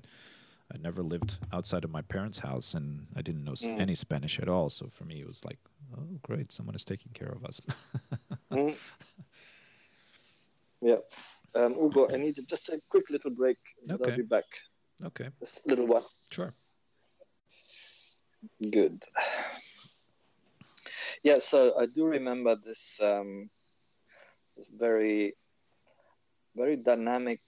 I 0.74 0.78
never 0.78 1.04
lived 1.04 1.38
outside 1.52 1.84
of 1.84 1.92
my 1.92 2.02
parents' 2.02 2.40
house 2.40 2.74
and 2.74 3.06
I 3.16 3.22
didn't 3.22 3.44
know 3.44 3.54
Mm. 3.54 3.80
any 3.80 3.96
Spanish 3.96 4.40
at 4.40 4.50
all. 4.50 4.70
So 4.70 4.90
for 4.90 5.06
me, 5.06 5.20
it 5.22 5.28
was 5.28 5.46
like, 5.46 5.60
oh, 5.96 6.20
great, 6.24 6.52
someone 6.52 6.76
is 6.76 6.84
taking 6.86 7.12
care 7.14 7.30
of 7.30 7.46
us. 7.46 7.62
Mhm. 8.52 8.76
Yeah. 10.82 10.98
Um, 11.56 11.74
Ugo, 11.80 12.10
I 12.14 12.18
need 12.18 12.36
just 12.46 12.68
a 12.68 12.82
quick 12.90 13.10
little 13.10 13.32
break. 13.32 13.58
and 13.84 13.92
Okay. 13.94 14.12
I'll 14.12 14.18
be 14.18 14.24
back. 14.24 14.44
okay, 15.02 15.30
Just 15.40 15.66
a 15.66 15.70
little 15.70 15.88
one. 15.88 16.04
sure. 16.30 16.52
Good. 18.60 19.02
Yeah, 21.24 21.38
so 21.40 21.80
I 21.80 21.86
do 21.86 22.04
remember 22.06 22.58
this, 22.58 23.00
um, 23.02 23.50
this 24.58 24.68
very, 24.68 25.36
very 26.54 26.76
dynamic 26.76 27.40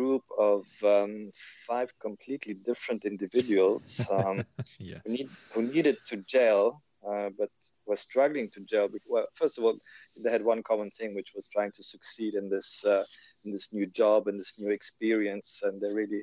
group 0.00 0.24
of 0.50 0.64
um, 0.96 1.30
five 1.68 1.90
completely 2.06 2.54
different 2.70 3.04
individuals 3.12 3.88
um, 4.18 4.38
Yes. 4.78 5.02
who, 5.04 5.12
need, 5.16 5.30
who 5.54 5.62
needed 5.74 5.96
to 6.10 6.16
gel, 6.34 6.82
uh, 7.08 7.28
but 7.38 7.50
were 7.86 7.96
struggling 8.08 8.48
to 8.54 8.60
gel. 8.70 8.88
bec- 8.88 9.10
Well, 9.14 9.26
first 9.40 9.58
of 9.58 9.64
all, 9.64 9.76
they 10.22 10.30
had 10.30 10.44
one 10.44 10.62
common 10.62 10.90
thing, 10.90 11.14
which 11.14 11.32
was 11.36 11.48
trying 11.48 11.72
to 11.78 11.82
succeed 11.94 12.34
in 12.40 12.46
this 12.54 12.84
uh, 12.84 13.04
in 13.44 13.52
this 13.52 13.66
new 13.72 13.86
job 14.00 14.20
and 14.28 14.38
this 14.38 14.54
new 14.60 14.72
experience, 14.80 15.50
and 15.66 15.74
they 15.80 15.92
really, 16.00 16.22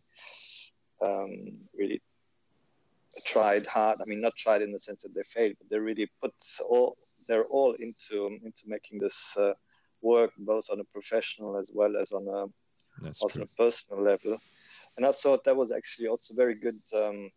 um, 1.07 1.31
really 1.79 1.99
tried 3.25 3.65
hard. 3.65 3.97
I 4.01 4.05
mean, 4.05 4.21
not 4.21 4.35
tried 4.35 4.61
in 4.61 4.71
the 4.71 4.79
sense 4.79 5.01
that 5.03 5.13
they 5.15 5.23
failed, 5.23 5.55
but 5.59 5.69
they 5.69 5.79
really 5.79 6.07
put 6.21 6.33
all 6.69 6.97
they're 7.27 7.45
all 7.57 7.73
into 7.85 8.17
into 8.47 8.63
making 8.75 8.99
this 8.99 9.19
uh, 9.37 9.53
work, 10.01 10.31
both 10.37 10.65
on 10.71 10.79
a 10.79 10.83
professional 10.97 11.57
as 11.57 11.71
well 11.73 11.93
as 11.97 12.11
on 12.11 12.25
a 12.27 12.41
That's 13.01 13.21
also 13.21 13.41
on 13.41 13.49
a 13.53 13.57
personal 13.57 14.03
level. 14.03 14.37
And 14.97 15.05
I 15.05 15.11
thought 15.11 15.43
that 15.45 15.55
was 15.55 15.71
actually 15.71 16.07
also 16.07 16.33
very 16.35 16.55
good. 16.55 16.79
Um, 16.95 17.31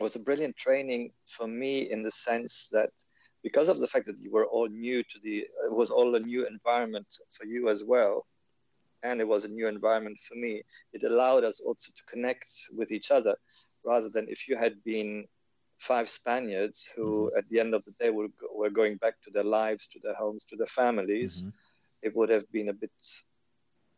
was 0.00 0.16
a 0.16 0.20
brilliant 0.20 0.56
training 0.56 1.12
for 1.26 1.46
me 1.46 1.90
in 1.90 2.02
the 2.02 2.10
sense 2.10 2.68
that 2.72 2.90
because 3.42 3.68
of 3.68 3.78
the 3.78 3.86
fact 3.86 4.06
that 4.06 4.18
you 4.18 4.30
were 4.32 4.46
all 4.46 4.68
new 4.68 5.02
to 5.04 5.18
the, 5.22 5.38
it 5.38 5.72
was 5.72 5.90
all 5.90 6.14
a 6.14 6.20
new 6.20 6.46
environment 6.46 7.06
for 7.30 7.46
you 7.46 7.68
as 7.68 7.84
well, 7.84 8.26
and 9.02 9.20
it 9.20 9.28
was 9.28 9.44
a 9.44 9.48
new 9.48 9.68
environment 9.68 10.18
for 10.18 10.34
me. 10.36 10.62
It 10.92 11.04
allowed 11.04 11.44
us 11.44 11.60
also 11.60 11.92
to 11.94 12.04
connect 12.06 12.48
with 12.76 12.90
each 12.90 13.10
other, 13.10 13.36
rather 13.84 14.08
than 14.08 14.28
if 14.28 14.48
you 14.48 14.56
had 14.56 14.82
been 14.84 15.26
five 15.78 16.08
Spaniards 16.08 16.88
who, 16.96 17.30
at 17.36 17.48
the 17.50 17.60
end 17.60 17.74
of 17.74 17.84
the 17.84 17.92
day, 18.00 18.10
were, 18.10 18.28
were 18.54 18.70
going 18.70 18.96
back 18.96 19.20
to 19.22 19.30
their 19.30 19.44
lives, 19.44 19.88
to 19.88 20.00
their 20.00 20.14
homes, 20.14 20.44
to 20.46 20.56
their 20.56 20.66
families 20.66 21.44
Mhm. 21.44 21.52
it 22.02 22.14
would 22.16 22.30
have 22.30 22.50
been 22.52 22.68
a 22.68 22.72
bit 22.72 22.92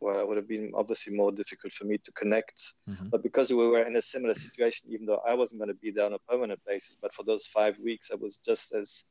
well 0.00 0.18
it 0.20 0.26
would 0.28 0.36
have 0.36 0.48
been 0.48 0.72
obviously 0.74 1.14
more 1.14 1.32
difficult 1.32 1.72
for 1.72 1.84
me 1.84 1.96
to 1.98 2.12
connect 2.12 2.58
Mhm. 2.88 3.10
but 3.10 3.22
because 3.22 3.50
we 3.50 3.66
were 3.66 3.86
in 3.86 3.96
a 3.96 4.02
similar 4.02 4.34
situation 4.34 4.90
even 4.92 5.06
though 5.06 5.22
i 5.26 5.34
wasn't 5.34 5.58
going 5.60 5.74
to 5.74 5.80
be 5.86 5.90
there 5.90 6.06
on 6.06 6.12
a 6.14 6.18
permanent 6.30 6.60
basis 6.66 6.96
but 7.00 7.12
for 7.14 7.24
those 7.24 7.46
five 7.46 7.78
weeks 7.78 8.10
i 8.12 8.16
was 8.16 8.36
just 8.38 8.74
as 8.74 9.04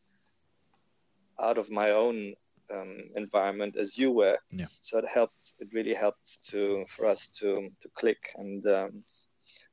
out 1.39 1.57
of 1.57 1.69
my 1.69 1.91
own 1.91 2.33
um, 2.71 2.97
environment 3.15 3.75
as 3.77 3.97
you 3.97 4.11
were 4.11 4.37
Yeah. 4.51 4.65
so 4.81 4.97
it 4.99 5.05
helped 5.07 5.53
it 5.59 5.69
really 5.73 5.93
helped 5.93 6.43
to 6.51 6.85
for 6.87 7.05
us 7.07 7.29
to 7.39 7.69
to 7.81 7.89
click 7.99 8.31
and 8.35 8.65
um, 8.67 9.03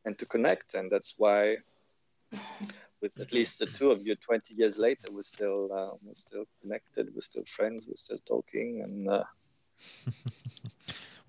and 0.05 0.19
to 0.19 0.27
connect 0.27 0.75
and 0.75 0.91
that's 0.91 1.15
why 1.19 1.57
with 3.01 3.19
at 3.21 3.33
least 3.33 3.59
the 3.59 3.67
two 3.67 3.91
of 3.91 4.07
you 4.07 4.15
20 4.17 4.55
years 4.55 4.79
later 4.79 5.09
we're 5.11 5.23
still 5.37 5.71
uh, 5.73 5.93
we're 6.03 6.15
still 6.15 6.45
connected 6.61 7.09
we're 7.15 7.21
still 7.33 7.45
friends 7.47 7.87
we're 7.89 7.97
still 8.07 8.19
talking 8.27 8.83
and 8.85 9.09
uh, 9.09 9.25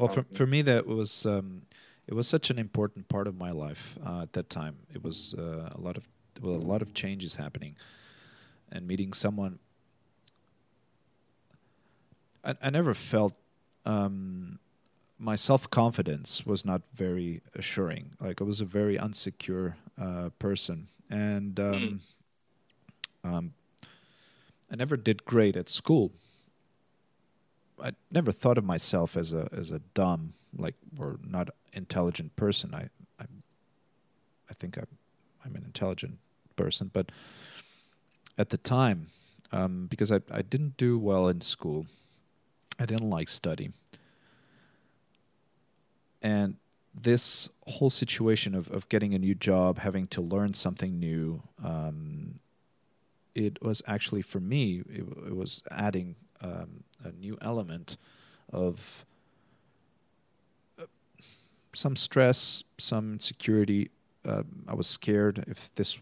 Well, 0.03 0.11
for 0.13 0.25
for 0.33 0.45
me, 0.45 0.61
that 0.63 0.85
was 0.85 1.25
um, 1.25 1.61
it 2.07 2.13
was 2.13 2.27
such 2.27 2.49
an 2.49 2.59
important 2.59 3.07
part 3.07 3.25
of 3.25 3.37
my 3.37 3.51
life 3.51 3.97
uh, 4.05 4.23
at 4.23 4.33
that 4.33 4.49
time. 4.49 4.79
It 4.93 5.01
was 5.01 5.33
uh, 5.37 5.69
a 5.73 5.79
lot 5.79 5.95
of 5.95 6.07
well, 6.41 6.55
a 6.55 6.57
lot 6.57 6.81
of 6.81 6.93
changes 6.93 7.35
happening, 7.35 7.75
and 8.69 8.85
meeting 8.85 9.13
someone. 9.13 9.59
I, 12.43 12.55
I 12.61 12.69
never 12.69 12.93
felt 12.93 13.33
um, 13.85 14.59
my 15.17 15.35
self 15.35 15.69
confidence 15.69 16.45
was 16.45 16.65
not 16.65 16.81
very 16.93 17.41
assuring. 17.55 18.11
Like 18.19 18.41
I 18.41 18.43
was 18.43 18.59
a 18.59 18.65
very 18.65 18.97
unsecure 18.97 19.75
uh, 19.97 20.31
person, 20.37 20.89
and 21.09 21.57
um, 21.59 22.01
um, 23.23 23.53
I 24.69 24.75
never 24.75 24.97
did 24.97 25.23
great 25.23 25.55
at 25.55 25.69
school. 25.69 26.11
I 27.81 27.91
never 28.11 28.31
thought 28.31 28.57
of 28.57 28.63
myself 28.63 29.15
as 29.17 29.33
a 29.33 29.49
as 29.51 29.71
a 29.71 29.79
dumb 29.93 30.33
like 30.57 30.75
or 30.99 31.19
not 31.23 31.49
intelligent 31.73 32.35
person. 32.35 32.73
I 32.73 32.89
I 33.19 33.25
I 34.49 34.53
think 34.53 34.77
I'm 34.77 34.87
I'm 35.45 35.55
an 35.55 35.63
intelligent 35.63 36.17
person, 36.55 36.89
but 36.93 37.11
at 38.37 38.49
the 38.49 38.57
time, 38.57 39.07
um, 39.51 39.87
because 39.89 40.11
I 40.11 40.21
I 40.31 40.41
didn't 40.41 40.77
do 40.77 40.97
well 40.97 41.27
in 41.27 41.41
school, 41.41 41.87
I 42.79 42.85
didn't 42.85 43.09
like 43.09 43.29
study, 43.29 43.71
and 46.21 46.57
this 46.93 47.49
whole 47.67 47.89
situation 47.89 48.53
of 48.55 48.69
of 48.69 48.87
getting 48.89 49.13
a 49.13 49.19
new 49.19 49.35
job, 49.35 49.79
having 49.79 50.07
to 50.07 50.21
learn 50.21 50.53
something 50.53 50.99
new, 50.99 51.43
um, 51.63 52.39
it 53.35 53.61
was 53.61 53.81
actually 53.87 54.21
for 54.21 54.39
me 54.39 54.83
it, 54.89 55.05
it 55.27 55.35
was 55.35 55.63
adding 55.71 56.15
um, 56.43 56.83
a 57.03 57.11
new 57.11 57.37
element 57.41 57.97
of 58.51 59.05
uh, 60.79 60.85
some 61.73 61.95
stress, 61.95 62.63
some 62.77 63.13
insecurity. 63.13 63.89
Uh, 64.25 64.43
I 64.67 64.73
was 64.75 64.87
scared 64.87 65.43
if 65.47 65.73
this 65.75 65.99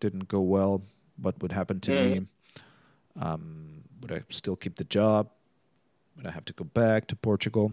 didn't 0.00 0.28
go 0.28 0.40
well, 0.40 0.82
what 1.16 1.40
would 1.40 1.52
happen 1.52 1.80
to 1.80 1.90
Mhm. 1.92 2.04
me? 2.20 2.26
Um, 3.16 3.84
would 4.00 4.12
I 4.12 4.22
still 4.30 4.56
keep 4.56 4.76
the 4.76 4.84
job? 4.84 5.30
Would 6.16 6.26
I 6.26 6.30
have 6.32 6.44
to 6.46 6.52
go 6.52 6.64
back 6.64 7.06
to 7.08 7.16
Portugal? 7.16 7.72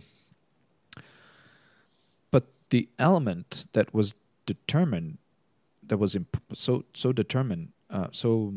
But 2.32 2.46
the 2.70 2.88
element 2.98 3.66
that 3.74 3.94
was 3.94 4.14
determined, 4.46 5.18
that 5.84 5.98
was 5.98 6.16
imp- 6.16 6.42
so 6.54 6.86
so 6.94 7.12
determined, 7.12 7.74
uh, 7.90 8.08
so 8.12 8.54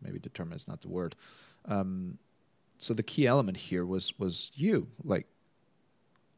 maybe 0.00 0.18
determined 0.18 0.60
is 0.60 0.68
not 0.68 0.80
the 0.82 0.88
word. 0.88 1.14
Um, 1.66 2.18
so 2.78 2.94
the 2.94 3.02
key 3.02 3.26
element 3.26 3.56
here 3.56 3.84
was 3.84 4.12
was 4.18 4.50
you. 4.54 4.88
Like 5.02 5.26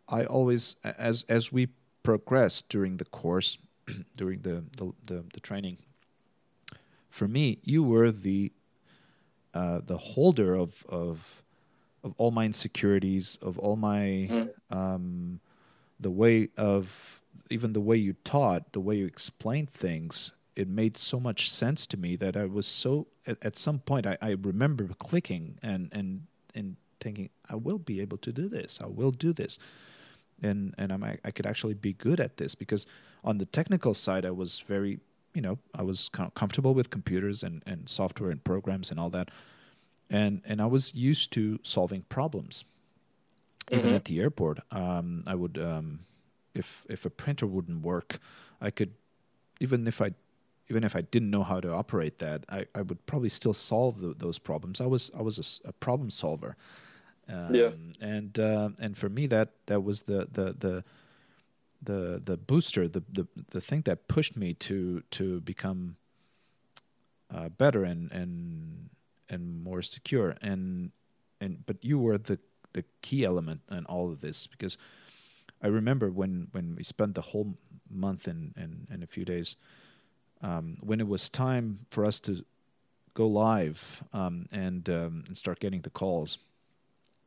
I 0.09 0.25
always, 0.25 0.77
as 0.85 1.25
as 1.29 1.53
we 1.53 1.69
progressed 2.03 2.69
during 2.69 2.99
the 2.99 3.05
course, 3.07 3.59
during 4.17 4.43
the, 4.43 4.65
the 4.77 4.93
the 5.05 5.25
the 5.33 5.41
training. 5.41 5.79
For 7.11 7.27
me, 7.27 7.59
you 7.63 7.83
were 7.83 8.11
the 8.11 8.53
uh, 9.55 9.81
the 9.85 9.99
holder 9.99 10.55
of 10.55 10.85
of 10.89 11.43
of 12.05 12.15
all 12.19 12.31
my 12.31 12.45
insecurities, 12.45 13.39
of 13.43 13.59
all 13.59 13.77
my 13.77 14.29
Mm. 14.31 14.51
um, 14.71 15.41
the 15.99 16.11
way 16.11 16.49
of 16.57 17.21
even 17.51 17.73
the 17.73 17.81
way 17.81 17.97
you 17.97 18.15
taught, 18.25 18.73
the 18.73 18.81
way 18.81 18.97
you 18.97 19.07
explained 19.07 19.71
things. 19.71 20.33
It 20.57 20.69
made 20.69 20.97
so 20.97 21.21
much 21.21 21.51
sense 21.51 21.87
to 21.89 21.97
me 21.97 22.17
that 22.17 22.37
I 22.37 22.47
was 22.47 22.67
so 22.67 23.07
at, 23.27 23.37
at 23.43 23.57
some 23.57 23.79
point 23.81 24.07
I, 24.07 24.17
I 24.23 24.31
remember 24.31 24.89
clicking 24.99 25.59
and 25.63 25.89
and 25.93 26.27
and 26.55 26.77
thinking 27.01 27.29
I 27.51 27.57
will 27.57 27.79
be 27.79 28.01
able 28.01 28.17
to 28.19 28.33
do 28.33 28.49
this. 28.49 28.81
I 28.83 28.87
will 28.87 29.11
do 29.13 29.33
this, 29.35 29.59
and 30.43 30.75
and 30.79 30.93
I'm, 30.93 31.05
I 31.05 31.19
I 31.25 31.31
could 31.31 31.47
actually 31.47 31.75
be 31.75 31.93
good 31.93 32.21
at 32.21 32.37
this 32.39 32.55
because 32.55 32.87
on 33.23 33.39
the 33.39 33.45
technical 33.47 33.95
side 33.95 34.25
I 34.25 34.31
was 34.31 34.61
very 34.67 34.99
you 35.35 35.43
know 35.43 35.59
I 35.75 35.83
was 35.83 36.09
kind 36.09 36.27
of 36.27 36.35
comfortable 36.35 36.73
with 36.75 36.89
computers 36.91 37.43
and 37.43 37.63
and 37.67 37.89
software 37.89 38.31
and 38.31 38.43
programs 38.43 38.91
and 38.91 38.99
all 38.99 39.11
that, 39.11 39.31
and 40.09 40.41
and 40.47 40.61
I 40.63 40.67
was 40.67 40.95
used 40.95 41.33
to 41.33 41.59
solving 41.63 42.03
problems. 42.09 42.65
Even 43.73 43.91
Mhm. 43.91 43.97
at 43.97 44.05
the 44.05 44.21
airport, 44.21 44.61
um, 44.71 45.23
I 45.27 45.35
would 45.35 45.59
um, 45.59 46.07
if 46.55 46.85
if 46.89 47.05
a 47.05 47.11
printer 47.11 47.47
wouldn't 47.47 47.83
work, 47.83 48.21
I 48.61 48.71
could 48.71 48.95
even 49.61 49.87
if 49.89 50.01
I 50.01 50.15
even 50.69 50.85
if 50.85 50.97
I 50.97 51.01
didn't 51.03 51.31
know 51.31 51.43
how 51.43 51.61
to 51.61 51.73
operate 51.73 52.19
that, 52.19 52.45
I, 52.49 52.67
I 52.75 52.83
would 52.83 53.05
probably 53.07 53.29
still 53.29 53.55
solve 53.55 54.01
tho- 54.01 54.15
those 54.15 54.39
problems. 54.39 54.81
I 54.81 54.87
was 54.87 55.11
I 55.17 55.23
was 55.23 55.61
a 55.65 55.69
a, 55.69 55.73
problem 55.73 56.11
solver. 56.11 56.57
Um, 57.29 57.55
Yeah. 57.55 57.71
And 58.01 58.39
uh, 58.39 58.71
and 58.79 58.97
for 58.97 59.09
me 59.09 59.27
that 59.29 59.51
that 59.67 59.81
was 59.83 60.03
the 60.03 60.29
the 60.31 60.57
the 60.59 60.85
the 61.83 62.21
the 62.25 62.37
booster, 62.37 62.89
the 62.89 63.03
the 63.13 63.27
the 63.51 63.61
thing 63.61 63.83
that 63.83 64.09
pushed 64.09 64.37
me 64.37 64.55
to 64.55 65.03
to 65.13 65.41
become 65.41 65.97
uh, 67.33 67.49
better 67.49 67.85
and 67.85 68.11
and 68.13 68.91
and 69.29 69.63
more 69.63 69.83
secure. 69.83 70.37
And 70.43 70.91
and 71.41 71.65
but 71.67 71.85
you 71.85 71.99
were 71.99 72.19
the 72.19 72.39
the 72.73 72.85
key 73.03 73.25
element 73.25 73.61
in 73.71 73.87
all 73.87 74.11
of 74.11 74.21
this 74.21 74.47
because 74.47 74.77
I 75.63 75.69
remember 75.69 76.11
when 76.11 76.49
when 76.53 76.75
we 76.77 76.83
spent 76.83 77.15
the 77.15 77.23
whole 77.23 77.55
month 77.89 78.27
and 78.27 78.53
and, 78.57 78.89
and 78.91 79.03
a 79.03 79.07
few 79.07 79.25
days 79.25 79.57
um, 80.43 80.77
when 80.81 81.01
it 81.01 81.09
was 81.09 81.29
time 81.31 81.87
for 81.91 82.05
us 82.05 82.21
to 82.21 82.45
go 83.15 83.27
live 83.27 84.03
um, 84.13 84.47
and 84.53 84.89
um, 84.89 85.25
and 85.27 85.37
start 85.37 85.59
getting 85.61 85.81
the 85.83 85.91
calls. 85.91 86.39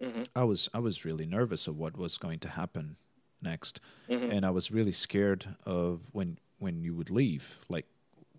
Mhm. 0.02 0.28
I 0.36 0.44
was 0.44 0.70
I 0.74 0.80
was 0.80 1.04
really 1.06 1.26
nervous 1.26 1.68
of 1.68 1.78
what 1.78 1.98
was 1.98 2.18
going 2.18 2.40
to 2.40 2.50
happen 2.50 2.96
next, 3.42 3.80
Mhm. 4.08 4.32
and 4.32 4.46
I 4.46 4.50
was 4.52 4.72
really 4.72 4.92
scared 4.94 5.56
of 5.66 6.02
when 6.14 6.38
when 6.60 6.84
you 6.84 6.94
would 6.94 7.10
leave, 7.10 7.58
like 7.70 7.86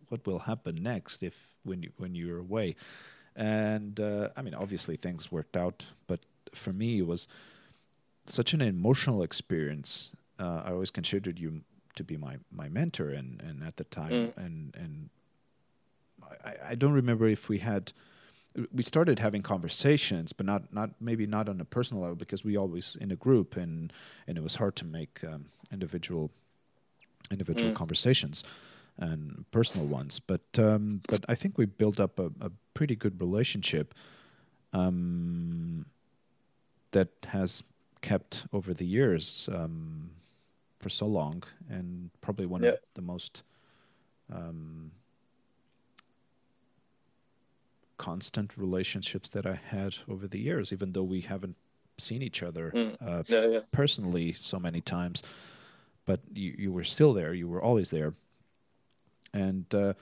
what 0.09 0.27
will 0.27 0.41
happen 0.41 0.83
next 0.83 1.23
if 1.23 1.35
when 1.65 1.83
you 1.83 1.91
when 1.99 2.15
you're 2.15 2.39
away. 2.39 2.77
And 3.37 3.99
uh, 4.01 4.31
I 4.37 4.43
mean, 4.43 4.55
obviously 4.55 4.97
things 4.97 5.31
worked 5.33 5.57
out, 5.57 5.85
but 6.07 6.21
for 6.55 6.73
me 6.73 6.99
it 6.99 7.07
was 7.07 7.29
such 8.27 8.55
an 8.55 8.61
emotional 8.61 9.23
experience. 9.23 10.13
Uh, 10.39 10.63
I 10.65 10.71
always 10.73 10.91
considered 10.91 11.39
you 11.39 11.63
to 12.01 12.05
be 12.05 12.17
my 12.17 12.37
my 12.51 12.69
mentor, 12.69 13.11
and 13.19 13.41
and 13.43 13.63
at 13.63 13.77
the 13.77 13.85
time, 13.85 14.13
Mm. 14.13 14.37
and 14.47 14.77
and 14.83 15.11
I, 16.45 16.71
I 16.71 16.75
don't 16.75 16.93
remember 17.03 17.27
if 17.29 17.49
we 17.49 17.59
had 17.59 17.93
we 18.73 18.83
started 18.83 19.19
having 19.19 19.43
conversations, 19.43 20.33
but 20.33 20.47
not 20.47 20.63
not 20.73 20.91
maybe 21.01 21.27
not 21.27 21.49
on 21.49 21.61
a 21.61 21.65
personal 21.65 22.03
level 22.03 22.17
because 22.17 22.45
we 22.45 22.57
always 22.59 22.97
in 23.01 23.11
a 23.13 23.17
group 23.17 23.57
and 23.57 23.93
and 24.27 24.37
it 24.39 24.43
was 24.43 24.57
hard 24.57 24.75
to 24.77 24.85
make 24.85 25.23
um, 25.25 25.45
individual 25.73 26.31
individual 27.31 27.71
Mm. 27.71 27.75
conversations 27.77 28.45
and 28.99 29.45
personal 29.51 29.87
ones. 29.87 30.21
But 30.21 30.59
um, 30.59 31.01
but 31.09 31.21
I 31.33 31.35
think 31.37 31.59
we 31.59 31.67
built 31.67 32.01
up 32.01 32.19
a, 32.19 32.27
a 32.41 32.51
pretty 32.75 32.97
good 32.97 33.21
relationship 33.21 33.95
um, 34.73 35.87
that 36.93 37.09
has 37.29 37.63
kept 38.03 38.47
over 38.53 38.75
the 38.75 38.87
years 38.87 39.49
um, 39.53 40.11
for 40.81 40.89
so 40.89 41.07
long, 41.07 41.43
and 41.69 42.11
probably 42.23 42.47
one 42.47 42.63
of 42.73 42.79
the 42.95 43.03
most 43.03 43.43
um, 44.33 44.93
constant 47.99 48.57
relationships 48.57 49.29
that 49.31 49.47
I 49.47 49.55
had 49.69 49.97
over 50.09 50.27
the 50.27 50.39
years, 50.39 50.73
even 50.73 50.93
though 50.93 51.03
we 51.05 51.21
haven't 51.21 51.57
seen 51.99 52.23
each 52.23 52.43
other 52.43 52.73
Mm. 52.75 52.97
uh, 53.01 53.23
Yeah, 53.29 53.47
yeah. 53.47 53.61
personally 53.73 54.33
so 54.33 54.59
many 54.59 54.81
times, 54.81 55.23
but 56.07 56.21
you, 56.33 56.55
you 56.59 56.73
were 56.73 56.85
still 56.85 57.13
there. 57.13 57.35
You 57.35 57.47
were 57.47 57.63
always 57.63 57.91
there. 57.91 58.15
And 59.35 59.73
uh, 59.75 59.93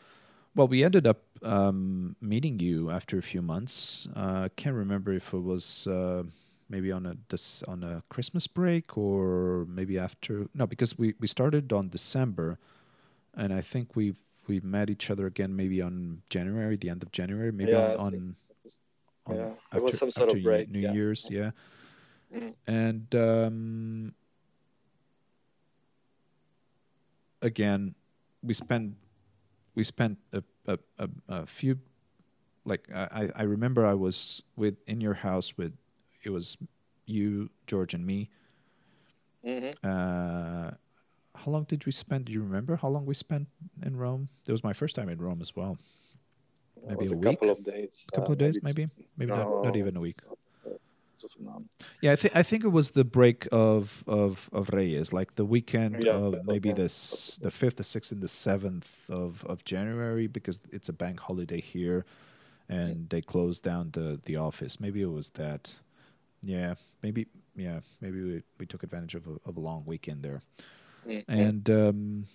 well, 0.54 0.68
we 0.68 0.84
ended 0.84 1.06
up 1.06 1.18
um, 1.42 2.14
meeting 2.20 2.60
you 2.60 2.90
after 2.90 3.18
a 3.18 3.22
few 3.22 3.42
months. 3.42 4.06
Uh, 4.14 4.42
I 4.44 4.50
can't 4.54 4.76
remember 4.76 5.12
if 5.12 5.34
it 5.34 5.42
was 5.42 5.86
uh, 5.88 6.22
maybe 6.68 6.92
on 6.92 7.06
a 7.06 7.16
this 7.28 7.62
on 7.64 7.82
a 7.82 8.02
Christmas 8.08 8.46
break 8.46 8.96
or 8.96 9.66
maybe 9.68 9.98
after. 9.98 10.46
No, 10.54 10.66
because 10.66 10.98
we, 10.98 11.14
we 11.20 11.26
started 11.26 11.72
on 11.72 11.88
December, 11.88 12.58
and 13.34 13.52
I 13.52 13.60
think 13.60 13.96
we 13.96 14.14
we 14.46 14.60
met 14.60 14.90
each 14.90 15.10
other 15.10 15.26
again 15.26 15.54
maybe 15.54 15.82
on 15.82 16.22
January, 16.30 16.76
the 16.76 16.90
end 16.90 17.02
of 17.02 17.12
January, 17.12 17.52
maybe 17.52 17.72
Yeah, 17.72 17.94
on, 17.98 18.36
on, 19.26 19.36
Yeah, 19.36 19.52
there 19.72 19.82
was 19.82 19.98
some 19.98 20.10
sort 20.10 20.30
of 20.30 20.36
after 20.36 20.42
break, 20.42 20.70
New 20.70 20.80
yeah. 20.80 20.92
Year's, 20.92 21.28
yeah. 21.30 21.50
Mm. 22.34 22.56
And 22.66 23.14
um, 23.14 24.14
again, 27.42 27.94
we 28.42 28.54
spent 28.54 28.96
we 29.74 29.84
spent 29.84 30.18
a 30.32 30.42
a, 30.66 30.78
a, 30.98 31.08
a 31.28 31.46
few 31.46 31.78
like 32.64 32.88
I, 32.94 33.30
I 33.34 33.42
remember 33.42 33.86
I 33.86 33.94
was 33.94 34.42
with 34.56 34.76
in 34.86 35.00
your 35.00 35.14
house 35.14 35.56
with 35.56 35.72
it 36.28 36.32
was 36.32 36.56
you, 37.06 37.48
George, 37.66 37.94
and 37.94 38.04
me. 38.06 38.28
Mhm. 39.44 39.72
Uh, 39.82 40.70
how 41.34 41.50
long 41.54 41.64
did 41.64 41.86
we 41.86 41.92
spend? 41.92 42.26
Do 42.26 42.32
you 42.32 42.42
remember 42.42 42.76
how 42.76 42.88
long 42.94 43.06
we 43.06 43.14
spent 43.14 43.48
in 43.82 43.96
Rome? 43.96 44.28
It 44.46 44.52
was 44.52 44.62
my 44.62 44.74
first 44.74 44.94
time 44.94 45.08
in 45.08 45.18
Rome 45.18 45.40
as 45.40 45.56
well. 45.56 45.78
It 46.76 46.88
Maybe 46.90 47.06
a 47.06 47.12
a, 47.12 47.16
week? 47.16 47.24
couple 47.24 47.50
of 47.50 47.62
days. 47.62 48.06
A 48.12 48.16
couple 48.16 48.32
uh, 48.32 48.36
of 48.36 48.38
days, 48.38 48.58
maybe, 48.62 48.84
maybe 49.16 49.32
not, 49.32 49.64
not 49.64 49.76
even 49.76 49.96
a 49.96 50.00
week. 50.00 50.16
uh, 50.66 50.74
so 51.16 51.28
for 51.28 51.42
now. 51.42 51.62
Yeah, 52.02 52.12
I 52.12 52.16
think 52.16 52.36
I 52.36 52.42
think 52.42 52.64
it 52.64 52.72
was 52.80 52.90
the 52.90 53.04
break 53.04 53.48
of 53.50 54.04
of 54.06 54.50
of 54.52 54.68
Reyes, 54.70 55.12
like 55.12 55.34
the 55.36 55.44
weekend 55.44 56.04
Yeah, 56.04 56.12
of 56.24 56.30
maybe 56.44 56.70
okay. 56.72 56.82
the 56.82 56.88
the 57.46 57.50
fifth, 57.50 57.76
the 57.76 57.84
sixth, 57.94 58.12
and 58.12 58.20
the 58.20 58.28
seventh 58.46 58.90
of 59.08 59.44
of 59.52 59.64
January 59.64 60.26
because 60.28 60.60
it's 60.76 60.88
a 60.88 60.92
bank 60.92 61.20
holiday 61.20 61.60
here, 61.74 62.04
and 62.68 63.08
they 63.08 63.22
closed 63.22 63.62
down 63.62 63.90
the 63.92 64.20
the 64.24 64.36
office. 64.36 64.78
Maybe 64.80 65.00
it 65.00 65.12
was 65.20 65.30
that. 65.30 65.74
Yeah, 66.42 66.74
maybe 67.02 67.26
yeah, 67.56 67.80
maybe 68.00 68.22
we 68.22 68.42
we 68.58 68.66
took 68.66 68.82
advantage 68.82 69.14
of 69.14 69.26
a, 69.26 69.36
of 69.48 69.56
a 69.56 69.60
long 69.60 69.82
weekend 69.86 70.22
there, 70.22 70.40
Mm, 71.06 71.24
and 71.28 71.70
um, 71.70 72.26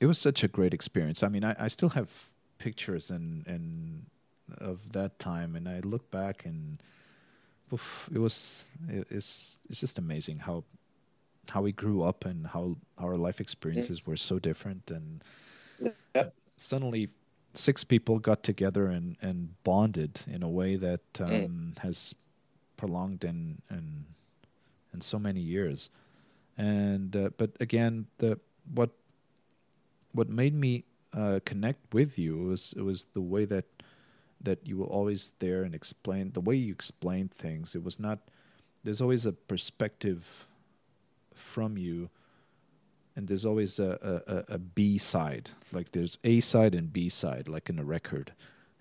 it 0.00 0.06
was 0.06 0.18
such 0.18 0.44
a 0.44 0.48
great 0.48 0.74
experience. 0.74 1.22
I 1.22 1.28
mean, 1.28 1.44
I, 1.44 1.54
I 1.58 1.68
still 1.68 1.90
have 1.90 2.30
pictures 2.58 3.10
and 3.10 3.46
and 3.46 4.06
of 4.58 4.92
that 4.92 5.18
time, 5.18 5.56
and 5.56 5.68
I 5.68 5.80
look 5.80 6.10
back 6.10 6.44
and 6.44 6.82
oof, 7.72 8.10
it 8.12 8.18
was 8.18 8.64
it, 8.88 9.06
it's 9.10 9.58
it's 9.70 9.80
just 9.80 9.98
amazing 9.98 10.40
how 10.40 10.64
how 11.48 11.62
we 11.62 11.72
grew 11.72 12.02
up 12.02 12.24
and 12.24 12.46
how 12.46 12.76
our 12.98 13.16
life 13.16 13.40
experiences 13.40 13.98
Yes. 13.98 14.06
were 14.06 14.16
so 14.16 14.38
different 14.38 14.90
and 14.90 15.24
Yeah. 16.14 16.28
suddenly 16.56 17.08
six 17.54 17.84
people 17.84 18.18
got 18.18 18.42
together 18.42 18.86
and 18.86 19.16
and 19.22 19.54
bonded 19.64 20.20
in 20.26 20.42
a 20.42 20.48
way 20.48 20.76
that 20.76 21.00
um, 21.20 21.72
Mm. 21.74 21.78
has 21.78 22.14
prolonged 22.82 23.22
in 23.32 23.38
in 23.70 23.86
in 24.94 25.00
so 25.00 25.18
many 25.28 25.42
years 25.54 25.90
and 26.56 27.16
uh, 27.16 27.30
but 27.40 27.50
again 27.66 28.06
the 28.18 28.38
what 28.74 28.90
what 30.12 30.28
made 30.28 30.54
me 30.54 30.84
uh, 31.14 31.40
connect 31.44 31.92
with 31.92 32.18
you 32.18 32.36
was 32.36 32.74
it 32.76 32.82
was 32.82 33.06
the 33.14 33.20
way 33.20 33.44
that 33.44 33.64
that 34.40 34.66
you 34.66 34.76
were 34.76 34.86
always 34.86 35.32
there 35.38 35.62
and 35.62 35.74
explain 35.74 36.32
the 36.32 36.40
way 36.40 36.56
you 36.56 36.72
explained 36.72 37.30
things. 37.30 37.74
It 37.74 37.84
was 37.84 37.98
not 37.98 38.18
there's 38.84 39.00
always 39.00 39.24
a 39.24 39.32
perspective 39.32 40.46
from 41.34 41.78
you, 41.78 42.10
and 43.14 43.28
there's 43.28 43.44
always 43.44 43.78
a 43.78 44.22
a, 44.48 44.54
a, 44.54 44.58
B 44.58 44.98
side. 44.98 45.50
Like 45.72 45.92
there's 45.92 46.18
A 46.24 46.40
side 46.40 46.74
and 46.74 46.92
B 46.92 47.08
side, 47.08 47.48
like 47.48 47.68
in 47.70 47.78
a 47.78 47.84
record, 47.84 48.32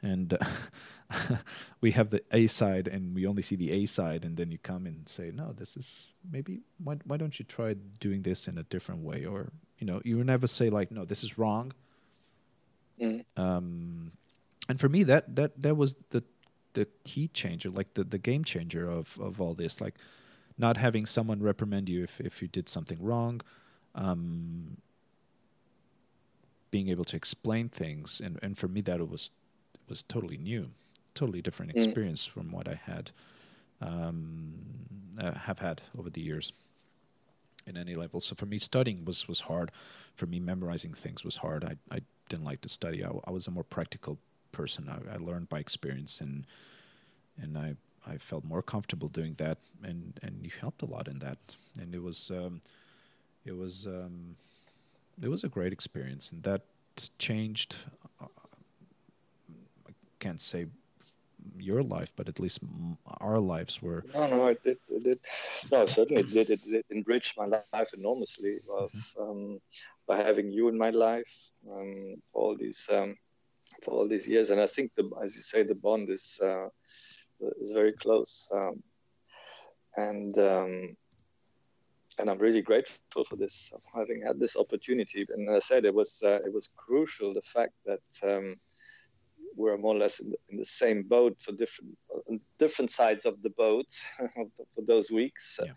and 0.02 0.38
we 1.82 1.92
have 1.92 2.10
the 2.10 2.22
A 2.32 2.48
side 2.48 2.88
and 2.88 3.16
we 3.16 3.28
only 3.28 3.42
see 3.42 3.56
the 3.56 3.72
A 3.72 3.86
side, 3.86 4.24
and 4.24 4.38
then 4.38 4.52
you 4.52 4.58
come 4.58 4.86
and 4.86 5.08
say, 5.08 5.32
no, 5.34 5.54
this 5.54 5.76
is 5.78 6.08
maybe 6.30 6.62
why 6.84 6.98
why 7.06 7.18
don't 7.18 7.38
you 7.40 7.46
try 7.46 7.74
doing 8.00 8.22
this 8.22 8.48
in 8.48 8.58
a 8.58 8.64
different 8.64 9.02
way, 9.02 9.26
or 9.26 9.52
you 9.78 9.88
know, 9.88 10.02
you 10.04 10.24
never 10.24 10.48
say 10.48 10.70
like, 10.70 10.92
no, 10.92 11.06
this 11.06 11.24
is 11.24 11.38
wrong. 11.38 11.74
Mm. 13.00 13.26
um, 13.36 14.12
and 14.70 14.80
for 14.80 14.88
me 14.88 15.04
that 15.04 15.36
that 15.36 15.60
that 15.60 15.76
was 15.76 15.96
the 16.12 16.24
the 16.74 16.88
key 17.04 17.28
changer 17.30 17.70
like 17.72 17.96
the 17.96 18.04
the 18.04 18.20
game 18.20 18.44
changer 18.44 18.88
of 18.88 19.18
of 19.20 19.42
all 19.42 19.56
this 19.56 19.82
like 19.82 19.96
not 20.56 20.78
having 20.78 21.08
someone 21.08 21.42
reprimand 21.42 21.90
you 21.90 22.04
if 22.04 22.22
if 22.22 22.44
you 22.44 22.48
did 22.48 22.70
something 22.70 23.02
wrong 23.02 23.42
um 23.96 24.78
being 26.72 26.88
able 26.90 27.06
to 27.06 27.16
explain 27.16 27.70
things. 27.70 28.20
And 28.24 28.40
and 28.42 28.58
for 28.58 28.68
me 28.68 28.82
that 28.82 29.08
was 29.08 29.32
was 29.88 30.02
totally 30.02 30.38
new 30.38 30.72
totally 31.14 31.42
different 31.42 31.72
Mm. 31.72 31.76
experience 31.76 32.26
from 32.26 32.52
what 32.52 32.68
i 32.68 32.76
had 32.76 33.12
um 33.82 34.54
uh, 35.20 35.34
have 35.34 35.60
had 35.60 35.82
over 35.98 36.10
the 36.10 36.22
years 36.22 36.54
in 37.68 37.78
any 37.78 37.96
level 37.96 38.20
so 38.20 38.36
for 38.36 38.46
me 38.46 38.58
studying 38.58 39.06
was 39.06 39.28
was 39.28 39.42
hard 39.42 39.72
for 40.16 40.26
me 40.26 40.40
memorizing 40.40 40.94
things 40.94 41.24
was 41.24 41.38
hard 41.38 41.64
i 41.64 41.76
i 41.96 42.02
didn't 42.30 42.46
like 42.46 42.62
to 42.62 42.70
study. 42.70 43.04
I, 43.04 43.10
I 43.28 43.32
was 43.32 43.46
a 43.48 43.52
more 43.52 43.66
practical 43.66 44.18
person. 44.54 44.88
I, 44.88 45.16
I 45.16 45.18
learned 45.18 45.50
by 45.50 45.60
experience, 45.60 46.22
and 46.22 46.48
and 47.42 47.58
I 47.58 47.76
I 48.08 48.18
felt 48.20 48.46
more 48.46 48.62
comfortable 48.62 49.10
doing 49.10 49.34
that. 49.36 49.58
And 49.84 50.18
and 50.24 50.42
you 50.42 50.50
helped 50.62 50.82
a 50.82 50.86
lot 50.86 51.10
in 51.10 51.20
that. 51.20 51.58
And 51.78 51.94
it 51.94 52.02
was 52.02 52.30
um, 52.32 52.62
it 53.44 53.58
was 53.58 53.86
um, 53.86 54.38
it 55.22 55.28
was 55.28 55.44
a 55.44 55.50
great 55.50 55.74
experience, 55.74 56.32
and 56.32 56.42
that 56.44 56.62
changed. 57.20 57.76
Uh, 58.22 58.28
I 59.90 59.92
can't 60.20 60.40
say 60.40 60.68
your 61.58 61.84
life, 61.84 62.12
but 62.16 62.28
at 62.28 62.40
least 62.40 62.60
our 63.20 63.40
lives 63.40 63.82
were. 63.82 64.04
No, 64.14 64.28
no, 64.28 64.48
it 64.48 64.64
did. 64.64 64.78
It 64.90 65.04
did. 65.04 65.20
No, 65.72 65.86
certainly 65.88 66.22
it 66.24 66.32
did. 66.32 66.50
It, 66.50 66.62
it 66.66 66.86
enriched 66.92 67.38
my 67.38 67.46
life 67.74 67.94
enormously 67.94 68.60
of, 68.70 68.92
mm-hmm. 68.92 69.22
um, 69.22 69.62
by 70.08 70.18
having 70.18 70.52
you 70.52 70.68
in 70.68 70.78
my 70.78 70.90
life 70.90 71.52
um, 71.72 72.16
for 72.26 72.42
all 72.42 72.58
these 72.58 72.90
um, 72.92 73.16
for 73.84 73.92
all 73.92 74.08
these 74.08 74.28
years. 74.28 74.50
And 74.50 74.60
I 74.60 74.68
think 74.68 74.96
the, 74.96 75.10
as 75.24 75.36
you 75.36 75.44
say, 75.44 75.64
the 75.64 75.76
bond 75.76 76.10
is 76.10 76.40
uh, 76.44 76.68
is 77.62 77.72
very 77.72 77.94
close. 77.94 78.50
Um, 78.54 78.84
and 79.98 80.38
um, 80.38 80.98
and 82.20 82.30
I'm 82.30 82.40
really 82.40 82.62
grateful 82.62 83.24
for 83.24 83.36
this, 83.36 83.72
of 83.74 83.82
having 83.94 84.22
had 84.22 84.40
this 84.40 84.58
opportunity. 84.58 85.26
And 85.34 85.50
as 85.50 85.56
I 85.56 85.60
said, 85.60 85.86
it 85.86 85.94
was 85.94 86.22
uh, 86.26 86.40
it 86.46 86.54
was 86.54 86.70
crucial 86.76 87.34
the 87.34 87.42
fact 87.42 87.74
that 87.86 88.02
um, 88.24 88.58
we're 89.56 89.78
more 89.78 89.96
or 89.96 90.00
less 90.00 90.20
in 90.20 90.32
the, 90.32 90.38
in 90.50 90.58
the 90.58 90.66
same 90.66 91.04
boat, 91.04 91.36
so 91.40 91.54
different 91.54 91.98
different 92.58 92.92
sides 92.92 93.26
of 93.26 93.42
the 93.42 93.50
boat 93.52 93.88
for 94.74 94.82
those 94.86 95.12
weeks. 95.12 95.60
Yeah. 95.64 95.74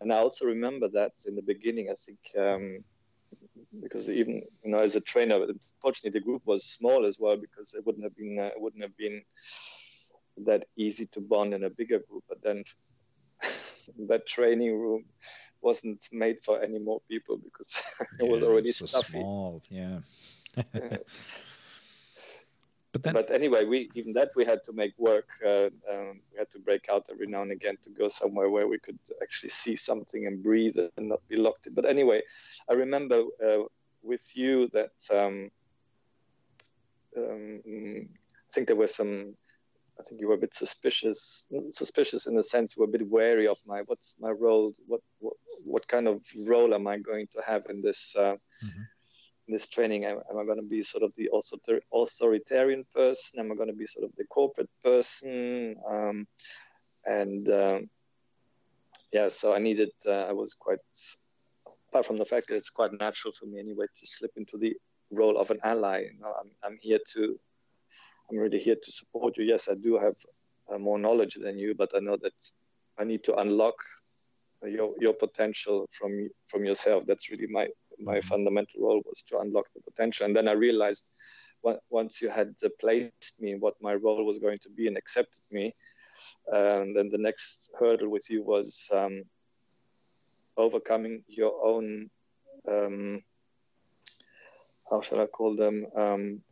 And 0.00 0.12
I 0.12 0.16
also 0.16 0.46
remember 0.46 0.88
that 0.88 1.12
in 1.26 1.36
the 1.36 1.42
beginning, 1.42 1.88
I 1.90 1.94
think. 1.94 2.18
Um, 2.38 2.84
because 3.80 4.10
even 4.10 4.42
you 4.64 4.70
know, 4.70 4.78
as 4.78 4.96
a 4.96 5.00
trainer, 5.00 5.36
unfortunately, 5.36 6.18
the 6.18 6.24
group 6.24 6.42
was 6.46 6.64
small 6.64 7.06
as 7.06 7.18
well 7.20 7.36
because 7.36 7.74
it 7.74 7.84
wouldn't 7.86 8.04
have 8.04 8.16
been 8.16 8.38
uh, 8.38 8.46
it 8.46 8.60
wouldn't 8.60 8.82
have 8.82 8.96
been 8.96 9.22
that 10.44 10.64
easy 10.76 11.06
to 11.06 11.20
bond 11.20 11.54
in 11.54 11.64
a 11.64 11.70
bigger 11.70 12.00
group. 12.00 12.24
But 12.28 12.42
then 12.42 12.64
that 14.08 14.26
training 14.26 14.78
room 14.78 15.04
wasn't 15.62 16.08
made 16.12 16.40
for 16.40 16.60
any 16.62 16.78
more 16.78 17.00
people 17.08 17.36
because 17.36 17.82
it 18.00 18.06
yeah, 18.20 18.30
was 18.30 18.42
already 18.42 18.72
so 18.72 18.86
stuffy. 18.86 19.20
Small, 19.20 19.62
yeah. 19.68 19.98
But 22.92 23.02
then, 23.02 23.14
but 23.14 23.30
anyway, 23.30 23.64
we 23.64 23.90
even 23.94 24.12
that 24.14 24.30
we 24.34 24.44
had 24.44 24.64
to 24.64 24.72
make 24.72 24.94
work. 24.98 25.28
Uh, 25.44 25.70
um, 25.90 26.20
we 26.32 26.38
had 26.38 26.50
to 26.50 26.58
break 26.58 26.88
out 26.88 27.06
every 27.10 27.26
now 27.26 27.42
and 27.42 27.52
again 27.52 27.76
to 27.82 27.90
go 27.90 28.08
somewhere 28.08 28.50
where 28.50 28.66
we 28.66 28.78
could 28.78 28.98
actually 29.22 29.50
see 29.50 29.76
something 29.76 30.26
and 30.26 30.42
breathe 30.42 30.76
and 30.76 31.08
not 31.08 31.26
be 31.28 31.36
locked 31.36 31.66
in. 31.66 31.74
But 31.74 31.84
anyway, 31.84 32.22
I 32.68 32.74
remember 32.74 33.22
uh, 33.44 33.64
with 34.02 34.36
you 34.36 34.68
that 34.72 34.92
um, 35.12 35.50
um, 37.16 37.60
I 37.66 38.52
think 38.52 38.66
there 38.66 38.76
were 38.76 38.88
some 38.88 39.34
I 40.00 40.02
think 40.02 40.20
you 40.20 40.28
were 40.28 40.34
a 40.34 40.38
bit 40.38 40.54
suspicious, 40.54 41.46
suspicious 41.72 42.26
in 42.26 42.34
the 42.34 42.42
sense 42.42 42.76
you 42.76 42.80
were 42.80 42.88
a 42.88 42.98
bit 42.98 43.06
wary 43.06 43.46
of 43.46 43.58
my 43.66 43.82
what's 43.82 44.16
my 44.18 44.30
role, 44.30 44.72
what 44.86 45.00
what, 45.18 45.34
what 45.64 45.86
kind 45.88 46.08
of 46.08 46.24
role 46.48 46.74
am 46.74 46.86
I 46.86 46.98
going 46.98 47.26
to 47.32 47.42
have 47.46 47.66
in 47.68 47.82
this 47.82 48.16
uh, 48.18 48.36
mm-hmm. 48.64 48.82
This 49.50 49.68
training? 49.68 50.04
Am, 50.04 50.20
am 50.30 50.38
I 50.38 50.44
going 50.44 50.60
to 50.60 50.66
be 50.66 50.82
sort 50.82 51.02
of 51.02 51.14
the 51.14 51.28
also 51.28 51.58
authoritarian 51.92 52.84
person? 52.94 53.40
Am 53.40 53.52
I 53.52 53.54
going 53.54 53.68
to 53.68 53.74
be 53.74 53.86
sort 53.86 54.04
of 54.04 54.16
the 54.16 54.24
corporate 54.24 54.70
person? 54.82 55.76
Um, 55.88 56.26
and 57.04 57.48
um, 57.50 57.90
yeah, 59.12 59.28
so 59.28 59.54
I 59.54 59.58
needed. 59.58 59.90
Uh, 60.06 60.26
I 60.28 60.32
was 60.32 60.54
quite 60.54 60.78
apart 61.88 62.06
from 62.06 62.18
the 62.18 62.24
fact 62.24 62.48
that 62.48 62.56
it's 62.56 62.70
quite 62.70 62.92
natural 62.98 63.32
for 63.32 63.46
me 63.46 63.58
anyway 63.58 63.86
to 63.96 64.06
slip 64.06 64.32
into 64.36 64.56
the 64.56 64.76
role 65.10 65.36
of 65.38 65.50
an 65.50 65.58
ally. 65.64 66.02
You 66.12 66.20
know, 66.20 66.34
I'm 66.40 66.50
I'm 66.62 66.78
here 66.80 67.00
to 67.14 67.38
I'm 68.30 68.38
really 68.38 68.60
here 68.60 68.76
to 68.76 68.92
support 68.92 69.36
you. 69.36 69.44
Yes, 69.44 69.68
I 69.68 69.74
do 69.74 69.98
have 69.98 70.14
uh, 70.72 70.78
more 70.78 70.98
knowledge 70.98 71.34
than 71.34 71.58
you, 71.58 71.74
but 71.74 71.90
I 71.96 71.98
know 71.98 72.16
that 72.22 72.34
I 72.98 73.04
need 73.04 73.24
to 73.24 73.36
unlock 73.36 73.74
your 74.62 74.94
your 75.00 75.14
potential 75.14 75.88
from 75.90 76.28
from 76.46 76.64
yourself. 76.64 77.04
That's 77.06 77.30
really 77.30 77.48
my 77.48 77.68
my 78.02 78.20
fundamental 78.20 78.82
role 78.82 79.02
was 79.06 79.22
to 79.22 79.38
unlock 79.38 79.66
the 79.74 79.80
potential. 79.82 80.26
And 80.26 80.34
then 80.34 80.48
I 80.48 80.52
realized 80.52 81.04
once 81.90 82.22
you 82.22 82.30
had 82.30 82.54
placed 82.80 83.40
me 83.40 83.52
in 83.52 83.60
what 83.60 83.74
my 83.80 83.94
role 83.94 84.24
was 84.24 84.38
going 84.38 84.58
to 84.60 84.70
be 84.70 84.86
and 84.86 84.96
accepted 84.96 85.42
me, 85.50 85.74
um, 86.52 86.94
then 86.94 87.08
the 87.10 87.18
next 87.18 87.72
hurdle 87.78 88.08
with 88.08 88.30
you 88.30 88.42
was 88.42 88.88
um, 88.92 89.24
overcoming 90.56 91.24
your 91.28 91.54
own 91.64 92.10
um, 92.68 93.18
how 94.90 95.00
shall 95.00 95.20
I 95.20 95.26
call 95.26 95.56
them 95.56 95.86
um, 95.96 96.42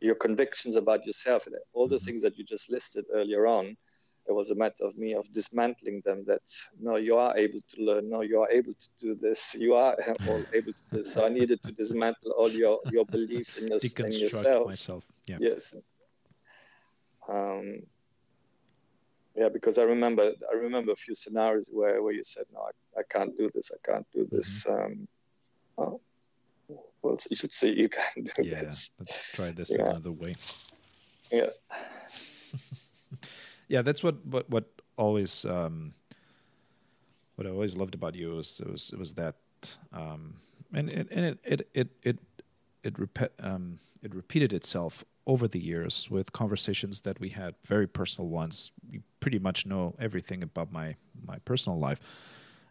your 0.00 0.14
convictions 0.14 0.76
about 0.76 1.06
yourself 1.06 1.46
all 1.72 1.86
the 1.86 1.96
mm-hmm. 1.96 2.04
things 2.04 2.22
that 2.22 2.36
you 2.38 2.44
just 2.44 2.70
listed 2.70 3.04
earlier 3.12 3.46
on 3.46 3.76
it 4.28 4.32
was 4.32 4.50
a 4.50 4.54
matter 4.54 4.84
of 4.84 4.96
me 4.96 5.14
of 5.14 5.30
dismantling 5.32 6.00
them 6.04 6.24
that 6.26 6.42
no 6.80 6.96
you 6.96 7.16
are 7.16 7.36
able 7.36 7.60
to 7.68 7.82
learn 7.82 8.08
no 8.08 8.20
you 8.20 8.40
are 8.40 8.50
able 8.50 8.72
to 8.72 8.88
do 8.98 9.14
this 9.14 9.56
you 9.58 9.74
are 9.74 9.96
all 10.28 10.42
able 10.52 10.72
to 10.72 10.82
do 10.90 10.98
this 10.98 11.12
so 11.14 11.26
i 11.26 11.28
needed 11.28 11.62
to 11.62 11.72
dismantle 11.72 12.32
all 12.32 12.50
your 12.50 12.80
your 12.90 13.04
beliefs 13.06 13.56
in, 13.56 13.68
your, 13.68 13.78
in 14.06 14.12
yourself 14.12 14.66
myself 14.66 15.04
yeah 15.26 15.36
yes 15.40 15.74
um, 17.28 17.82
yeah 19.36 19.48
because 19.48 19.78
i 19.78 19.82
remember 19.82 20.32
i 20.50 20.54
remember 20.54 20.92
a 20.92 20.96
few 20.96 21.14
scenarios 21.14 21.70
where 21.72 22.02
where 22.02 22.12
you 22.12 22.24
said 22.24 22.44
no 22.52 22.60
i, 22.60 23.00
I 23.00 23.02
can't 23.08 23.36
do 23.36 23.50
this 23.52 23.70
i 23.72 23.90
can't 23.90 24.06
do 24.14 24.26
this 24.30 24.64
mm-hmm. 24.64 24.82
um, 24.82 25.08
oh, 25.78 26.00
well, 27.02 27.18
you 27.28 27.36
should 27.36 27.52
see 27.52 27.72
you 27.72 27.88
can 27.88 28.24
do 28.24 28.44
yeah, 28.44 28.60
this. 28.60 28.90
let's 28.98 29.32
try 29.32 29.50
this 29.50 29.70
yeah. 29.70 29.90
another 29.90 30.12
way. 30.12 30.36
Yeah. 31.30 31.50
Yeah, 33.68 33.82
that's 33.82 34.02
what 34.02 34.24
what 34.26 34.48
what 34.50 34.64
always 34.96 35.44
um, 35.44 35.94
what 37.36 37.46
I 37.46 37.50
always 37.50 37.76
loved 37.76 37.94
about 37.94 38.14
you 38.14 38.34
was 38.36 38.60
it 38.60 38.70
was 38.70 38.90
it 38.92 38.98
was 38.98 39.14
that 39.14 39.36
um, 39.92 40.36
and 40.72 40.88
it 40.88 41.08
and 41.10 41.24
it 41.26 41.38
it 41.44 41.68
it 41.74 41.88
it 42.02 42.18
it, 42.82 42.98
rep- 42.98 43.32
um, 43.40 43.78
it 44.02 44.14
repeated 44.14 44.52
itself 44.52 45.04
over 45.26 45.46
the 45.46 45.60
years 45.60 46.10
with 46.10 46.32
conversations 46.32 47.02
that 47.02 47.20
we 47.20 47.28
had, 47.28 47.54
very 47.64 47.86
personal 47.86 48.28
ones. 48.28 48.72
You 48.90 49.02
pretty 49.20 49.38
much 49.38 49.64
know 49.66 49.94
everything 49.98 50.42
about 50.42 50.72
my 50.72 50.96
my 51.24 51.38
personal 51.44 51.78
life 51.78 52.00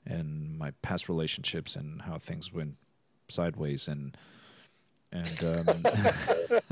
and 0.05 0.57
my 0.57 0.71
past 0.81 1.07
relationships 1.07 1.75
and 1.75 2.01
how 2.01 2.17
things 2.17 2.51
went 2.51 2.75
sideways 3.29 3.87
and 3.87 4.17
and 5.11 5.43
um, 5.43 5.85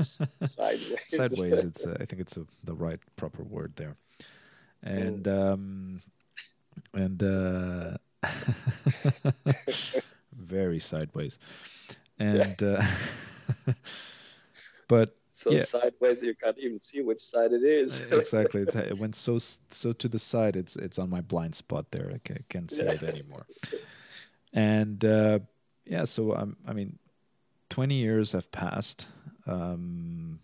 sideways. 0.00 0.98
sideways. 1.08 1.64
It's 1.64 1.86
uh, 1.86 1.96
I 2.00 2.04
think 2.04 2.20
it's 2.20 2.36
a, 2.36 2.46
the 2.64 2.74
right 2.74 3.00
proper 3.16 3.42
word 3.42 3.72
there, 3.76 3.96
and 4.82 5.24
mm. 5.24 5.52
um, 5.52 6.02
and 6.94 7.22
uh, 7.22 7.96
very 10.32 10.80
sideways, 10.80 11.38
and 12.18 12.56
yeah. 12.60 12.84
uh, 13.68 13.72
but 14.88 15.16
so 15.32 15.50
yeah. 15.50 15.64
sideways 15.64 16.22
you 16.22 16.34
can't 16.34 16.58
even 16.58 16.80
see 16.80 17.02
which 17.02 17.20
side 17.20 17.52
it 17.52 17.62
is. 17.62 18.10
exactly, 18.12 18.62
it 18.62 18.98
went 18.98 19.16
so 19.16 19.38
so 19.38 19.92
to 19.92 20.08
the 20.08 20.18
side. 20.18 20.56
It's 20.56 20.76
it's 20.76 20.98
on 20.98 21.10
my 21.10 21.20
blind 21.20 21.54
spot 21.54 21.90
there. 21.90 22.10
I 22.14 22.20
can't 22.48 22.70
see 22.70 22.84
yeah. 22.84 22.92
it 22.92 23.02
anymore, 23.02 23.46
and. 24.52 25.04
Uh, 25.04 25.38
yeah, 25.86 26.04
so 26.04 26.36
um, 26.36 26.56
I 26.68 26.72
mean, 26.72 26.99
20 27.70 27.94
years 27.94 28.32
have 28.32 28.50
passed. 28.52 29.06
Um, 29.46 30.40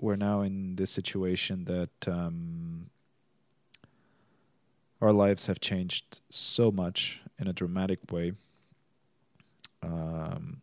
we're 0.00 0.16
now 0.16 0.42
in 0.42 0.76
this 0.76 0.90
situation 0.90 1.64
that 1.64 2.12
um, 2.12 2.90
our 5.00 5.12
lives 5.12 5.46
have 5.46 5.60
changed 5.60 6.20
so 6.28 6.70
much 6.70 7.20
in 7.38 7.46
a 7.46 7.52
dramatic 7.52 8.12
way. 8.12 8.32
Um, 9.82 10.60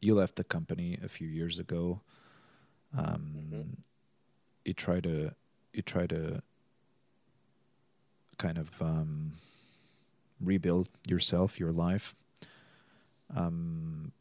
you 0.00 0.14
left 0.14 0.36
the 0.36 0.44
company 0.44 0.98
a 1.04 1.08
few 1.08 1.28
years 1.28 1.58
ago. 1.58 2.00
Um, 2.96 3.34
mm-hmm. 3.36 3.62
You 4.64 4.72
try 4.72 5.00
to 5.00 5.32
you 5.72 5.82
try 5.82 6.06
to 6.06 6.42
kind 8.38 8.56
of 8.56 8.70
um, 8.80 9.32
rebuild 10.40 10.88
yourself, 11.06 11.60
your 11.60 11.72
life. 11.72 12.14
Um, 13.34 14.12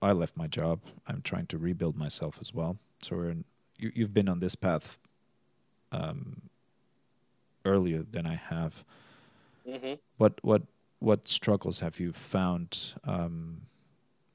I 0.00 0.12
left 0.12 0.36
my 0.36 0.46
job. 0.46 0.80
I'm 1.06 1.22
trying 1.22 1.46
to 1.46 1.58
rebuild 1.58 1.96
myself 1.96 2.38
as 2.40 2.54
well. 2.54 2.78
So 3.02 3.16
we're 3.16 3.30
in, 3.30 3.44
you, 3.76 3.92
you've 3.94 4.14
been 4.14 4.28
on 4.28 4.40
this 4.40 4.54
path 4.54 4.98
um, 5.92 6.42
earlier 7.64 8.04
than 8.10 8.26
I 8.26 8.36
have. 8.36 8.84
Mm-hmm. 9.66 9.94
What 10.18 10.42
what 10.42 10.62
what 11.00 11.28
struggles 11.28 11.80
have 11.80 12.00
you 12.00 12.12
found 12.12 12.94
um, 13.04 13.62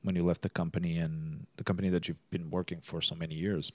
when 0.04 0.16
you 0.16 0.24
left 0.24 0.42
the 0.42 0.50
company 0.50 0.98
and 0.98 1.46
the 1.58 1.64
company 1.64 1.90
that 1.90 2.08
you've 2.08 2.30
been 2.30 2.50
working 2.52 2.80
for 2.82 3.02
so 3.02 3.16
many 3.16 3.36
years? 3.36 3.72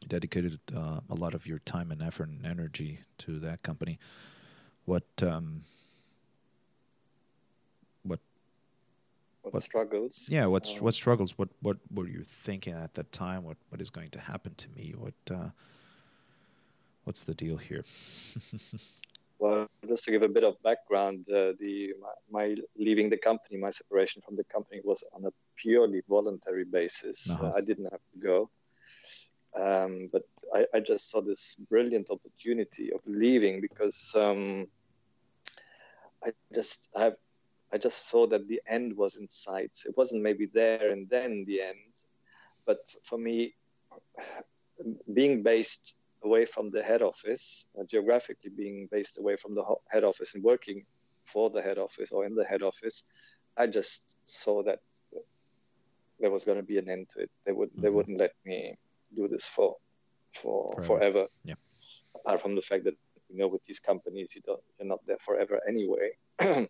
You 0.00 0.08
dedicated 0.08 0.58
uh, 0.74 1.00
a 1.08 1.14
lot 1.14 1.34
of 1.34 1.46
your 1.46 1.58
time 1.60 1.90
and 1.90 2.02
effort 2.02 2.28
and 2.28 2.46
energy 2.46 3.00
to 3.18 3.38
that 3.40 3.62
company. 3.62 3.98
What 4.84 5.04
um, 5.22 5.62
what, 9.48 9.54
what 9.54 9.62
struggles? 9.62 10.26
Yeah, 10.30 10.46
what 10.46 10.68
um, 10.68 10.76
what 10.76 10.94
struggles? 10.94 11.38
What 11.38 11.48
what 11.60 11.78
were 11.92 12.06
you 12.06 12.24
thinking 12.24 12.74
at 12.74 12.94
that 12.94 13.12
time? 13.12 13.44
What 13.44 13.56
what 13.70 13.80
is 13.80 13.90
going 13.90 14.10
to 14.10 14.20
happen 14.20 14.54
to 14.56 14.68
me? 14.76 14.94
What 14.96 15.14
uh, 15.30 15.50
what's 17.04 17.22
the 17.22 17.34
deal 17.34 17.56
here? 17.56 17.84
well, 19.38 19.66
just 19.88 20.04
to 20.04 20.10
give 20.10 20.22
a 20.22 20.28
bit 20.28 20.44
of 20.44 20.62
background, 20.62 21.24
uh, 21.30 21.52
the 21.58 21.94
my, 22.00 22.14
my, 22.30 22.56
leaving 22.76 23.08
the 23.08 23.16
company, 23.16 23.56
my 23.58 23.70
separation 23.70 24.20
from 24.22 24.36
the 24.36 24.44
company 24.44 24.80
was 24.84 25.02
on 25.14 25.24
a 25.24 25.32
purely 25.56 26.02
voluntary 26.08 26.64
basis. 26.64 27.30
Uh-huh. 27.30 27.46
Uh, 27.46 27.52
I 27.56 27.60
didn't 27.60 27.90
have 27.90 28.04
to 28.12 28.18
go. 28.20 28.50
Um, 29.58 30.10
but 30.12 30.24
I, 30.54 30.66
I, 30.74 30.80
just 30.80 31.10
saw 31.10 31.22
this 31.22 31.56
brilliant 31.70 32.10
opportunity 32.10 32.92
of 32.92 33.00
leaving 33.06 33.60
because 33.62 34.14
um, 34.14 34.68
I 36.22 36.32
just 36.54 36.90
I, 36.94 37.12
I 37.72 37.78
just 37.78 38.08
saw 38.08 38.26
that 38.28 38.48
the 38.48 38.60
end 38.66 38.96
was 38.96 39.16
in 39.16 39.28
sight. 39.28 39.72
It 39.84 39.96
wasn't 39.96 40.22
maybe 40.22 40.46
there 40.46 40.90
and 40.90 41.08
then 41.08 41.44
the 41.46 41.60
end, 41.60 41.92
but 42.64 42.78
for 43.04 43.18
me, 43.18 43.54
being 45.12 45.42
based 45.42 45.98
away 46.22 46.44
from 46.46 46.70
the 46.70 46.82
head 46.82 47.02
office, 47.02 47.66
uh, 47.78 47.84
geographically 47.84 48.50
being 48.50 48.88
based 48.90 49.18
away 49.18 49.36
from 49.36 49.54
the 49.54 49.64
head 49.88 50.04
office 50.04 50.34
and 50.34 50.42
working 50.42 50.84
for 51.24 51.50
the 51.50 51.60
head 51.60 51.78
office 51.78 52.10
or 52.12 52.24
in 52.24 52.34
the 52.34 52.44
head 52.44 52.62
office, 52.62 53.04
I 53.56 53.66
just 53.66 54.16
saw 54.28 54.62
that 54.64 54.80
there 56.20 56.30
was 56.30 56.44
going 56.44 56.58
to 56.58 56.64
be 56.64 56.78
an 56.78 56.88
end 56.90 57.08
to 57.10 57.20
it. 57.20 57.30
They 57.44 57.52
would 57.52 57.70
mm-hmm. 57.70 57.82
they 57.82 57.90
wouldn't 57.90 58.18
let 58.18 58.32
me 58.44 58.76
do 59.14 59.28
this 59.28 59.46
for 59.46 59.76
for 60.32 60.74
forever. 60.82 60.82
forever. 60.82 61.26
Yeah. 61.44 61.54
Apart 62.14 62.42
from 62.42 62.54
the 62.54 62.62
fact 62.62 62.84
that 62.84 62.96
you 63.28 63.38
know 63.38 63.48
with 63.48 63.64
these 63.64 63.80
companies 63.80 64.34
you 64.34 64.42
don't 64.44 64.62
you're 64.78 64.88
not 64.88 65.04
there 65.06 65.18
forever 65.20 65.60
anyway. 65.68 66.10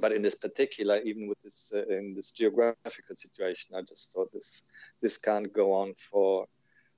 but 0.00 0.12
in 0.12 0.22
this 0.22 0.34
particular, 0.34 0.98
even 0.98 1.28
with 1.28 1.40
this 1.42 1.72
uh, 1.74 1.86
in 1.86 2.14
this 2.14 2.32
geographical 2.32 3.16
situation, 3.16 3.76
I 3.76 3.82
just 3.82 4.12
thought 4.12 4.32
this 4.32 4.62
this 5.00 5.18
can't 5.18 5.52
go 5.52 5.72
on 5.72 5.94
for 5.94 6.46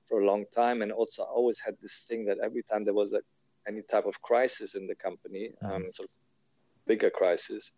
for 0.05 0.21
a 0.21 0.25
long 0.25 0.45
time. 0.53 0.81
And 0.81 0.91
also, 0.91 1.23
I 1.23 1.27
always 1.27 1.59
had 1.59 1.75
this 1.81 2.05
thing 2.07 2.25
that 2.25 2.37
every 2.39 2.63
time 2.63 2.85
there 2.85 2.93
was 2.93 3.13
a, 3.13 3.21
any 3.67 3.81
type 3.81 4.05
of 4.05 4.21
crisis 4.21 4.75
in 4.75 4.87
the 4.87 4.95
company, 4.95 5.51
mm-hmm. 5.63 5.75
um, 5.75 5.85
sort 5.91 6.09
of 6.09 6.15
bigger 6.85 7.09
crisis, 7.09 7.71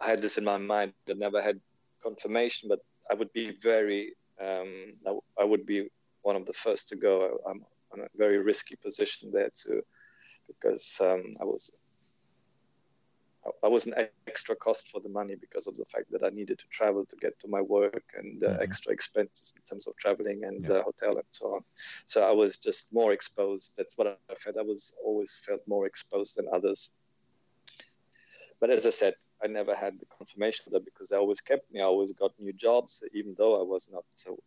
I 0.00 0.06
had 0.06 0.20
this 0.20 0.38
in 0.38 0.44
my 0.44 0.58
mind. 0.58 0.92
I 1.08 1.14
never 1.14 1.42
had 1.42 1.60
confirmation, 2.02 2.68
but 2.68 2.80
I 3.10 3.14
would 3.14 3.32
be 3.32 3.52
very, 3.62 4.14
um, 4.40 4.94
I, 5.06 5.18
I, 5.40 5.44
would 5.44 5.66
be 5.66 5.88
one 6.22 6.36
of 6.36 6.46
the 6.46 6.52
first 6.52 6.88
to 6.90 6.96
go. 6.96 7.38
I'm 7.48 7.64
in 7.94 8.00
a 8.04 8.08
very 8.16 8.38
risky 8.38 8.76
position 8.76 9.30
there 9.32 9.50
too, 9.54 9.82
because 10.46 11.00
um, 11.00 11.36
I 11.40 11.44
was 11.44 11.72
I 13.64 13.68
was 13.68 13.86
an 13.86 13.94
extra 14.26 14.56
cost 14.56 14.90
for 14.90 15.00
the 15.00 15.08
money 15.08 15.34
because 15.34 15.66
of 15.66 15.76
the 15.76 15.84
fact 15.84 16.10
that 16.12 16.22
I 16.24 16.30
needed 16.30 16.58
to 16.60 16.68
travel 16.68 17.04
to 17.06 17.16
get 17.16 17.38
to 17.40 17.48
my 17.48 17.60
work 17.60 18.04
and 18.16 18.42
uh, 18.42 18.48
mm-hmm. 18.48 18.62
extra 18.62 18.92
expenses 18.92 19.52
in 19.56 19.62
terms 19.62 19.86
of 19.86 19.96
traveling 19.96 20.44
and 20.44 20.66
yeah. 20.66 20.76
uh, 20.76 20.82
hotel 20.82 21.12
and 21.14 21.30
so 21.30 21.54
on. 21.56 21.64
So 22.06 22.28
I 22.28 22.32
was 22.32 22.58
just 22.58 22.92
more 22.92 23.12
exposed. 23.12 23.76
That's 23.76 23.96
what 23.98 24.18
I 24.30 24.34
felt. 24.34 24.56
I 24.56 24.62
was 24.62 24.94
always 25.04 25.42
felt 25.46 25.60
more 25.66 25.86
exposed 25.86 26.36
than 26.36 26.46
others. 26.52 26.92
But 28.60 28.70
as 28.70 28.86
I 28.86 28.90
said, 28.90 29.14
I 29.42 29.46
never 29.46 29.74
had 29.74 30.00
the 30.00 30.06
confirmation 30.06 30.64
of 30.66 30.72
that 30.72 30.84
because 30.84 31.10
they 31.10 31.16
always 31.16 31.40
kept 31.40 31.72
me. 31.72 31.80
I 31.80 31.84
always 31.84 32.12
got 32.12 32.32
new 32.38 32.52
jobs, 32.52 33.04
even 33.14 33.34
though 33.38 33.60
I 33.60 33.62
was 33.62 33.88
not 33.92 34.04
so 34.14 34.38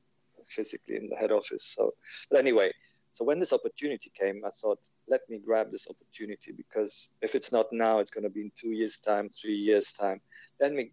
physically 0.45 0.98
in 0.98 1.07
the 1.10 1.15
head 1.15 1.32
office. 1.32 1.64
So, 1.64 1.94
but 2.30 2.40
anyway, 2.40 2.73
so 3.11 3.25
when 3.25 3.39
this 3.39 3.53
opportunity 3.53 4.11
came, 4.17 4.43
I 4.45 4.49
thought, 4.49 4.79
let 5.07 5.21
me 5.29 5.39
grab 5.39 5.69
this 5.71 5.88
opportunity 5.89 6.51
because 6.51 7.09
if 7.21 7.35
it's 7.35 7.51
not 7.51 7.67
now, 7.71 7.99
it's 7.99 8.11
going 8.11 8.23
to 8.23 8.29
be 8.29 8.41
in 8.41 8.51
two 8.55 8.71
years' 8.71 8.97
time, 8.97 9.29
three 9.29 9.55
years' 9.55 9.91
time. 9.91 10.21
Let 10.59 10.73
me 10.73 10.91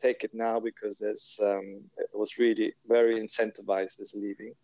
take 0.00 0.24
it 0.24 0.34
now 0.34 0.58
because 0.58 0.98
there's 0.98 1.38
um, 1.42 1.82
it 1.98 2.08
was 2.12 2.38
really 2.38 2.74
very 2.88 3.20
incentivized 3.20 4.00
as 4.00 4.14
leaving. 4.14 4.54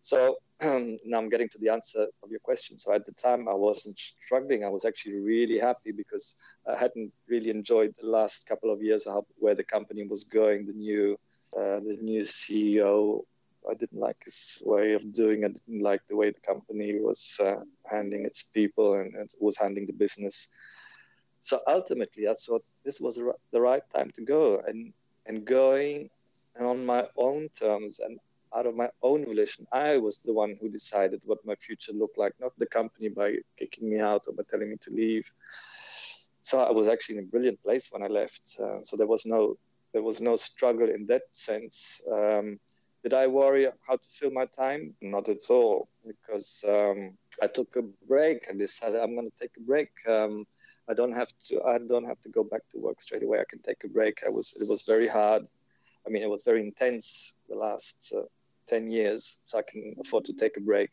So 0.00 0.36
um, 0.60 0.98
now 1.04 1.18
I'm 1.18 1.28
getting 1.28 1.48
to 1.50 1.58
the 1.58 1.70
answer 1.70 2.06
of 2.22 2.30
your 2.30 2.40
question. 2.40 2.78
So 2.78 2.94
at 2.94 3.04
the 3.04 3.12
time, 3.12 3.48
I 3.48 3.54
wasn't 3.54 3.98
struggling. 3.98 4.64
I 4.64 4.68
was 4.68 4.84
actually 4.84 5.18
really 5.18 5.58
happy 5.58 5.92
because 5.92 6.36
I 6.66 6.76
hadn't 6.76 7.12
really 7.26 7.50
enjoyed 7.50 7.94
the 8.00 8.08
last 8.08 8.46
couple 8.46 8.72
of 8.72 8.82
years 8.82 9.06
how, 9.06 9.26
where 9.38 9.54
the 9.54 9.64
company 9.64 10.06
was 10.06 10.24
going. 10.24 10.66
The 10.66 10.72
new 10.72 11.18
uh, 11.56 11.80
the 11.80 11.98
new 12.02 12.22
CEO 12.22 13.22
I 13.68 13.74
didn't 13.74 14.00
like 14.00 14.22
his 14.24 14.62
way 14.64 14.94
of 14.94 15.12
doing. 15.12 15.44
I 15.44 15.48
didn't 15.48 15.80
like 15.80 16.02
the 16.08 16.16
way 16.16 16.30
the 16.30 16.40
company 16.40 16.98
was 17.00 17.40
uh, 17.42 17.60
handling 17.84 18.24
its 18.24 18.42
people 18.42 18.94
and, 18.94 19.14
and, 19.14 19.30
was 19.40 19.56
handling 19.56 19.86
the 19.86 19.92
business. 19.92 20.48
So 21.40 21.60
ultimately, 21.66 22.28
I 22.28 22.34
thought 22.34 22.64
this 22.84 23.00
was 23.00 23.20
the 23.52 23.60
right 23.60 23.82
time 23.94 24.10
to 24.12 24.22
go 24.22 24.62
and 24.66 24.92
and 25.26 25.44
going 25.44 26.10
and 26.56 26.66
on 26.66 26.84
my 26.84 27.06
own 27.16 27.48
terms 27.50 28.00
and 28.00 28.18
out 28.56 28.66
of 28.66 28.74
my 28.74 28.90
own 29.02 29.24
volition. 29.24 29.66
I 29.72 29.98
was 29.98 30.18
the 30.18 30.32
one 30.32 30.56
who 30.60 30.68
decided 30.68 31.20
what 31.24 31.44
my 31.44 31.54
future 31.56 31.92
looked 31.92 32.18
like, 32.18 32.32
not 32.40 32.58
the 32.58 32.66
company 32.66 33.08
by 33.08 33.36
kicking 33.58 33.90
me 33.90 34.00
out 34.00 34.24
or 34.26 34.32
by 34.32 34.42
telling 34.48 34.70
me 34.70 34.76
to 34.80 34.90
leave. 34.90 35.30
So 36.42 36.62
I 36.62 36.72
was 36.72 36.88
actually 36.88 37.18
in 37.18 37.24
a 37.24 37.26
brilliant 37.26 37.62
place 37.62 37.88
when 37.90 38.02
I 38.02 38.08
left. 38.08 38.56
Uh, 38.58 38.82
so 38.82 38.96
there 38.96 39.06
was 39.06 39.26
no 39.26 39.58
there 39.92 40.02
was 40.02 40.20
no 40.20 40.36
struggle 40.36 40.88
in 40.88 41.06
that 41.06 41.22
sense. 41.32 42.00
Um, 42.10 42.58
did 43.02 43.14
I 43.14 43.26
worry 43.26 43.68
how 43.86 43.96
to 43.96 44.08
fill 44.08 44.30
my 44.30 44.46
time? 44.46 44.94
Not 45.00 45.28
at 45.28 45.50
all, 45.50 45.88
because 46.06 46.64
um, 46.68 47.12
I 47.42 47.46
took 47.46 47.76
a 47.76 47.82
break 48.06 48.46
and 48.48 48.58
decided 48.58 49.00
I'm 49.00 49.14
going 49.14 49.30
to 49.30 49.38
take 49.38 49.56
a 49.56 49.60
break. 49.60 49.90
Um, 50.08 50.46
I 50.88 50.94
don't 50.94 51.12
have 51.12 51.28
to. 51.46 51.62
I 51.62 51.78
don't 51.78 52.06
have 52.06 52.20
to 52.22 52.28
go 52.28 52.42
back 52.42 52.62
to 52.72 52.78
work 52.78 53.00
straight 53.00 53.22
away. 53.22 53.40
I 53.40 53.44
can 53.48 53.60
take 53.60 53.84
a 53.84 53.88
break. 53.88 54.22
I 54.26 54.30
was. 54.30 54.56
It 54.60 54.68
was 54.68 54.82
very 54.82 55.06
hard. 55.06 55.46
I 56.06 56.10
mean, 56.10 56.22
it 56.22 56.30
was 56.30 56.44
very 56.44 56.62
intense 56.62 57.34
the 57.48 57.56
last 57.56 58.12
uh, 58.16 58.22
ten 58.66 58.90
years, 58.90 59.40
so 59.44 59.58
I 59.58 59.62
can 59.62 59.94
afford 60.00 60.24
to 60.26 60.32
take 60.32 60.56
a 60.56 60.60
break. 60.60 60.90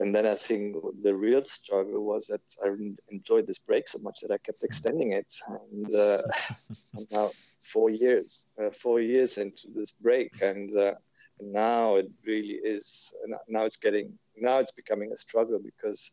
And 0.00 0.14
then 0.14 0.26
I 0.26 0.34
think 0.34 0.76
the 1.02 1.14
real 1.14 1.42
struggle 1.42 2.04
was 2.04 2.28
that 2.28 2.40
I 2.64 2.68
enjoyed 3.08 3.48
this 3.48 3.58
break 3.58 3.88
so 3.88 3.98
much 3.98 4.20
that 4.20 4.30
I 4.30 4.38
kept 4.38 4.62
extending 4.62 5.10
it, 5.12 5.34
and, 5.48 5.94
uh, 5.94 6.22
now 7.10 7.32
four 7.62 7.90
years, 7.90 8.48
uh, 8.60 8.70
four 8.70 9.00
years 9.00 9.38
into 9.38 9.68
this 9.74 9.92
break, 9.92 10.40
and, 10.42 10.76
uh, 10.76 10.94
now 11.40 11.96
it 11.96 12.10
really 12.26 12.54
is. 12.54 13.14
Now 13.46 13.62
it's 13.64 13.76
getting, 13.76 14.18
now 14.36 14.58
it's 14.58 14.72
becoming 14.72 15.12
a 15.12 15.16
struggle 15.16 15.60
because 15.60 16.10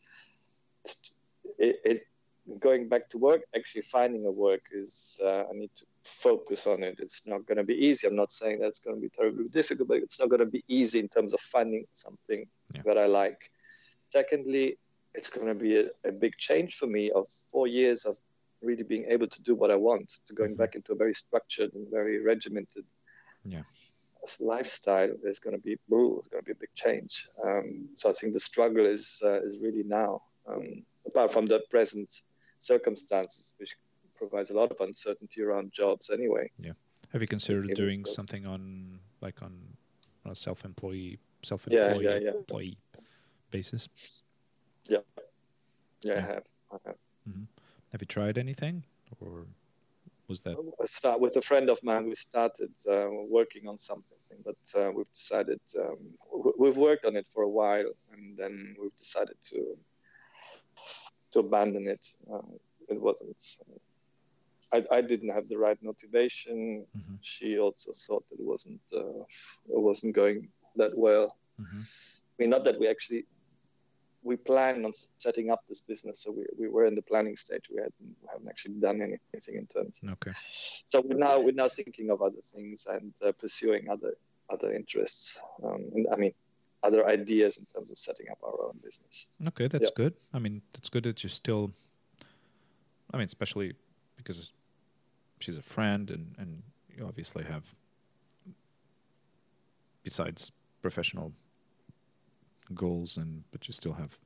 it, 1.57 1.79
it 1.83 2.07
going 2.59 2.87
back 2.87 3.09
to 3.09 3.17
work, 3.17 3.41
actually 3.55 3.81
finding 3.81 4.25
a 4.25 4.31
work 4.31 4.61
is, 4.71 5.19
uh, 5.23 5.43
I 5.49 5.53
need 5.53 5.71
to 5.77 5.85
focus 6.03 6.67
on 6.67 6.83
it. 6.83 6.99
It's 6.99 7.25
not 7.25 7.45
going 7.45 7.57
to 7.57 7.63
be 7.63 7.73
easy. 7.73 8.07
I'm 8.07 8.15
not 8.15 8.31
saying 8.31 8.59
that 8.59 8.67
it's 8.67 8.79
going 8.79 8.97
to 8.97 9.01
be 9.01 9.09
terribly 9.09 9.47
difficult, 9.47 9.87
but 9.87 9.97
it's 9.97 10.19
not 10.19 10.29
going 10.29 10.41
to 10.41 10.45
be 10.45 10.63
easy 10.67 10.99
in 10.99 11.09
terms 11.09 11.33
of 11.33 11.39
finding 11.39 11.85
something 11.93 12.45
yeah. 12.73 12.81
that 12.85 12.97
I 12.97 13.07
like. 13.07 13.51
Secondly, 14.11 14.77
it's 15.13 15.29
going 15.29 15.47
to 15.47 15.55
be 15.55 15.77
a, 15.77 15.85
a, 16.03 16.11
big 16.11 16.37
change 16.37 16.75
for 16.75 16.87
me 16.87 17.09
of 17.11 17.27
four 17.49 17.67
years 17.67 18.05
of 18.05 18.17
really 18.65 18.83
being 18.83 19.05
able 19.09 19.27
to 19.27 19.41
do 19.43 19.55
what 19.55 19.71
I 19.71 19.75
want, 19.75 20.09
to 20.27 20.33
going 20.33 20.51
mm-hmm. 20.51 20.61
back 20.61 20.75
into 20.75 20.91
a 20.93 20.95
very 20.95 21.13
structured 21.13 21.73
and 21.73 21.87
very 21.89 22.19
regimented 22.19 22.85
yeah. 23.45 23.63
lifestyle. 24.39 25.11
There's 25.21 25.39
going 25.39 25.55
to 25.55 25.61
be 25.61 25.73
it's 25.73 26.27
going 26.27 26.43
to 26.43 26.45
be 26.45 26.51
a 26.51 26.61
big 26.65 26.73
change. 26.75 27.27
Um, 27.43 27.89
so 27.93 28.09
I 28.09 28.13
think 28.13 28.33
the 28.33 28.39
struggle 28.39 28.85
is 28.85 29.21
uh, 29.23 29.41
is 29.41 29.61
really 29.63 29.83
now. 29.83 30.21
Um, 30.47 30.83
apart 31.07 31.31
from 31.31 31.45
the 31.45 31.59
present 31.69 32.21
circumstances, 32.59 33.53
which 33.57 33.75
provides 34.15 34.49
a 34.51 34.53
lot 34.53 34.71
of 34.71 34.77
uncertainty 34.79 35.41
around 35.41 35.71
jobs 35.71 36.09
anyway. 36.09 36.49
Yeah. 36.57 36.73
Have 37.11 37.21
you 37.21 37.27
considered 37.27 37.73
doing 37.75 38.05
something 38.05 38.45
on 38.45 38.99
like 39.21 39.41
on, 39.41 39.53
on 40.25 40.31
a 40.31 40.35
self-employee 40.35 41.19
self-employed 41.43 42.03
yeah, 42.03 42.15
yeah, 42.15 42.19
yeah. 42.19 42.31
employee 42.31 42.77
basis? 43.51 43.87
Yeah. 44.87 44.99
Yeah, 46.01 46.17
I 46.17 46.21
have. 46.21 46.43
I 46.71 46.77
have. 46.85 46.95
Mm-hmm. 47.27 47.43
Have 47.95 48.01
you 48.01 48.07
tried 48.07 48.37
anything, 48.37 48.83
or 49.21 49.45
was 50.27 50.41
that? 50.41 50.57
I 50.81 50.85
start 50.85 51.21
with 51.21 51.37
a 51.37 51.41
friend 51.41 51.69
of 51.69 51.81
mine. 51.81 52.09
We 52.09 52.15
started 52.15 52.73
uh, 52.91 53.07
working 53.09 53.69
on 53.69 53.77
something, 53.77 54.17
but 54.43 54.57
uh, 54.77 54.91
we've 54.91 55.13
decided 55.13 55.61
um, 55.79 55.99
we've 56.59 56.75
worked 56.75 57.05
on 57.05 57.15
it 57.15 57.25
for 57.25 57.43
a 57.43 57.49
while, 57.49 57.89
and 58.11 58.35
then 58.35 58.75
we've 58.81 58.97
decided 58.97 59.37
to 59.51 59.77
to 61.31 61.39
abandon 61.39 61.87
it. 61.87 62.05
Uh, 62.29 62.51
it 62.89 62.99
wasn't. 62.99 63.41
I, 64.73 64.83
I 64.91 64.99
didn't 64.99 65.29
have 65.29 65.47
the 65.47 65.57
right 65.57 65.81
motivation. 65.81 66.85
Mm-hmm. 66.97 67.15
She 67.21 67.59
also 67.59 67.93
thought 67.93 68.25
that 68.29 68.41
it 68.41 68.45
wasn't 68.45 68.81
uh, 68.93 69.23
it 69.69 69.81
wasn't 69.89 70.15
going 70.15 70.49
that 70.75 70.91
well. 70.97 71.33
Mm-hmm. 71.61 71.79
I 71.79 72.35
mean, 72.39 72.49
not 72.49 72.65
that 72.65 72.77
we 72.77 72.89
actually 72.89 73.23
we 74.25 74.35
plan 74.35 74.83
on 74.83 74.91
setting 75.19 75.51
up 75.51 75.61
this 75.69 75.81
business, 75.81 76.19
so 76.19 76.31
we, 76.31 76.45
we 76.57 76.67
were 76.67 76.85
in 76.85 76.95
the 76.95 77.01
planning 77.01 77.35
stage. 77.35 77.69
We 77.69 77.77
hadn't, 77.77 77.93
we 77.99 78.27
haven't 78.29 78.49
actually 78.49 78.73
done 78.75 78.99
anything 79.33 79.55
in 79.55 79.67
terms. 79.67 80.01
Of, 80.03 80.13
okay. 80.13 80.31
So 80.49 81.01
we're 81.05 81.17
now 81.17 81.39
we're 81.39 81.53
now 81.53 81.69
thinking 81.69 82.09
of 82.09 82.23
other 82.23 82.41
things 82.41 82.87
and 82.89 83.13
uh, 83.23 83.31
pursuing 83.33 83.87
other 83.87 84.17
other 84.49 84.71
interests. 84.73 85.41
Um, 85.63 85.85
and, 85.93 86.07
I 86.11 86.15
mean, 86.15 86.33
other 86.81 87.07
ideas 87.07 87.57
in 87.57 87.65
terms 87.65 87.91
of 87.91 87.99
setting 87.99 88.27
up 88.31 88.39
our 88.43 88.65
own 88.65 88.79
business. 88.83 89.27
Okay, 89.49 89.67
that's 89.67 89.91
yeah. 89.91 89.95
good. 89.95 90.13
I 90.33 90.39
mean, 90.39 90.63
that's 90.73 90.89
good 90.89 91.03
that 91.03 91.23
you 91.23 91.29
still. 91.29 91.71
I 93.13 93.17
mean, 93.17 93.27
especially 93.27 93.73
because 94.17 94.51
she's 95.39 95.57
a 95.57 95.61
friend, 95.61 96.09
and 96.09 96.35
and 96.39 96.63
you 96.97 97.05
obviously 97.05 97.43
have. 97.43 97.63
Besides 100.03 100.51
professional 100.81 101.31
goals 102.73 103.17
and 103.17 103.43
but 103.51 103.67
you 103.67 103.73
still 103.73 103.93
have 103.93 104.17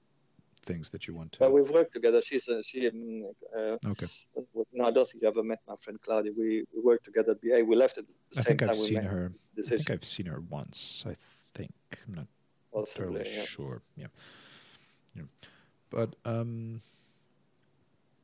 things 0.65 0.89
that 0.89 1.07
you 1.07 1.13
want 1.15 1.31
to 1.31 1.39
well 1.41 1.51
we've 1.51 1.71
worked 1.71 1.93
together 1.93 2.21
she's 2.21 2.47
a, 2.47 2.61
she 2.63 2.87
uh, 2.87 3.77
okay 3.87 4.05
no 4.73 4.85
i 4.85 4.91
don't 4.91 5.07
think 5.09 5.21
you 5.21 5.27
ever 5.27 5.41
met 5.41 5.59
my 5.67 5.75
friend 5.77 5.99
claudia 6.01 6.31
we, 6.37 6.63
we 6.73 6.81
worked 6.81 7.05
together 7.05 7.31
at 7.31 7.41
ba 7.41 7.63
we 7.65 7.75
left 7.75 7.97
at 7.97 8.05
the 8.07 8.13
I 8.37 8.41
same 8.41 8.43
think 8.43 8.59
time 8.59 8.69
i've 8.69 8.75
seen 8.75 9.03
her 9.03 9.31
i 9.57 9.61
think 9.61 9.89
i've 9.89 10.05
seen 10.05 10.25
her 10.27 10.41
once 10.41 11.03
i 11.07 11.15
think 11.55 11.71
i'm 12.07 12.13
not 12.13 12.27
Possibly, 12.73 13.19
entirely 13.19 13.37
yeah. 13.37 13.45
sure. 13.45 13.81
Yeah. 13.95 14.07
yeah. 15.15 15.23
But 15.89 16.15
um, 16.25 16.81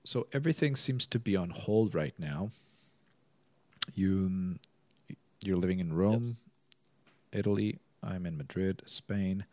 so 0.03 0.27
everything 0.33 0.75
seems 0.75 1.07
to 1.07 1.19
be 1.19 1.35
on 1.35 1.49
hold 1.49 1.95
right 1.95 2.13
now. 2.19 2.51
You 3.93 4.29
mm, 4.29 4.57
you're 5.43 5.57
living 5.57 5.79
in 5.79 5.93
Rome, 5.93 6.23
Yes. 6.23 6.45
Italy. 7.31 7.79
I'm 8.03 8.25
in 8.25 8.37
Madrid, 8.37 8.83
Spain. 8.85 9.45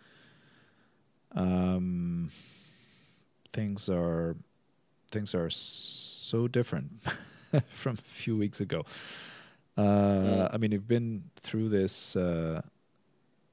Um, 1.34 2.30
things 3.52 3.88
are 3.88 4.36
things 5.10 5.34
are 5.34 5.50
so 5.50 6.48
different 6.48 6.90
from 7.68 7.98
a 7.98 8.02
few 8.02 8.36
weeks 8.36 8.60
ago. 8.60 8.84
Uh, 9.76 10.48
I 10.52 10.56
mean, 10.58 10.72
you've 10.72 10.88
been 10.88 11.24
through 11.40 11.68
this 11.70 12.16
uh, 12.16 12.62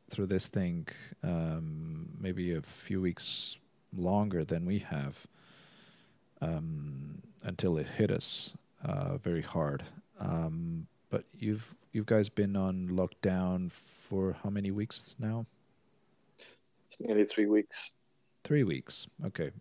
through 0.10 0.28
this 0.28 0.48
thing 0.48 0.88
um, 1.24 2.10
maybe 2.20 2.54
a 2.54 2.62
few 2.62 3.02
weeks 3.02 3.58
longer 3.96 4.44
than 4.44 4.66
we 4.66 4.80
have 4.80 5.28
um, 6.42 7.22
until 7.44 7.78
it 7.78 7.88
hit 7.88 8.12
us 8.12 8.54
uh, 8.84 9.18
very 9.18 9.42
hard. 9.42 9.84
Um, 10.20 10.88
but 11.10 11.24
you've 11.38 11.74
you 11.92 12.04
guys 12.04 12.30
been 12.30 12.56
on 12.56 12.90
lockdown 12.90 13.72
for 13.72 14.38
how 14.44 14.50
many 14.50 14.72
weeks 14.72 15.16
now? 15.18 15.46
It's 16.90 17.00
nearly 17.00 17.24
three 17.24 17.46
weeks. 17.46 17.92
Three 18.44 18.64
weeks. 18.64 19.08
Okay, 19.26 19.52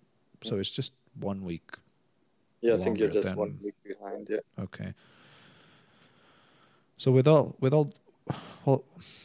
so 0.42 0.56
it's 0.56 0.70
just 0.70 0.92
one 1.20 1.44
week. 1.44 1.70
Yeah, 2.62 2.74
I 2.74 2.76
think 2.78 2.98
you're 2.98 3.10
just 3.10 3.36
one 3.36 3.58
week 3.62 3.74
behind. 3.84 4.28
Yeah. 4.30 4.38
Okay. 4.58 4.94
So 6.96 7.12
with 7.12 7.28
all 7.28 7.54
with 7.60 7.74
all, 7.74 7.92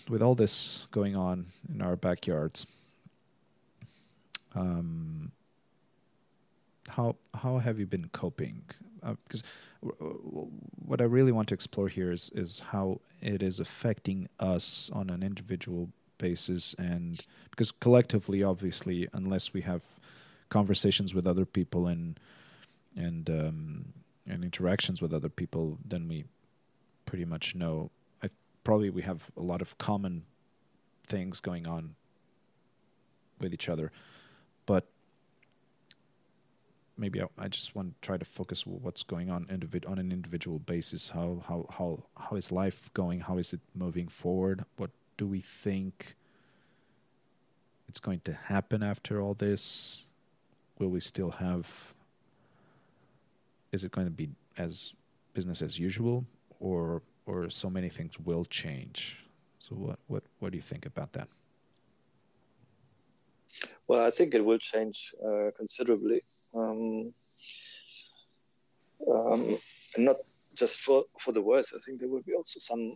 with 0.09 0.21
all 0.21 0.35
this 0.35 0.85
going 0.91 1.15
on 1.15 1.47
in 1.73 1.81
our 1.81 1.95
backyards, 1.95 2.65
um, 4.53 5.31
how 6.89 7.15
how 7.33 7.59
have 7.59 7.79
you 7.79 7.85
been 7.85 8.09
coping? 8.11 8.63
Uh, 9.01 9.15
because 9.25 9.43
w- 9.81 10.19
w- 10.23 10.51
what 10.85 11.01
I 11.01 11.05
really 11.05 11.31
want 11.31 11.47
to 11.49 11.53
explore 11.53 11.87
here 11.87 12.11
is 12.11 12.29
is 12.35 12.59
how 12.59 12.99
it 13.21 13.41
is 13.41 13.59
affecting 13.61 14.27
us 14.39 14.89
on 14.93 15.09
an 15.09 15.23
individual 15.23 15.89
basis, 16.23 16.73
and 16.79 17.19
because 17.51 17.69
collectively, 17.71 18.41
obviously, 18.41 19.09
unless 19.11 19.53
we 19.53 19.61
have 19.61 19.81
conversations 20.49 21.13
with 21.13 21.27
other 21.27 21.45
people 21.45 21.85
and 21.87 22.17
and 22.95 23.29
um, 23.29 23.85
and 24.25 24.43
interactions 24.43 25.01
with 25.01 25.13
other 25.13 25.29
people, 25.29 25.77
then 25.83 26.07
we 26.07 26.23
pretty 27.05 27.25
much 27.25 27.55
know. 27.55 27.91
I 28.23 28.29
probably 28.63 28.89
we 28.89 29.01
have 29.01 29.21
a 29.35 29.41
lot 29.41 29.61
of 29.61 29.77
common 29.77 30.23
things 31.05 31.41
going 31.41 31.67
on 31.67 31.95
with 33.41 33.53
each 33.53 33.67
other, 33.67 33.91
but 34.65 34.85
maybe 36.97 37.21
I, 37.21 37.27
I 37.37 37.47
just 37.49 37.75
want 37.75 37.87
to 38.01 38.07
try 38.07 38.17
to 38.17 38.25
focus 38.25 38.65
what's 38.65 39.03
going 39.03 39.29
on 39.29 39.45
individ- 39.47 39.89
on 39.91 39.99
an 39.99 40.11
individual 40.11 40.59
basis. 40.59 41.09
How 41.09 41.43
how 41.49 41.65
how 41.77 41.89
how 42.15 42.37
is 42.37 42.49
life 42.49 42.89
going? 42.93 43.19
How 43.29 43.37
is 43.37 43.51
it 43.51 43.59
moving 43.75 44.07
forward? 44.07 44.63
What 44.77 44.91
do 45.17 45.27
we 45.27 45.41
think 45.41 46.15
it's 47.87 47.99
going 47.99 48.21
to 48.21 48.33
happen 48.33 48.83
after 48.83 49.21
all 49.21 49.33
this? 49.33 50.05
Will 50.79 50.89
we 50.89 50.99
still 50.99 51.31
have? 51.31 51.67
Is 53.71 53.83
it 53.83 53.91
going 53.91 54.07
to 54.07 54.11
be 54.11 54.29
as 54.57 54.93
business 55.33 55.61
as 55.61 55.79
usual, 55.79 56.25
or 56.59 57.01
or 57.25 57.49
so 57.49 57.69
many 57.69 57.89
things 57.89 58.19
will 58.19 58.45
change? 58.45 59.17
So 59.59 59.75
what 59.75 59.99
what 60.07 60.23
what 60.39 60.51
do 60.51 60.57
you 60.57 60.61
think 60.61 60.85
about 60.85 61.13
that? 61.13 61.27
Well, 63.87 64.05
I 64.05 64.09
think 64.09 64.33
it 64.33 64.43
will 64.43 64.57
change 64.57 65.13
uh, 65.23 65.51
considerably. 65.57 66.21
Um, 66.53 67.13
um, 69.09 69.57
and 69.95 70.05
not 70.05 70.17
just 70.55 70.81
for, 70.81 71.05
for 71.19 71.31
the 71.31 71.41
words. 71.41 71.73
I 71.75 71.79
think 71.85 71.99
there 71.99 72.09
will 72.09 72.21
be 72.21 72.33
also 72.33 72.59
some. 72.59 72.95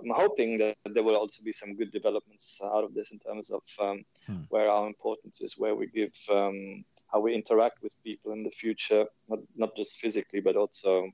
I'm 0.00 0.10
hoping 0.24 0.58
that 0.58 0.76
there 0.84 1.02
will 1.02 1.16
also 1.16 1.42
be 1.44 1.52
some 1.52 1.76
good 1.76 1.92
developments 1.92 2.60
out 2.62 2.84
of 2.84 2.94
this 2.94 3.12
in 3.12 3.18
terms 3.18 3.50
of 3.50 3.62
um, 3.80 4.04
Hmm. 4.26 4.42
where 4.48 4.70
our 4.70 4.86
importance 4.86 5.40
is, 5.40 5.58
where 5.58 5.74
we 5.74 5.86
give, 5.86 6.14
um, 6.30 6.84
how 7.12 7.20
we 7.20 7.34
interact 7.34 7.82
with 7.82 7.94
people 8.04 8.32
in 8.32 8.42
the 8.44 8.50
future, 8.62 9.04
not 9.28 9.40
not 9.56 9.76
just 9.76 9.98
physically, 10.00 10.40
but 10.40 10.56
also 10.56 11.10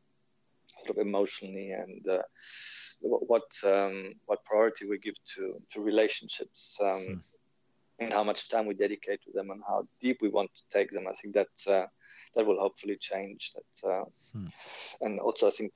sort 0.66 0.90
of 0.90 0.98
emotionally, 0.98 1.70
and 1.72 2.06
uh, 2.08 2.22
what 3.00 3.22
what, 3.28 3.48
um, 3.64 4.14
what 4.26 4.44
priority 4.44 4.84
we 4.88 4.98
give 4.98 5.18
to 5.34 5.42
to 5.72 5.80
relationships. 5.82 6.78
Um, 6.82 7.04
Hmm. 7.06 7.20
and 8.00 8.12
how 8.12 8.22
much 8.22 8.48
time 8.48 8.66
we 8.68 8.74
dedicate 8.74 9.20
to 9.22 9.32
them 9.32 9.50
and 9.50 9.60
how 9.66 9.78
deep 10.00 10.18
we 10.22 10.28
want 10.28 10.50
to 10.54 10.62
take 10.70 10.90
them. 10.92 11.08
I 11.08 11.14
think 11.14 11.34
that 11.34 11.54
uh, 11.66 11.86
that 12.34 12.46
will 12.46 12.60
hopefully 12.60 12.96
change. 13.10 13.52
That 13.56 13.90
uh, 13.90 14.04
Hmm. 14.32 14.46
and 15.04 15.20
also 15.20 15.46
I 15.48 15.50
think 15.50 15.72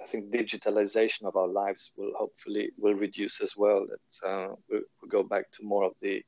I 0.00 0.04
think 0.06 0.30
digitalization 0.32 1.24
of 1.26 1.36
our 1.36 1.48
lives 1.48 1.92
will 1.96 2.12
hopefully 2.16 2.70
will 2.78 2.94
reduce 2.94 3.40
as 3.40 3.56
well. 3.56 3.86
That 3.90 4.28
uh, 4.28 4.54
we 4.70 4.80
we'll 5.02 5.08
go 5.10 5.22
back 5.22 5.50
to 5.52 5.64
more 5.64 5.84
of 5.84 5.94
the 6.00 6.22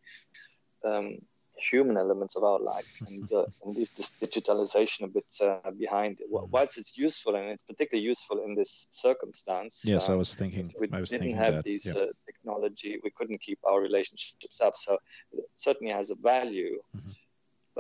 um, 0.85 1.19
human 1.57 1.97
elements 1.97 2.37
of 2.37 2.43
our 2.45 2.59
life 2.59 2.91
and, 3.09 3.31
uh, 3.33 3.45
and 3.65 3.77
leave 3.77 3.91
this 3.97 4.13
digitalization 4.21 5.03
a 5.05 5.09
bit 5.09 5.25
uh, 5.43 5.71
behind. 5.79 6.19
Wh- 6.33 6.41
Hmm. 6.45 6.51
Whilst 6.53 6.79
it's 6.79 6.97
useful 6.97 7.35
and 7.37 7.51
it's 7.51 7.63
particularly 7.63 8.07
useful 8.07 8.39
in 8.45 8.55
this 8.55 8.89
circumstance. 8.91 9.83
Yes, 9.85 10.09
I 10.09 10.15
uh, 10.15 10.17
was 10.19 10.35
thinking. 10.35 10.73
we 10.81 10.89
I 10.93 11.01
was 11.01 11.11
didn't 11.11 11.27
thinking 11.27 11.37
have 11.45 11.55
that. 11.57 11.65
these 11.65 11.87
yeah. 11.87 12.03
uh, 12.03 12.07
technology 12.27 12.99
we 13.05 13.11
couldn't 13.11 13.41
keep 13.41 13.59
our 13.71 13.81
relationships 13.81 14.61
up 14.61 14.75
so 14.75 14.99
it 15.33 15.45
certainly 15.57 15.93
has 15.93 16.11
a 16.11 16.17
value 16.17 16.81
Mhm. 16.97 17.15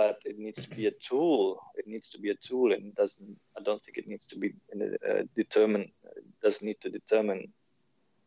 But 0.01 0.17
it 0.31 0.37
needs 0.45 0.61
to 0.67 0.71
be 0.81 0.85
a 0.93 0.95
tool 1.09 1.41
it 1.81 1.87
needs 1.93 2.09
to 2.15 2.19
be 2.25 2.31
a 2.37 2.39
tool 2.49 2.69
and 2.77 2.85
doesn't 3.03 3.33
i 3.59 3.61
don't 3.67 3.83
think 3.85 3.97
it 4.03 4.09
needs 4.13 4.27
to 4.33 4.37
be 4.43 4.49
uh, 5.11 5.23
determine 5.43 5.85
it 6.21 6.27
doesn't 6.45 6.67
need 6.71 6.81
to 6.85 6.91
determine 6.99 7.43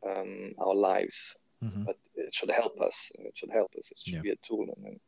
um, 0.07 0.31
our 0.65 0.75
lives 0.91 1.19
Mhm. 1.65 1.83
but 1.87 1.97
it 2.23 2.33
should 2.37 2.53
help 2.61 2.75
us 2.87 2.97
it 3.27 3.35
should 3.39 3.53
help 3.59 3.71
us 3.79 3.85
it 3.93 3.99
should 4.03 4.15
Yeah. 4.19 4.27
be 4.27 4.33
a 4.37 4.39
tool 4.47 4.65
and 4.75 4.99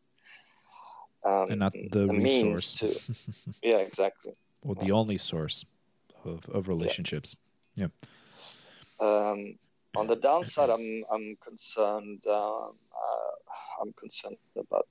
um, 1.30 1.48
and 1.52 1.60
not 1.66 1.74
the 1.96 2.04
means 2.08 2.24
resource 2.24 2.68
to 2.80 2.88
yeah 3.72 3.82
exactly 3.90 4.34
or 4.68 4.74
the 4.84 4.92
only 5.00 5.18
source 5.32 5.58
of, 6.32 6.40
of 6.58 6.62
relationships. 6.68 7.30
Um, 9.00 9.40
on 10.00 10.08
the 10.08 10.16
downside, 10.16 10.70
I'm 10.70 10.88
I'm 11.14 11.28
concerned. 11.48 12.22
Um, 12.28 12.72
uh, 13.02 13.34
I'm 13.82 13.94
concerned 13.94 14.40
about 14.56 14.88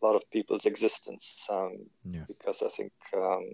a 0.00 0.06
lot 0.06 0.16
of 0.16 0.30
people's 0.30 0.66
existence 0.66 1.46
um, 1.50 1.90
Yeah. 2.04 2.24
because 2.26 2.62
I 2.62 2.68
think 2.68 2.92
um, 3.14 3.44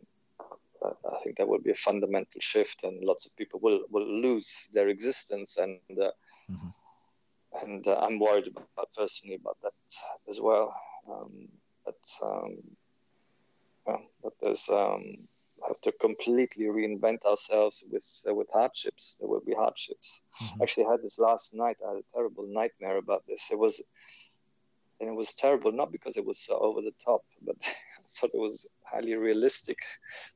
I 1.14 1.18
think 1.22 1.36
there 1.36 1.46
will 1.46 1.60
be 1.62 1.70
a 1.70 1.74
fundamental 1.88 2.40
shift, 2.40 2.84
and 2.84 3.02
lots 3.02 3.26
of 3.26 3.36
people 3.36 3.58
will 3.60 3.80
will 3.90 4.06
lose 4.26 4.68
their 4.74 4.88
existence, 4.88 5.56
and 5.56 5.80
uh, 5.98 6.12
Mhm. 6.50 6.74
and 7.62 7.86
uh, 7.86 7.98
I'm 8.04 8.18
worried 8.18 8.48
about 8.48 8.88
personally 8.96 9.36
about 9.36 9.58
that 9.62 9.72
as 10.28 10.40
well. 10.40 10.74
Um, 11.08 11.48
that 11.86 12.02
um, 12.22 12.76
yeah, 13.86 13.98
that 14.22 14.32
there's 14.40 14.68
um, 14.68 15.28
have 15.68 15.80
to 15.80 15.92
completely 15.92 16.66
reinvent 16.66 17.24
ourselves 17.24 17.84
with 17.90 18.06
uh, 18.28 18.34
with 18.34 18.50
hardships. 18.52 19.16
There 19.18 19.28
will 19.28 19.44
be 19.50 19.54
hardships. 19.54 20.22
Mhm. 20.42 20.62
Actually, 20.62 20.86
I 20.86 20.90
had 20.92 21.02
this 21.02 21.18
last 21.18 21.54
night. 21.54 21.76
I 21.84 21.88
had 21.92 21.98
a 21.98 22.12
terrible 22.12 22.46
nightmare 22.46 22.98
about 22.98 23.22
this. 23.26 23.50
It 23.50 23.58
was, 23.58 23.82
and 25.04 25.12
it 25.14 25.18
was 25.24 25.34
terrible 25.34 25.72
not 25.72 25.92
because 25.92 26.16
it 26.16 26.24
was 26.26 26.38
so 26.38 26.58
over 26.58 26.80
the 26.80 26.94
top, 27.04 27.22
but 27.42 27.56
I 28.04 28.06
thought 28.08 28.30
it 28.34 28.40
was 28.40 28.66
highly 28.92 29.14
realistic. 29.14 29.78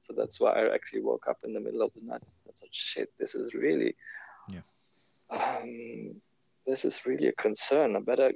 So 0.04 0.12
that's 0.16 0.40
why 0.40 0.52
I 0.52 0.74
actually 0.74 1.02
woke 1.02 1.26
up 1.28 1.38
in 1.44 1.52
the 1.54 1.60
middle 1.60 1.82
of 1.82 1.92
the 1.94 2.04
night. 2.04 2.22
I 2.48 2.52
thought, 2.52 2.74
shit, 2.74 3.08
this 3.18 3.34
is 3.34 3.54
really, 3.54 3.94
Yeah. 4.48 4.64
um, 5.30 6.20
this 6.66 6.84
is 6.84 7.06
really 7.06 7.28
a 7.28 7.32
concern. 7.32 7.96
I 7.96 8.00
better. 8.00 8.32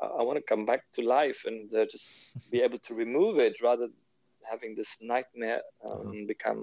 I 0.00 0.06
I 0.20 0.22
want 0.22 0.38
to 0.38 0.42
come 0.52 0.64
back 0.66 0.82
to 0.94 1.02
life 1.18 1.40
and 1.46 1.72
uh, 1.74 1.84
just 1.94 2.30
be 2.50 2.60
able 2.66 2.78
to 2.88 2.94
remove 2.94 3.38
it 3.38 3.54
rather 3.62 3.86
than 3.86 4.02
having 4.50 4.74
this 4.74 4.92
nightmare 5.02 5.62
um, 5.84 5.92
Uh-huh. 5.92 6.24
become 6.32 6.60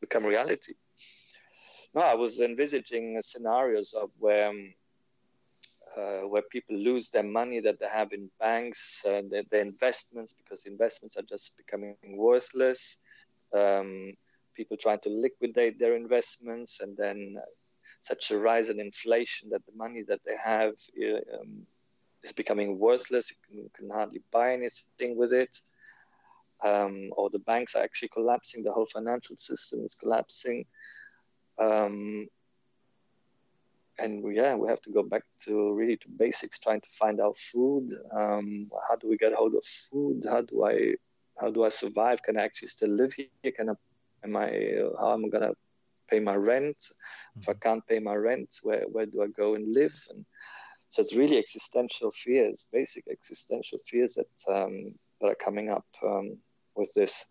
become 0.00 0.24
reality. 0.24 0.74
No, 1.94 2.02
I 2.02 2.14
was 2.14 2.40
envisaging 2.40 3.06
scenarios 3.22 3.92
of 4.02 4.10
where 4.18 4.48
um, 4.50 4.74
uh, 5.96 6.20
where 6.28 6.42
people 6.42 6.76
lose 6.76 7.10
their 7.10 7.22
money 7.22 7.60
that 7.60 7.80
they 7.80 7.88
have 7.88 8.12
in 8.12 8.30
banks, 8.38 9.04
uh, 9.06 9.22
their, 9.50 9.60
investments, 9.60 10.34
because 10.34 10.66
investments 10.66 11.16
are 11.16 11.22
just 11.22 11.56
becoming 11.56 11.96
worthless. 12.04 12.98
Um, 13.54 14.12
people 14.54 14.76
trying 14.76 15.00
to 15.00 15.10
liquidate 15.10 15.78
their 15.78 15.96
investments, 15.96 16.80
and 16.80 16.96
then 16.96 17.36
such 18.00 18.30
a 18.30 18.38
rise 18.38 18.68
in 18.68 18.80
inflation 18.80 19.50
that 19.50 19.64
the 19.66 19.72
money 19.76 20.02
that 20.08 20.20
they 20.24 20.36
have 20.42 20.74
uh, 21.00 21.40
um, 21.40 21.66
is 22.22 22.32
becoming 22.32 22.78
worthless. 22.78 23.30
You 23.30 23.36
can, 23.46 23.70
can 23.74 23.90
hardly 23.90 24.22
buy 24.30 24.52
anything 24.52 25.16
with 25.16 25.32
it. 25.32 25.58
Um, 26.62 27.10
or 27.16 27.28
the 27.30 27.38
banks 27.40 27.74
are 27.74 27.82
actually 27.82 28.08
collapsing. 28.08 28.64
The 28.64 28.72
whole 28.72 28.86
financial 28.86 29.36
system 29.36 29.84
is 29.84 29.94
collapsing. 29.94 30.64
Um, 31.58 32.28
and 33.98 34.22
we, 34.22 34.36
yeah, 34.36 34.54
we 34.54 34.68
have 34.68 34.80
to 34.82 34.90
go 34.90 35.02
back 35.02 35.22
to 35.44 35.72
really 35.72 35.96
to 35.98 36.08
basics, 36.08 36.58
trying 36.58 36.80
to 36.80 36.88
find 36.88 37.20
out 37.20 37.36
food. 37.36 37.94
Um, 38.12 38.70
how 38.88 38.96
do 38.96 39.08
we 39.08 39.16
get 39.16 39.32
hold 39.32 39.54
of 39.54 39.64
food? 39.64 40.24
How 40.28 40.42
do 40.42 40.64
I 40.64 40.94
how 41.40 41.50
do 41.50 41.64
I 41.64 41.68
survive? 41.68 42.22
Can 42.22 42.38
I 42.38 42.44
actually 42.44 42.68
still 42.68 42.90
live 42.90 43.12
here? 43.14 43.52
Can 43.56 43.70
I 43.70 43.74
am 44.24 44.36
I 44.36 44.48
how 44.98 45.12
am 45.14 45.24
I 45.24 45.28
gonna 45.28 45.52
pay 46.08 46.20
my 46.20 46.34
rent? 46.34 46.78
Mm-hmm. 46.78 47.40
If 47.40 47.48
I 47.48 47.52
mm-hmm. 47.52 47.60
can't 47.60 47.86
pay 47.86 47.98
my 47.98 48.14
rent, 48.14 48.50
where 48.62 48.84
where 48.90 49.06
do 49.06 49.22
I 49.22 49.28
go 49.28 49.54
and 49.54 49.72
live? 49.72 49.96
And 50.10 50.24
so 50.90 51.02
it's 51.02 51.16
really 51.16 51.38
existential 51.38 52.10
fears, 52.10 52.66
basic 52.72 53.04
existential 53.10 53.78
fears 53.86 54.14
that 54.14 54.54
um, 54.54 54.94
that 55.20 55.28
are 55.28 55.34
coming 55.34 55.70
up 55.70 55.86
um, 56.02 56.36
with 56.74 56.92
this. 56.94 57.26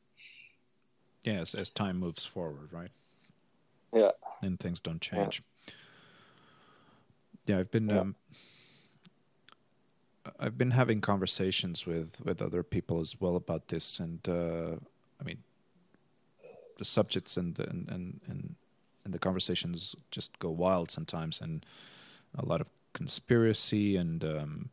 Yes, 1.23 1.55
as 1.55 1.69
time 1.69 1.99
moves 1.99 2.25
forward, 2.25 2.71
right? 2.71 2.91
Yeah. 3.93 4.11
And 4.41 4.59
things 4.59 4.81
don't 4.81 5.01
change. 5.01 5.41
Yeah, 5.43 5.54
yeah 7.45 7.59
I've 7.59 7.71
been. 7.71 7.89
Yeah. 7.89 7.99
Um, 7.99 8.15
I've 10.39 10.57
been 10.57 10.71
having 10.71 11.01
conversations 11.01 11.85
with, 11.85 12.19
with 12.25 12.41
other 12.41 12.63
people 12.63 12.99
as 12.99 13.21
well 13.21 13.35
about 13.35 13.67
this, 13.67 13.99
and 13.99 14.27
uh, 14.27 14.77
I 15.21 15.23
mean, 15.23 15.43
the 16.77 16.85
subjects 16.85 17.37
and 17.37 17.55
the, 17.55 17.69
and, 17.69 17.87
and 17.89 18.21
and 18.27 18.55
and 19.03 19.13
the 19.13 19.19
conversations 19.19 19.95
just 20.09 20.37
go 20.39 20.49
wild 20.49 20.89
sometimes, 20.89 21.41
and 21.41 21.65
a 22.35 22.45
lot 22.45 22.59
of 22.59 22.67
conspiracy 22.93 23.97
and 23.97 24.23
um, 24.23 24.69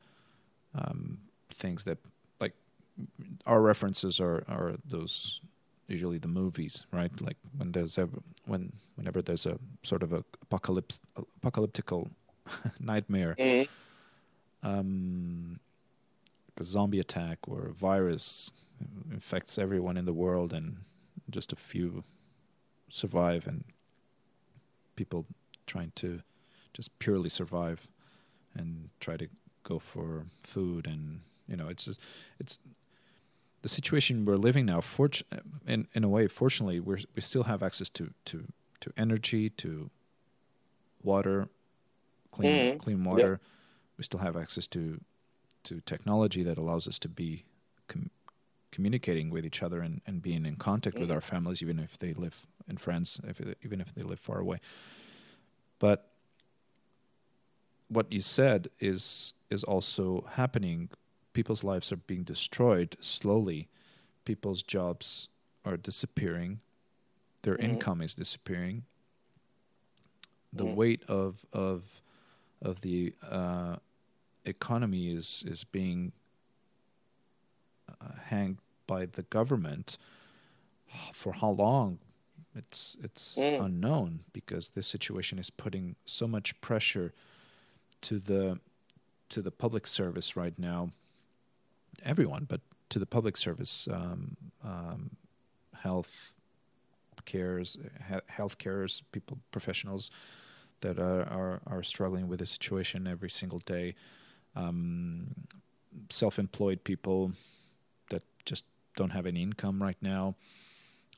um, 0.75 1.19
things 1.53 1.85
that 1.85 1.99
like 2.41 2.55
our 3.47 3.61
references 3.61 4.21
are 4.21 4.45
are 4.49 4.75
those 4.89 5.41
usually 5.87 6.19
the 6.19 6.29
movies, 6.29 6.87
right? 6.93 7.13
Like 7.21 7.37
when 7.57 7.73
there's 7.73 7.99
ever 7.99 8.23
when 8.47 8.73
whenever 8.97 9.21
there's 9.21 9.47
a 9.47 9.59
sort 9.83 10.03
of 10.03 10.13
a 10.13 10.25
apocalypse 10.41 11.01
apocalyptical 11.17 12.11
nightmare, 12.81 13.35
mm-hmm. 13.39 14.67
um, 14.67 15.61
a 16.59 16.65
zombie 16.65 17.01
attack 17.01 17.39
or 17.47 17.67
a 17.67 17.73
virus 17.73 18.51
infects 19.11 19.59
everyone 19.59 19.97
in 19.97 20.05
the 20.05 20.13
world, 20.13 20.53
and 20.53 20.79
just 21.31 21.53
a 21.53 21.57
few 21.57 22.05
survive, 22.89 23.47
and 23.47 23.65
people 24.97 25.27
trying 25.67 25.93
to 25.97 26.23
just 26.75 26.99
purely 26.99 27.29
survive 27.29 27.89
and 28.55 28.91
try 29.01 29.17
to 29.17 29.29
go 29.63 29.79
for 29.79 30.27
food 30.43 30.87
and 30.87 31.21
you 31.49 31.57
know 31.57 31.69
it's 31.69 31.85
just, 31.85 32.01
it's 32.39 32.59
the 33.63 33.69
situation 33.69 34.25
we're 34.25 34.37
living 34.37 34.67
now 34.67 34.81
fortu- 34.81 35.23
in 35.67 35.87
in 35.95 36.05
a 36.05 36.09
way 36.09 36.27
fortunately 36.27 36.81
we 36.81 37.05
we 37.15 37.23
still 37.23 37.45
have 37.45 37.63
access 37.63 37.89
to 37.89 38.13
to 38.25 38.49
to 38.81 38.93
energy 38.97 39.49
to 39.49 39.91
water 41.03 41.49
clean 42.33 42.75
mm. 42.75 42.79
clean 42.79 43.05
water 43.05 43.41
we 43.97 44.05
still 44.05 44.21
have 44.21 44.37
access 44.37 44.67
to 44.67 45.01
to 45.65 45.81
technology 45.83 46.43
that 46.43 46.59
allows 46.59 46.89
us 46.89 46.99
to 46.99 47.09
be 47.09 47.45
com- 47.89 48.11
communicating 48.73 49.31
with 49.31 49.45
each 49.45 49.63
other 49.63 49.81
and, 49.81 50.01
and 50.07 50.23
being 50.23 50.45
in 50.45 50.57
contact 50.57 50.97
mm. 50.97 51.01
with 51.01 51.11
our 51.11 51.21
families 51.21 51.63
even 51.63 51.79
if 51.79 51.99
they 51.99 52.13
live 52.13 52.47
in 52.69 52.77
France 52.77 53.21
if 53.25 53.41
even 53.63 53.81
if 53.81 53.95
they 53.95 54.03
live 54.03 54.19
far 54.19 54.39
away 54.39 54.61
but 55.79 56.13
what 57.93 58.13
you 58.13 58.21
said 58.21 58.69
is 58.81 59.35
is 59.51 59.63
also 59.65 60.27
happening. 60.33 60.89
People's 61.33 61.63
lives 61.63 61.93
are 61.93 61.97
being 61.97 62.25
destroyed 62.25 62.97
slowly. 63.01 63.69
People's 64.25 64.63
jobs 64.63 65.29
are 65.65 65.77
disappearing. 65.77 66.61
Their 67.43 67.57
mm-hmm. 67.57 67.73
income 67.73 68.03
is 68.03 68.15
disappearing. 68.15 68.85
The 70.53 70.65
mm-hmm. 70.65 70.75
weight 70.77 71.03
of 71.09 71.45
of 71.53 72.02
of 72.63 72.81
the 72.81 73.15
uh, 73.29 73.77
economy 74.45 75.15
is 75.15 75.45
is 75.47 75.65
being 75.65 76.13
uh, 77.89 78.15
hanged 78.27 78.59
by 78.87 79.07
the 79.07 79.23
government. 79.23 79.99
For 81.13 81.33
how 81.33 81.51
long? 81.51 81.99
It's 82.55 82.97
it's 83.03 83.37
mm. 83.37 83.65
unknown 83.65 84.21
because 84.33 84.69
this 84.71 84.87
situation 84.87 85.39
is 85.39 85.51
putting 85.51 85.97
so 86.05 86.27
much 86.27 86.61
pressure 86.61 87.13
to 88.03 88.19
the 88.19 88.61
to 89.31 89.41
the 89.41 89.51
public 89.51 89.87
service 89.87 90.37
right 90.37 90.59
now, 90.59 90.91
everyone, 92.05 92.45
but 92.47 92.61
to 92.91 92.99
the 92.99 93.07
public 93.07 93.39
service, 93.39 93.89
um, 93.91 94.37
um, 94.63 95.17
health 95.81 96.33
cares, 97.25 97.79
health 98.27 98.59
cares, 98.59 99.03
people, 99.13 99.39
professionals 99.51 100.11
that 100.83 100.99
are, 100.99 101.23
are, 101.23 101.61
are 101.67 101.83
struggling 101.83 102.29
with 102.29 102.39
the 102.39 102.47
situation 102.47 103.07
every 103.07 103.31
single 103.31 103.59
day, 103.59 103.95
um, 104.55 105.35
self-employed 106.11 106.85
people 106.85 107.33
that 108.11 108.23
just 108.45 108.65
don't 108.97 109.11
have 109.11 109.27
any 109.27 109.43
income 109.43 109.83
right 109.83 109.97
now. 110.01 110.35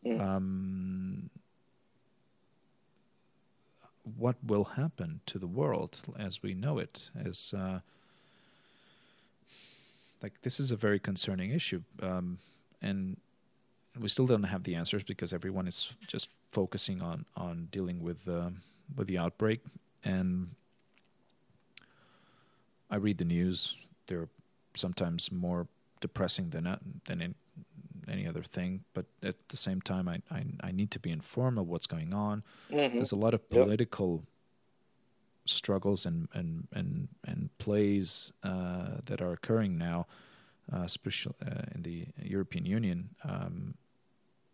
Mm. 0.05 0.21
Um, 0.21 1.31
what 4.19 4.37
will 4.45 4.65
happen 4.65 5.21
to 5.27 5.39
the 5.39 5.47
world 5.47 6.03
as 6.19 6.43
we 6.43 6.55
know 6.55 6.79
it 6.79 7.11
as 7.19 7.55
uh, 7.57 7.81
like 10.23 10.43
this 10.43 10.61
is 10.61 10.71
a 10.71 10.77
very 10.77 10.99
concerning 10.99 11.51
issue 11.51 11.83
um, 12.03 12.39
and 12.83 13.17
we 13.99 14.09
still 14.09 14.27
don't 14.27 14.43
have 14.45 14.65
the 14.65 14.75
answers 14.75 15.03
because 15.03 15.33
everyone 15.33 15.67
is 15.67 15.97
just 16.07 16.29
focusing 16.53 17.01
on 17.01 17.25
on 17.35 17.69
dealing 17.71 18.03
with 18.03 18.29
uh, 18.29 18.51
with 18.97 19.07
the 19.07 19.19
outbreak 19.19 19.61
and 20.03 20.51
I 22.91 22.97
read 22.97 23.19
the 23.19 23.25
news 23.25 23.77
they're 24.07 24.29
sometimes 24.75 25.33
more 25.33 25.67
depressing 26.01 26.51
than 26.51 26.67
uh, 26.67 26.79
than 27.07 27.21
in, 27.21 27.35
any 28.07 28.27
other 28.27 28.43
thing. 28.43 28.85
But 28.93 29.07
at 29.23 29.37
the 29.49 29.57
same 29.57 29.81
time, 29.81 30.09
I 30.09 30.21
I, 30.31 30.45
I 30.61 30.73
need 30.73 30.91
to 30.93 31.01
be 31.01 31.11
informed 31.11 31.59
of 31.59 31.69
what's 31.69 31.87
going 31.87 32.13
on. 32.13 32.43
Mm-hmm. 32.71 32.97
There's 32.97 33.13
a 33.13 33.17
lot 33.17 33.35
of 33.35 33.49
political 33.49 34.11
yep. 34.17 34.25
struggles 35.47 36.07
and 36.07 36.29
and 36.33 36.69
and 36.73 37.09
and 37.25 37.51
plays 37.59 38.33
uh, 38.43 39.01
that 39.07 39.21
are 39.21 39.33
occurring 39.33 39.79
now, 39.79 40.07
uh, 40.73 40.83
especially 40.83 41.35
uh, 41.45 41.63
in 41.75 41.83
the 41.83 42.07
European 42.23 42.67
Union, 42.67 43.11
um, 43.25 43.75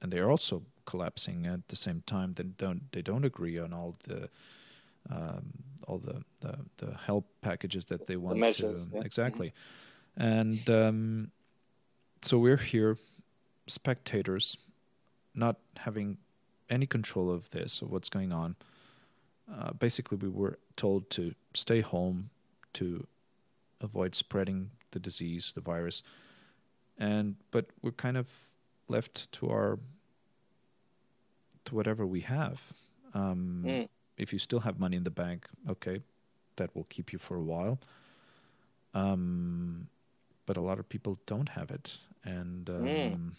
and 0.00 0.12
they 0.12 0.18
are 0.18 0.30
also 0.30 0.62
collapsing 0.90 1.46
at 1.46 1.68
the 1.68 1.76
same 1.76 2.02
time. 2.06 2.34
They 2.34 2.44
don't 2.44 2.82
they 2.92 3.02
don't 3.02 3.24
agree 3.24 3.58
on 3.58 3.72
all 3.72 3.96
the. 4.04 4.28
Um, 5.10 5.44
all 5.88 5.98
the, 5.98 6.22
the, 6.40 6.54
the 6.76 6.94
help 7.06 7.24
packages 7.40 7.86
that 7.86 8.06
they 8.06 8.16
want 8.16 8.34
the 8.34 8.40
measures, 8.40 8.88
to 8.88 8.96
yeah. 8.96 9.02
exactly, 9.02 9.48
mm-hmm. 9.48 10.22
and 10.22 10.70
um, 10.70 11.30
so 12.22 12.38
we're 12.38 12.58
here 12.58 12.98
spectators, 13.66 14.58
not 15.34 15.56
having 15.78 16.18
any 16.68 16.86
control 16.86 17.30
of 17.30 17.50
this, 17.50 17.82
of 17.82 17.90
what's 17.90 18.08
going 18.08 18.32
on. 18.32 18.56
Uh, 19.52 19.72
basically, 19.72 20.18
we 20.18 20.28
were 20.28 20.58
told 20.76 21.10
to 21.10 21.34
stay 21.54 21.80
home 21.80 22.30
to 22.74 23.06
avoid 23.80 24.14
spreading 24.14 24.70
the 24.92 24.98
disease, 24.98 25.52
the 25.54 25.60
virus, 25.60 26.02
and 26.98 27.36
but 27.50 27.66
we're 27.82 27.90
kind 27.90 28.16
of 28.16 28.26
left 28.86 29.32
to 29.32 29.48
our 29.48 29.78
to 31.66 31.74
whatever 31.74 32.06
we 32.06 32.20
have. 32.20 32.62
Um, 33.14 33.64
mm. 33.66 33.88
If 34.16 34.32
you 34.32 34.38
still 34.38 34.60
have 34.60 34.78
money 34.78 34.96
in 34.96 35.04
the 35.04 35.10
bank, 35.10 35.46
okay, 35.68 36.02
that 36.56 36.74
will 36.74 36.86
keep 36.90 37.12
you 37.12 37.18
for 37.18 37.36
a 37.36 37.42
while. 37.42 37.78
Um, 38.94 39.88
but 40.46 40.56
a 40.56 40.60
lot 40.60 40.78
of 40.78 40.88
people 40.88 41.18
don't 41.26 41.50
have 41.50 41.70
it, 41.70 41.98
and 42.24 42.66
mm. 42.66 43.12
um, 43.12 43.34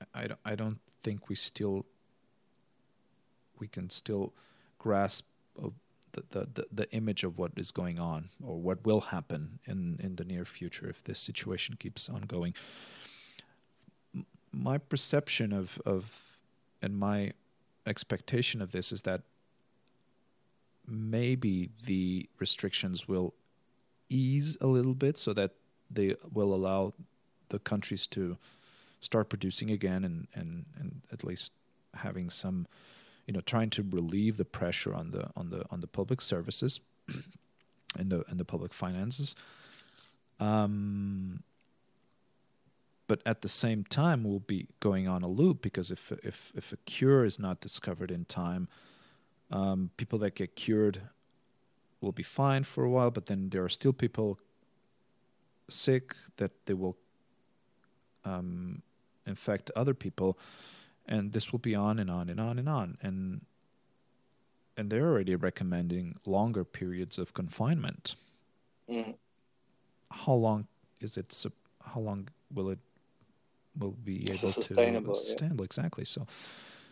mm. 0.00 0.06
I 0.14 0.26
don't, 0.26 0.40
I 0.44 0.54
don't 0.54 0.78
think 1.02 1.28
we 1.28 1.34
still 1.34 1.84
we 3.58 3.68
can 3.68 3.90
still 3.90 4.32
grasp 4.78 5.24
the, 6.12 6.22
the, 6.30 6.48
the, 6.54 6.66
the 6.72 6.92
image 6.92 7.24
of 7.24 7.38
what 7.38 7.52
is 7.56 7.70
going 7.70 7.98
on 7.98 8.30
or 8.44 8.56
what 8.56 8.84
will 8.84 9.00
happen 9.00 9.58
in, 9.66 9.98
in 10.02 10.16
the 10.16 10.24
near 10.24 10.44
future 10.44 10.88
if 10.88 11.02
this 11.04 11.18
situation 11.18 11.76
keeps 11.78 12.08
on 12.08 12.22
going. 12.22 12.54
My 14.52 14.78
perception 14.78 15.52
of, 15.52 15.80
of 15.84 16.38
and 16.80 16.98
my 16.98 17.32
expectation 17.86 18.60
of 18.62 18.72
this 18.72 18.92
is 18.92 19.02
that 19.02 19.22
maybe 20.86 21.70
the 21.84 22.28
restrictions 22.38 23.06
will 23.06 23.34
ease 24.08 24.56
a 24.60 24.66
little 24.66 24.94
bit 24.94 25.18
so 25.18 25.32
that 25.32 25.52
they 25.90 26.14
will 26.32 26.54
allow 26.54 26.92
the 27.50 27.58
countries 27.58 28.06
to 28.06 28.36
start 29.00 29.28
producing 29.28 29.70
again 29.70 30.04
and, 30.04 30.28
and, 30.34 30.64
and 30.78 31.02
at 31.12 31.24
least 31.24 31.52
having 31.94 32.30
some 32.30 32.66
you 33.26 33.34
know 33.34 33.40
trying 33.40 33.70
to 33.70 33.84
relieve 33.90 34.36
the 34.36 34.44
pressure 34.44 34.94
on 34.94 35.10
the 35.10 35.28
on 35.36 35.50
the 35.50 35.64
on 35.70 35.80
the 35.80 35.86
public 35.86 36.20
services 36.20 36.80
and 37.98 38.10
the 38.10 38.24
and 38.28 38.40
the 38.40 38.44
public 38.44 38.72
finances. 38.72 39.34
Um, 40.40 41.42
but 43.08 43.20
at 43.26 43.40
the 43.40 43.48
same 43.48 43.82
time 43.84 44.22
we'll 44.22 44.46
be 44.46 44.68
going 44.78 45.08
on 45.08 45.24
a 45.24 45.28
loop 45.28 45.62
because 45.62 45.90
if 45.90 46.12
if 46.22 46.52
if 46.54 46.72
a 46.72 46.76
cure 46.84 47.24
is 47.26 47.38
not 47.38 47.60
discovered 47.60 48.10
in 48.10 48.24
time 48.26 48.68
Um, 49.50 49.90
people 49.96 50.18
that 50.18 50.34
get 50.34 50.50
cured 50.56 51.00
will 52.00 52.12
be 52.12 52.22
fine 52.22 52.64
for 52.64 52.84
a 52.84 52.90
while, 52.90 53.10
but 53.10 53.24
then 53.26 53.50
there 53.50 53.62
are 53.62 53.70
still 53.70 53.94
people 53.94 54.38
sick 55.68 56.14
that 56.36 56.50
they 56.66 56.74
will 56.74 56.96
um, 58.24 58.82
infect 59.26 59.70
other 59.74 59.94
people, 59.94 60.36
and 61.06 61.32
this 61.32 61.50
will 61.50 61.60
be 61.60 61.74
on 61.74 61.98
and 61.98 62.10
on 62.10 62.28
and 62.28 62.40
on 62.40 62.58
and 62.58 62.68
on. 62.68 62.98
And 63.02 63.40
and 64.76 64.90
they're 64.90 65.08
already 65.08 65.34
recommending 65.34 66.18
longer 66.26 66.64
periods 66.64 67.18
of 67.18 67.32
confinement. 67.32 68.16
Mm. 68.86 69.16
How 70.10 70.34
long 70.34 70.66
is 71.00 71.16
it? 71.16 71.46
How 71.94 72.00
long 72.00 72.28
will 72.54 72.70
it 72.70 72.78
will 73.78 73.92
be 73.92 74.24
able 74.24 74.34
to 74.34 74.52
sustainable, 74.52 75.14
sustainable? 75.14 75.64
Exactly. 75.64 76.04
So, 76.04 76.26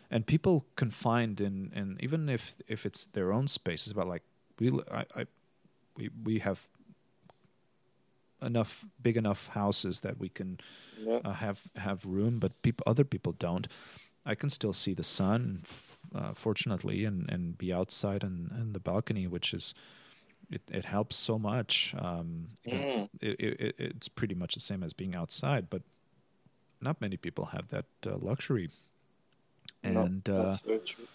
and 0.09 0.25
people 0.25 0.65
confined 0.75 1.41
in, 1.41 1.71
and 1.75 2.01
even 2.01 2.29
if 2.29 2.55
if 2.67 2.85
it's 2.85 3.05
their 3.07 3.31
own 3.33 3.47
spaces, 3.47 3.93
but 3.93 4.07
like 4.07 4.23
we, 4.59 4.71
I, 4.91 5.05
I 5.15 5.25
we 5.95 6.09
we 6.23 6.39
have 6.39 6.67
enough 8.41 8.85
big 9.01 9.17
enough 9.17 9.47
houses 9.47 10.01
that 10.01 10.19
we 10.19 10.29
can 10.29 10.59
yeah. 10.97 11.19
uh, 11.23 11.33
have 11.33 11.61
have 11.75 12.05
room, 12.05 12.39
but 12.39 12.61
people 12.61 12.83
other 12.87 13.03
people 13.03 13.33
don't. 13.33 13.67
I 14.25 14.35
can 14.35 14.49
still 14.49 14.73
see 14.73 14.93
the 14.93 15.05
sun, 15.05 15.63
uh, 16.13 16.33
fortunately, 16.33 17.05
and, 17.05 17.29
and 17.29 17.57
be 17.57 17.71
outside 17.71 18.23
and 18.23 18.51
in, 18.51 18.57
in 18.57 18.73
the 18.73 18.79
balcony, 18.79 19.25
which 19.25 19.53
is 19.53 19.73
it, 20.51 20.61
it 20.69 20.85
helps 20.85 21.15
so 21.15 21.39
much. 21.39 21.95
Um, 21.97 22.49
mm. 22.67 23.07
it, 23.21 23.39
it, 23.39 23.75
it's 23.77 24.09
pretty 24.09 24.35
much 24.35 24.53
the 24.53 24.59
same 24.59 24.83
as 24.83 24.93
being 24.93 25.15
outside, 25.15 25.69
but 25.69 25.81
not 26.81 27.01
many 27.01 27.17
people 27.17 27.45
have 27.45 27.69
that 27.69 27.85
uh, 28.05 28.17
luxury. 28.17 28.69
And 29.83 30.23
no, 30.27 30.35
uh, 30.35 30.43
that's 30.43 30.61
very 30.61 30.79
true. 30.79 31.07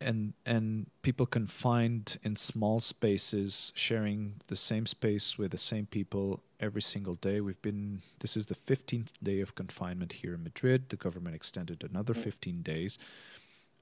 and 0.00 0.34
and 0.44 0.86
people 1.02 1.24
confined 1.24 2.18
in 2.22 2.36
small 2.36 2.80
spaces 2.80 3.72
sharing 3.74 4.34
the 4.48 4.56
same 4.56 4.86
space 4.86 5.38
with 5.38 5.50
the 5.50 5.58
same 5.58 5.86
people 5.86 6.42
every 6.60 6.82
single 6.82 7.14
day. 7.14 7.40
We've 7.40 7.60
been 7.62 8.02
this 8.20 8.36
is 8.36 8.46
the 8.46 8.54
15th 8.54 9.12
day 9.22 9.40
of 9.40 9.54
confinement 9.54 10.14
here 10.14 10.34
in 10.34 10.42
madrid. 10.42 10.90
The 10.90 10.96
government 10.96 11.34
extended 11.34 11.82
another 11.82 12.12
Mm. 12.14 12.22
15 12.22 12.62
days. 12.62 12.98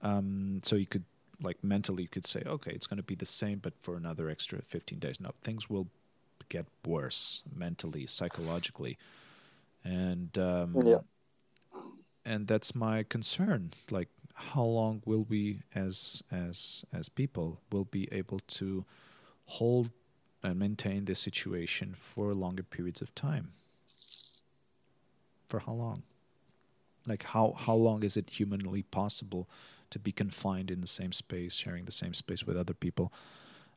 Um, 0.00 0.60
so 0.62 0.76
you 0.76 0.86
could 0.86 1.04
like 1.42 1.62
mentally 1.64 2.02
you 2.04 2.09
could 2.09 2.26
say 2.26 2.42
okay 2.46 2.70
it's 2.70 2.86
going 2.86 2.98
to 2.98 3.02
be 3.02 3.16
the 3.16 3.26
same 3.26 3.59
but 3.59 3.74
for 3.80 3.96
another 3.96 4.28
extra 4.30 4.62
15 4.62 4.98
days. 5.00 5.18
No 5.20 5.32
things 5.42 5.68
will 5.68 5.88
get 6.48 6.66
worse 6.86 7.43
mentally 7.55 8.06
psychologically. 8.06 8.98
And 9.85 10.36
um, 10.39 10.85
Yeah. 10.85 11.01
and 12.24 12.47
that's 12.47 12.74
my 12.74 13.02
concern. 13.02 13.73
Like 13.90 14.09
how 14.35 14.64
long 14.64 15.02
will 15.05 15.24
we 15.28 15.60
as 15.74 16.23
as 16.31 16.85
as 16.93 17.09
people 17.09 17.60
will 17.70 17.85
be 17.85 18.09
able 18.12 18.40
to 18.40 18.85
hold 19.47 19.90
and 20.43 20.59
maintain 20.59 21.05
this 21.05 21.20
situation 21.20 21.94
for 21.94 22.35
longer 22.35 22.62
periods 22.62 23.02
of 23.02 23.14
time? 23.14 23.52
For 25.48 25.60
how 25.60 25.73
long? 25.73 26.02
Like 27.06 27.24
how 27.24 27.55
how 27.59 27.74
long 27.74 28.02
is 28.02 28.16
it 28.16 28.31
humanly 28.31 28.82
possible 28.82 29.48
to 29.90 29.98
be 29.98 30.12
confined 30.12 30.70
in 30.70 30.81
the 30.81 30.86
same 30.86 31.12
space 31.12 31.55
sharing 31.55 31.85
the 31.85 31.93
same 31.93 32.14
space 32.14 32.44
with 32.47 32.56
other 32.56 32.74
people 32.74 33.12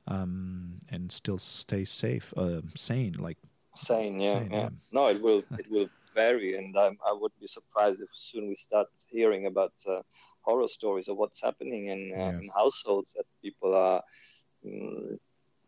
um, 0.08 0.80
and 0.90 1.12
still 1.12 1.38
stay 1.38 1.86
safe 1.86 2.34
uh, 2.38 2.62
sane 2.76 3.16
like 3.20 3.38
sane 3.76 4.20
yeah, 4.20 4.40
Sane, 4.40 4.52
yeah. 4.52 4.60
yeah. 4.62 4.70
no 4.92 5.08
it 5.08 5.22
will 5.22 5.44
it 5.60 5.66
will 5.70 5.88
vary 6.14 6.58
and 6.58 6.76
um, 6.78 6.98
i 7.06 7.12
would 7.12 7.32
be 7.42 7.48
surprised 7.48 8.00
if 8.02 8.10
soon 8.14 8.48
we 8.48 8.56
start 8.56 8.88
hearing 9.10 9.48
about 9.48 9.74
uh, 9.88 10.02
horror 10.42 10.68
stories 10.68 11.08
of 11.10 11.18
what's 11.18 11.42
happening 11.42 11.88
in, 11.88 12.12
uh, 12.16 12.26
Yeah. 12.26 12.40
in 12.40 12.50
households 12.56 13.14
that 13.14 13.26
people 13.42 13.76
are 13.76 14.02
mm, 14.66 15.18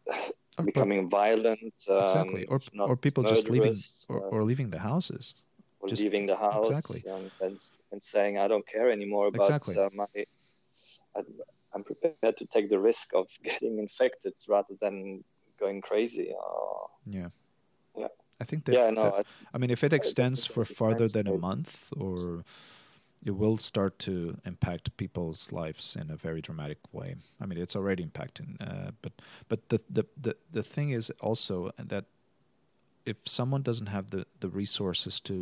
becoming 0.63 1.09
violent 1.09 1.73
um, 1.89 2.03
exactly 2.05 2.45
or, 2.45 2.59
not 2.73 2.89
or 2.89 2.95
people 2.95 3.23
just 3.23 3.49
leaving 3.49 3.75
or, 4.09 4.17
uh, 4.25 4.29
or 4.29 4.43
leaving 4.43 4.69
the 4.69 4.79
houses 4.79 5.35
or 5.79 5.89
just- 5.89 6.01
leaving 6.01 6.25
the 6.25 6.35
house 6.35 6.69
exactly. 6.69 7.01
and, 7.11 7.31
and 7.41 7.59
and 7.91 8.01
saying 8.03 8.37
I 8.37 8.47
don't 8.47 8.67
care 8.67 8.89
anymore 8.91 9.27
about 9.27 9.45
Exactly. 9.45 9.75
uh, 9.77 9.89
my. 9.93 10.05
I, 11.15 11.21
I'm 11.77 11.83
prepared 11.83 12.37
to 12.37 12.45
take 12.47 12.69
the 12.69 12.79
risk 12.79 13.13
of 13.13 13.27
getting 13.43 13.77
infected 13.77 14.33
rather 14.49 14.75
than 14.81 15.23
going 15.59 15.81
crazy. 15.81 16.33
Uh, 16.33 16.87
yeah 17.17 17.29
Yeah. 17.95 18.07
i 18.41 18.45
think 18.49 18.65
that, 18.65 18.73
yeah, 18.73 18.89
no, 18.89 19.03
that- 19.03 19.13
I, 19.19 19.55
I 19.55 19.57
mean, 19.59 19.71
if 19.71 19.83
it 19.83 19.93
extends 19.93 20.45
for 20.45 20.63
farther 20.65 21.07
than 21.07 21.27
a 21.27 21.37
month, 21.49 21.71
or 22.05 22.43
it 23.25 23.31
will 23.31 23.57
start 23.57 23.93
to 24.07 24.13
impact 24.45 24.95
people's 24.97 25.51
lives 25.51 25.95
in 26.01 26.11
a 26.11 26.15
very 26.15 26.41
dramatic 26.41 26.77
way. 26.91 27.15
I 27.41 27.45
mean, 27.47 27.57
it's 27.63 27.75
already 27.75 28.03
impacting. 28.05 28.49
Uh, 28.61 28.91
but 29.01 29.13
but 29.49 29.59
the, 29.69 29.79
the 29.97 30.05
the 30.25 30.33
the 30.57 30.63
thing 30.63 30.91
is 30.99 31.11
also 31.19 31.71
that 31.93 32.05
if 33.05 33.17
someone 33.25 33.63
doesn't 33.63 33.87
have 33.89 34.05
the 34.11 34.25
the 34.39 34.49
resources 34.49 35.19
to 35.21 35.35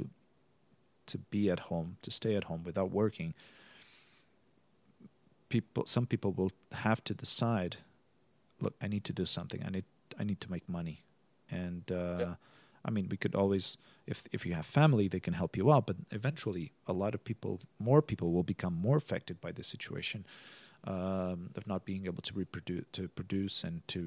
to 1.12 1.18
be 1.18 1.52
at 1.52 1.60
home, 1.72 1.98
to 2.02 2.10
stay 2.12 2.36
at 2.36 2.46
home 2.46 2.64
without 2.64 2.92
working, 2.92 3.34
people 5.56 5.86
some 5.86 6.06
people 6.14 6.32
will 6.40 6.52
have 6.86 7.00
to 7.04 7.14
decide, 7.14 7.78
look, 8.64 8.74
I 8.84 8.88
need 8.88 9.04
to 9.06 9.14
do 9.14 9.26
something. 9.26 9.62
I 9.68 9.70
need 9.76 9.86
I 10.22 10.24
need 10.24 10.40
to 10.46 10.50
make 10.52 10.66
money, 10.68 10.98
and 11.50 11.84
uh, 11.92 12.18
Yeah. 12.20 12.36
I 12.88 12.92
mean, 12.92 13.08
we 13.10 13.18
could 13.18 13.36
always, 13.36 13.78
if 14.06 14.18
if 14.32 14.46
you 14.46 14.54
have 14.54 14.66
family, 14.82 15.08
they 15.10 15.20
can 15.20 15.34
help 15.34 15.58
you 15.58 15.66
out. 15.74 15.84
But 15.88 15.98
eventually, 16.12 16.72
a 16.86 16.94
lot 16.94 17.16
of 17.16 17.22
people, 17.24 17.60
more 17.80 18.02
people, 18.02 18.28
will 18.36 18.44
become 18.56 18.76
more 18.88 18.98
affected 18.98 19.36
by 19.42 19.52
this 19.52 19.68
situation 19.68 20.26
um, 20.94 21.50
of 21.58 21.64
not 21.66 21.82
being 21.86 22.06
able 22.06 22.22
to 22.22 22.34
reproduce, 22.42 22.86
to 22.92 23.08
produce, 23.08 23.68
and 23.68 23.76
to 23.88 24.02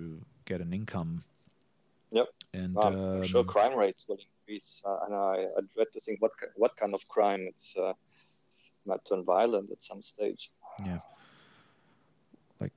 get 0.44 0.60
an 0.60 0.72
income. 0.72 1.24
Yep. 2.12 2.28
And 2.54 2.78
I'm, 2.78 2.94
I'm 3.16 3.22
sure 3.22 3.40
um, 3.40 3.46
crime 3.46 3.74
rates 3.84 4.06
will 4.08 4.20
increase, 4.28 4.82
uh, 4.86 4.98
and 5.04 5.14
I, 5.14 5.34
I 5.58 5.60
dread 5.74 5.90
to 5.94 6.00
think 6.00 6.22
what 6.22 6.32
what 6.62 6.72
kind 6.76 6.94
of 6.94 7.02
crime 7.08 7.42
it's 7.50 7.76
uh, 7.76 7.94
might 8.86 9.04
turn 9.08 9.24
violent 9.24 9.70
at 9.72 9.82
some 9.82 10.02
stage. 10.02 10.50
yeah, 10.86 11.00
like 12.60 12.72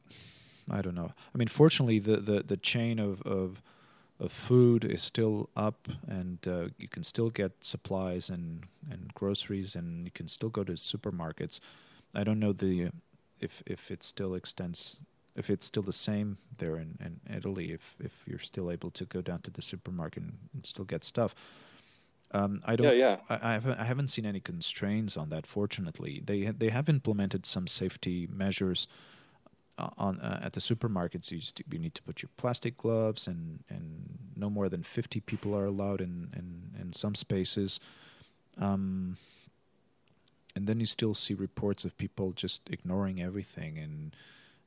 I 0.70 0.82
don't 0.82 0.96
know. 0.96 1.12
I 1.34 1.38
mean, 1.38 1.48
fortunately, 1.48 2.00
the 2.00 2.18
the 2.18 2.44
the 2.44 2.58
chain 2.58 3.00
of 3.00 3.22
of 3.24 3.62
of 4.20 4.32
food 4.32 4.86
is 4.86 5.02
still 5.02 5.50
up, 5.56 5.88
and 6.08 6.38
uh, 6.48 6.68
you 6.78 6.88
can 6.88 7.04
still 7.04 7.30
get 7.30 7.52
supplies 7.62 8.30
and 8.30 8.66
and 8.90 9.14
groceries, 9.14 9.76
and 9.76 10.06
you 10.06 10.12
can 10.12 10.28
still 10.28 10.50
go 10.50 10.64
to 10.64 10.74
supermarkets. 10.74 11.60
I 12.14 12.24
don't 12.24 12.40
know 12.40 12.54
the 12.54 12.90
if 13.40 13.64
if 13.66 13.92
it 13.92 14.04
still 14.04 14.36
extends 14.36 15.02
if 15.36 15.50
it's 15.50 15.66
still 15.66 15.84
the 15.84 15.94
same 15.94 16.38
there 16.58 16.76
in, 16.76 16.98
in 17.00 17.20
Italy 17.36 17.72
if 17.72 17.96
if 18.00 18.12
you're 18.28 18.40
still 18.40 18.70
able 18.70 18.92
to 18.92 19.06
go 19.06 19.22
down 19.22 19.42
to 19.42 19.52
the 19.52 19.62
supermarket 19.62 20.24
and, 20.24 20.38
and 20.54 20.66
still 20.66 20.86
get 20.86 21.04
stuff. 21.04 21.34
Um, 22.34 22.62
I 22.64 22.76
don't. 22.78 22.88
Yeah, 22.88 22.94
yeah. 22.94 23.18
I, 23.30 23.50
I 23.50 23.54
haven't 23.54 23.80
I 23.80 23.84
haven't 23.84 24.08
seen 24.10 24.26
any 24.26 24.40
constraints 24.40 25.18
on 25.18 25.30
that. 25.30 25.46
Fortunately, 25.46 26.22
they 26.24 26.46
ha- 26.46 26.54
they 26.58 26.70
have 26.70 26.88
implemented 26.88 27.46
some 27.46 27.68
safety 27.68 28.28
measures 28.32 28.88
on 29.78 30.20
uh, 30.20 30.40
at 30.44 30.54
the 30.54 30.60
supermarkets. 30.60 31.32
You, 31.32 31.42
st- 31.42 31.66
you 31.72 31.80
need 31.80 31.96
to 31.96 32.04
put 32.04 32.22
your 32.22 32.30
plastic 32.38 32.78
gloves, 32.78 33.28
and, 33.28 33.64
and 33.70 34.20
no 34.36 34.50
more 34.50 34.70
than 34.70 34.84
fifty 34.84 35.20
people 35.20 35.56
are 35.56 35.66
allowed 35.66 36.02
in 36.02 36.30
in, 36.36 36.80
in 36.80 36.94
some 36.94 37.16
spaces. 37.16 37.80
Um, 38.58 39.18
and 40.56 40.68
then 40.68 40.80
you 40.80 40.86
still 40.86 41.14
see 41.14 41.34
reports 41.34 41.86
of 41.86 41.98
people 41.98 42.32
just 42.34 42.70
ignoring 42.70 43.22
everything 43.22 43.78
and 43.78 44.16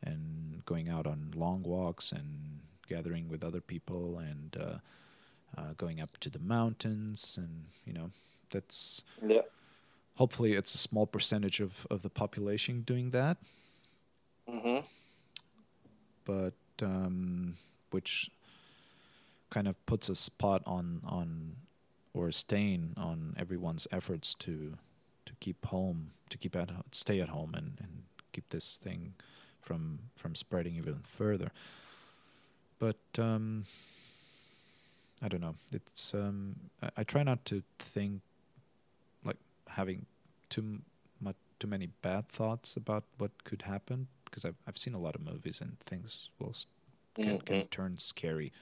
and 0.02 0.64
going 0.66 0.88
out 0.88 1.06
on 1.06 1.32
long 1.34 1.62
walks 1.62 2.12
and 2.12 2.60
gathering 2.88 3.28
with 3.28 3.42
other 3.42 3.60
people 3.60 4.18
and 4.18 4.56
uh, 4.60 4.78
uh, 5.56 5.72
going 5.76 6.00
up 6.00 6.18
to 6.20 6.28
the 6.30 6.38
mountains 6.38 7.38
and 7.38 7.66
you 7.86 7.92
know 7.92 8.10
that's 8.50 9.02
Yeah, 9.22 9.42
hopefully 10.16 10.54
it's 10.54 10.74
a 10.74 10.78
small 10.78 11.06
percentage 11.06 11.60
of, 11.60 11.86
of 11.90 12.02
the 12.02 12.10
population 12.10 12.82
doing 12.82 13.10
that 13.10 13.38
hmm 14.46 14.80
but 16.24 16.54
um, 16.82 17.56
which 17.90 18.30
kind 19.50 19.68
of 19.68 19.86
puts 19.86 20.08
a 20.08 20.14
spot 20.14 20.62
on 20.66 21.00
on 21.04 21.56
or 22.12 22.28
a 22.28 22.32
stain 22.32 22.94
on 22.96 23.34
everyone's 23.38 23.86
efforts 23.92 24.34
to 24.34 24.74
to 25.26 25.32
keep 25.40 25.64
home 25.66 26.10
to 26.30 26.38
keep 26.38 26.56
at 26.56 26.70
stay 26.92 27.20
at 27.20 27.28
home 27.28 27.54
and, 27.54 27.78
and 27.80 28.02
keep 28.32 28.48
this 28.50 28.78
thing 28.82 29.14
from 29.60 30.00
from 30.14 30.34
spreading 30.34 30.76
even 30.76 31.00
further. 31.02 31.50
But 32.78 32.98
um, 33.18 33.66
I 35.22 35.28
don't 35.28 35.40
know. 35.40 35.54
It's 35.72 36.12
um, 36.14 36.56
I, 36.82 36.90
I 36.98 37.04
try 37.04 37.22
not 37.22 37.44
to 37.46 37.62
think 37.78 38.22
like 39.24 39.38
having 39.68 40.06
too 40.48 40.80
much 41.20 41.36
too 41.60 41.68
many 41.68 41.86
bad 42.02 42.28
thoughts 42.28 42.76
about 42.76 43.04
what 43.18 43.44
could 43.44 43.62
happen 43.62 44.08
because 44.34 44.44
I've 44.44 44.56
I've 44.66 44.78
seen 44.78 44.94
a 44.94 44.98
lot 44.98 45.14
of 45.14 45.22
movies 45.24 45.60
and 45.60 45.78
things 45.78 46.30
will 46.40 46.54
can, 47.14 47.38
can 47.38 47.62
Mhm. 47.62 47.70
turn 47.70 47.98
scary. 47.98 48.52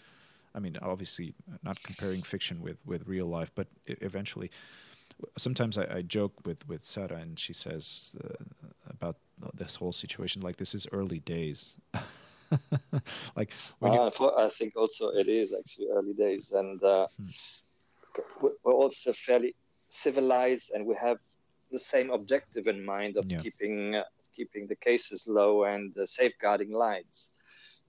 I 0.54 0.58
mean, 0.60 0.76
obviously, 0.82 1.34
not 1.62 1.82
comparing 1.82 2.22
fiction 2.22 2.60
with, 2.60 2.76
with 2.84 3.08
real 3.08 3.26
life, 3.26 3.50
but 3.54 3.68
eventually, 3.86 4.50
sometimes 5.38 5.78
I, 5.78 5.86
I 5.98 6.02
joke 6.02 6.34
with 6.44 6.68
with 6.68 6.84
Sarah, 6.84 7.16
and 7.16 7.38
she 7.38 7.54
says 7.54 8.14
uh, 8.22 8.34
about 8.86 9.16
this 9.54 9.76
whole 9.76 9.92
situation. 9.92 10.42
Like 10.42 10.58
this 10.58 10.74
is 10.74 10.86
early 10.92 11.20
days. 11.20 11.76
like 13.34 13.54
uh, 13.80 14.10
I 14.36 14.48
think 14.50 14.76
also 14.76 15.08
it 15.08 15.28
is 15.28 15.54
actually 15.58 15.88
early 15.96 16.12
days, 16.12 16.52
and 16.52 16.82
uh, 16.84 17.06
hmm. 17.16 18.48
we're 18.62 18.80
also 18.84 19.14
fairly 19.14 19.54
civilized, 19.88 20.72
and 20.74 20.84
we 20.84 20.94
have 20.96 21.18
the 21.70 21.78
same 21.78 22.10
objective 22.10 22.66
in 22.66 22.84
mind 22.84 23.16
of 23.16 23.24
yeah. 23.24 23.38
keeping 23.38 24.02
keeping 24.34 24.66
the 24.66 24.76
cases 24.76 25.26
low 25.28 25.64
and 25.64 25.96
uh, 25.96 26.06
safeguarding 26.06 26.72
lives. 26.72 27.32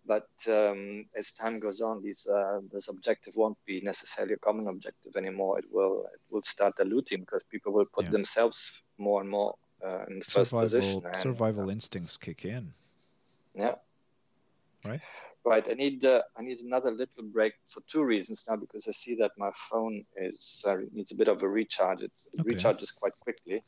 But 0.05 0.27
um, 0.49 1.05
as 1.17 1.31
time 1.31 1.59
goes 1.59 1.79
on, 1.79 2.03
these, 2.03 2.27
uh, 2.27 2.59
this 2.71 2.89
objective 2.89 3.35
won't 3.37 3.57
be 3.65 3.79
necessarily 3.81 4.33
a 4.33 4.37
common 4.37 4.67
objective 4.67 5.15
anymore. 5.15 5.59
It 5.59 5.65
will 5.71 6.05
it 6.13 6.21
will 6.29 6.43
start 6.43 6.75
diluting 6.75 7.21
because 7.21 7.43
people 7.43 7.71
will 7.71 7.85
put 7.85 8.05
yeah. 8.05 8.11
themselves 8.11 8.83
more 8.97 9.21
and 9.21 9.29
more 9.29 9.55
uh, 9.85 10.03
in 10.09 10.19
the 10.19 10.25
first 10.25 10.51
position. 10.51 11.03
And, 11.05 11.15
survival 11.15 11.69
uh, 11.69 11.71
instincts 11.71 12.17
kick 12.17 12.43
in. 12.43 12.73
Yeah. 13.55 13.75
Right. 14.85 15.01
Right. 15.45 15.65
I 15.69 15.73
need 15.73 16.05
uh, 16.05 16.21
I 16.37 16.41
need 16.41 16.59
another 16.59 16.91
little 16.91 17.23
break 17.23 17.53
for 17.65 17.81
two 17.87 18.03
reasons 18.03 18.45
now 18.49 18.55
because 18.55 18.87
I 18.87 18.91
see 18.91 19.15
that 19.15 19.31
my 19.37 19.51
phone 19.53 20.05
is 20.17 20.63
uh, 20.67 20.77
needs 20.91 21.11
a 21.11 21.15
bit 21.15 21.27
of 21.27 21.43
a 21.43 21.47
recharge. 21.47 22.03
It 22.03 22.11
okay. 22.39 22.51
recharges 22.51 22.93
quite 22.95 23.13
quickly, 23.19 23.61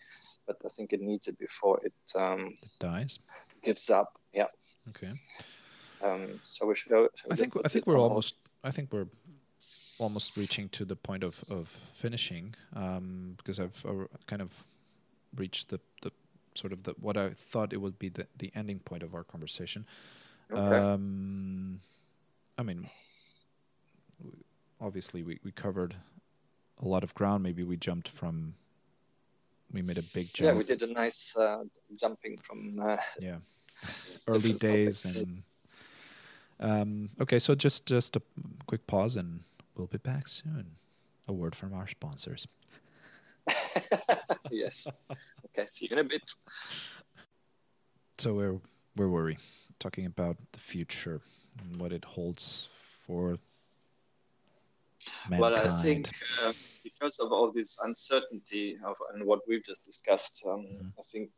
but 0.48 0.58
I 0.66 0.70
think 0.70 0.94
it 0.94 1.02
needs 1.02 1.28
it 1.28 1.38
before 1.38 1.82
it, 1.84 1.94
um, 2.16 2.56
it 2.62 2.70
dies. 2.80 3.20
Gives 3.64 3.90
up. 3.90 4.18
Yeah. 4.34 4.48
Okay. 4.90 5.12
Um, 6.04 6.40
so 6.44 6.66
we 6.66 6.76
should 6.76 6.92
go. 6.92 7.10
I 7.32 7.36
think 7.36 7.54
I 7.66 7.70
think 7.70 7.88
we're 7.88 8.00
almost. 8.00 8.38
I 8.64 8.72
think 8.72 8.92
we're 8.92 9.08
almost 10.00 10.38
reaching 10.38 10.70
to 10.70 10.86
the 10.86 10.96
point 10.96 11.24
of 11.24 11.44
of 11.50 11.68
finishing 11.68 12.56
um, 12.76 13.36
because 13.38 13.60
I've 13.60 13.86
uh, 13.86 14.06
kind 14.28 14.42
of 14.42 14.52
reached 15.36 15.70
the 15.70 15.80
the 16.02 16.12
sort 16.54 16.74
of 16.74 16.84
the 16.84 16.94
what 17.00 17.18
I 17.18 17.32
thought 17.32 17.74
it 17.74 17.82
would 17.82 18.00
be 18.00 18.10
the 18.10 18.28
the 18.38 18.52
ending 18.56 18.80
point 18.80 19.04
of 19.04 19.14
our 19.14 19.24
conversation. 19.24 19.86
Okay. 20.52 20.78
Um, 20.78 21.80
I 22.58 22.64
mean, 22.64 22.88
obviously 24.80 25.24
we 25.24 25.40
we 25.44 25.52
covered 25.52 25.96
a 26.82 26.88
lot 26.88 27.04
of 27.04 27.14
ground. 27.16 27.44
Maybe 27.44 27.64
we 27.64 27.78
jumped 27.78 28.10
from. 28.10 28.56
We 29.72 29.82
made 29.82 29.98
a 29.98 30.04
big 30.14 30.32
jump. 30.34 30.48
Yeah, 30.48 30.54
we 30.54 30.64
did 30.64 30.82
a 30.84 30.94
nice 30.94 31.36
uh, 31.38 31.64
jumping 31.96 32.38
from. 32.38 32.80
Uh, 32.80 32.98
yeah, 33.20 33.38
early 34.28 34.54
days 34.54 35.02
topics. 35.02 35.22
and 35.22 35.44
um, 36.60 37.10
okay, 37.20 37.40
so 37.40 37.56
just 37.56 37.86
just 37.86 38.16
a 38.16 38.22
quick 38.68 38.86
pause, 38.88 39.16
and 39.16 39.42
we'll 39.76 39.88
be 39.88 39.98
back 39.98 40.28
soon. 40.28 40.76
A 41.28 41.34
word 41.34 41.56
from 41.56 41.74
our 41.74 41.88
sponsors. 41.88 42.48
yes. 44.52 44.88
Okay. 45.46 45.68
See 45.72 45.88
you 45.90 45.98
in 45.98 46.06
a 46.06 46.08
bit. 46.08 46.32
So 48.20 48.34
where 48.36 48.56
where 48.96 49.10
were 49.10 49.26
we? 49.26 49.38
Talking 49.80 50.06
about 50.06 50.38
the 50.52 50.60
future 50.60 51.22
and 51.60 51.80
what 51.80 51.92
it 51.92 52.06
holds 52.06 52.70
for 53.06 53.38
mankind. 55.30 55.42
Well, 55.42 55.56
I 55.56 55.82
think 55.82 56.10
uh, 56.44 56.54
because 56.84 57.20
of 57.20 57.32
all 57.32 57.52
this 57.52 57.78
uncertainty 57.84 58.78
of 58.86 58.96
and 59.14 59.26
what 59.26 59.42
we've 59.48 59.64
just 59.64 59.86
discussed, 59.86 60.44
um, 60.48 60.62
mm. 60.62 60.92
I 60.98 61.02
think 61.12 61.30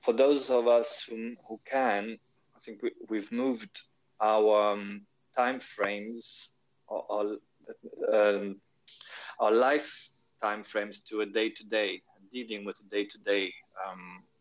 for 0.00 0.12
those 0.12 0.50
of 0.50 0.68
us 0.68 1.04
who 1.08 1.34
who 1.48 1.58
can, 1.64 2.18
I 2.56 2.58
think 2.60 2.82
we, 2.82 2.92
we've 3.08 3.32
moved 3.32 3.80
our 4.20 4.72
um, 4.72 5.06
time 5.36 5.60
frames, 5.60 6.54
our, 6.88 7.36
um, 8.12 8.60
our 9.40 9.52
life 9.52 10.10
time 10.40 10.62
frames 10.62 11.00
to 11.00 11.22
a 11.22 11.26
day 11.26 11.50
to 11.50 11.68
day, 11.68 12.00
dealing 12.30 12.64
with 12.64 12.78
a 12.80 12.88
day 12.88 13.04
to 13.04 13.18
day, 13.22 13.52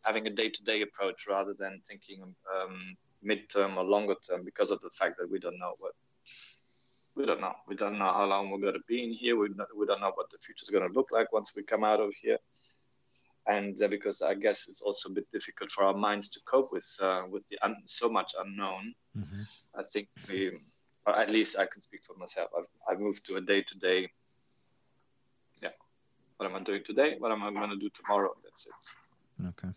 having 0.05 0.27
a 0.27 0.29
day 0.29 0.49
to 0.49 0.63
day 0.63 0.81
approach 0.81 1.27
rather 1.27 1.53
than 1.53 1.81
thinking 1.87 2.35
um, 2.55 2.95
midterm 3.25 3.77
or 3.77 3.83
longer 3.83 4.15
term 4.27 4.43
because 4.43 4.71
of 4.71 4.79
the 4.81 4.89
fact 4.89 5.17
that 5.19 5.29
we 5.29 5.39
don't 5.39 5.59
know 5.59 5.73
what. 5.79 5.93
We 7.15 7.27
don't 7.27 7.41
know. 7.41 7.53
We 7.67 7.75
don't 7.75 7.99
know 7.99 8.11
how 8.11 8.25
long 8.25 8.49
we're 8.49 8.57
going 8.57 8.73
to 8.73 8.87
be 8.87 9.03
in 9.03 9.11
here. 9.11 9.37
We 9.37 9.49
don't, 9.49 9.69
we 9.77 9.85
don't 9.85 10.01
know 10.01 10.13
what 10.15 10.31
the 10.31 10.39
future 10.39 10.63
is 10.63 10.71
going 10.71 10.87
to 10.87 10.93
look 10.97 11.09
like 11.11 11.31
once 11.31 11.53
we 11.55 11.61
come 11.61 11.83
out 11.83 11.99
of 11.99 12.11
here 12.19 12.39
and 13.47 13.81
uh, 13.81 13.87
because 13.87 14.21
I 14.21 14.33
guess 14.33 14.67
it's 14.67 14.81
also 14.81 15.09
a 15.09 15.13
bit 15.13 15.31
difficult 15.31 15.71
for 15.71 15.83
our 15.83 15.93
minds 15.93 16.29
to 16.29 16.39
cope 16.45 16.71
with 16.71 16.87
uh, 17.01 17.23
with 17.29 17.47
the 17.49 17.59
un- 17.61 17.83
so 17.85 18.09
much 18.09 18.33
unknown. 18.39 18.93
Mm-hmm. 19.17 19.79
I 19.79 19.83
think 19.83 20.07
we, 20.29 20.51
or 21.05 21.17
at 21.17 21.29
least 21.29 21.57
I 21.59 21.65
can 21.65 21.81
speak 21.81 22.03
for 22.03 22.15
myself. 22.17 22.49
I've 22.57 22.67
I've 22.89 22.99
moved 22.99 23.25
to 23.27 23.35
a 23.35 23.41
day 23.41 23.61
to 23.61 23.79
day. 23.79 24.09
Yeah, 25.61 25.69
what 26.37 26.49
am 26.49 26.55
I 26.55 26.59
doing 26.61 26.83
today? 26.83 27.15
What 27.19 27.31
am 27.31 27.43
I 27.43 27.51
going 27.51 27.69
to 27.69 27.77
do 27.77 27.89
tomorrow? 27.89 28.33
That's 28.43 28.67
it. 28.67 29.47
Okay. 29.47 29.73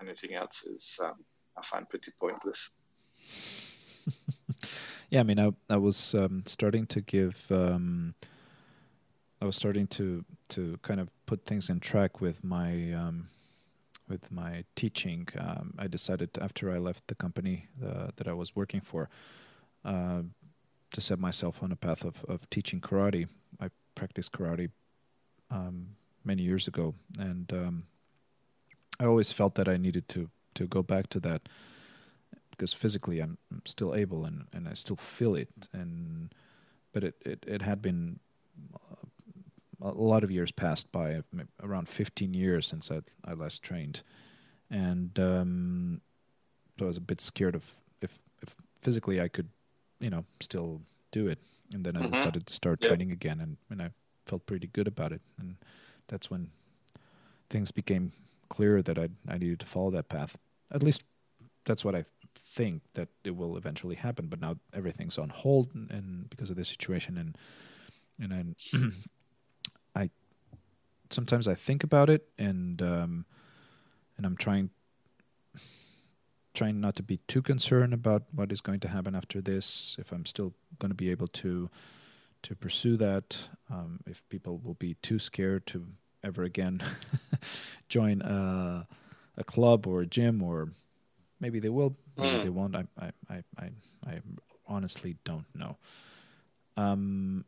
Anything 0.00 0.34
else 0.34 0.64
is 0.64 0.98
um, 1.02 1.24
I 1.56 1.62
find 1.62 1.88
pretty 1.88 2.12
pointless. 2.18 2.74
yeah, 5.10 5.20
I 5.20 5.22
mean, 5.22 5.38
I 5.38 5.52
I 5.70 5.76
was 5.76 6.14
um, 6.14 6.42
starting 6.46 6.86
to 6.86 7.00
give. 7.00 7.46
Um, 7.50 8.14
I 9.40 9.46
was 9.46 9.56
starting 9.56 9.86
to 9.88 10.24
to 10.50 10.78
kind 10.82 11.00
of 11.00 11.08
put 11.26 11.46
things 11.46 11.70
in 11.70 11.80
track 11.80 12.20
with 12.20 12.42
my 12.44 12.92
um, 12.92 13.28
with 14.08 14.30
my 14.30 14.64
teaching. 14.74 15.28
Um, 15.38 15.74
I 15.78 15.86
decided 15.86 16.30
after 16.40 16.70
I 16.70 16.78
left 16.78 17.06
the 17.08 17.14
company 17.14 17.68
uh, 17.84 18.08
that 18.16 18.28
I 18.28 18.32
was 18.32 18.54
working 18.54 18.80
for 18.80 19.08
uh, 19.84 20.22
to 20.92 21.00
set 21.00 21.18
myself 21.18 21.62
on 21.62 21.72
a 21.72 21.76
path 21.76 22.04
of, 22.04 22.24
of 22.28 22.48
teaching 22.50 22.80
karate. 22.80 23.28
I 23.60 23.68
practiced 23.94 24.32
karate 24.32 24.70
um, 25.50 25.96
many 26.24 26.42
years 26.42 26.68
ago, 26.68 26.94
and 27.18 27.52
I 29.00 29.06
always 29.06 29.32
felt 29.32 29.54
that 29.56 29.68
I 29.68 29.76
needed 29.76 30.08
to 30.10 30.30
to 30.54 30.66
go 30.66 30.82
back 30.82 31.08
to 31.08 31.20
that 31.20 31.48
because 32.50 32.72
physically 32.72 33.18
I'm 33.18 33.38
still 33.64 33.94
able 33.94 34.24
and, 34.24 34.46
and 34.52 34.68
I 34.68 34.74
still 34.74 34.96
feel 34.96 35.34
it 35.34 35.68
and 35.72 36.32
but 36.92 37.02
it, 37.02 37.14
it, 37.26 37.44
it 37.46 37.62
had 37.62 37.82
been 37.82 38.20
a 39.84 39.90
lot 39.92 40.24
of 40.24 40.30
years 40.30 40.50
passed 40.50 40.90
by, 40.92 41.22
around 41.62 41.88
15 41.88 42.32
years 42.32 42.66
since 42.66 42.90
I, 42.90 43.00
I 43.24 43.34
last 43.34 43.62
trained, 43.62 44.02
and 44.70 45.18
um, 45.18 46.00
so 46.78 46.86
I 46.86 46.88
was 46.88 46.96
a 46.96 47.02
bit 47.02 47.20
scared 47.20 47.54
of 47.54 47.64
if 48.00 48.18
if 48.42 48.54
physically 48.80 49.20
I 49.20 49.28
could, 49.28 49.48
you 50.00 50.10
know, 50.10 50.24
still 50.40 50.80
do 51.12 51.26
it. 51.26 51.38
And 51.72 51.84
then 51.84 51.96
I 51.96 52.00
mm-hmm. 52.00 52.12
decided 52.12 52.46
to 52.46 52.54
start 52.54 52.80
yep. 52.82 52.90
training 52.90 53.10
again, 53.10 53.40
and, 53.40 53.56
and 53.70 53.82
I 53.82 53.90
felt 54.26 54.46
pretty 54.46 54.68
good 54.68 54.86
about 54.86 55.12
it. 55.12 55.22
And 55.38 55.56
that's 56.08 56.30
when 56.30 56.50
things 57.50 57.70
became 57.72 58.12
clear 58.48 58.82
that 58.82 58.98
I 58.98 59.08
I 59.28 59.38
needed 59.38 59.60
to 59.60 59.66
follow 59.66 59.90
that 59.92 60.08
path. 60.08 60.36
At 60.70 60.82
least 60.82 61.04
that's 61.64 61.84
what 61.84 61.94
I 61.94 62.04
think 62.36 62.82
that 62.94 63.08
it 63.22 63.36
will 63.36 63.56
eventually 63.56 63.96
happen. 63.96 64.26
But 64.26 64.40
now 64.40 64.56
everything's 64.72 65.18
on 65.18 65.30
hold, 65.30 65.74
and, 65.74 65.90
and 65.90 66.30
because 66.30 66.50
of 66.50 66.56
this 66.56 66.68
situation, 66.68 67.16
and 67.18 67.38
and 68.18 68.32
then 68.32 68.92
sometimes 71.14 71.48
I 71.48 71.54
think 71.54 71.84
about 71.84 72.10
it 72.10 72.28
and 72.38 72.82
um, 72.82 73.24
and 74.16 74.26
I'm 74.26 74.36
trying 74.36 74.70
trying 76.52 76.80
not 76.80 76.94
to 76.96 77.02
be 77.02 77.18
too 77.26 77.42
concerned 77.42 77.92
about 77.92 78.24
what 78.32 78.52
is 78.52 78.60
going 78.60 78.80
to 78.80 78.88
happen 78.88 79.14
after 79.14 79.40
this. 79.40 79.96
If 79.98 80.12
I'm 80.12 80.26
still 80.26 80.54
going 80.78 80.90
to 80.90 80.96
be 80.96 81.10
able 81.10 81.28
to 81.28 81.70
to 82.42 82.54
pursue 82.54 82.96
that, 82.98 83.48
um, 83.70 84.00
if 84.06 84.22
people 84.28 84.58
will 84.62 84.74
be 84.74 84.94
too 84.94 85.18
scared 85.18 85.66
to 85.68 85.86
ever 86.24 86.42
again 86.42 86.82
join 87.88 88.22
a, 88.22 88.86
a 89.36 89.44
club 89.44 89.86
or 89.86 90.00
a 90.00 90.06
gym, 90.06 90.42
or 90.42 90.70
maybe 91.38 91.60
they 91.60 91.68
will, 91.68 91.96
maybe 92.16 92.38
mm. 92.38 92.42
they 92.44 92.48
won't. 92.48 92.74
I, 92.74 92.84
I 92.98 93.10
I 93.28 93.42
I 93.58 93.70
I 94.06 94.20
honestly 94.66 95.16
don't 95.24 95.46
know. 95.54 95.76
Um, 96.76 97.44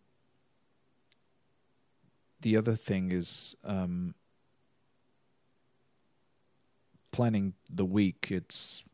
the 2.40 2.56
other 2.56 2.76
thing 2.76 3.10
is 3.10 3.56
um, 3.64 4.14
planning 7.10 7.54
the 7.68 7.84
week. 7.84 8.28
It's 8.30 8.84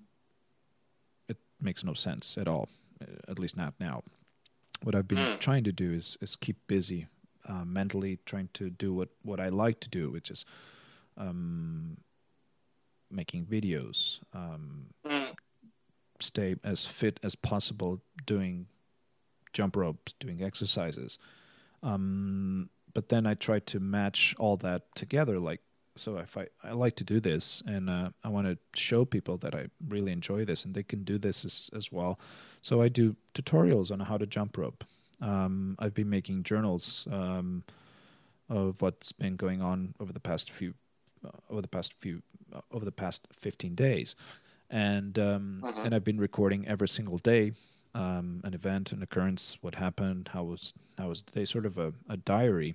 it 1.29 1.37
makes 1.61 1.85
no 1.85 1.95
sense 1.95 2.39
at 2.39 2.49
all, 2.49 2.69
at 3.29 3.39
least 3.39 3.57
not 3.57 3.75
now. 3.81 4.03
What 4.83 4.95
I've 4.95 5.09
been 5.09 5.19
mm. 5.19 5.39
trying 5.39 5.65
to 5.65 5.73
do 5.73 5.93
is 5.93 6.17
is 6.21 6.37
keep 6.37 6.57
busy 6.67 7.09
uh, 7.49 7.65
mentally, 7.65 8.19
trying 8.27 8.49
to 8.55 8.71
do 8.71 8.93
what 8.93 9.09
what 9.23 9.41
I 9.41 9.49
like 9.49 9.81
to 9.81 9.89
do, 9.89 10.11
which 10.11 10.31
is 10.31 10.45
um, 11.17 11.99
making 13.11 13.47
videos, 13.47 14.21
um, 14.33 14.87
mm. 15.07 15.35
stay 16.21 16.57
as 16.65 16.87
fit 16.87 17.21
as 17.23 17.35
possible, 17.35 18.01
doing 18.27 18.67
jump 19.53 19.77
ropes, 19.77 20.15
doing 20.19 20.43
exercises. 20.43 21.19
Um, 21.83 22.71
but 22.95 23.09
then 23.09 23.27
I 23.27 23.35
try 23.35 23.59
to 23.59 23.81
match 23.81 24.35
all 24.39 24.57
that 24.59 24.95
together. 24.95 25.39
Like, 25.39 25.61
so 25.97 26.17
if 26.19 26.37
I, 26.37 26.49
I 26.63 26.73
like 26.73 26.97
to 26.97 27.05
do 27.05 27.21
this 27.21 27.63
and 27.67 27.91
uh, 27.91 28.11
I 28.25 28.29
want 28.29 28.47
to 28.47 28.59
show 28.75 29.05
people 29.05 29.37
that 29.39 29.55
I 29.55 29.67
really 29.87 30.13
enjoy 30.13 30.45
this 30.45 30.65
and 30.65 30.75
they 30.75 30.83
can 30.83 31.05
do 31.05 31.19
this 31.19 31.45
as, 31.45 31.71
as 31.75 31.93
well. 31.93 32.19
So 32.63 32.81
I 32.81 32.89
do 32.89 33.17
tutorials 33.35 33.91
on 33.91 34.01
how 34.01 34.17
to 34.17 34.27
jump 34.27 34.57
rope. 34.57 34.85
Um, 35.23 35.77
I've 35.79 35.95
been 35.95 36.11
making 36.11 36.43
journals 36.43 37.07
um, 37.11 37.63
of 38.49 38.83
what's 38.83 39.13
been 39.13 39.37
going 39.37 39.63
on 39.63 39.95
over 40.01 40.13
the 40.13 40.21
past 40.21 40.51
few 40.51 40.75
uh, 41.25 41.31
over 41.49 41.63
the 41.63 41.69
past 41.69 41.95
few 42.01 42.23
uh, 42.53 42.61
over 42.73 42.85
the 42.85 42.91
past 42.93 43.29
15 43.33 43.75
days, 43.75 44.17
and 44.69 45.19
um, 45.19 45.63
Mhm. 45.65 45.85
and 45.85 45.95
I've 45.95 46.05
been 46.05 46.19
recording 46.21 46.67
every 46.67 46.89
single 46.89 47.19
day 47.19 47.53
um, 47.95 48.41
an 48.45 48.53
event, 48.55 48.91
an 48.93 49.03
occurrence, 49.03 49.59
what 49.61 49.77
happened, 49.77 50.31
how 50.33 50.43
was 50.45 50.75
how 50.99 51.09
was 51.09 51.23
the 51.23 51.31
day, 51.33 51.45
sort 51.45 51.67
of 51.67 51.79
a, 51.79 51.93
a 52.09 52.17
diary, 52.17 52.75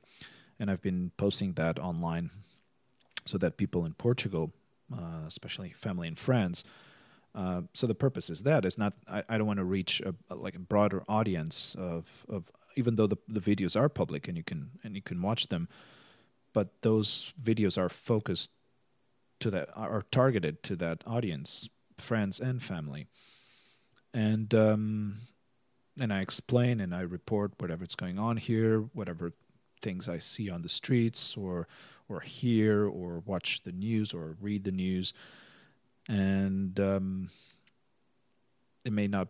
and 0.60 0.72
I've 0.72 0.82
been 0.82 1.12
posting 1.18 1.54
that 1.54 1.78
online 1.80 2.30
so 3.26 3.38
that 3.38 3.58
people 3.58 3.86
in 3.86 3.94
Portugal, 3.94 4.54
uh, 4.94 5.26
especially 5.28 5.72
family 5.72 6.08
and 6.08 6.18
friends. 6.18 6.64
Uh, 7.38 7.62
so 7.76 7.86
the 7.86 7.94
purpose 7.94 8.32
is 8.32 8.42
that 8.42 8.66
is 8.66 8.80
not. 8.80 8.94
I, 9.08 9.24
I 9.30 9.38
don't 9.38 9.46
want 9.46 9.60
to 9.60 9.64
reach 9.64 10.02
a, 10.02 10.16
a, 10.32 10.36
like 10.36 10.56
a 10.56 10.60
broader 10.60 11.04
audience 11.08 11.76
of, 11.78 12.26
of 12.28 12.52
even 12.76 12.96
though 12.96 13.06
the, 13.06 13.18
the 13.28 13.40
videos 13.40 13.80
are 13.80 13.90
public 13.90 14.28
and 14.28 14.36
you 14.36 14.44
can 14.44 14.72
and 14.84 14.96
you 14.96 15.04
can 15.04 15.22
watch 15.22 15.48
them, 15.50 15.70
but 16.52 16.82
those 16.82 17.32
videos 17.42 17.78
are 17.78 17.90
focused 17.90 18.50
to 19.40 19.52
that 19.52 19.70
are 19.76 20.04
targeted 20.12 20.64
to 20.64 20.76
that 20.78 21.04
audience, 21.06 21.70
friends 22.00 22.40
and 22.40 22.64
family, 22.64 23.06
and 24.16 24.56
um, 24.56 25.18
and 26.00 26.12
I 26.12 26.22
explain 26.22 26.80
and 26.80 26.94
I 26.94 27.02
report 27.02 27.54
whatever's 27.60 27.94
going 27.94 28.18
on 28.18 28.38
here, 28.38 28.80
whatever 28.94 29.34
things 29.80 30.10
I 30.10 30.18
see 30.18 30.50
on 30.50 30.64
the 30.64 30.70
streets 30.70 31.38
or 31.38 31.68
or 32.10 32.22
hear 32.22 32.88
or 32.88 33.22
watch 33.28 33.62
the 33.64 33.72
news 33.72 34.12
or 34.12 34.38
read 34.42 34.64
the 34.64 34.72
news, 34.72 35.14
and 36.08 36.67
um, 36.80 37.30
it 38.86 38.92
may 38.94 39.08
not 39.08 39.28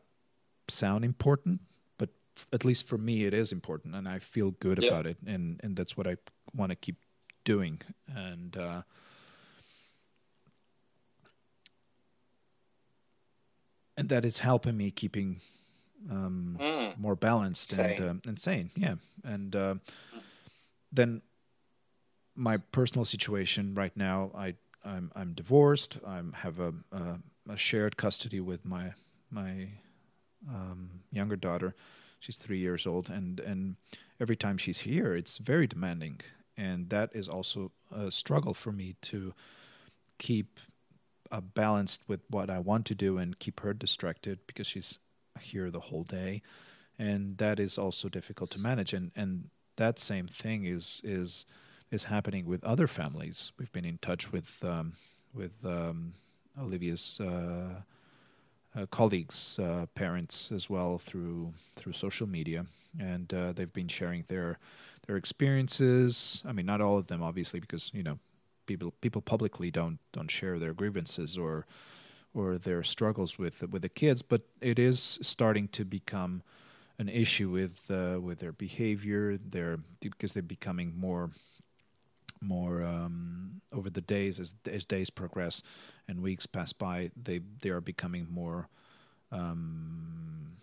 sound 0.68 1.04
important, 1.06 1.62
but 1.98 2.10
at 2.54 2.64
least 2.66 2.88
for 2.88 2.98
me, 2.98 3.26
it 3.26 3.34
is 3.34 3.52
important, 3.52 3.96
and 3.96 4.08
I 4.08 4.20
feel 4.20 4.52
good 4.52 4.80
Yeah. 4.80 4.88
about 4.90 5.06
it, 5.08 5.18
and 5.26 5.60
and 5.64 5.76
that's 5.76 5.96
what 5.98 6.08
I 6.08 6.18
want 6.56 6.72
to 6.72 6.76
keep 6.76 6.98
doing, 7.44 7.80
and. 8.08 8.56
Uh, 8.58 8.82
and 14.00 14.10
that 14.10 14.24
is 14.26 14.40
helping 14.40 14.78
me 14.78 14.92
keeping 14.92 15.42
um, 16.12 16.58
Mm. 16.60 16.98
more 17.00 17.16
balanced 17.16 17.74
and 17.74 17.98
Sane. 17.98 18.10
um, 18.10 18.22
and 18.28 18.40
sane. 18.40 18.70
Yeah, 18.76 18.96
and 19.24 19.56
uh, 19.56 19.76
then 20.92 21.22
my 22.36 22.58
personal 22.72 23.06
situation 23.06 23.74
right 23.74 23.96
now, 23.98 24.32
I 24.36 24.54
I'm 24.86 25.12
I'm 25.16 25.34
divorced. 25.34 25.98
I 26.06 26.22
have 26.36 26.60
a 26.60 26.74
shared 27.56 27.98
custody 27.98 28.40
with 28.40 28.66
my 28.66 28.94
my 29.30 29.70
um, 30.50 31.02
younger 31.12 31.36
daughter. 31.36 31.76
She's 32.20 32.36
three 32.36 32.60
years 32.60 32.88
old, 32.88 33.10
and 33.10 33.40
and 33.40 33.76
every 34.20 34.36
time 34.36 34.58
she's 34.58 34.80
here, 34.80 35.16
it's 35.16 35.38
very 35.38 35.68
demanding, 35.68 36.22
and 36.56 36.90
that 36.90 37.10
is 37.14 37.28
also 37.28 37.72
a 37.92 38.12
struggle 38.12 38.54
for 38.54 38.72
me 38.72 38.96
to 39.04 39.34
keep 40.18 40.60
uh, 41.32 41.42
balanced 41.42 42.02
with 42.08 42.22
what 42.30 42.50
I 42.50 42.60
want 42.60 42.86
to 42.88 42.96
do 42.96 43.18
and 43.18 43.38
keep 43.38 43.60
her 43.60 43.74
distracted 43.74 44.40
because 44.48 44.68
she's 44.68 45.00
here 45.40 45.70
the 45.70 45.80
whole 45.80 46.04
day, 46.04 46.42
and 46.98 47.38
that 47.38 47.60
is 47.60 47.78
also 47.78 48.10
difficult 48.10 48.50
to 48.52 48.60
manage. 48.60 48.94
And 48.94 49.12
and 49.16 49.50
that 49.76 50.00
same 50.00 50.28
thing 50.28 50.66
is 50.66 51.02
is 51.04 51.46
is 51.92 52.06
happening 52.06 52.46
with 52.46 52.64
other 52.64 52.88
families. 52.88 53.52
We've 53.58 53.72
been 53.72 53.86
in 53.86 54.00
touch 54.00 54.32
with 54.32 54.64
um, 54.64 54.94
with 55.34 55.54
um, 55.64 56.14
Olivia's 56.60 57.20
uh, 57.20 57.82
uh, 58.76 58.86
colleagues' 58.88 59.60
uh, 59.60 59.86
parents 59.96 60.52
as 60.52 60.70
well 60.70 60.98
through 60.98 61.54
through 61.76 61.94
social 61.94 62.28
media, 62.28 62.66
and 63.00 63.28
they've 63.56 63.74
been 63.74 63.88
sharing 63.88 64.24
their 64.28 64.60
their 65.08 65.18
experiences. 65.18 66.44
I 66.46 66.52
mean, 66.52 66.66
not 66.66 66.82
all 66.82 66.98
of 66.98 67.08
them, 67.08 67.24
obviously, 67.24 67.60
because 67.60 67.92
you 67.94 68.04
know 68.04 68.20
people 68.66 68.94
people 69.02 69.22
publicly 69.22 69.72
don't 69.72 70.00
don't 70.12 70.30
share 70.30 70.60
their 70.60 70.74
grievances 70.74 71.38
or 71.38 71.66
or 72.34 72.58
their 72.58 72.84
struggles 72.84 73.40
with 73.40 73.64
with 73.72 73.82
the 73.82 73.90
kids, 73.90 74.22
but 74.22 74.42
it 74.62 74.78
is 74.78 75.18
starting 75.22 75.68
to 75.70 75.86
become 75.86 76.44
an 77.00 77.10
issue 77.10 77.50
with 77.50 77.90
uh, 77.90 78.20
with 78.22 78.40
their 78.40 78.52
behavior. 78.52 79.38
Their 79.38 79.80
because 80.00 80.34
they're 80.34 80.44
becoming 80.44 80.94
more 80.96 81.32
more 82.42 82.84
um, 82.84 83.62
over 83.72 83.90
the 83.90 84.02
days 84.02 84.40
as 84.40 84.54
as 84.72 84.86
days 84.86 85.10
progress 85.10 85.62
and 86.08 86.22
weeks 86.22 86.46
pass 86.46 86.74
by. 86.74 87.12
They 87.22 87.42
they 87.62 87.70
are 87.70 87.82
becoming 87.82 88.28
more. 88.30 88.68
Um, 89.32 90.58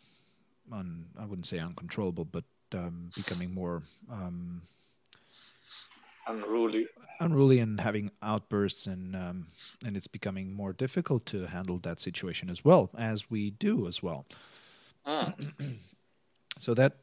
un, 0.72 1.06
I 1.18 1.26
wouldn't 1.26 1.46
say 1.46 1.59
uncontrollable, 1.59 2.24
but 2.24 2.44
um, 2.72 3.10
becoming 3.14 3.52
more 3.55 3.82
um, 4.10 4.62
Unruly. 6.26 6.86
unruly 7.20 7.59
and 7.59 7.78
having 7.80 8.10
outbursts 8.22 8.86
and 8.86 9.14
um, 9.14 9.46
and 9.84 9.94
it's 9.96 10.06
becoming 10.06 10.55
more 10.55 10.72
difficult 10.72 11.26
to 11.26 11.46
handle 11.46 11.78
that 11.82 12.01
situation 12.01 12.48
as 12.48 12.64
well 12.64 12.88
as 12.96 13.30
we 13.30 13.51
do 13.51 13.86
as 13.86 14.02
well 14.02 14.24
Mm. 15.06 15.76
so 16.59 16.72
that 16.72 16.96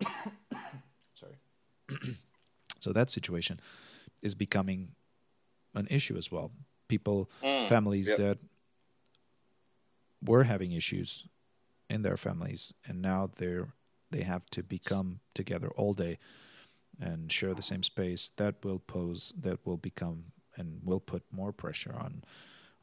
sorry 1.14 1.36
so 2.80 2.92
that 2.92 3.10
situation 3.10 3.60
is 4.24 4.34
becoming 4.34 4.94
an 5.74 5.86
issue 5.90 6.16
as 6.16 6.32
well 6.32 6.50
people 6.88 7.30
Mm. 7.42 7.68
families 7.68 8.08
Yep. 8.08 8.16
that 8.18 8.38
were 10.22 10.44
having 10.44 10.72
issues 10.72 11.26
in 11.90 12.02
their 12.02 12.16
families 12.16 12.72
and 12.88 13.00
now 13.02 13.26
they're 13.36 13.68
they 14.10 14.22
have 14.22 14.46
to 14.50 14.62
become 14.62 15.20
together 15.34 15.68
all 15.76 15.92
day 15.94 16.18
and 17.00 17.30
share 17.32 17.54
the 17.54 17.62
same 17.62 17.82
space 17.82 18.30
that 18.36 18.54
will 18.64 18.78
pose 18.78 19.32
that 19.36 19.58
will 19.66 19.76
become 19.76 20.32
and 20.56 20.80
will 20.84 21.00
put 21.00 21.22
more 21.32 21.52
pressure 21.52 21.94
on 21.94 22.22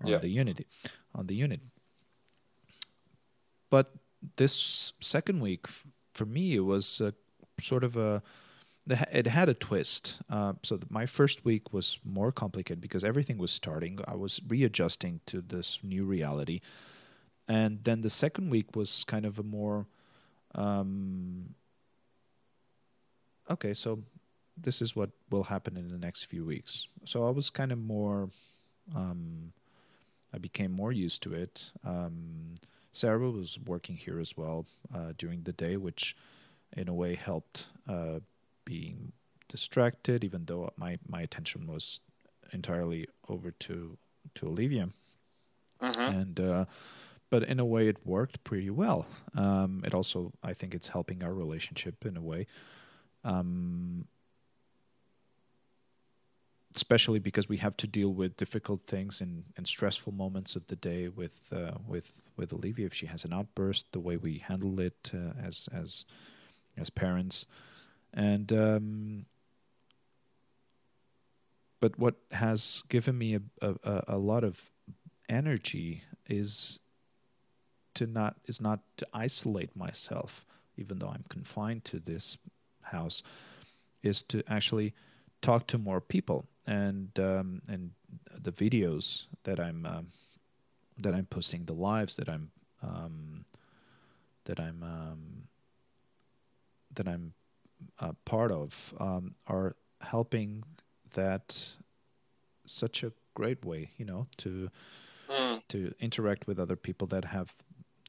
on 0.02 0.08
Yeah. 0.12 0.18
the 0.20 0.30
unity 0.30 0.66
on 1.16 1.28
the 1.28 1.36
unit 1.36 1.62
but 3.70 3.94
this 4.36 4.94
second 5.00 5.40
week 5.40 5.62
f- 5.66 5.86
for 6.14 6.26
me 6.26 6.56
it 6.56 6.66
was 6.66 7.02
uh, 7.02 7.12
sort 7.60 7.84
of 7.84 7.96
a 7.96 8.22
it 8.88 9.28
had 9.28 9.50
a 9.50 9.54
twist. 9.54 10.22
Uh, 10.30 10.54
so 10.64 10.80
my 10.90 11.06
first 11.06 11.46
week 11.46 11.72
was 11.74 12.00
more 12.04 12.32
complicated 12.32 12.82
because 12.82 13.04
everything 13.04 13.38
was 13.38 13.52
starting. 13.52 14.00
I 14.08 14.16
was 14.16 14.42
readjusting 14.48 15.22
to 15.28 15.42
this 15.42 15.80
new 15.84 16.06
reality, 16.06 16.62
and 17.48 17.84
then 17.84 18.02
the 18.02 18.10
second 18.10 18.50
week 18.50 18.76
was 18.76 19.04
kind 19.04 19.26
of 19.26 19.38
a 19.38 19.44
more, 19.44 19.86
um, 20.56 21.56
okay, 23.50 23.74
so 23.74 24.04
this 24.58 24.82
is 24.82 24.96
what 24.96 25.12
will 25.30 25.44
happen 25.44 25.78
in 25.78 25.90
the 25.90 25.98
next 25.98 26.26
few 26.26 26.46
weeks. 26.46 26.88
So 27.06 27.28
I 27.28 27.32
was 27.32 27.50
kind 27.50 27.72
of 27.72 27.78
more, 27.78 28.30
um, 28.96 29.54
I 30.34 30.38
became 30.38 30.72
more 30.72 30.92
used 30.92 31.24
to 31.24 31.34
it. 31.34 31.72
Um, 31.84 32.56
Sarah 32.94 33.30
was 33.32 33.58
working 33.66 33.96
here 33.96 34.20
as 34.20 34.36
well 34.36 34.66
uh, 34.94 35.14
during 35.18 35.44
the 35.44 35.54
day, 35.54 35.78
which 35.78 36.16
in 36.76 36.88
a 36.88 36.94
way 36.94 37.16
helped 37.16 37.68
uh, 37.88 38.20
being 38.66 39.12
distracted, 39.48 40.24
even 40.24 40.46
though 40.46 40.72
my, 40.78 40.98
my 41.08 41.22
attention 41.22 41.68
was 41.68 42.00
entirely 42.54 43.08
over 43.28 43.52
to 43.52 43.98
to 44.36 44.48
Olivia. 44.48 44.90
Mhm. 45.82 46.22
And 46.22 46.40
uh, 46.40 46.66
but 47.30 47.44
in 47.44 47.60
a 47.60 47.66
way, 47.66 47.88
it 47.88 48.06
worked 48.06 48.44
pretty 48.44 48.70
well. 48.70 49.06
Um, 49.36 49.84
it 49.86 49.94
also, 49.94 50.34
I 50.44 50.54
think, 50.54 50.76
it's 50.76 50.90
helping 50.90 51.24
our 51.24 51.34
relationship 51.34 52.06
in 52.06 52.18
a 52.18 52.22
way. 52.22 52.46
Um, 53.24 54.08
especially 56.76 57.20
because 57.20 57.50
we 57.50 57.58
have 57.58 57.76
to 57.78 57.88
deal 57.88 58.14
with 58.14 58.38
difficult 58.38 58.82
things 58.88 59.20
and, 59.22 59.44
and 59.58 59.68
stressful 59.68 60.14
moments 60.14 60.56
of 60.56 60.68
the 60.68 60.76
day 60.76 61.08
with 61.08 61.52
uh, 61.52 61.72
with 61.88 62.22
with 62.38 62.54
Olivia 62.54 62.86
if 62.86 62.94
she 62.94 63.08
has 63.08 63.26
an 63.26 63.34
outburst, 63.34 63.86
the 63.92 64.00
way 64.00 64.18
we 64.18 64.38
handle 64.38 64.80
it 64.80 65.12
uh, 65.14 65.34
as 65.46 65.68
as 65.74 66.06
as 66.78 66.90
parents, 66.90 67.46
and 68.14 68.52
um, 68.52 69.26
but 71.80 71.98
what 71.98 72.16
has 72.32 72.84
given 72.90 73.18
me 73.18 73.36
a, 73.36 73.42
a, 73.62 74.04
a- 74.08 74.18
lot 74.18 74.44
of 74.44 74.70
energy 75.28 76.04
is 76.30 76.80
to 77.96 78.06
not 78.06 78.36
is 78.46 78.62
not 78.62 78.82
to 78.98 79.08
isolate 79.14 79.76
myself, 79.76 80.46
even 80.78 81.00
though 81.00 81.10
I'm 81.10 81.26
confined 81.30 81.84
to 81.86 82.00
this 82.00 82.38
house, 82.84 83.24
is 84.04 84.24
to 84.24 84.44
actually 84.48 84.94
talk 85.42 85.68
to 85.68 85.78
more 85.78 86.00
people 86.02 86.46
and 86.68 87.18
um, 87.20 87.62
and 87.68 87.92
the 88.40 88.52
videos 88.52 89.26
that 89.44 89.60
I'm 89.60 89.86
um, 89.86 90.08
that 90.98 91.16
I'm 91.16 91.26
posting, 91.26 91.66
the 91.66 91.74
lives 91.74 92.16
that 92.18 92.30
I'm 92.30 92.52
um, 92.84 93.46
that 94.46 94.60
I'm 94.60 94.84
um, 94.84 95.44
that 96.94 97.08
I'm 97.08 97.34
uh, 98.00 98.14
part 98.26 98.52
of 98.52 98.94
um, 99.00 99.36
are 99.48 99.76
helping 100.02 100.64
that 101.14 101.74
such 102.66 103.04
a 103.04 103.12
great 103.34 103.64
way, 103.66 103.92
you 103.98 104.06
know, 104.06 104.28
to 104.38 104.70
Mm. 105.30 105.62
to 105.70 105.94
interact 106.02 106.46
with 106.48 106.60
other 106.60 106.76
people 106.76 107.08
that 107.08 107.26
have 107.26 107.56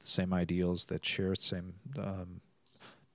the 0.01 0.07
same 0.07 0.33
ideals, 0.33 0.85
that 0.85 1.05
share 1.05 1.35
same 1.35 1.75
um, 1.97 2.41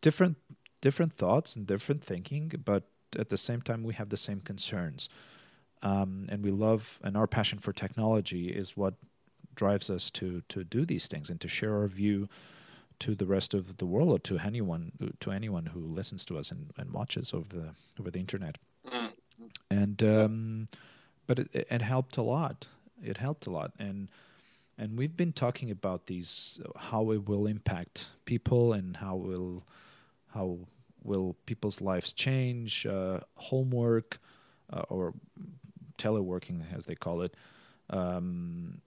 different 0.01 0.37
different 0.81 1.13
thoughts 1.13 1.57
and 1.57 1.67
different 1.67 2.03
thinking, 2.03 2.51
but 2.65 2.85
at 3.19 3.29
the 3.29 3.37
same 3.37 3.61
time 3.61 3.83
we 3.83 3.95
have 3.95 4.09
the 4.09 4.17
same 4.17 4.41
concerns. 4.41 5.09
um, 5.83 6.27
and 6.29 6.43
we 6.45 6.51
love 6.51 6.99
and 7.05 7.17
our 7.17 7.27
passion 7.27 7.59
for 7.59 7.73
technology 7.73 8.49
is 8.49 8.77
what 8.77 8.95
drives 9.55 9.91
us 9.91 10.11
to 10.11 10.41
to 10.49 10.65
do 10.65 10.85
these 10.87 11.07
things 11.09 11.31
and 11.31 11.41
to 11.41 11.49
share 11.49 11.75
our 11.77 11.89
view 11.89 12.29
to 13.01 13.15
the 13.15 13.27
rest 13.27 13.55
of 13.55 13.79
the 13.79 13.87
world 13.87 14.11
or 14.11 14.19
to 14.19 14.39
anyone 14.39 14.93
to 15.21 15.31
anyone 15.31 15.67
who 15.67 15.81
listens 15.81 16.25
to 16.27 16.39
us 16.39 16.51
and, 16.51 16.73
and 16.77 16.93
watches 16.93 17.33
over 17.33 17.49
the 17.49 17.69
over 17.99 18.11
the 18.11 18.19
internet. 18.19 18.59
Mm. 18.87 19.11
And 19.71 20.03
um, 20.03 20.69
but 21.27 21.39
it, 21.39 21.49
it 21.71 21.83
helped 21.83 22.17
a 22.17 22.23
lot. 22.23 22.67
It 23.03 23.19
helped 23.19 23.47
a 23.47 23.51
lot, 23.51 23.73
and 23.79 24.09
and 24.77 24.99
we've 24.99 25.17
been 25.17 25.33
talking 25.33 25.71
about 25.71 26.07
these 26.07 26.61
how 26.77 27.11
it 27.11 27.29
will 27.29 27.47
impact 27.47 28.09
people 28.25 28.73
and 28.73 28.97
how 28.97 29.17
will 29.17 29.63
how 30.35 30.59
will 31.03 31.37
people's 31.47 31.81
lives 31.81 32.13
change, 32.13 32.87
uh, 32.87 33.21
homework 33.35 34.19
uh, 34.73 34.83
or 34.89 35.15
teleworking 35.97 36.63
as 36.77 36.87
they 36.87 36.95
call 36.95 37.23
it. 37.23 37.35
Um, 37.91 38.81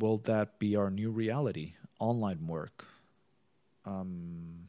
will 0.00 0.18
that 0.18 0.58
be 0.58 0.74
our 0.74 0.90
new 0.90 1.10
reality? 1.10 1.74
Online 1.98 2.46
work. 2.46 2.86
Um, 3.84 4.68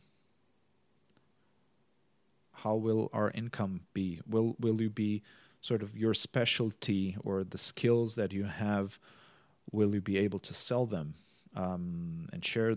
how 2.52 2.76
will 2.76 3.10
our 3.14 3.32
income 3.32 3.82
be? 3.94 4.22
Will 4.28 4.56
will 4.60 4.82
you 4.82 4.90
be 4.90 5.24
sort 5.62 5.82
of 5.82 5.98
your 5.98 6.14
specialty 6.14 7.18
or 7.24 7.44
the 7.44 7.58
skills 7.58 8.16
that 8.16 8.32
you 8.32 8.44
have? 8.44 9.00
Will 9.72 9.94
you 9.94 10.02
be 10.02 10.18
able 10.18 10.40
to 10.40 10.54
sell 10.54 10.86
them 10.86 11.16
um, 11.56 12.30
and 12.34 12.44
share 12.44 12.76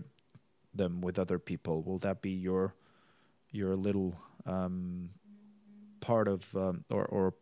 them 0.73 1.01
with 1.01 1.19
other 1.19 1.39
people? 1.39 1.83
Will 1.83 1.99
that 1.99 2.21
be 2.21 2.31
your 2.31 2.73
your 3.51 3.75
little 3.75 4.15
um, 4.45 5.09
part 6.01 6.27
of 6.27 6.55
um, 6.55 6.85
or 6.89 7.05
or 7.05 7.33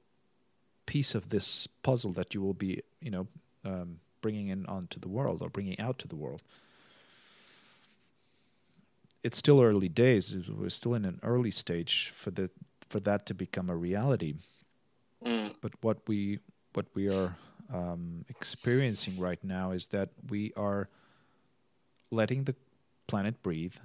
piece 0.86 1.16
of 1.16 1.30
this 1.30 1.68
puzzle 1.82 2.12
that 2.12 2.34
you 2.34 2.42
will 2.42 2.54
be 2.54 2.82
you 3.00 3.12
know 3.12 3.28
um, 3.64 4.00
bringing 4.24 4.48
in 4.48 4.66
onto 4.66 5.00
the 5.00 5.10
world 5.18 5.44
or 5.44 5.50
bringing 5.50 5.80
out 5.80 6.00
to 6.00 6.08
the 6.08 6.16
world? 6.16 6.42
It's 9.22 9.38
still 9.38 9.62
early 9.62 9.90
days. 9.90 10.26
We're 10.50 10.70
still 10.70 10.96
in 10.96 11.06
an 11.06 11.20
early 11.22 11.52
stage 11.52 12.12
for 12.16 12.32
the 12.32 12.50
for 12.90 13.00
that 13.02 13.26
to 13.28 13.34
become 13.34 13.70
a 13.70 13.76
reality. 13.76 14.34
Mm. 15.24 15.54
But 15.62 15.74
what 15.82 16.00
we 16.08 16.40
what 16.74 16.88
we 16.96 17.10
are 17.10 17.36
um, 17.72 18.26
experiencing 18.28 19.22
right 19.22 19.42
now 19.44 19.72
is 19.72 19.86
that 19.88 20.10
we 20.30 20.52
are 20.58 20.90
letting 22.12 22.44
the 22.44 22.56
planet 23.08 23.42
breathe. 23.44 23.76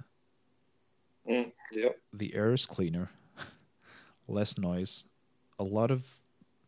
Mm, 1.29 1.51
yeah. 1.71 1.89
The 2.13 2.35
air 2.35 2.53
is 2.53 2.65
cleaner, 2.65 3.11
less 4.27 4.57
noise. 4.57 5.05
A 5.57 5.63
lot 5.63 5.91
of 5.91 6.01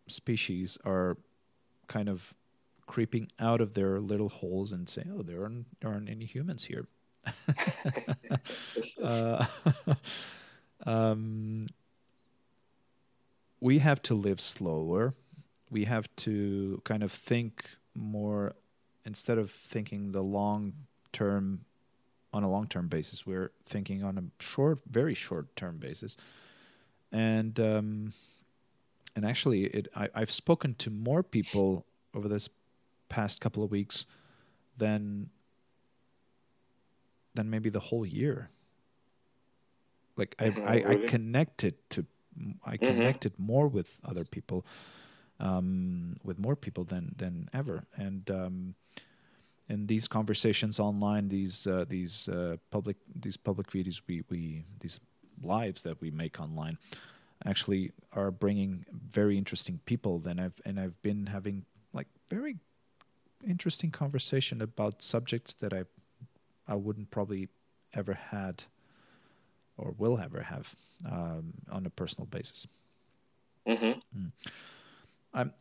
species 0.07 0.77
are 0.85 1.17
kind 1.87 2.09
of 2.09 2.33
creeping 2.91 3.31
out 3.39 3.61
of 3.61 3.73
their 3.73 4.01
little 4.01 4.27
holes 4.27 4.73
and 4.73 4.89
saying, 4.89 5.09
"Oh, 5.17 5.21
there 5.21 5.43
aren't, 5.43 5.79
there 5.79 5.89
aren't 5.89 6.09
any 6.09 6.25
humans 6.25 6.65
here." 6.65 6.87
uh, 9.01 9.45
um, 10.85 11.67
we 13.61 13.79
have 13.79 14.01
to 14.01 14.13
live 14.13 14.41
slower. 14.41 15.13
We 15.69 15.85
have 15.85 16.13
to 16.17 16.81
kind 16.83 17.01
of 17.01 17.13
think 17.13 17.69
more 17.95 18.55
instead 19.05 19.37
of 19.37 19.51
thinking 19.51 20.11
the 20.11 20.21
long 20.21 20.73
term 21.13 21.61
on 22.33 22.43
a 22.43 22.51
long 22.51 22.67
term 22.67 22.89
basis. 22.89 23.25
We're 23.25 23.51
thinking 23.65 24.03
on 24.03 24.17
a 24.17 24.43
short, 24.43 24.79
very 24.85 25.13
short 25.13 25.55
term 25.55 25.77
basis, 25.77 26.17
and 27.09 27.57
um, 27.57 28.11
and 29.15 29.25
actually, 29.25 29.63
it 29.67 29.87
I, 29.95 30.09
I've 30.13 30.31
spoken 30.31 30.75
to 30.79 30.89
more 30.89 31.23
people 31.23 31.85
over 32.13 32.27
this 32.27 32.49
past 33.11 33.41
couple 33.41 33.61
of 33.63 33.69
weeks 33.69 34.05
than 34.77 35.29
than 37.35 37.49
maybe 37.49 37.69
the 37.69 37.79
whole 37.79 38.05
year. 38.05 38.49
Like 40.17 40.35
I, 40.39 40.47
I, 40.73 40.75
I 40.91 40.95
connected 41.07 41.75
to, 41.91 42.05
I 42.65 42.75
mm-hmm. 42.75 42.85
connected 42.85 43.33
mm-hmm. 43.33 43.51
more 43.53 43.67
with 43.67 43.97
other 44.03 44.25
people, 44.25 44.65
um, 45.39 46.15
with 46.23 46.39
more 46.39 46.55
people 46.55 46.83
than 46.83 47.13
than 47.17 47.49
ever, 47.53 47.85
and 47.95 48.29
um, 48.31 48.75
in 49.67 49.87
these 49.87 50.07
conversations 50.07 50.79
online, 50.79 51.29
these 51.29 51.67
uh, 51.67 51.85
these 51.87 52.27
uh, 52.27 52.57
public 52.71 52.97
these 53.15 53.37
public 53.37 53.67
videos 53.67 54.01
we 54.07 54.23
we 54.29 54.65
these 54.79 54.99
lives 55.43 55.81
that 55.83 55.99
we 56.01 56.11
make 56.11 56.39
online 56.39 56.77
actually 57.45 57.91
are 58.13 58.31
bringing 58.31 58.85
very 58.91 59.37
interesting 59.37 59.79
people. 59.85 60.19
Then 60.19 60.39
I've 60.39 60.59
and 60.65 60.79
I've 60.79 61.01
been 61.01 61.27
having 61.27 61.65
like 61.93 62.07
very 62.29 62.57
interesting 63.47 63.91
conversation 63.91 64.61
about 64.61 65.01
subjects 65.01 65.53
that 65.55 65.73
I 65.73 65.83
I 66.67 66.75
wouldn't 66.75 67.11
probably 67.11 67.49
ever 67.93 68.13
had 68.13 68.63
or 69.77 69.93
will 69.97 70.19
ever 70.19 70.41
have 70.43 70.75
um, 71.05 71.53
on 71.69 71.85
a 71.85 71.89
personal 71.89 72.25
basis. 72.25 72.67
Mm-hmm. 73.67 74.19
Mm. 74.19 74.31
I'm 75.33 75.53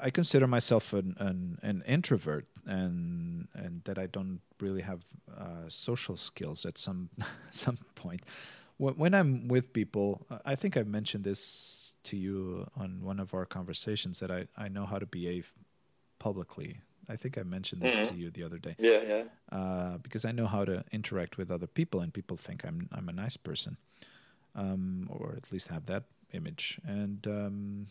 I 0.00 0.10
consider 0.10 0.46
myself 0.46 0.92
an, 0.92 1.14
an, 1.18 1.58
an 1.62 1.82
introvert 1.86 2.46
and 2.66 3.48
and 3.54 3.82
that 3.84 3.98
I 3.98 4.06
don't 4.06 4.40
really 4.60 4.82
have 4.82 5.02
uh, 5.36 5.68
social 5.68 6.16
skills 6.16 6.64
at 6.64 6.78
some 6.78 7.10
some 7.50 7.78
point. 7.94 8.22
When, 8.76 8.94
when 8.94 9.14
I'm 9.14 9.48
with 9.48 9.72
people, 9.72 10.26
I 10.44 10.54
think 10.54 10.76
I've 10.76 10.88
mentioned 10.88 11.24
this 11.24 11.96
to 12.04 12.16
you 12.16 12.66
on 12.76 13.02
one 13.02 13.20
of 13.20 13.34
our 13.34 13.46
conversations 13.46 14.20
that 14.20 14.30
I, 14.30 14.46
I 14.56 14.68
know 14.68 14.84
how 14.84 14.98
to 14.98 15.06
behave 15.06 15.52
publicly. 16.18 16.80
I 17.08 17.16
think 17.16 17.38
I 17.38 17.42
mentioned 17.42 17.82
this 17.82 17.94
mm-hmm. 17.94 18.14
to 18.14 18.20
you 18.20 18.30
the 18.30 18.42
other 18.42 18.58
day. 18.58 18.76
Yeah, 18.78 19.00
yeah. 19.06 19.24
Uh, 19.50 19.98
because 19.98 20.24
I 20.24 20.32
know 20.32 20.46
how 20.46 20.64
to 20.64 20.84
interact 20.92 21.36
with 21.36 21.50
other 21.50 21.66
people, 21.66 22.00
and 22.00 22.12
people 22.12 22.36
think 22.36 22.64
I'm 22.64 22.88
I'm 22.92 23.08
a 23.08 23.12
nice 23.12 23.36
person, 23.36 23.76
um, 24.54 25.08
or 25.10 25.34
at 25.36 25.52
least 25.52 25.68
have 25.68 25.86
that 25.86 26.04
image. 26.32 26.80
And 26.86 27.26
um, 27.26 27.86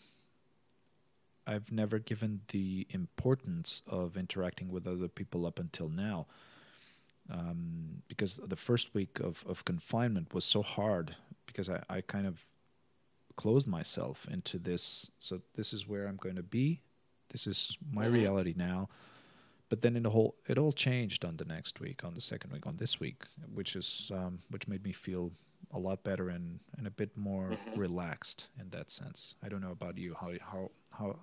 I've 1.46 1.72
never 1.72 2.00
given 2.00 2.42
the 2.50 2.88
importance 2.90 3.82
of 3.88 4.18
interacting 4.18 4.70
with 4.70 4.88
other 4.88 5.08
people 5.08 5.46
up 5.46 5.60
until 5.60 5.90
now. 5.90 6.28
Um, 7.30 8.02
because 8.10 8.40
the 8.46 8.58
first 8.58 8.94
week 8.94 9.20
of, 9.20 9.46
of 9.48 9.64
confinement 9.64 10.34
was 10.34 10.44
so 10.44 10.62
hard 10.62 11.16
because 11.46 11.70
I, 11.70 11.82
I 11.90 12.02
kind 12.02 12.28
of 12.28 12.46
closed 13.36 13.68
myself 13.68 14.28
into 14.30 14.58
this. 14.58 15.12
So 15.20 15.42
this 15.56 15.74
is 15.74 15.88
where 15.88 16.08
I'm 16.08 16.18
going 16.18 16.36
to 16.36 16.44
be. 16.44 16.82
This 17.34 17.46
is 17.48 17.78
my 17.92 18.06
mm-hmm. 18.06 18.14
reality 18.14 18.54
now. 18.56 18.88
But 19.68 19.82
then 19.82 19.98
in 19.98 20.04
the 20.04 20.12
whole, 20.12 20.36
it 20.48 20.58
all 20.58 20.72
changed 20.72 21.26
on 21.26 21.38
the 21.38 21.46
next 21.46 21.80
week, 21.82 22.04
on 22.06 22.14
the 22.14 22.22
second 22.22 22.54
week, 22.54 22.66
on 22.66 22.78
this 22.78 23.00
week, 23.00 23.24
which 23.54 23.76
is 23.76 24.12
um, 24.14 24.40
which 24.50 24.68
made 24.68 24.84
me 24.86 24.94
feel 24.94 25.32
a 25.74 25.80
lot 25.80 26.04
better 26.04 26.30
and, 26.30 26.60
and 26.78 26.86
a 26.86 26.92
bit 26.92 27.18
more 27.18 27.50
mm-hmm. 27.50 27.80
relaxed 27.80 28.48
in 28.60 28.70
that 28.70 28.92
sense. 28.92 29.36
I 29.44 29.50
don't 29.50 29.62
know 29.62 29.72
about 29.72 29.98
you. 29.98 30.16
How 30.20 30.32
how 30.40 30.72
how 30.92 31.20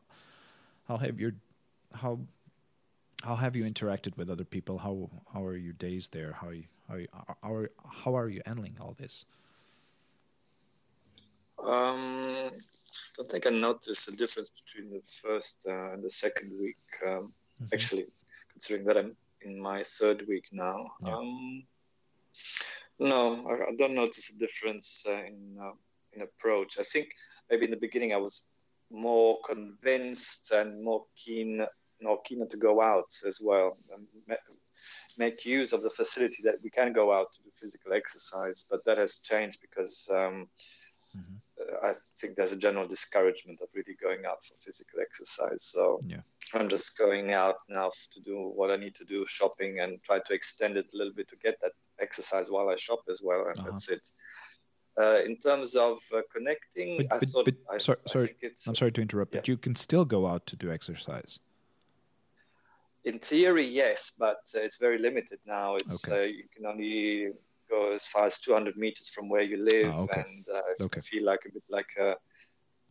how 0.88 0.96
have 0.96 1.20
your 1.20 1.32
how 1.94 2.18
how 3.22 3.36
have 3.36 3.54
you 3.54 3.64
interacted 3.64 4.16
with 4.16 4.28
other 4.28 4.44
people? 4.44 4.78
How 4.78 5.08
how 5.32 5.44
are 5.44 5.56
your 5.56 5.74
days 5.74 6.08
there? 6.08 6.32
How 6.32 6.50
you, 6.50 6.64
how 6.88 6.96
you, 6.96 7.08
how 7.42 7.54
are 7.54 7.70
how 8.02 8.16
are 8.16 8.28
you 8.28 8.42
handling 8.44 8.76
all 8.80 8.96
this? 8.98 9.24
Um, 11.62 12.50
I 13.20 13.24
think 13.24 13.46
I 13.46 13.50
noticed 13.50 14.08
a 14.08 14.16
difference 14.16 14.50
between 14.50 14.90
the 14.90 15.02
first 15.22 15.66
uh, 15.68 15.92
and 15.92 16.02
the 16.02 16.10
second 16.10 16.52
week. 16.58 16.78
Um, 17.06 17.32
mm-hmm. 17.62 17.66
Actually, 17.74 18.06
considering 18.52 18.86
that 18.86 18.96
I'm 18.96 19.16
in 19.42 19.60
my 19.60 19.82
third 19.82 20.24
week 20.28 20.46
now. 20.52 20.90
Yeah. 21.04 21.16
Um, 21.16 21.64
no, 22.98 23.46
I, 23.48 23.70
I, 23.70 23.74
don't 23.76 23.94
notice 23.94 24.30
a 24.30 24.38
difference 24.38 25.06
uh, 25.08 25.12
in 25.12 25.56
uh, 25.60 25.72
in 26.12 26.22
approach. 26.22 26.78
I 26.78 26.82
think 26.82 27.08
maybe 27.50 27.64
in 27.64 27.70
the 27.70 27.76
beginning 27.76 28.12
I 28.12 28.18
was 28.18 28.46
more 28.90 29.38
convinced 29.46 30.50
and 30.50 30.82
more 30.82 31.04
keen, 31.16 31.64
more 32.02 32.20
keen 32.22 32.46
to 32.48 32.56
go 32.56 32.82
out 32.82 33.10
as 33.26 33.40
well, 33.42 33.78
and 33.94 34.38
make 35.18 35.44
use 35.44 35.72
of 35.72 35.82
the 35.82 35.90
facility 35.90 36.42
that 36.44 36.56
we 36.62 36.70
can 36.70 36.92
go 36.92 37.12
out 37.12 37.26
to 37.34 37.42
do 37.42 37.50
physical 37.54 37.92
exercise. 37.92 38.66
But 38.70 38.84
that 38.84 38.98
has 38.98 39.16
changed 39.16 39.60
because 39.60 40.08
um, 40.10 40.48
mm-hmm. 41.16 41.36
I 41.82 41.92
think 42.18 42.36
there's 42.36 42.52
a 42.52 42.58
general 42.58 42.86
discouragement 42.86 43.60
of 43.60 43.68
really 43.74 43.96
going 44.00 44.24
out 44.26 44.44
for 44.44 44.54
physical 44.56 45.00
exercise. 45.00 45.62
So 45.64 46.00
yeah. 46.06 46.20
I'm 46.54 46.68
just 46.68 46.98
going 46.98 47.32
out 47.32 47.56
now 47.68 47.90
to 48.12 48.20
do 48.20 48.52
what 48.54 48.70
I 48.70 48.76
need 48.76 48.94
to 48.96 49.04
do, 49.04 49.24
shopping, 49.26 49.80
and 49.80 50.02
try 50.02 50.18
to 50.18 50.34
extend 50.34 50.76
it 50.76 50.92
a 50.92 50.96
little 50.96 51.12
bit 51.12 51.28
to 51.28 51.36
get 51.36 51.60
that 51.62 51.72
exercise 52.00 52.50
while 52.50 52.68
I 52.68 52.76
shop 52.76 53.00
as 53.10 53.20
well, 53.22 53.46
and 53.46 53.58
uh-huh. 53.58 53.70
that's 53.70 53.88
it. 53.88 54.10
Uh, 55.00 55.20
in 55.24 55.36
terms 55.36 55.76
of 55.76 55.98
uh, 56.14 56.20
connecting, 56.34 56.98
but, 56.98 57.20
but, 57.20 57.28
thought, 57.28 57.44
but 57.44 57.54
I, 57.70 57.78
sorry, 57.78 57.98
I 58.06 58.10
sorry 58.10 58.36
I'm 58.66 58.74
sorry 58.74 58.92
to 58.92 59.00
interrupt, 59.00 59.32
yeah. 59.32 59.40
but 59.40 59.48
you 59.48 59.56
can 59.56 59.74
still 59.76 60.04
go 60.04 60.26
out 60.26 60.46
to 60.46 60.56
do 60.56 60.70
exercise. 60.70 61.38
In 63.04 63.18
theory, 63.18 63.66
yes, 63.66 64.12
but 64.18 64.42
uh, 64.54 64.60
it's 64.60 64.78
very 64.78 64.98
limited 64.98 65.38
now. 65.46 65.76
It's 65.76 66.06
okay. 66.06 66.24
Uh, 66.24 66.26
you 66.26 66.44
can 66.54 66.66
only 66.66 67.32
go 67.70 67.92
as 67.92 68.06
far 68.06 68.26
as 68.26 68.38
200 68.40 68.76
meters 68.76 69.08
from 69.08 69.28
where 69.28 69.42
you 69.42 69.56
live, 69.64 69.94
ah, 69.96 70.02
okay. 70.02 70.20
and 70.26 70.46
uh, 70.52 70.84
okay. 70.84 70.98
I 70.98 71.00
feel 71.00 71.24
like 71.24 71.40
a 71.48 71.52
bit 71.52 71.62
like 71.70 71.92
a 71.98 72.16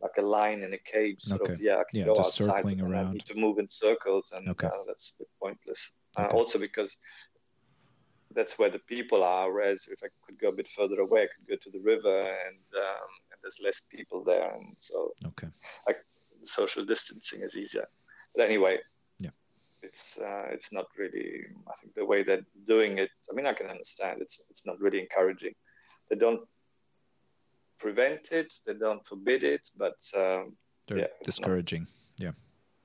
like 0.00 0.16
a 0.18 0.22
line 0.22 0.62
in 0.62 0.72
a 0.72 0.78
cage, 0.78 1.20
sort 1.22 1.42
Okay. 1.42 1.52
of. 1.52 1.60
Yeah, 1.60 1.76
I 1.76 1.84
can 1.88 1.98
Yeah, 2.00 2.06
go 2.06 2.16
just 2.16 2.40
outside, 2.40 2.56
circling 2.62 2.78
then 2.78 2.86
I 2.94 3.02
around. 3.02 3.12
need 3.12 3.26
to 3.26 3.38
move 3.38 3.58
in 3.58 3.68
circles, 3.68 4.32
and 4.32 4.48
Okay. 4.48 4.66
uh, 4.66 4.82
that's 4.86 5.14
a 5.14 5.18
bit 5.22 5.28
pointless. 5.42 5.96
Uh, 6.16 6.26
also 6.38 6.58
because 6.58 6.96
that's 8.32 8.58
where 8.58 8.70
the 8.70 8.78
people 8.94 9.22
are. 9.22 9.52
Whereas 9.52 9.88
if 9.90 10.00
I 10.02 10.08
could 10.24 10.38
go 10.40 10.48
a 10.48 10.52
bit 10.60 10.68
further 10.68 11.00
away, 11.00 11.22
I 11.24 11.28
could 11.34 11.48
go 11.48 11.56
to 11.64 11.70
the 11.70 11.84
river, 11.92 12.18
and, 12.46 12.64
um, 12.86 13.10
and 13.30 13.38
there's 13.42 13.60
less 13.62 13.80
people 13.80 14.24
there, 14.24 14.50
and 14.54 14.74
so 14.78 15.12
Okay. 15.26 15.48
social 16.42 16.84
distancing 16.86 17.42
is 17.42 17.56
easier. 17.56 17.86
But 18.34 18.44
anyway. 18.46 18.78
It's 19.82 20.18
uh, 20.18 20.46
it's 20.50 20.72
not 20.72 20.86
really. 20.98 21.44
I 21.68 21.72
think 21.80 21.94
the 21.94 22.04
way 22.04 22.22
they're 22.22 22.44
doing 22.66 22.98
it. 22.98 23.10
I 23.30 23.34
mean, 23.34 23.46
I 23.46 23.52
can 23.52 23.66
understand. 23.68 24.20
It's 24.20 24.42
it's 24.50 24.66
not 24.66 24.80
really 24.80 25.00
encouraging. 25.00 25.54
They 26.08 26.16
don't 26.16 26.42
prevent 27.78 28.32
it. 28.32 28.52
They 28.66 28.74
don't 28.74 29.04
forbid 29.06 29.42
it, 29.44 29.70
but 29.76 29.96
um, 30.16 30.56
They're 30.86 30.98
Yeah, 30.98 31.04
it's 31.20 31.38
not- 31.40 31.46
discouraging. 31.46 31.86
Yeah. 32.18 32.32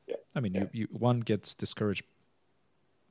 Yeah. 0.08 0.16
I 0.36 0.40
mean, 0.40 0.54
Yeah. 0.54 0.62
you, 0.62 0.70
you 0.74 0.88
one 0.92 1.20
gets 1.22 1.54
discouraged 1.54 2.04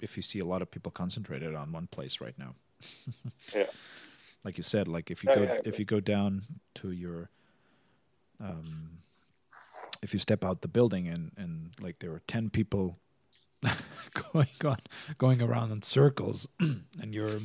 if 0.01 0.17
you 0.17 0.23
see 0.23 0.39
a 0.41 0.45
lot 0.45 0.63
of 0.63 0.71
people 0.71 0.91
concentrated 0.93 1.55
on 1.55 1.73
one 1.73 1.87
place 1.89 2.21
right 2.21 2.39
now. 2.39 2.55
Yeah. 3.55 3.67
Like 4.45 4.59
you 4.59 4.63
said, 4.63 4.89
like 4.89 5.11
if 5.11 5.25
you 5.25 5.31
Yeah, 5.31 5.37
go 5.37 5.43
yeah, 5.45 5.61
if 5.65 5.79
you 5.79 5.85
go 5.87 6.01
down 6.01 6.43
to 6.75 6.91
your 6.91 7.31
um 8.41 8.99
if 10.03 10.13
you 10.13 10.19
step 10.21 10.45
out 10.45 10.61
the 10.61 10.69
building 10.69 11.09
and 11.09 11.33
and 11.37 11.73
like 11.81 11.99
there 12.01 12.13
are 12.13 12.21
10 12.27 12.51
people 12.51 12.99
going 14.33 14.49
on 14.65 14.79
going 15.19 15.41
around 15.41 15.73
in 15.73 15.81
circles 15.83 16.47
and 16.61 17.15
you're 17.15 17.39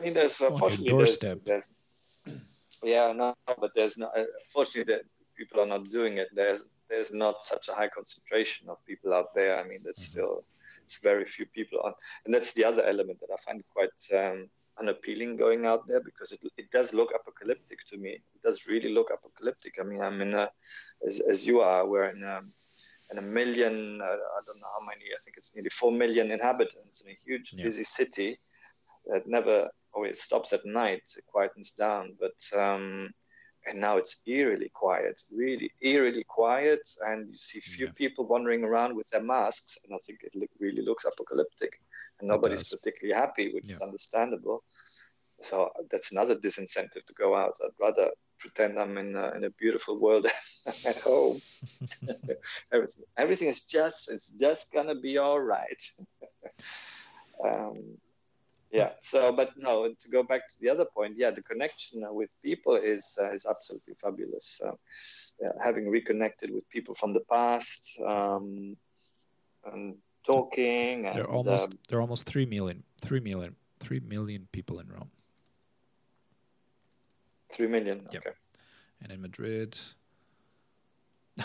I 0.00 0.04
mean, 0.04 0.14
there's 0.14 0.38
your 0.40 0.50
unfortunately 0.50 0.96
there's, 0.96 1.18
doorstep. 1.18 1.38
there's 1.44 1.74
yeah 2.82 3.12
no, 3.12 3.34
but 3.46 3.74
there's 3.74 3.98
not. 3.98 4.12
Unfortunately, 4.44 4.94
that 4.94 5.02
people 5.36 5.60
are 5.60 5.66
not 5.66 5.90
doing 5.90 6.18
it. 6.18 6.28
There's 6.34 6.66
there's 6.88 7.12
not 7.12 7.42
such 7.44 7.68
a 7.68 7.72
high 7.72 7.88
concentration 7.88 8.68
of 8.68 8.84
people 8.86 9.12
out 9.12 9.34
there. 9.34 9.58
I 9.58 9.64
mean, 9.64 9.80
there's 9.82 9.96
Mhm. 9.96 10.10
still 10.12 10.44
it's 10.82 10.98
very 11.02 11.24
few 11.24 11.46
people 11.46 11.80
on, 11.80 11.94
and 12.24 12.32
that's 12.34 12.52
the 12.54 12.64
other 12.64 12.84
element 12.86 13.20
that 13.20 13.30
I 13.32 13.36
find 13.36 13.62
quite 13.74 14.00
um, 14.14 14.48
unappealing 14.78 15.36
going 15.36 15.66
out 15.66 15.86
there 15.86 16.02
because 16.02 16.32
it 16.32 16.40
it 16.56 16.70
does 16.70 16.94
look 16.94 17.10
apocalyptic 17.14 17.84
to 17.88 17.96
me. 17.98 18.10
It 18.36 18.42
does 18.42 18.66
really 18.68 18.92
look 18.92 19.10
apocalyptic. 19.10 19.78
I 19.80 19.82
mean, 19.82 20.00
I'm 20.00 20.20
in 20.22 20.34
a 20.34 20.50
as 21.06 21.20
as 21.20 21.46
you 21.46 21.60
are, 21.60 21.86
we're 21.86 22.10
in 22.10 22.22
a 22.22 22.42
in 23.10 23.18
a 23.18 23.22
million. 23.22 24.00
Uh, 24.00 24.04
I 24.04 24.40
don't 24.46 24.60
know 24.60 24.72
how 24.78 24.84
many. 24.86 25.04
I 25.14 25.18
think 25.24 25.36
it's 25.36 25.54
nearly 25.54 25.70
four 25.70 25.92
million 25.92 26.30
inhabitants 26.30 27.00
in 27.02 27.10
a 27.10 27.18
huge 27.24 27.52
Yeah. 27.54 27.64
busy 27.64 27.84
city 27.84 28.38
that 29.06 29.26
never 29.26 29.70
always 29.92 30.20
stops 30.20 30.52
at 30.52 30.64
night. 30.66 31.02
It 31.16 31.24
quietens 31.34 31.74
down, 31.76 32.16
but 32.20 32.38
um, 32.58 33.10
and 33.66 33.80
now 33.80 33.96
it's 33.98 34.22
eerily 34.26 34.70
quiet, 34.72 35.20
really 35.34 35.72
eerily 35.80 36.24
quiet, 36.24 36.80
and 37.00 37.28
you 37.28 37.34
see 37.36 37.60
few 37.60 37.86
Yeah. 37.86 37.92
people 37.92 38.26
wandering 38.26 38.64
around 38.64 38.94
with 38.96 39.08
their 39.10 39.22
masks, 39.22 39.78
and 39.84 39.94
I 39.94 39.98
think 40.06 40.22
it 40.22 40.34
look, 40.34 40.50
really 40.58 40.82
looks 40.82 41.04
apocalyptic, 41.04 41.80
and 42.20 42.28
nobody's 42.28 42.68
particularly 42.68 43.18
happy, 43.20 43.52
which 43.52 43.68
is 43.70 43.80
understandable. 43.82 44.64
So 45.42 45.70
that's 45.90 46.12
another 46.12 46.36
disincentive 46.36 47.04
to 47.06 47.14
go 47.14 47.34
out. 47.34 47.54
I'd 47.64 47.70
rather 47.78 48.10
pretend 48.38 48.78
I'm 48.78 48.96
in 48.98 49.16
a, 49.16 49.32
in 49.32 49.44
a 49.44 49.50
beautiful 49.50 49.98
world 49.98 50.26
at 50.84 51.00
home. 51.00 51.40
everything, 52.72 53.04
everything 53.16 53.48
is 53.48 53.64
just 53.64 54.10
it's 54.10 54.30
just 54.30 54.72
gonna 54.72 54.94
be 54.94 55.18
all 55.18 55.40
right. 55.40 55.82
um, 57.44 57.98
yeah. 58.70 58.90
So, 59.00 59.32
but 59.32 59.56
no. 59.56 59.88
To 59.88 60.10
go 60.10 60.22
back 60.22 60.48
to 60.50 60.60
the 60.60 60.68
other 60.68 60.84
point, 60.84 61.14
yeah, 61.16 61.30
the 61.30 61.42
connection 61.42 62.02
with 62.10 62.30
people 62.42 62.76
is 62.76 63.18
uh, 63.20 63.32
is 63.32 63.46
absolutely 63.46 63.94
fabulous. 63.94 64.60
Uh, 64.64 64.72
yeah, 65.40 65.52
having 65.62 65.88
reconnected 65.88 66.50
with 66.50 66.68
people 66.68 66.94
from 66.94 67.14
the 67.14 67.24
past 67.30 68.00
um, 68.06 68.76
and 69.72 69.96
talking 70.24 71.06
and 71.06 71.16
There 71.16 71.24
are 71.24 71.30
almost 71.30 71.70
um, 71.70 71.78
there 71.88 71.98
are 71.98 72.02
almost 72.02 72.26
three 72.26 72.46
million, 72.46 72.82
three 73.02 73.20
million, 73.20 73.56
three 73.80 74.00
million 74.00 74.46
people 74.52 74.80
in 74.80 74.88
Rome, 74.88 75.10
three 77.50 77.66
million. 77.66 78.06
Yep. 78.12 78.22
Okay. 78.26 78.36
and 79.02 79.12
in 79.12 79.20
Madrid, 79.20 79.78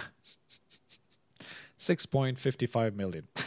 six 1.78 2.06
point 2.06 2.40
fifty 2.40 2.66
five 2.66 2.96
million. 2.96 3.28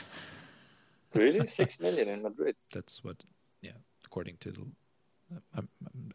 Really, 1.14 1.46
six 1.46 1.80
million 1.80 2.08
in 2.08 2.20
Madrid. 2.20 2.56
That's 2.74 3.02
what, 3.02 3.24
yeah, 3.62 3.70
according 4.04 4.36
to. 4.40 4.50
the- 4.52 4.66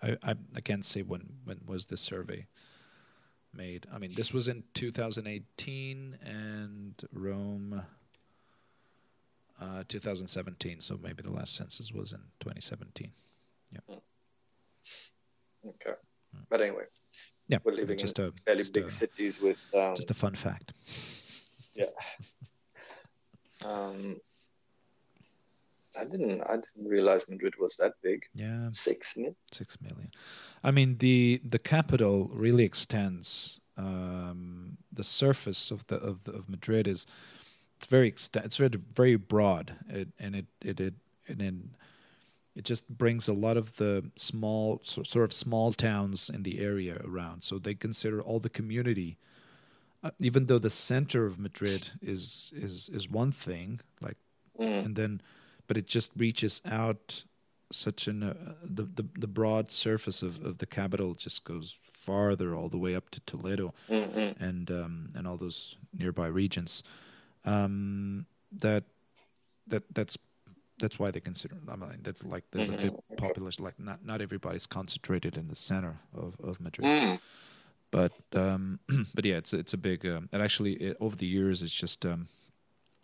I, 0.04 0.18
I, 0.24 0.36
I, 0.56 0.62
can't 0.62 0.86
say 0.86 1.02
when 1.02 1.22
when 1.44 1.60
was 1.66 1.88
this 1.88 2.02
survey 2.02 2.46
made. 3.52 3.88
I 3.92 3.98
mean, 3.98 4.12
this 4.14 4.32
was 4.32 4.48
in 4.48 4.64
2018 4.76 6.18
and 6.24 6.94
Rome. 7.12 7.82
Uh, 9.60 9.84
2017, 9.88 10.82
so 10.82 10.98
maybe 11.04 11.22
the 11.22 11.32
last 11.32 11.56
census 11.56 11.92
was 11.92 12.14
in 12.14 12.20
2017. 12.40 13.12
Okay. 15.68 15.94
But 16.50 16.62
anyway, 16.62 16.86
Yeah, 17.48 17.60
we're 17.64 17.74
living 17.74 17.98
just 17.98 18.20
in 18.20 18.26
a 18.26 18.32
fairly 18.32 18.62
just 18.62 18.74
big 18.74 18.86
a, 18.86 18.92
cities 18.92 19.42
with 19.42 19.72
um, 19.76 19.96
just 19.96 20.12
a 20.12 20.14
fun 20.14 20.36
fact. 20.36 20.74
Yeah. 21.74 21.86
um, 23.66 24.18
I 25.98 26.06
didn't 26.06 26.42
I 26.42 26.56
didn't 26.56 26.88
realize 26.88 27.30
Madrid 27.30 27.56
was 27.60 27.76
that 27.78 27.94
big. 28.02 28.24
Yeah, 28.34 28.70
Six 28.72 29.18
million. 29.18 29.36
six 29.52 29.78
million. 29.82 30.12
I 30.64 30.72
mean, 30.72 30.98
the 31.00 31.42
the 31.44 31.60
capital 31.60 32.30
really 32.34 32.64
extends. 32.64 33.60
Um, 33.78 34.78
the 34.92 35.04
surface 35.04 35.72
of 35.72 35.88
the 35.88 35.96
of, 35.96 36.24
the, 36.24 36.32
of 36.32 36.50
Madrid 36.50 36.88
is 36.88 37.06
it's 37.78 37.88
very 37.88 38.12
ext- 38.12 38.44
it's 38.46 38.58
very 38.58 38.70
very 38.96 39.16
broad, 39.16 39.74
it, 39.90 40.10
and 40.20 40.36
it 40.36 40.46
it 40.62 40.80
it 40.80 40.94
and 41.28 41.40
then 41.40 41.76
it 42.56 42.66
just 42.66 42.88
brings 42.90 43.28
a 43.28 43.34
lot 43.34 43.58
of 43.58 43.78
the 43.78 44.12
small 44.16 44.82
sort 44.84 45.24
of 45.24 45.34
small 45.34 45.74
towns 45.74 46.30
in 46.30 46.44
the 46.44 46.60
area 46.60 47.02
around. 47.06 47.44
So 47.44 47.60
they 47.60 47.74
consider 47.74 48.22
all 48.22 48.40
the 48.40 48.50
community. 48.50 49.18
Uh, 50.04 50.10
even 50.20 50.48
though 50.48 50.58
the 50.58 50.72
center 50.72 51.26
of 51.26 51.38
Madrid 51.38 51.92
is 52.02 52.52
is 52.56 52.90
is 52.92 53.10
one 53.10 53.32
thing, 53.32 53.80
like 54.02 54.18
Mm, 54.62 54.86
and 54.86 54.96
then 54.96 55.22
but 55.68 55.78
it 55.78 55.88
just 55.88 56.12
reaches 56.16 56.62
out 56.66 57.24
such 57.72 58.08
an 58.08 58.24
uh, 58.24 58.54
the, 58.64 58.84
the 58.84 59.06
the 59.18 59.28
broad 59.28 59.72
surface 59.72 60.22
of, 60.22 60.44
of 60.46 60.58
the 60.60 60.66
capital 60.66 61.14
just 61.16 61.44
goes 61.46 61.78
farther 61.94 62.56
all 62.56 62.70
the 62.70 62.78
way 62.78 62.96
up 62.96 63.10
to 63.12 63.20
Toledo 63.22 63.74
mm, 63.90 64.10
mm. 64.10 64.42
and 64.42 64.70
um, 64.70 65.12
and 65.16 65.28
all 65.28 65.38
those 65.38 65.78
nearby 65.98 66.28
regions 66.28 66.84
um, 67.46 68.26
that 68.52 68.84
that 69.68 69.84
that's 69.94 70.18
that's 70.82 70.98
why 71.00 71.10
they 71.12 71.22
consider 71.22 71.56
I 71.72 71.76
mean 71.78 72.00
that's 72.04 72.24
like 72.34 72.44
there's 72.52 72.70
a 72.70 72.74
big 72.86 72.94
population 73.18 73.64
like 73.64 73.80
not 73.80 74.00
not 74.04 74.20
everybody's 74.22 74.66
concentrated 74.68 75.38
in 75.38 75.48
the 75.48 75.56
center 75.56 75.96
of, 76.14 76.36
of 76.44 76.60
Madrid 76.60 76.88
Mm. 76.88 77.20
but 77.92 78.14
um, 78.46 78.80
but 79.16 79.24
yeah, 79.26 79.38
it's 79.42 79.54
it's 79.54 79.74
a 79.74 79.78
big. 79.78 80.06
Um, 80.06 80.30
and 80.32 80.42
actually, 80.42 80.74
it, 80.88 80.98
over 81.00 81.16
the 81.16 81.26
years, 81.38 81.62
it's 81.62 81.74
just 81.86 82.06
um, 82.06 82.28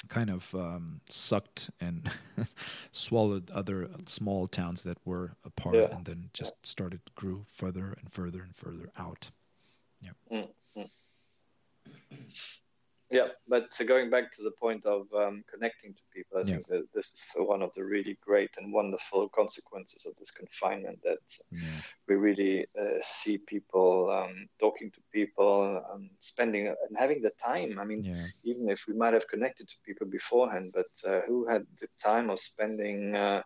kind 0.07 0.29
of 0.29 0.43
um, 0.55 1.01
sucked 1.09 1.69
and 1.81 2.09
swallowed 2.91 3.51
other 3.51 3.89
small 4.05 4.47
towns 4.47 4.83
that 4.83 4.97
were 5.03 5.35
apart, 5.43 5.75
Yeah. 5.75 5.93
and 5.95 6.05
then 6.05 6.29
just 6.33 6.53
started 6.63 7.01
grew 7.15 7.45
further 7.53 7.87
and 7.99 8.07
further 8.13 8.41
and 8.43 8.55
further 8.55 8.89
out. 8.97 9.31
Yeah, 9.99 10.13
but 13.47 13.69
uh, 13.79 13.83
going 13.85 14.09
back 14.09 14.31
to 14.33 14.43
the 14.43 14.51
point 14.51 14.85
of 14.85 15.07
um, 15.13 15.43
connecting 15.51 15.93
to 15.93 16.01
people, 16.13 16.39
I 16.39 16.43
Yeah. 16.43 16.55
think 16.55 16.67
that 16.67 16.87
this 16.93 17.11
is 17.13 17.33
one 17.37 17.61
of 17.61 17.73
the 17.73 17.83
really 17.85 18.17
great 18.21 18.57
and 18.57 18.73
wonderful 18.73 19.29
consequences 19.29 20.05
of 20.05 20.15
this 20.17 20.31
confinement. 20.31 20.99
That 21.03 21.19
Yeah, 21.51 21.81
we 22.07 22.15
really 22.15 22.67
uh, 22.79 22.99
see 23.01 23.37
people 23.37 24.09
um, 24.11 24.47
talking 24.59 24.91
to 24.91 25.01
people, 25.11 25.83
um, 25.91 26.09
spending 26.19 26.67
and 26.67 26.97
having 26.97 27.21
the 27.21 27.31
time. 27.43 27.79
I 27.79 27.85
mean, 27.85 28.03
yeah, 28.03 28.27
even 28.43 28.69
if 28.69 28.85
we 28.87 28.93
might 28.93 29.13
have 29.13 29.27
connected 29.27 29.69
to 29.69 29.75
people 29.85 30.07
beforehand, 30.07 30.73
but 30.73 30.91
uh, 31.09 31.21
who 31.27 31.47
had 31.47 31.65
the 31.79 31.87
time 32.03 32.29
of 32.29 32.39
spending 32.39 33.15
uh, 33.15 33.41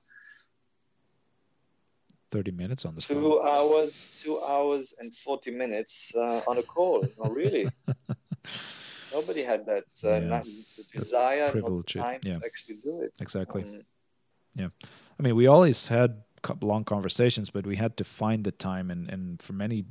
thirty 2.31 2.51
minutes 2.51 2.85
on 2.85 2.95
the 2.95 3.01
two 3.01 3.39
phone. 3.41 3.47
hours, 3.47 4.05
two 4.19 4.41
hours 4.41 4.93
and 4.99 5.13
forty 5.13 5.51
minutes 5.51 6.13
uh, 6.15 6.41
on 6.47 6.57
a 6.57 6.63
call? 6.63 7.07
no, 7.17 7.29
really. 7.29 7.71
Nobody 9.13 9.43
had 9.43 9.65
that 9.65 9.85
uh, 10.03 10.09
Yeah. 10.09 10.19
not 10.19 10.45
the 10.45 10.83
desire, 10.91 11.47
the 11.47 11.51
privilege, 11.53 11.93
time 11.93 12.19
yeah. 12.23 12.39
to 12.39 12.45
actually 12.45 12.75
do 12.75 13.01
it. 13.01 13.13
Exactly. 13.21 13.63
Um, 13.63 14.71
I 15.19 15.23
mean, 15.23 15.35
we 15.35 15.47
always 15.47 15.88
had 15.88 16.23
long 16.61 16.83
conversations, 16.83 17.49
but 17.49 17.65
we 17.67 17.75
had 17.75 17.95
to 17.97 18.03
find 18.03 18.43
the 18.43 18.51
time, 18.51 18.89
and 18.89 19.09
and 19.09 19.41
for 19.41 19.53
many 19.53 19.85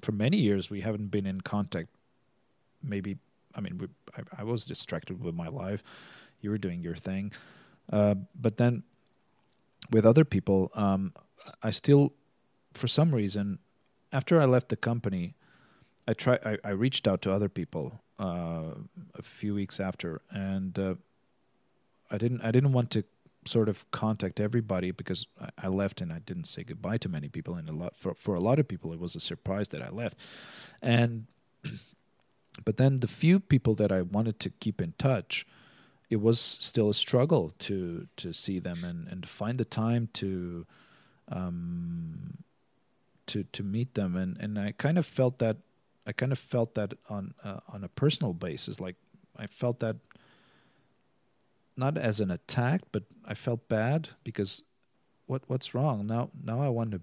for 0.00 0.12
many 0.12 0.38
years 0.38 0.70
we 0.70 0.80
haven't 0.80 1.08
been 1.08 1.26
in 1.26 1.40
contact. 1.40 1.88
Maybe 2.82 3.18
I 3.54 3.60
mean, 3.60 3.78
we, 3.78 3.88
I, 4.16 4.40
I 4.40 4.44
was 4.44 4.64
distracted 4.64 5.22
with 5.22 5.34
my 5.34 5.48
life. 5.48 5.82
You 6.40 6.50
were 6.50 6.58
doing 6.58 6.82
your 6.82 6.96
thing, 6.96 7.32
uh, 7.92 8.14
but 8.34 8.56
then 8.56 8.82
with 9.90 10.06
other 10.06 10.24
people, 10.24 10.70
um, 10.74 11.12
I 11.62 11.70
still, 11.70 12.12
for 12.74 12.88
some 12.88 13.14
reason, 13.14 13.58
after 14.12 14.40
I 14.40 14.46
left 14.46 14.68
the 14.68 14.76
company, 14.76 15.34
I 16.08 16.14
try. 16.14 16.38
I, 16.44 16.58
I 16.64 16.70
reached 16.70 17.06
out 17.06 17.22
to 17.22 17.32
other 17.32 17.48
people 17.48 18.00
uh, 18.22 18.74
a 19.16 19.22
few 19.22 19.54
weeks 19.54 19.80
after, 19.80 20.20
and 20.30 20.78
uh, 20.78 20.94
I 22.10 22.18
didn't. 22.18 22.40
I 22.42 22.52
didn't 22.52 22.72
want 22.72 22.90
to 22.92 23.04
sort 23.44 23.68
of 23.68 23.90
contact 23.90 24.38
everybody 24.38 24.92
because 24.92 25.26
I, 25.40 25.48
I 25.64 25.68
left 25.68 26.00
and 26.00 26.12
I 26.12 26.20
didn't 26.20 26.44
say 26.44 26.62
goodbye 26.62 26.98
to 26.98 27.08
many 27.08 27.28
people. 27.28 27.56
And 27.56 27.68
a 27.68 27.72
lot 27.72 27.96
for 27.96 28.14
for 28.14 28.36
a 28.36 28.40
lot 28.40 28.60
of 28.60 28.68
people, 28.68 28.92
it 28.92 29.00
was 29.00 29.16
a 29.16 29.20
surprise 29.20 29.68
that 29.68 29.82
I 29.82 29.90
left. 29.90 30.18
And 30.80 31.26
but 32.64 32.76
then 32.76 33.00
the 33.00 33.08
few 33.08 33.40
people 33.40 33.74
that 33.74 33.90
I 33.90 34.02
wanted 34.02 34.38
to 34.40 34.50
keep 34.50 34.80
in 34.80 34.94
touch, 34.98 35.44
it 36.08 36.20
was 36.20 36.38
still 36.38 36.90
a 36.90 36.94
struggle 36.94 37.54
to 37.60 38.06
to 38.18 38.32
see 38.32 38.60
them 38.60 38.84
and 38.84 39.08
and 39.08 39.28
find 39.28 39.58
the 39.58 39.64
time 39.64 40.08
to 40.14 40.64
um 41.28 42.44
to 43.26 43.42
to 43.44 43.62
meet 43.64 43.94
them 43.94 44.16
and 44.16 44.36
and 44.38 44.58
I 44.58 44.72
kind 44.72 44.98
of 44.98 45.06
felt 45.06 45.38
that 45.38 45.56
I 46.06 46.12
kind 46.12 46.32
of 46.32 46.38
felt 46.38 46.74
that 46.74 46.94
on 47.08 47.34
uh, 47.44 47.60
on 47.68 47.84
a 47.84 47.88
personal 47.88 48.32
basis 48.32 48.80
like 48.80 48.96
I 49.36 49.46
felt 49.46 49.80
that 49.80 49.96
not 51.76 51.96
as 51.96 52.20
an 52.20 52.30
attack 52.30 52.82
but 52.92 53.04
I 53.24 53.34
felt 53.34 53.68
bad 53.68 54.10
because 54.24 54.62
what 55.26 55.42
what's 55.46 55.74
wrong? 55.74 56.06
Now 56.06 56.30
now 56.42 56.60
I 56.60 56.68
want 56.68 56.92
to 56.92 57.00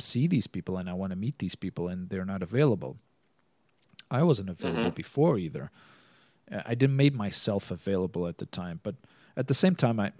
see 0.00 0.26
these 0.26 0.46
people 0.46 0.76
and 0.76 0.88
I 0.88 0.92
want 0.92 1.10
to 1.10 1.16
meet 1.16 1.38
these 1.38 1.54
people 1.54 1.88
and 1.88 2.10
they're 2.10 2.24
not 2.24 2.42
available. 2.42 2.98
I 4.10 4.22
wasn't 4.22 4.50
available 4.50 4.82
mm-hmm. 4.82 4.94
before 4.94 5.38
either. 5.38 5.70
I 6.50 6.74
didn't 6.74 6.96
make 6.96 7.14
myself 7.14 7.70
available 7.70 8.26
at 8.26 8.38
the 8.38 8.46
time 8.46 8.80
but 8.82 8.96
at 9.36 9.48
the 9.48 9.54
same 9.54 9.74
time 9.74 9.98
I 9.98 10.12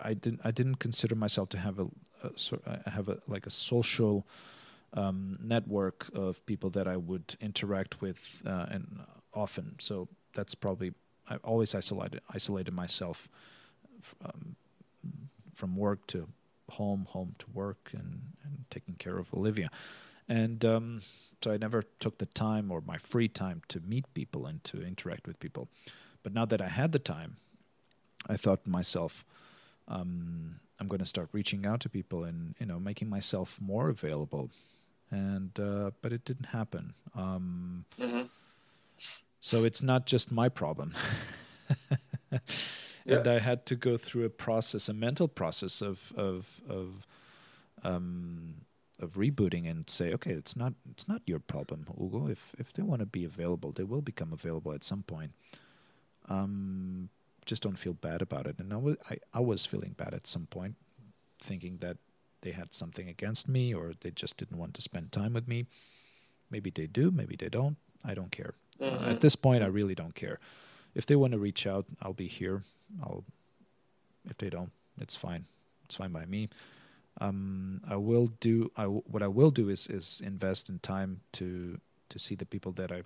I 0.00 0.14
didn't 0.14 0.40
I 0.44 0.50
didn't 0.50 0.76
consider 0.76 1.14
myself 1.14 1.48
to 1.50 1.58
have 1.58 1.78
a, 1.78 1.88
a 2.22 2.90
have 2.90 3.08
a 3.08 3.18
like 3.26 3.46
a 3.46 3.50
social 3.50 4.26
um, 4.94 5.38
network 5.42 6.10
of 6.14 6.44
people 6.46 6.70
that 6.70 6.86
I 6.86 6.96
would 6.96 7.36
interact 7.40 8.00
with 8.00 8.42
uh, 8.46 8.66
and 8.70 9.00
often. 9.34 9.76
So 9.78 10.08
that's 10.34 10.54
probably 10.54 10.92
I 11.28 11.36
always 11.36 11.74
isolated 11.74 12.20
isolated 12.30 12.72
myself 12.72 13.28
um, 14.24 14.56
from 15.54 15.76
work 15.76 16.06
to 16.08 16.28
home, 16.70 17.06
home 17.10 17.34
to 17.38 17.46
work, 17.52 17.90
and, 17.92 18.32
and 18.42 18.64
taking 18.70 18.94
care 18.94 19.18
of 19.18 19.32
Olivia. 19.34 19.70
And 20.28 20.64
um, 20.64 21.02
so 21.42 21.52
I 21.52 21.56
never 21.56 21.82
took 22.00 22.18
the 22.18 22.26
time 22.26 22.70
or 22.70 22.80
my 22.80 22.98
free 22.98 23.28
time 23.28 23.62
to 23.68 23.80
meet 23.80 24.12
people 24.14 24.46
and 24.46 24.62
to 24.64 24.82
interact 24.82 25.26
with 25.26 25.38
people. 25.38 25.68
But 26.22 26.32
now 26.32 26.44
that 26.46 26.62
I 26.62 26.68
had 26.68 26.92
the 26.92 26.98
time, 26.98 27.36
I 28.28 28.36
thought 28.36 28.64
to 28.64 28.70
myself, 28.70 29.24
um, 29.88 30.60
I'm 30.78 30.88
going 30.88 31.00
to 31.00 31.06
start 31.06 31.28
reaching 31.32 31.66
out 31.66 31.80
to 31.80 31.88
people 31.88 32.24
and 32.24 32.54
you 32.58 32.66
know 32.66 32.78
making 32.78 33.08
myself 33.08 33.58
more 33.60 33.88
available 33.88 34.50
and 35.12 35.60
uh, 35.60 35.90
but 36.00 36.12
it 36.12 36.24
didn't 36.24 36.46
happen. 36.46 36.94
Um, 37.14 37.84
mm-hmm. 38.00 38.22
So 39.40 39.64
it's 39.64 39.82
not 39.82 40.06
just 40.06 40.32
my 40.32 40.48
problem. 40.48 40.94
yeah. 42.32 42.38
And 43.06 43.26
I 43.28 43.38
had 43.38 43.66
to 43.66 43.76
go 43.76 43.96
through 43.96 44.24
a 44.24 44.30
process, 44.30 44.88
a 44.88 44.94
mental 44.94 45.28
process 45.28 45.82
of 45.82 46.12
of 46.16 46.60
of 46.68 47.06
um, 47.84 48.54
of 49.00 49.12
rebooting 49.14 49.70
and 49.70 49.88
say, 49.90 50.12
okay, 50.14 50.32
it's 50.32 50.56
not 50.56 50.72
it's 50.90 51.06
not 51.06 51.20
your 51.26 51.40
problem, 51.40 51.86
Hugo. 51.98 52.28
If 52.28 52.54
if 52.58 52.72
they 52.72 52.82
want 52.82 53.00
to 53.00 53.06
be 53.06 53.24
available, 53.24 53.72
they 53.72 53.84
will 53.84 54.02
become 54.02 54.32
available 54.32 54.72
at 54.72 54.82
some 54.82 55.02
point. 55.02 55.32
Um, 56.28 57.10
just 57.44 57.62
don't 57.62 57.78
feel 57.78 57.94
bad 57.94 58.22
about 58.22 58.46
it. 58.46 58.58
And 58.58 58.72
I 58.72 58.76
was 58.76 58.96
I, 59.10 59.18
I 59.34 59.40
was 59.40 59.66
feeling 59.66 59.94
bad 59.96 60.14
at 60.14 60.26
some 60.26 60.46
point, 60.46 60.76
thinking 61.42 61.78
that 61.78 61.98
they 62.42 62.52
had 62.52 62.74
something 62.74 63.08
against 63.08 63.48
me 63.48 63.74
or 63.74 63.92
they 64.00 64.10
just 64.10 64.36
didn't 64.36 64.58
want 64.58 64.74
to 64.74 64.82
spend 64.82 65.10
time 65.10 65.32
with 65.32 65.48
me. 65.48 65.66
Maybe 66.50 66.70
they 66.70 66.86
do, 66.86 67.10
maybe 67.10 67.36
they 67.36 67.48
don't. 67.48 67.76
I 68.04 68.14
don't 68.14 68.30
care. 68.30 68.54
Mm-hmm. 68.80 69.04
Uh, 69.04 69.08
at 69.08 69.20
this 69.20 69.36
point, 69.36 69.62
I 69.62 69.66
really 69.66 69.94
don't 69.94 70.14
care. 70.14 70.38
If 70.94 71.06
they 71.06 71.16
want 71.16 71.32
to 71.32 71.38
reach 71.38 71.66
out, 71.66 71.86
I'll 72.02 72.12
be 72.12 72.28
here. 72.28 72.62
I'll. 73.02 73.24
If 74.28 74.38
they 74.38 74.50
don't, 74.50 74.70
it's 75.00 75.16
fine. 75.16 75.46
It's 75.84 75.94
fine 75.94 76.12
by 76.12 76.26
me. 76.26 76.48
Um, 77.20 77.80
I 77.88 77.96
will 77.96 78.28
do. 78.40 78.70
I 78.76 78.82
w- 78.82 79.02
what 79.06 79.22
I 79.22 79.28
will 79.28 79.50
do 79.50 79.68
is 79.68 79.86
is 79.86 80.20
invest 80.24 80.68
in 80.68 80.78
time 80.80 81.20
to 81.32 81.80
to 82.08 82.18
see 82.18 82.34
the 82.34 82.46
people 82.46 82.72
that 82.72 82.92
I 82.92 83.02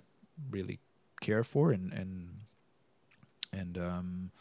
really 0.51 0.79
care 1.21 1.43
for 1.43 1.71
and 1.71 1.91
and 1.93 2.29
and 3.51 3.77
um 3.77 4.31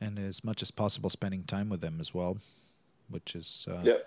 and 0.00 0.18
as 0.18 0.44
much 0.44 0.62
as 0.62 0.70
possible 0.70 1.08
spending 1.08 1.44
time 1.44 1.68
with 1.70 1.80
them 1.80 1.98
as 2.00 2.12
well 2.12 2.36
which 3.08 3.34
is 3.34 3.66
uh, 3.70 3.80
yeah. 3.82 3.98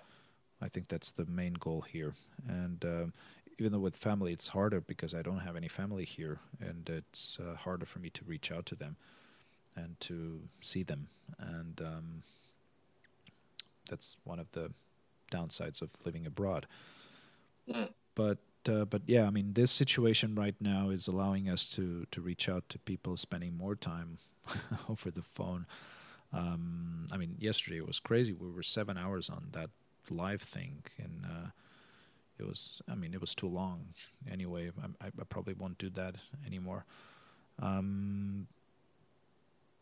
I 0.60 0.68
think 0.68 0.88
that's 0.88 1.10
the 1.10 1.24
main 1.24 1.54
goal 1.54 1.82
here. 1.82 2.14
And 2.46 2.84
um, 2.84 3.12
even 3.58 3.72
though 3.72 3.78
with 3.78 3.96
family 3.96 4.32
it's 4.32 4.48
harder 4.48 4.80
because 4.80 5.14
I 5.14 5.22
don't 5.22 5.40
have 5.40 5.56
any 5.56 5.68
family 5.68 6.04
here, 6.04 6.38
and 6.60 6.88
it's 6.88 7.38
uh, 7.40 7.56
harder 7.56 7.86
for 7.86 7.98
me 7.98 8.10
to 8.10 8.24
reach 8.24 8.50
out 8.52 8.66
to 8.66 8.74
them 8.74 8.96
and 9.76 9.98
to 10.00 10.40
see 10.60 10.82
them, 10.82 11.08
and 11.38 11.80
um, 11.80 12.22
that's 13.88 14.16
one 14.24 14.38
of 14.38 14.50
the 14.52 14.72
downsides 15.30 15.82
of 15.82 15.90
living 16.04 16.26
abroad. 16.26 16.66
Mm. 17.68 17.90
But 18.14 18.38
uh, 18.68 18.84
but 18.84 19.02
yeah, 19.06 19.26
I 19.26 19.30
mean, 19.30 19.52
this 19.54 19.70
situation 19.70 20.34
right 20.34 20.56
now 20.60 20.90
is 20.90 21.06
allowing 21.06 21.48
us 21.48 21.68
to 21.70 22.06
to 22.10 22.20
reach 22.20 22.48
out 22.48 22.68
to 22.70 22.78
people, 22.78 23.16
spending 23.16 23.56
more 23.56 23.74
time 23.74 24.18
over 24.88 25.10
the 25.10 25.22
phone 25.22 25.66
um, 26.32 27.06
I 27.10 27.16
mean, 27.16 27.36
yesterday 27.38 27.78
it 27.78 27.86
was 27.86 27.98
crazy. 27.98 28.32
We 28.32 28.50
were 28.50 28.62
seven 28.62 28.98
hours 28.98 29.30
on 29.30 29.48
that 29.52 29.70
live 30.10 30.42
thing, 30.42 30.82
and 30.98 31.24
uh, 31.24 31.48
it 32.38 32.46
was. 32.46 32.82
I 32.90 32.94
mean, 32.94 33.14
it 33.14 33.20
was 33.20 33.34
too 33.34 33.48
long. 33.48 33.86
Anyway, 34.30 34.70
I, 35.00 35.06
I 35.06 35.24
probably 35.28 35.54
won't 35.54 35.78
do 35.78 35.90
that 35.90 36.16
anymore. 36.46 36.84
Um, 37.60 38.46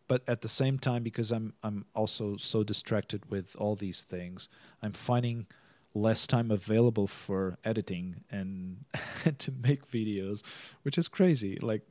but 0.09 0.23
at 0.29 0.41
the 0.41 0.49
same 0.49 0.79
time, 0.79 1.03
because 1.03 1.33
I'm 1.33 1.55
I'm 1.63 1.85
also 1.95 2.37
so 2.37 2.63
distracted 2.63 3.31
with 3.31 3.57
all 3.59 3.75
these 3.75 4.03
things, 4.03 4.49
I'm 4.83 4.93
finding 4.93 5.47
less 5.95 6.27
time 6.27 6.51
available 6.51 7.07
for 7.07 7.57
editing 7.65 8.23
and 8.31 8.85
to 9.39 9.51
make 9.51 9.91
videos, 9.91 10.43
which 10.83 10.99
is 10.99 11.09
crazy. 11.09 11.59
Like 11.61 11.83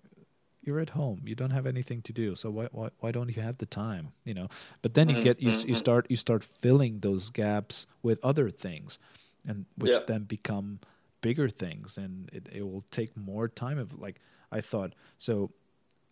you're 0.66 0.80
at 0.80 0.90
home 0.92 1.22
you 1.26 1.36
don't 1.36 1.52
have 1.52 1.66
anything 1.66 2.02
to 2.02 2.12
do 2.12 2.36
so 2.36 2.50
why 2.50 2.68
why, 2.72 2.90
why 3.00 3.12
don't 3.12 3.36
you 3.36 3.42
have 3.42 3.58
the 3.60 3.66
time 3.66 4.10
you 4.24 4.34
know 4.34 4.48
but 4.82 4.94
then 4.94 5.10
you 5.10 5.16
mm-hmm, 5.16 5.24
get 5.24 5.42
you, 5.42 5.52
you 5.52 5.58
mm-hmm. 5.58 5.74
start 5.76 6.06
you 6.10 6.18
start 6.18 6.44
filling 6.44 7.00
those 7.00 7.30
gaps 7.30 7.88
with 8.02 8.20
other 8.24 8.50
things 8.50 9.00
and 9.48 9.66
which 9.78 9.94
yeah. 9.94 10.00
then 10.08 10.24
become 10.24 10.80
bigger 11.22 11.50
things 11.50 11.98
and 11.98 12.30
it, 12.34 12.48
it 12.52 12.64
will 12.64 12.84
take 12.92 13.16
more 13.16 13.48
time 13.48 13.78
of 13.78 14.00
like 14.00 14.20
i 14.52 14.62
thought 14.62 14.94
so 15.18 15.52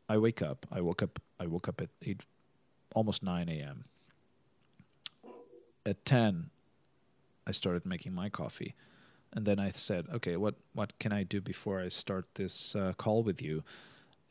i 0.08 0.18
wake 0.18 0.42
up 0.42 0.66
i 0.72 0.82
woke 0.82 1.02
up 1.02 1.20
i 1.40 1.46
woke 1.46 1.68
up 1.68 1.82
at 1.82 1.90
8 2.02 2.22
almost 2.96 3.24
9 3.24 3.50
a.m 3.50 3.86
at 5.86 6.04
10 6.06 6.50
i 7.48 7.52
started 7.52 7.86
making 7.86 8.14
my 8.14 8.30
coffee 8.30 8.76
and 9.32 9.46
then 9.46 9.60
i 9.60 9.70
said 9.70 10.06
okay 10.14 10.38
what 10.38 10.56
what 10.74 10.98
can 11.00 11.12
i 11.12 11.24
do 11.24 11.42
before 11.42 11.80
i 11.80 11.90
start 11.90 12.26
this 12.36 12.76
uh, 12.76 12.94
call 12.98 13.24
with 13.24 13.42
you 13.42 13.64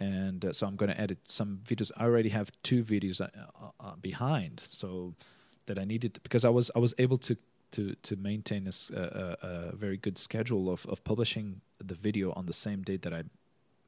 and 0.03 0.45
uh, 0.45 0.53
so 0.53 0.67
I'm 0.67 0.77
going 0.77 0.91
to 0.91 1.01
edit 1.01 1.19
some 1.27 1.61
videos. 1.65 1.91
I 1.97 2.05
already 2.05 2.31
have 2.31 2.51
two 2.63 2.83
videos 2.83 3.21
uh, 3.21 3.27
uh, 3.27 3.71
uh, 3.79 3.97
behind, 4.01 4.61
so 4.61 5.15
that 5.67 5.79
I 5.79 5.85
needed 5.85 6.21
because 6.23 6.45
I 6.45 6.49
was 6.49 6.71
I 6.75 6.79
was 6.79 6.95
able 6.99 7.19
to 7.19 7.37
to 7.73 7.95
to 8.09 8.17
maintain 8.17 8.69
a, 8.69 8.73
a, 8.97 9.37
a, 9.47 9.77
very 9.77 9.97
good 9.97 10.19
schedule 10.19 10.71
of 10.71 10.87
of 10.87 11.05
publishing 11.05 11.61
the 11.79 11.95
video 11.95 12.33
on 12.33 12.47
the 12.47 12.53
same 12.53 12.83
date 12.83 13.03
that 13.03 13.15
I 13.15 13.23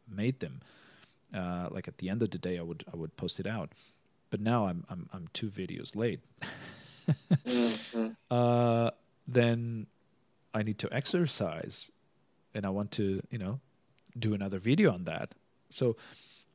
made 0.09 0.41
them. 0.41 0.61
Uh, 1.35 1.69
like 1.71 1.89
at 1.89 1.99
the 1.99 2.09
end 2.09 2.23
of 2.23 2.31
the 2.31 2.39
day, 2.39 2.59
I 2.59 2.63
would 2.63 2.85
I 2.93 2.97
would 2.97 3.17
post 3.17 3.41
it 3.41 3.47
out, 3.47 3.71
but 4.31 4.41
now 4.41 4.67
I'm 4.69 4.85
I'm 4.89 5.09
I'm 5.13 5.29
two 5.33 5.51
videos 5.51 5.97
late. 5.97 6.21
mm-hmm. 7.47 8.09
uh, 8.31 8.91
then 9.27 9.87
I 10.59 10.63
need 10.63 10.79
to 10.79 10.89
exercise, 10.93 11.91
and 12.55 12.65
I 12.65 12.71
want 12.71 12.93
to 12.93 13.21
you 13.31 13.39
know 13.39 13.59
do 14.17 14.33
another 14.33 14.61
video 14.61 14.93
on 14.93 15.05
that 15.05 15.35
so 15.75 15.97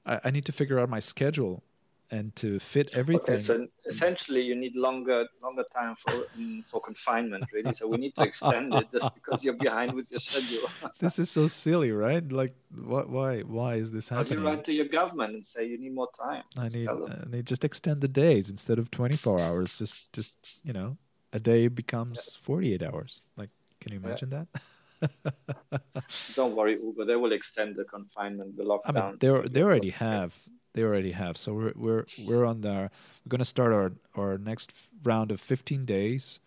I, 0.05 0.19
I 0.25 0.31
need 0.31 0.45
to 0.45 0.51
figure 0.51 0.79
out 0.79 0.89
my 0.89 0.99
schedule 0.99 1.63
and 2.11 2.35
to 2.35 2.59
fit 2.59 2.95
everything. 2.95 3.35
Okay, 3.35 3.39
so 3.39 3.67
essentially, 3.85 4.41
you 4.41 4.55
need 4.55 4.75
longer 4.75 5.27
longer 5.43 5.63
time 5.73 5.95
for 5.95 6.11
um, 6.35 6.63
for 6.65 6.81
confinement, 6.81 7.45
really. 7.53 7.73
So 7.73 7.87
we 7.87 7.97
need 7.97 8.15
to 8.15 8.23
extend 8.23 8.73
it 8.73 8.91
just 8.91 9.13
because 9.15 9.43
you're 9.43 9.53
behind 9.53 9.93
with 9.93 10.09
your 10.11 10.19
schedule. 10.19 10.69
this 10.99 11.19
is 11.19 11.29
so 11.29 11.47
silly, 11.47 11.91
right? 11.91 12.29
Like, 12.31 12.55
what? 12.75 13.09
Why? 13.09 13.41
Why 13.41 13.75
is 13.75 13.91
this 13.91 14.09
happening? 14.09 14.39
you 14.39 14.45
write 14.45 14.65
to 14.65 14.73
your 14.73 14.87
government 14.87 15.33
and 15.33 15.45
say 15.45 15.67
you 15.67 15.77
need 15.77 15.93
more 15.93 16.09
time. 16.19 16.43
I 16.57 16.67
need. 16.69 16.87
I 16.87 17.25
need 17.29 17.45
just 17.45 17.63
extend 17.63 18.01
the 18.01 18.07
days 18.07 18.49
instead 18.49 18.79
of 18.79 18.89
24 18.91 19.41
hours. 19.41 19.77
Just, 19.77 20.13
just 20.13 20.65
you 20.65 20.73
know, 20.73 20.97
a 21.33 21.39
day 21.39 21.67
becomes 21.67 22.37
yeah. 22.39 22.45
48 22.45 22.83
hours. 22.83 23.21
Like, 23.37 23.49
can 23.81 23.91
you 23.91 23.99
imagine 23.99 24.31
yeah. 24.31 24.45
that? 24.51 24.61
Don't 26.35 26.55
worry, 26.55 26.77
Hugo. 26.77 27.05
They 27.05 27.15
will 27.15 27.31
extend 27.31 27.75
the 27.75 27.83
confinement, 27.83 28.57
the 28.57 28.63
lockdown. 28.63 28.97
I 28.97 29.09
mean, 29.09 29.17
they 29.19 29.47
they 29.47 29.63
already 29.63 29.91
have. 29.91 30.35
They 30.73 30.83
already 30.83 31.11
have. 31.11 31.37
So 31.37 31.53
we're 31.53 31.73
we're 31.75 32.05
we're 32.27 32.45
on 32.45 32.61
the. 32.61 32.91
We're 33.25 33.29
going 33.29 33.39
to 33.39 33.45
start 33.45 33.73
our 33.73 33.91
our 34.15 34.37
next 34.37 34.73
round 35.03 35.31
of 35.31 35.39
15 35.41 35.85
days. 35.85 36.39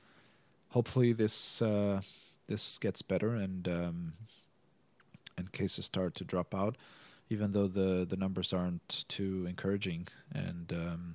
Hopefully 0.71 1.13
this 1.13 1.61
uh, 1.63 2.01
this 2.47 2.79
gets 2.79 3.03
better 3.03 3.35
and 3.35 3.69
um, 3.69 4.13
and 5.37 5.53
cases 5.53 5.85
start 5.85 6.15
to 6.17 6.25
drop 6.25 6.55
out, 6.55 6.77
even 7.31 7.53
though 7.53 7.69
the 7.69 8.07
the 8.09 8.17
numbers 8.17 8.53
aren't 8.53 9.05
too 9.09 9.47
encouraging. 9.49 10.09
And 10.33 10.73
um, 10.73 11.15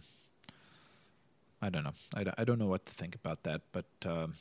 I 1.61 1.69
don't 1.69 1.83
know. 1.83 1.93
I, 2.15 2.25
I 2.37 2.43
don't 2.43 2.59
know 2.59 2.67
what 2.67 2.85
to 2.85 2.93
think 2.93 3.15
about 3.15 3.43
that, 3.43 3.61
but 3.71 3.85
um, 4.05 4.35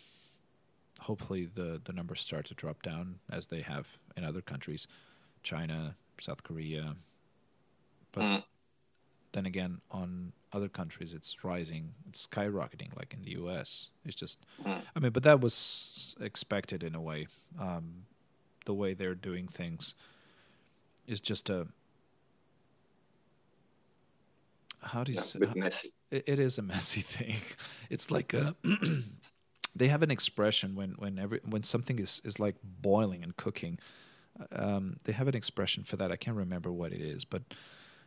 hopefully 1.07 1.47
the 1.47 1.81
the 1.85 1.93
numbers 1.93 2.21
start 2.21 2.47
to 2.47 2.55
drop 2.55 2.83
down 2.83 3.19
as 3.31 3.47
they 3.47 3.63
have 3.63 3.87
in 4.17 4.25
other 4.25 4.41
countries, 4.43 4.87
China, 5.43 5.97
South 6.21 6.43
Korea. 6.43 6.97
But 8.13 8.23
Mm. 8.23 8.45
then 9.33 9.47
again, 9.47 9.81
on 9.91 10.33
other 10.53 10.69
countries, 10.69 11.13
it's 11.15 11.45
rising, 11.45 11.95
it's 12.09 12.27
skyrocketing, 12.27 12.97
like 12.97 13.13
in 13.15 13.23
the 13.23 13.31
U.S. 13.33 13.91
It's 14.05 14.17
just, 14.17 14.39
Mm. 14.65 14.83
I 14.95 14.99
mean, 15.01 15.13
but 15.13 15.23
that 15.23 15.41
was 15.41 16.17
expected 16.21 16.83
in 16.83 16.95
a 16.95 17.01
way. 17.01 17.27
Um, 17.61 18.07
the 18.65 18.75
way 18.75 18.95
they're 18.95 19.15
doing 19.15 19.47
things 19.49 19.95
is 21.07 21.21
just 21.21 21.49
a 21.51 21.69
how 24.81 25.05
do 25.05 25.13
you 25.13 25.17
Yeah, 25.17 25.23
say? 25.23 25.39
a 25.39 25.41
bit 25.41 25.57
messy. 25.57 25.91
it, 26.11 26.25
it 26.27 26.39
is 26.41 26.59
a 26.59 26.63
messy 26.63 27.01
thing. 27.17 27.37
It's 27.91 28.11
like 28.11 28.35
a 28.35 28.55
they 29.79 29.89
have 29.89 30.03
an 30.03 30.11
expression 30.11 30.75
when 30.75 30.91
when 30.99 31.19
every 31.19 31.41
when 31.45 31.63
something 31.63 31.99
is 31.99 32.21
is 32.25 32.39
like 32.41 32.57
boiling 32.63 33.23
and 33.23 33.37
cooking. 33.37 33.79
Um, 34.53 34.99
they 35.05 35.13
have 35.13 35.29
an 35.29 35.35
expression 35.35 35.85
for 35.85 35.97
that. 35.97 36.13
I 36.13 36.17
can't 36.17 36.37
remember 36.37 36.71
what 36.71 36.93
it 36.93 37.01
is, 37.01 37.25
but 37.25 37.43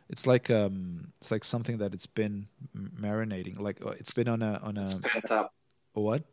it's 0.08 0.26
like 0.26 0.50
um 0.50 1.12
it's 1.20 1.30
like 1.30 1.44
something 1.44 1.78
that 1.78 1.92
it's 1.94 2.06
been 2.06 2.46
marinating. 2.76 3.58
Like 3.60 3.84
uh, 3.84 3.90
it's 3.90 4.14
been 4.14 4.28
on 4.28 4.42
a 4.42 4.58
on 4.62 4.76
a 4.76 4.84
It's 4.84 4.94
pent 5.02 5.30
up. 5.30 5.52
what 5.94 6.24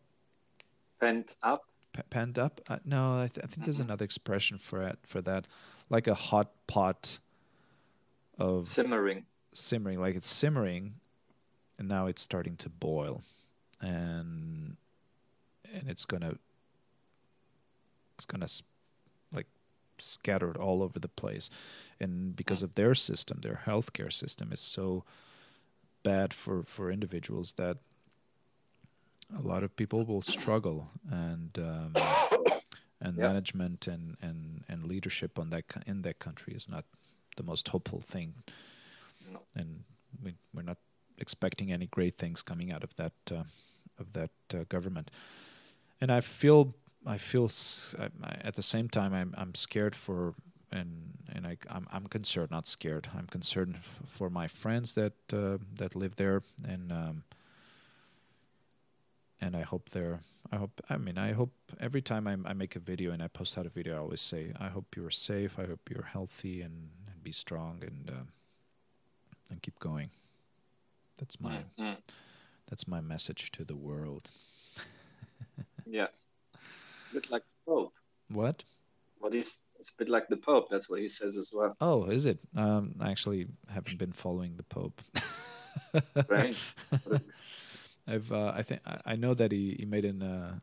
Pent 0.99 1.35
up. 1.43 1.63
P- 1.93 2.01
panned 2.09 2.37
up. 2.39 2.61
Uh, 2.69 2.79
no, 2.85 3.21
I, 3.21 3.27
th- 3.27 3.43
I 3.43 3.47
think 3.47 3.65
there's 3.65 3.77
Mhm. 3.79 3.85
another 3.85 4.05
expression 4.05 4.57
for 4.57 4.81
it 4.87 4.97
for 5.03 5.21
that, 5.21 5.45
like 5.89 6.07
a 6.07 6.15
hot 6.15 6.51
pot 6.67 7.19
of 8.39 8.67
Simmering. 8.67 9.25
simmering 9.53 9.99
like 9.99 10.15
it's 10.15 10.29
simmering 10.29 10.95
and 11.79 11.87
now 11.87 12.05
it's 12.05 12.21
starting 12.21 12.55
to 12.57 12.69
boil 12.69 13.23
and 13.81 14.77
and 15.73 15.89
it's 15.89 16.05
gonna 16.05 16.35
it's 18.15 18.25
gonna 18.25 18.47
like 19.31 19.47
scatter 19.99 20.49
it 20.51 20.57
all 20.57 20.81
over 20.83 20.99
the 20.99 21.07
place 21.07 21.49
and 21.99 22.35
because 22.35 22.61
of 22.63 22.75
their 22.75 22.95
system 22.95 23.39
their 23.41 23.61
healthcare 23.65 24.11
system 24.11 24.51
is 24.51 24.59
so 24.61 25.03
bad 26.03 26.33
for 26.33 26.63
for 26.63 26.91
individuals 26.91 27.53
that 27.57 27.77
a 29.37 29.41
lot 29.41 29.63
of 29.63 29.75
people 29.75 30.05
will 30.05 30.21
struggle 30.21 30.89
and 31.11 31.57
um, 31.59 31.93
and 33.01 33.17
Yeah. 33.17 33.27
management 33.27 33.87
and, 33.87 34.15
and, 34.21 34.63
and 34.69 34.85
leadership 34.85 35.37
on 35.37 35.49
that 35.49 35.65
in 35.85 36.01
that 36.03 36.19
country 36.19 36.53
is 36.53 36.69
not 36.69 36.85
the 37.35 37.43
most 37.43 37.67
hopeful 37.67 38.01
thing 38.01 38.33
No. 39.31 39.39
and 39.55 39.83
we, 40.23 40.35
we're 40.53 40.63
not 40.63 40.77
expecting 41.17 41.71
any 41.71 41.87
great 41.87 42.15
things 42.15 42.41
coming 42.41 42.71
out 42.71 42.83
of 42.83 42.95
that 42.95 43.13
uh, 43.31 43.43
of 43.99 44.13
that 44.13 44.29
uh, 44.53 44.63
government. 44.69 45.09
And 46.01 46.11
I 46.11 46.21
feel 46.21 46.73
I 47.05 47.17
feel 47.17 47.49
I, 47.99 48.09
I- 48.23 48.41
at 48.47 48.55
the 48.55 48.61
same 48.63 48.89
time 48.89 49.13
I'm 49.13 49.33
I'm 49.37 49.55
scared 49.55 49.95
for 49.95 50.33
and 50.71 51.17
and 51.33 51.47
I 51.47 51.57
I'm 51.69 51.87
I'm 51.91 52.07
concerned 52.07 52.51
not 52.51 52.67
scared 52.67 53.09
I'm 53.17 53.27
concerned 53.27 53.75
f- 53.77 54.09
for 54.09 54.29
my 54.29 54.47
friends 54.47 54.93
that 54.93 55.13
uh, 55.33 55.57
that 55.75 55.95
live 55.95 56.15
there 56.15 56.41
and 56.67 56.91
um, 56.91 57.23
and 59.41 59.55
I 59.55 59.61
hope 59.61 59.89
they're 59.89 60.19
I 60.51 60.57
hope 60.57 60.81
I 60.89 60.97
mean 60.97 61.17
I 61.17 61.33
hope 61.33 61.51
every 61.79 62.01
time 62.01 62.27
I, 62.27 62.37
I 62.49 62.53
make 62.53 62.75
a 62.75 62.79
video 62.79 63.11
and 63.11 63.21
I 63.23 63.27
post 63.27 63.57
out 63.57 63.65
a 63.65 63.69
video 63.69 63.95
I 63.95 63.99
always 63.99 64.21
say 64.21 64.51
I 64.59 64.67
hope 64.69 64.95
you're 64.95 65.09
safe 65.11 65.57
I 65.59 65.65
hope 65.65 65.89
you're 65.89 66.03
healthy 66.11 66.61
and, 66.61 66.89
and 67.07 67.23
be 67.23 67.31
strong 67.31 67.81
and 67.81 68.09
uh, 68.09 68.23
and 69.49 69.61
keep 69.61 69.79
going. 69.79 70.09
That's 71.17 71.39
my 71.39 71.51
Mm, 71.51 71.63
mm. 71.79 71.97
that's 72.69 72.87
my 72.87 72.99
message 73.01 73.51
to 73.53 73.63
the 73.63 73.75
world. 73.75 74.29
Yeah. 75.89 76.07
A 76.53 77.13
bit 77.13 77.31
like 77.31 77.43
the 77.43 77.71
Pope. 77.71 77.93
What? 78.29 78.63
What 79.19 79.33
is 79.33 79.61
it's 79.79 79.91
a 79.91 79.97
bit 79.97 80.09
like 80.09 80.27
the 80.27 80.37
Pope, 80.37 80.69
that's 80.69 80.89
what 80.89 80.99
he 80.99 81.07
says 81.09 81.37
as 81.37 81.51
well. 81.55 81.75
Oh, 81.79 82.05
is 82.05 82.25
it? 82.25 82.39
Um, 82.55 82.95
I 82.99 83.11
actually 83.11 83.47
haven't 83.69 83.97
been 83.97 84.11
following 84.11 84.55
the 84.57 84.63
Pope. 84.63 85.01
Right? 86.27 86.57
I've 88.07 88.31
uh, 88.31 88.51
I 88.55 88.61
think 88.63 88.81
I, 88.85 89.13
I 89.13 89.15
know 89.15 89.33
that 89.33 89.51
he, 89.51 89.75
he 89.79 89.85
made 89.85 90.05
an 90.05 90.21
uh, 90.21 90.59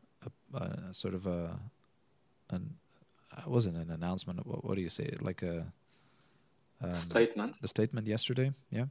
a, 0.53 0.57
a 0.63 0.93
sort 0.93 1.13
of 1.15 1.25
a 1.25 1.57
an 2.49 2.75
it 3.37 3.47
wasn't 3.47 3.77
an 3.77 3.91
announcement. 3.91 4.45
What, 4.45 4.63
what 4.65 4.75
do 4.75 4.81
you 4.81 4.89
say? 4.89 5.13
Like 5.21 5.41
a 5.41 5.65
um, 6.81 6.93
Statement. 6.93 7.55
a 7.63 7.67
statement 7.67 8.07
yesterday. 8.07 8.51
Yeah. 8.69 8.85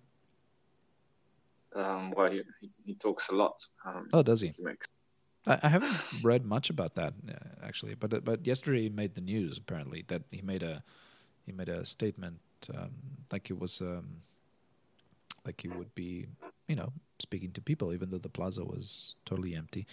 Um, 1.75 2.13
well, 2.17 2.31
he, 2.31 2.43
he, 2.61 2.71
he 2.85 2.95
talks 2.95 3.29
a 3.31 3.35
lot. 3.35 3.57
Um, 3.85 4.09
Oh, 4.13 4.23
does 4.23 4.41
he? 4.41 4.55
he 4.57 4.63
makes 4.63 4.89
I, 5.47 5.59
I 5.63 5.69
haven't 5.69 6.01
read 6.23 6.45
much 6.45 6.71
about 6.71 6.95
that 6.95 7.15
uh, 7.29 7.35
actually, 7.67 7.95
but 7.95 8.13
uh, 8.13 8.21
but 8.21 8.47
yesterday 8.47 8.83
he 8.83 8.89
made 8.89 9.15
the 9.15 9.21
news 9.21 9.59
apparently 9.59 10.05
that 10.09 10.23
he 10.31 10.43
made 10.43 10.63
a 10.63 10.83
he 11.47 11.53
made 11.53 11.69
a 11.69 11.85
statement 11.85 12.39
um, 12.75 12.91
like 13.33 13.51
it 13.51 13.59
was 13.59 13.81
um, 13.81 14.23
like 15.45 15.61
he 15.61 15.69
would 15.69 15.95
be 15.95 16.27
you 16.69 16.77
know 16.77 16.93
speaking 17.19 17.53
to 17.53 17.61
people 17.61 17.93
even 17.93 18.11
though 18.11 18.19
the 18.19 18.29
plaza 18.29 18.65
was 18.65 19.17
totally 19.25 19.55
empty, 19.55 19.87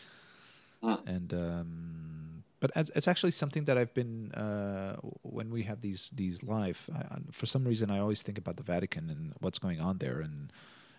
Mm. 0.84 1.00
and 1.06 1.34
um, 1.34 2.44
but 2.60 2.72
it's, 2.76 2.90
it's 2.96 3.08
actually 3.08 3.32
something 3.32 3.66
that 3.66 3.78
I've 3.78 3.94
been 3.94 4.32
uh, 4.32 4.96
when 5.22 5.52
we 5.52 5.64
have 5.64 5.82
these 5.82 6.10
these 6.16 6.42
live 6.44 6.90
I- 6.96 7.20
for 7.32 7.46
some 7.46 7.66
reason 7.66 7.92
I 7.92 8.00
always 8.00 8.24
think 8.24 8.38
about 8.40 8.58
the 8.58 8.64
Vatican 8.64 9.10
and 9.10 9.34
what's 9.42 9.60
going 9.60 9.80
on 9.80 10.00
there 10.00 10.22
and 10.22 10.52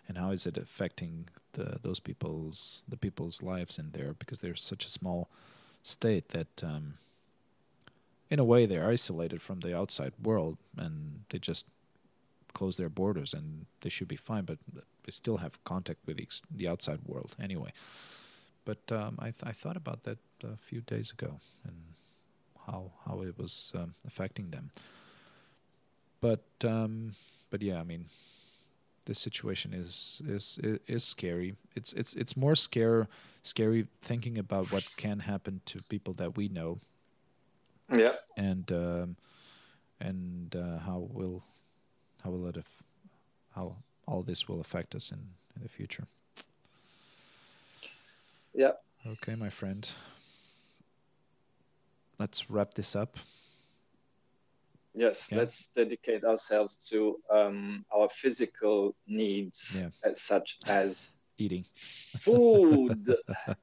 and 0.08 0.18
how 0.18 0.30
is 0.30 0.46
it 0.46 0.56
affecting 0.56 1.28
the 1.52 1.78
those 1.82 2.00
people's 2.00 2.82
the 2.88 2.96
people's 2.96 3.42
lives 3.42 3.78
in 3.78 3.90
there? 3.92 4.14
Because 4.18 4.40
they're 4.40 4.54
such 4.54 4.84
a 4.84 4.90
small 4.90 5.28
state 5.82 6.28
that 6.30 6.62
um, 6.62 6.94
in 8.30 8.38
a 8.38 8.44
way 8.44 8.66
they're 8.66 8.88
isolated 8.88 9.42
from 9.42 9.60
the 9.60 9.76
outside 9.76 10.12
world 10.22 10.56
and 10.76 11.24
they 11.30 11.38
just 11.38 11.66
close 12.54 12.76
their 12.76 12.88
borders 12.88 13.34
and 13.34 13.66
they 13.80 13.88
should 13.88 14.08
be 14.08 14.16
fine 14.16 14.44
but 14.44 14.58
they 14.74 15.10
still 15.10 15.38
have 15.38 15.62
contact 15.64 16.00
with 16.06 16.16
the, 16.16 16.22
ex- 16.22 16.42
the 16.50 16.68
outside 16.68 17.00
world 17.04 17.34
anyway. 17.40 17.72
But 18.64 18.92
um, 18.92 19.16
I, 19.18 19.32
th- 19.32 19.42
I 19.42 19.52
thought 19.52 19.76
about 19.76 20.04
that 20.04 20.18
a 20.44 20.56
few 20.56 20.80
days 20.80 21.10
ago 21.10 21.40
and 21.64 21.76
how 22.66 22.92
how 23.04 23.22
it 23.22 23.36
was 23.36 23.72
um, 23.74 23.94
affecting 24.06 24.50
them. 24.50 24.70
But 26.20 26.44
um, 26.64 27.14
but 27.50 27.60
yeah 27.62 27.80
I 27.80 27.82
mean 27.82 28.06
this 29.04 29.18
situation 29.18 29.72
is 29.74 30.22
is 30.26 30.58
is, 30.86 31.04
scary. 31.04 31.54
It's 31.74 31.92
it's 31.92 32.14
it's 32.14 32.36
more 32.36 32.54
scare 32.54 33.08
scary 33.42 33.86
thinking 34.00 34.38
about 34.38 34.70
what 34.72 34.88
can 34.96 35.20
happen 35.20 35.60
to 35.66 35.78
people 35.88 36.14
that 36.14 36.36
we 36.36 36.48
know 36.48 36.80
Yeah. 37.92 38.14
and 38.36 38.70
um, 38.72 39.16
and 40.00 40.54
uh, 40.54 40.78
how 40.78 41.08
will 41.10 41.42
how 42.22 42.30
will 42.30 42.46
it 42.48 42.56
af- 42.56 42.82
how 43.54 43.76
all 44.06 44.22
this 44.22 44.48
will 44.48 44.60
affect 44.60 44.94
us 44.94 45.10
in, 45.10 45.18
in 45.56 45.62
the 45.62 45.68
future. 45.68 46.06
Yeah. 48.54 48.72
Okay, 49.06 49.34
my 49.34 49.50
friend. 49.50 49.88
Let's 52.18 52.50
wrap 52.50 52.74
this 52.74 52.94
up. 52.94 53.16
Yes, 54.94 55.32
let's 55.32 55.72
dedicate 55.72 56.22
ourselves 56.24 56.76
to 56.90 57.18
um, 57.30 57.84
our 57.90 58.08
physical 58.08 58.94
needs, 59.06 59.80
Yeah. 59.80 60.10
as 60.10 60.20
such 60.20 60.58
as 60.66 61.10
Eating. 61.38 61.64
food. 61.74 63.16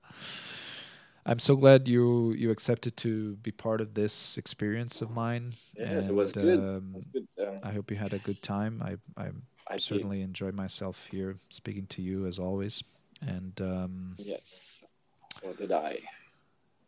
I'm 1.25 1.40
so 1.40 1.56
glad 1.56 1.88
you 1.88 2.32
you 2.33 2.49
accepted 2.49 2.98
to 2.98 3.35
be 3.38 3.51
part 3.51 3.82
of 3.82 3.93
this 3.93 4.38
experience 4.38 5.01
of 5.01 5.11
mine. 5.11 5.53
yes, 5.77 6.09
it 6.09 6.14
was 6.16 6.32
and, 6.35 6.41
good. 6.43 6.59
um, 6.59 6.91
it 6.93 6.95
was 6.95 7.06
good. 7.14 7.27
Um, 7.48 7.59
I 7.61 7.72
hope 7.72 7.91
you 7.91 7.98
had 7.98 8.14
a 8.14 8.19
good 8.19 8.41
time. 8.41 8.82
I 8.82 8.98
I 9.22 9.30
I 9.67 9.74
did. 9.75 9.83
certainly 9.83 10.22
enjoyed 10.22 10.56
myself 10.56 11.06
here 11.11 11.38
speaking 11.49 11.85
to 11.88 12.01
you 12.01 12.25
as 12.25 12.40
always. 12.40 12.83
And 13.22 13.53
um, 13.61 14.16
Yes, 14.17 14.83
so 15.30 15.53
did 15.53 15.72
I. 15.72 15.99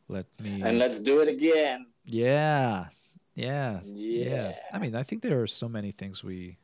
let 0.09 0.25
me. 0.41 0.63
And 0.63 0.79
let's 0.79 0.99
do 0.99 1.19
it 1.21 1.27
again. 1.27 1.85
yeah, 2.05 2.87
yeah, 3.35 3.79
Yeah. 3.85 4.55
I 4.73 4.79
mean, 4.79 4.95
I 4.95 5.03
think 5.03 5.21
there 5.21 5.41
are 5.41 5.47
so 5.47 5.67
many 5.69 5.91
things 5.91 6.23
we. 6.23 6.57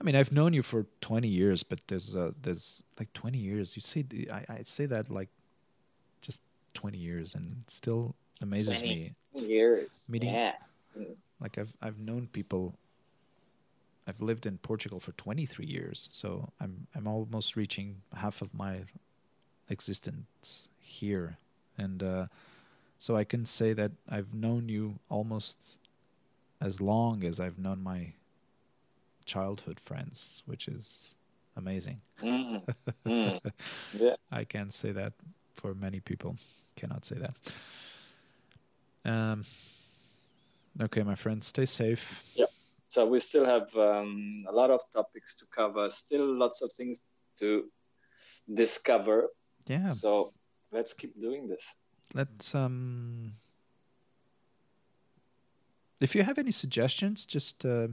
I 0.00 0.04
mean, 0.04 0.14
I've 0.16 0.30
known 0.32 0.52
you 0.52 0.62
for 0.62 0.86
twenty 1.00 1.28
years, 1.28 1.62
but 1.62 1.80
there's 1.88 2.14
uh, 2.14 2.32
there's 2.42 2.82
like 2.98 3.12
twenty 3.14 3.38
years. 3.38 3.76
You 3.76 3.82
say 3.82 4.04
I 4.30 4.44
I 4.48 4.62
say 4.64 4.86
that 4.86 5.10
like 5.10 5.28
just 6.20 6.42
twenty 6.74 6.98
years, 6.98 7.34
and 7.34 7.64
still 7.68 8.14
amazes 8.42 8.80
20. 8.80 8.94
me. 8.94 9.14
Years. 9.46 10.08
Meeting- 10.10 10.34
Yeah. 10.34 10.52
Like 11.40 11.56
I've 11.58 11.72
I've 11.82 11.98
known 11.98 12.28
people. 12.32 12.74
I've 14.08 14.20
lived 14.20 14.46
in 14.46 14.58
Portugal 14.58 15.00
for 15.00 15.10
23 15.12 15.66
years, 15.66 16.08
so 16.12 16.48
I'm 16.60 16.86
I'm 16.94 17.06
almost 17.08 17.56
reaching 17.56 18.02
half 18.14 18.40
of 18.40 18.54
my 18.54 18.82
existence 19.68 20.68
here, 20.78 21.36
and 21.76 22.02
uh, 22.02 22.26
so 22.98 23.16
I 23.16 23.24
can 23.24 23.46
say 23.46 23.72
that 23.72 23.92
I've 24.08 24.34
known 24.34 24.68
you 24.68 24.98
almost 25.08 25.78
as 26.60 26.80
long 26.80 27.24
as 27.24 27.40
I've 27.40 27.58
known 27.58 27.82
my 27.82 28.12
childhood 29.24 29.80
friends, 29.80 30.42
which 30.46 30.68
is 30.68 31.16
amazing. 31.56 32.00
Mm. 32.22 32.62
Mm. 33.06 33.52
Yeah. 33.92 34.16
I 34.32 34.44
can't 34.44 34.72
say 34.72 34.92
that 34.92 35.12
for 35.54 35.74
many 35.74 36.00
people. 36.00 36.36
Cannot 36.76 37.04
say 37.04 37.16
that. 37.16 37.34
Um. 39.10 39.44
Okay, 40.80 41.02
my 41.02 41.14
friends, 41.14 41.46
stay 41.46 41.64
safe. 41.64 42.22
Yeah. 42.34 42.46
So 42.88 43.06
we 43.06 43.20
still 43.20 43.46
have 43.46 43.74
um, 43.76 44.44
a 44.48 44.52
lot 44.52 44.70
of 44.70 44.80
topics 44.92 45.36
to 45.36 45.46
cover. 45.54 45.88
Still 45.90 46.26
lots 46.36 46.62
of 46.62 46.72
things 46.72 47.00
to 47.38 47.64
discover. 48.52 49.28
Yeah. 49.66 49.88
So 49.88 50.32
let's 50.72 50.92
keep 50.92 51.18
doing 51.20 51.48
this. 51.48 51.74
Let's 52.14 52.54
um. 52.54 53.34
If 56.00 56.14
you 56.14 56.22
have 56.22 56.38
any 56.38 56.50
suggestions, 56.50 57.24
just 57.24 57.64
uh, 57.64 57.88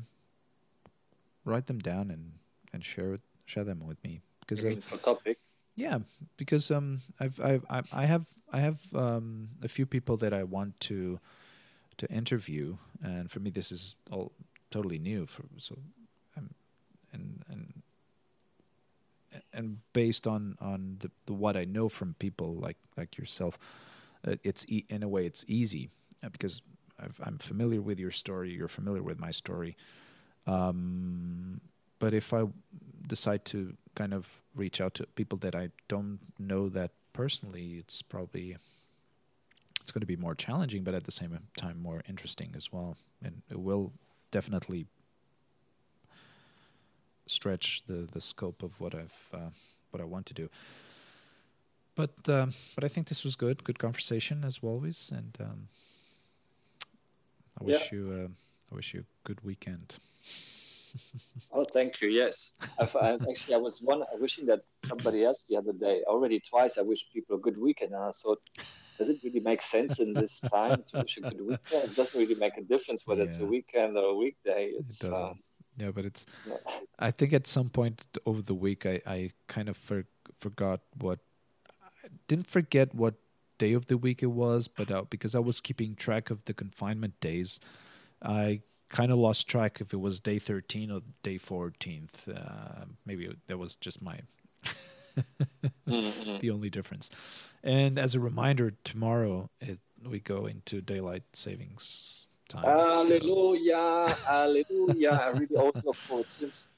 write 1.45 1.67
them 1.67 1.79
down 1.79 2.11
and 2.11 2.33
and 2.73 2.83
share 2.83 3.13
it, 3.13 3.21
share 3.45 3.63
them 3.63 3.85
with 3.85 4.03
me 4.03 4.21
because 4.41 4.61
for 4.83 4.97
topic. 4.97 5.37
Yeah, 5.75 5.99
because 6.37 6.69
um, 6.69 7.01
I've, 7.19 7.39
I've 7.39 7.65
I 7.69 7.81
I 7.93 8.05
have 8.05 8.25
I 8.51 8.59
have 8.59 8.79
um 8.93 9.49
a 9.63 9.67
few 9.67 9.85
people 9.85 10.17
that 10.17 10.33
I 10.33 10.43
want 10.43 10.79
to 10.81 11.19
to 11.97 12.11
interview, 12.11 12.77
and 13.01 13.31
for 13.31 13.39
me 13.39 13.49
this 13.49 13.71
is 13.71 13.95
all 14.11 14.31
totally 14.69 14.99
new. 14.99 15.25
For 15.25 15.43
so, 15.57 15.77
um, 16.37 16.53
and 17.11 17.43
and 17.49 17.83
and 19.53 19.77
based 19.93 20.27
on 20.27 20.57
on 20.59 20.97
the, 20.99 21.11
the 21.25 21.33
what 21.33 21.57
I 21.57 21.65
know 21.65 21.89
from 21.89 22.15
people 22.19 22.55
like 22.55 22.77
like 22.97 23.17
yourself, 23.17 23.57
it's 24.43 24.65
e- 24.67 24.85
in 24.89 25.03
a 25.03 25.07
way 25.07 25.25
it's 25.25 25.43
easy 25.47 25.89
uh, 26.23 26.29
because 26.29 26.61
I've, 26.99 27.19
I'm 27.23 27.37
familiar 27.37 27.81
with 27.81 27.99
your 27.99 28.11
story. 28.11 28.51
You're 28.51 28.67
familiar 28.67 29.03
with 29.03 29.19
my 29.19 29.31
story. 29.31 29.75
Um, 30.47 31.61
but 31.99 32.13
if 32.13 32.33
I 32.33 32.45
decide 33.07 33.45
to 33.45 33.75
kind 33.95 34.13
of 34.13 34.27
reach 34.55 34.81
out 34.81 34.93
to 34.95 35.05
people 35.15 35.37
that 35.39 35.55
I 35.55 35.69
don't 35.87 36.19
know 36.39 36.69
that 36.69 36.91
personally, 37.13 37.75
it's 37.79 38.01
probably 38.01 38.57
it's 39.81 39.91
going 39.91 40.01
to 40.01 40.07
be 40.07 40.15
more 40.15 40.35
challenging, 40.35 40.83
but 40.83 40.93
at 40.93 41.03
the 41.03 41.11
same 41.11 41.37
time 41.57 41.81
more 41.81 42.03
interesting 42.07 42.53
as 42.55 42.71
well, 42.71 42.97
and 43.23 43.41
it 43.49 43.59
will 43.59 43.91
definitely 44.31 44.87
stretch 47.25 47.83
the 47.87 48.07
the 48.11 48.21
scope 48.21 48.63
of 48.63 48.79
what 48.79 48.95
I've 48.95 49.29
uh, 49.33 49.49
what 49.91 50.01
I 50.01 50.05
want 50.05 50.25
to 50.27 50.33
do. 50.33 50.49
But 51.95 52.13
um, 52.27 52.53
but 52.75 52.83
I 52.83 52.87
think 52.87 53.07
this 53.07 53.23
was 53.23 53.35
good, 53.35 53.63
good 53.63 53.77
conversation 53.77 54.43
as 54.43 54.59
always, 54.63 55.11
and 55.13 55.37
um, 55.39 55.67
I 57.59 57.63
wish 57.63 57.91
you 57.91 58.11
uh, 58.11 58.27
I 58.71 58.75
wish 58.75 58.93
you 58.93 59.01
a 59.01 59.27
good 59.27 59.43
weekend. 59.43 59.97
Oh, 61.51 61.65
thank 61.65 62.01
you. 62.01 62.09
Yes, 62.09 62.53
I, 62.79 62.85
I, 62.99 63.13
actually, 63.29 63.55
I 63.55 63.57
was 63.57 63.79
one 63.81 64.03
wishing 64.19 64.45
that 64.47 64.61
somebody 64.83 65.23
else 65.23 65.43
the 65.47 65.57
other 65.57 65.73
day. 65.73 66.01
Already 66.07 66.39
twice, 66.39 66.77
I 66.77 66.81
wish 66.81 67.11
people 67.11 67.35
a 67.35 67.39
good 67.39 67.57
weekend, 67.59 67.93
and 67.93 68.03
I 68.03 68.11
thought, 68.11 68.41
does 68.97 69.09
it 69.09 69.17
really 69.23 69.39
make 69.39 69.61
sense 69.61 69.99
in 69.99 70.13
this 70.13 70.39
time 70.39 70.83
to 70.91 70.99
wish 70.99 71.17
a 71.17 71.21
good 71.21 71.41
weekend? 71.41 71.83
It 71.91 71.95
doesn't 71.95 72.19
really 72.19 72.35
make 72.35 72.57
a 72.57 72.61
difference 72.61 73.07
whether 73.07 73.23
it's 73.23 73.39
a 73.39 73.45
weekend 73.45 73.97
or 73.97 74.05
a 74.05 74.15
weekday. 74.15 74.71
It's 74.77 74.99
doesn't. 74.99 75.15
uh, 75.15 75.33
Yeah, 75.77 75.91
but 75.91 76.05
it's 76.05 76.25
no. 76.47 76.59
I 76.99 77.11
think 77.11 77.33
at 77.33 77.47
some 77.47 77.69
point 77.69 78.03
over 78.25 78.41
the 78.41 78.53
week, 78.55 78.85
I, 78.85 79.01
I 79.05 79.31
kind 79.47 79.69
of 79.69 79.77
for, 79.77 80.05
forgot 80.39 80.81
what 80.99 81.19
didn't 82.27 82.49
forget 82.49 82.93
what 82.93 83.15
day 83.57 83.73
of 83.73 83.87
the 83.87 83.97
week 83.97 84.23
it 84.23 84.27
was, 84.31 84.67
but 84.67 84.91
uh, 84.91 85.03
because 85.09 85.35
I 85.35 85.39
was 85.39 85.61
keeping 85.61 85.95
track 85.95 86.29
of 86.29 86.43
the 86.45 86.53
confinement 86.53 87.19
days, 87.19 87.59
I 88.21 88.61
kind 88.89 89.11
of 89.11 89.17
lost 89.17 89.47
track 89.47 89.79
if 89.81 89.93
it 89.93 89.99
was 89.99 90.19
day 90.19 90.39
13 90.39 90.91
or 90.91 91.01
day 91.23 91.37
14th. 91.37 92.27
Uh, 92.35 92.85
maybe 93.05 93.35
that 93.47 93.57
was 93.57 93.75
just 93.75 94.01
my 94.01 94.19
Mm, 95.87 96.39
the 96.39 96.49
only 96.49 96.69
difference. 96.71 97.09
And 97.63 97.99
as 97.99 98.15
a 98.15 98.19
reminder, 98.19 98.73
tomorrow 98.83 99.49
it, 99.61 99.79
we 100.03 100.19
go 100.19 100.45
into 100.47 100.81
daylight 100.81 101.23
savings 101.33 102.25
time. 102.49 102.63
so- 102.63 102.69
Hallelujah, 102.69 104.15
hallelujah. 104.25 105.09
I 105.11 105.29
really 105.37 105.55
always 105.55 105.85
look 105.85 105.95
forward 105.97 106.31
since 106.31 106.69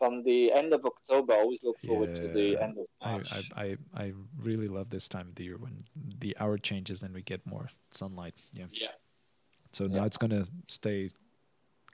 from 0.00 0.22
the 0.24 0.50
end 0.50 0.72
of 0.72 0.84
October, 0.86 1.34
I 1.34 1.40
always 1.40 1.62
look 1.62 1.78
forward 1.78 2.16
to 2.16 2.28
the 2.28 2.56
end 2.58 2.76
of 2.78 2.86
I, 3.02 3.10
March. 3.10 3.26
I, 3.54 3.62
I, 3.62 3.76
I 3.94 4.12
really 4.40 4.66
love 4.66 4.88
this 4.88 5.08
time 5.10 5.28
of 5.28 5.34
the 5.34 5.44
year 5.44 5.58
when 5.58 5.84
the 6.20 6.34
hour 6.40 6.56
changes 6.56 7.02
and 7.02 7.14
we 7.14 7.20
get 7.20 7.46
more 7.46 7.68
sunlight. 7.92 8.34
Yeah. 8.54 8.64
yeah. 8.72 8.88
So 9.72 9.84
Yeah. 9.84 9.98
now 9.98 10.04
it's 10.04 10.16
going 10.16 10.30
to 10.30 10.46
stay 10.68 11.10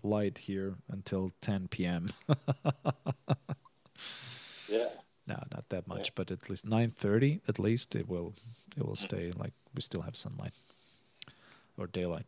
light 0.05 0.39
here 0.39 0.77
until 0.89 1.33
10 1.41 1.67
p.m. 1.69 2.11
Yeah. 4.69 4.89
no, 5.29 5.37
not 5.53 5.69
that 5.69 5.87
much, 5.87 6.15
but 6.17 6.31
at 6.33 6.51
least 6.51 6.67
9:30 6.67 7.41
at 7.49 7.59
least 7.59 7.95
it 7.95 8.09
will 8.09 8.35
it 8.77 8.85
will 8.85 8.97
stay 8.97 9.33
like 9.37 9.53
we 9.75 9.81
still 9.81 10.03
have 10.03 10.17
sunlight 10.17 10.53
or 11.79 11.87
daylight. 11.87 12.27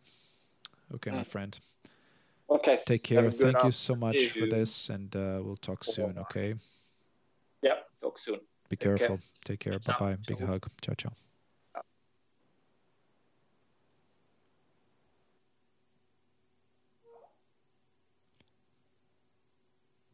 Okay, 0.95 1.11
my 1.11 1.23
Mm. 1.23 1.27
friend. 1.27 1.59
Okay. 2.51 2.79
Take 2.87 3.03
care. 3.03 3.31
Thank 3.31 3.63
you 3.65 3.71
so 3.71 3.95
much 3.95 4.19
See 4.19 4.29
for 4.29 4.47
this 4.47 4.89
and 4.89 5.15
uh, 5.15 5.41
we'll 5.43 5.57
talk 5.57 5.85
soon, 5.85 6.19
okay? 6.19 6.55
Yeah. 7.63 7.75
Talk 8.01 8.19
soon. 8.19 8.41
Be 8.69 8.77
Take 8.77 8.81
care. 8.81 8.97
careful. 8.97 9.21
Take 9.45 9.61
care. 9.61 9.79
Bye-bye. 9.79 10.17
Big 10.27 10.41
hug. 10.41 10.67
Ciao 10.81 10.95
ciao. 10.95 11.13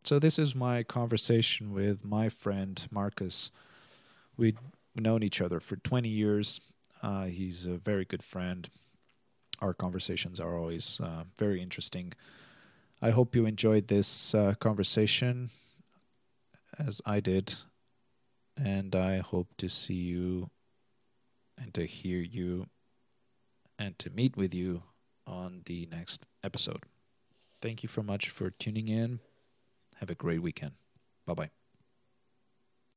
So 0.05 0.19
this 0.19 0.39
is 0.39 0.55
my 0.55 0.83
conversation 0.83 1.73
with 1.73 2.05
my 2.05 2.29
friend 2.29 2.87
Markus. 2.91 3.51
We've 4.37 4.59
known 4.95 5.23
each 5.23 5.41
other 5.41 5.61
for 5.61 5.77
20 5.77 6.11
years. 6.11 6.61
Uh, 7.03 7.25
he's 7.25 7.65
a 7.65 7.79
very 7.79 8.05
good 8.05 8.23
friend. 8.23 8.69
Our 9.61 9.75
conversations 9.75 10.41
are 10.41 10.57
always 10.59 11.01
uh, 11.03 11.25
very 11.37 11.63
interesting. 11.63 12.13
I 13.01 13.11
hope 13.11 13.35
you 13.37 13.47
enjoyed 13.47 13.89
this 13.89 14.35
uh, 14.35 14.55
conversation 14.61 15.51
as 16.79 17.01
I 17.07 17.21
did. 17.21 17.55
And 18.57 18.95
I 18.95 19.19
hope 19.19 19.49
to 19.59 19.69
see 19.69 19.95
you 19.95 20.51
and 21.59 21.75
to 21.75 21.87
hear 21.87 22.19
you 22.19 22.67
and 23.79 23.99
to 23.99 24.11
meet 24.11 24.37
with 24.37 24.55
you 24.55 24.83
on 25.27 25.63
the 25.67 25.89
next 25.91 26.27
episode. 26.43 26.85
Thank 27.61 27.83
you 27.83 27.89
so 27.89 28.03
much 28.03 28.29
for 28.29 28.51
tuning 28.51 28.89
in. 28.89 29.21
Have 29.97 30.11
a 30.11 30.15
great 30.15 30.43
weekend. 30.43 30.73
Bye 31.27 31.35
bye. 31.35 31.64